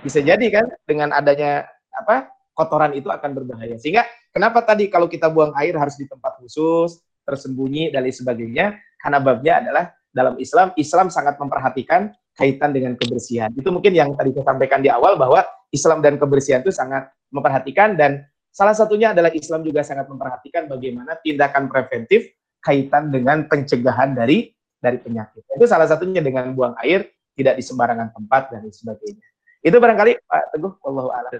bisa 0.00 0.24
jadi 0.24 0.46
kan 0.48 0.64
dengan 0.88 1.12
adanya 1.12 1.68
apa 1.92 2.32
kotoran 2.56 2.96
itu 2.96 3.12
akan 3.12 3.36
berbahaya. 3.36 3.76
Sehingga 3.76 4.08
Kenapa 4.38 4.62
tadi 4.62 4.86
kalau 4.92 5.10
kita 5.10 5.26
buang 5.32 5.50
air 5.58 5.74
harus 5.74 5.96
di 5.96 6.04
tempat 6.04 6.38
khusus, 6.38 7.02
tersembunyi 7.24 7.90
dan 7.90 8.06
lain 8.06 8.14
sebagainya? 8.14 8.78
Karena 9.00 9.18
babnya 9.18 9.58
adalah 9.58 9.84
dalam 10.14 10.38
Islam, 10.38 10.70
Islam 10.78 11.10
sangat 11.10 11.42
memperhatikan 11.42 12.14
kaitan 12.38 12.70
dengan 12.70 12.94
kebersihan. 12.94 13.50
Itu 13.58 13.74
mungkin 13.74 13.98
yang 13.98 14.14
tadi 14.14 14.30
saya 14.36 14.54
sampaikan 14.54 14.78
di 14.78 14.94
awal 14.94 15.18
bahwa 15.18 15.42
Islam 15.74 16.04
dan 16.06 16.22
kebersihan 16.22 16.62
itu 16.62 16.70
sangat 16.70 17.10
memperhatikan 17.34 17.98
dan 17.98 18.30
salah 18.50 18.74
satunya 18.74 19.12
adalah 19.12 19.32
Islam 19.32 19.64
juga 19.64 19.84
sangat 19.86 20.08
memperhatikan 20.10 20.66
bagaimana 20.66 21.16
tindakan 21.20 21.70
preventif 21.70 22.32
kaitan 22.58 23.08
dengan 23.12 23.46
pencegahan 23.46 24.12
dari 24.14 24.50
dari 24.78 24.98
penyakit. 24.98 25.46
Itu 25.54 25.66
salah 25.66 25.86
satunya 25.86 26.22
dengan 26.22 26.54
buang 26.54 26.74
air 26.82 27.10
tidak 27.34 27.58
di 27.58 27.62
sembarangan 27.62 28.10
tempat 28.14 28.50
dan 28.54 28.66
sebagainya. 28.66 29.26
Itu 29.58 29.82
barangkali 29.82 30.22
Pak 30.22 30.54
Teguh, 30.54 30.72
Allahu 30.86 31.10
a'lam. 31.10 31.30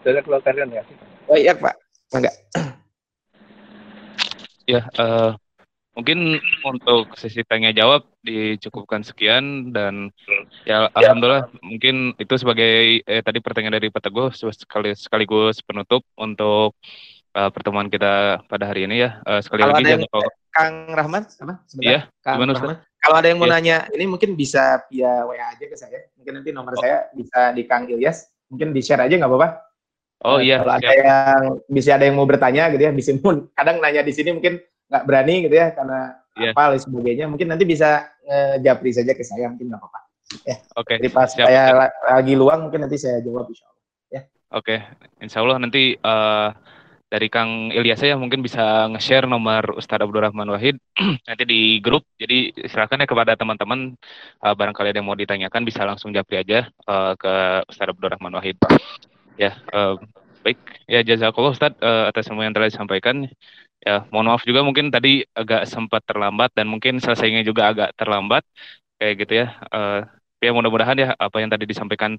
Dari 0.00 0.20
keluar 0.24 0.40
ya. 0.44 0.82
Oh 1.28 1.36
iya 1.36 1.52
Pak, 1.52 1.74
enggak. 2.16 2.34
Ya, 4.66 4.82
uh, 4.98 5.38
mungkin 5.96 6.36
untuk 6.60 7.16
sesi 7.16 7.40
tanya 7.48 7.72
jawab 7.72 8.04
dicukupkan 8.20 9.00
sekian 9.00 9.72
dan 9.72 10.12
ya, 10.68 10.86
ya. 10.86 10.92
alhamdulillah 10.92 11.48
mungkin 11.64 12.12
itu 12.20 12.34
sebagai 12.36 13.00
eh, 13.00 13.22
tadi 13.24 13.40
pertanyaan 13.40 13.80
dari 13.80 13.88
Pak 13.88 14.04
Teguh 14.04 14.28
sekali 14.36 14.92
sekaligus 14.92 15.64
penutup 15.64 16.04
untuk 16.20 16.76
uh, 17.36 17.50
pertemuan 17.52 17.92
kita 17.92 18.40
pada 18.48 18.64
hari 18.64 18.88
ini 18.88 19.04
ya. 19.04 19.20
Uh, 19.28 19.40
sekali 19.44 19.60
Kalau 19.62 19.76
lagi 19.76 19.84
ada 19.84 19.90
yang, 19.92 20.02
kalau... 20.08 20.28
Kang 20.56 20.74
Rahman 20.96 21.22
apa? 21.28 21.54
Sebentar. 21.68 21.84
Iya, 21.84 22.00
Kang 22.24 22.40
Rahman. 22.40 22.76
Kalau 22.80 23.16
ada 23.20 23.28
yang 23.28 23.38
mau 23.38 23.46
ya. 23.46 23.52
nanya, 23.60 23.76
ini 23.92 24.04
mungkin 24.08 24.34
bisa 24.34 24.82
via 24.88 25.22
WA 25.28 25.52
aja 25.52 25.64
ke 25.68 25.76
saya. 25.76 26.08
Mungkin 26.16 26.32
nanti 26.40 26.50
nomor 26.50 26.74
oh. 26.74 26.80
saya 26.80 27.12
bisa 27.12 27.52
di 27.52 27.62
Kang 27.68 27.84
Ilyas. 27.86 28.32
Mungkin 28.48 28.72
di 28.72 28.80
share 28.80 29.04
aja 29.04 29.14
nggak 29.14 29.30
apa-apa. 29.30 29.48
Oh 30.24 30.40
iya. 30.40 30.64
Kalau 30.64 30.74
ada 30.80 30.90
yang 30.92 31.42
bisa 31.68 32.00
ada 32.00 32.04
yang 32.08 32.16
mau 32.16 32.24
bertanya 32.24 32.72
gitu 32.72 32.82
ya, 32.88 32.92
bisa 32.94 33.12
pun 33.20 33.46
kadang 33.58 33.82
nanya 33.84 34.00
di 34.00 34.12
sini 34.14 34.32
mungkin 34.32 34.56
nggak 34.86 35.04
berani 35.04 35.34
gitu 35.50 35.54
ya 35.58 35.74
karena 35.74 36.14
yeah. 36.38 36.52
apa 36.56 36.76
dan 36.76 36.80
sebagainya. 36.80 37.24
Mungkin 37.28 37.46
nanti 37.52 37.64
bisa 37.68 38.08
ngejapri 38.24 38.90
saja 38.96 39.12
ke 39.12 39.24
saya 39.26 39.52
mungkin 39.52 39.68
nggak 39.74 39.80
apa-apa. 39.82 40.00
Ya. 40.42 40.56
Oke. 40.74 40.96
Okay. 40.96 40.96
Jadi 41.02 41.08
pas 41.12 41.28
Siap. 41.28 41.46
saya 41.46 41.62
lagi 42.08 42.34
luang 42.34 42.70
mungkin 42.70 42.80
nanti 42.88 42.96
saya 42.96 43.20
jawab 43.20 43.46
insya 43.52 43.66
Allah. 43.68 43.84
Ya. 44.10 44.22
Oke, 44.54 44.78
okay. 44.78 44.78
insya 45.22 45.42
Allah 45.42 45.58
nanti 45.58 45.94
uh, 46.02 46.50
dari 47.06 47.30
Kang 47.30 47.70
Ilyas 47.70 48.02
ya 48.02 48.18
mungkin 48.18 48.42
bisa 48.42 48.90
nge-share 48.90 49.30
nomor 49.30 49.78
Ustadz 49.78 50.02
Abdurrahman 50.02 50.50
Wahid 50.50 50.82
nanti 51.28 51.44
di 51.46 51.78
grup. 51.78 52.02
Jadi 52.18 52.50
silakan 52.66 53.02
ya 53.02 53.06
kepada 53.06 53.32
teman-teman 53.38 53.94
uh, 54.42 54.54
barangkali 54.54 54.90
ada 54.90 54.98
yang 54.98 55.06
mau 55.06 55.18
ditanyakan 55.18 55.62
bisa 55.62 55.86
langsung 55.86 56.10
japri 56.10 56.42
aja 56.42 56.66
uh, 56.90 57.14
ke 57.14 57.62
Ustadz 57.70 57.94
Abdurrahman 57.94 58.34
Wahid. 58.34 58.58
Ya, 59.36 59.52
uh, 59.72 60.00
baik. 60.40 60.58
Ya 60.88 61.00
jazakallah 61.04 61.52
Ustadz 61.52 61.80
uh, 61.80 62.08
atas 62.08 62.24
semua 62.28 62.48
yang 62.48 62.56
telah 62.56 62.68
disampaikan. 62.72 63.28
Ya, 63.84 64.02
mohon 64.10 64.32
maaf 64.32 64.42
juga 64.42 64.64
mungkin 64.66 64.90
tadi 64.90 65.22
agak 65.36 65.68
sempat 65.68 66.02
terlambat 66.08 66.50
dan 66.56 66.66
mungkin 66.66 66.98
selesainya 66.98 67.46
juga 67.46 67.70
agak 67.70 67.94
terlambat 67.94 68.42
kayak 68.98 69.14
gitu 69.22 69.32
ya. 69.44 69.46
Uh, 69.70 70.00
ya 70.40 70.50
mudah-mudahan 70.52 70.96
ya 70.96 71.08
apa 71.16 71.36
yang 71.40 71.52
tadi 71.52 71.64
disampaikan 71.68 72.16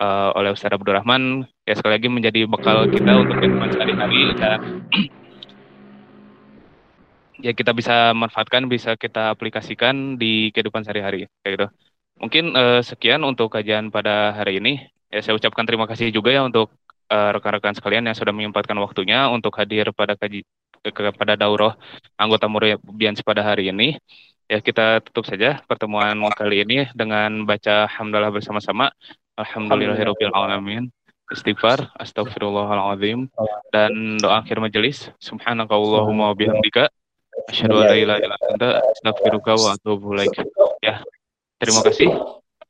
uh, 0.00 0.30
oleh 0.36 0.52
Ustaz 0.52 0.72
Abdurrahman 0.72 1.44
ya 1.68 1.74
sekali 1.76 1.92
lagi 1.96 2.08
menjadi 2.12 2.40
bekal 2.48 2.88
kita 2.88 3.12
untuk 3.18 3.36
kehidupan 3.40 3.68
sehari-hari 3.72 4.22
dan 4.36 4.58
ya 7.44 7.52
kita 7.52 7.76
bisa 7.76 8.16
manfaatkan, 8.16 8.64
bisa 8.70 8.96
kita 8.96 9.28
aplikasikan 9.34 10.16
di 10.16 10.48
kehidupan 10.54 10.80
sehari-hari 10.86 11.28
kayak 11.44 11.52
gitu. 11.60 11.66
Mungkin 12.14 12.44
uh, 12.54 12.80
sekian 12.80 13.20
untuk 13.26 13.50
kajian 13.52 13.90
pada 13.90 14.32
hari 14.32 14.62
ini. 14.62 14.93
Ya 15.14 15.22
saya 15.22 15.38
ucapkan 15.38 15.62
terima 15.62 15.86
kasih 15.86 16.10
juga 16.10 16.34
ya 16.34 16.42
untuk 16.42 16.74
rekan-rekan 17.06 17.70
uh, 17.70 17.76
sekalian 17.78 18.02
yang 18.10 18.18
sudah 18.18 18.34
menyempatkan 18.34 18.74
waktunya 18.82 19.30
untuk 19.30 19.54
hadir 19.54 19.94
pada 19.94 20.18
kaji 20.18 20.42
kepada 20.82 21.38
daurah 21.38 21.78
anggota 22.18 22.50
Murabians 22.50 23.22
pada 23.22 23.46
hari 23.46 23.70
ini. 23.70 23.94
Ya 24.50 24.58
kita 24.58 25.00
tutup 25.06 25.30
saja 25.30 25.62
pertemuan 25.70 26.18
kali 26.34 26.66
ini 26.66 26.90
dengan 26.98 27.46
baca 27.46 27.86
hamdalah 27.86 28.34
bersama-sama. 28.34 28.90
Alhamdulillahirabbil 29.38 30.34
alamin. 30.34 30.90
Istighfar, 31.32 31.88
astagfirullahalazim 31.96 33.32
dan 33.72 34.20
doa 34.20 34.44
akhir 34.44 34.60
majelis. 34.60 35.08
Subhanakallahumma 35.22 36.34
wa 36.34 36.36
bihamdika 36.36 36.92
asyhadu 37.48 37.80
an 37.80 37.86
la 37.88 37.96
ilaha 37.96 38.18
illa 38.20 38.36
anta 38.50 38.68
astaghfiruka 38.92 39.52
wa 39.56 39.78
atubu 39.78 40.18
ilaik. 40.18 40.36
Ya. 40.84 41.00
Terima 41.62 41.80
kasih 41.80 42.12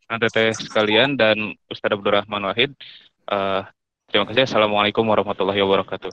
anda 0.09 0.29
teh 0.29 0.53
sekalian 0.53 1.17
dan 1.17 1.57
Ustaz 1.69 1.93
Abdurrahman 1.93 2.45
Wahid. 2.51 2.77
Uh, 3.25 3.65
terima 4.09 4.29
kasih. 4.29 4.45
Assalamualaikum 4.45 5.05
warahmatullahi 5.07 5.61
wabarakatuh. 5.65 6.13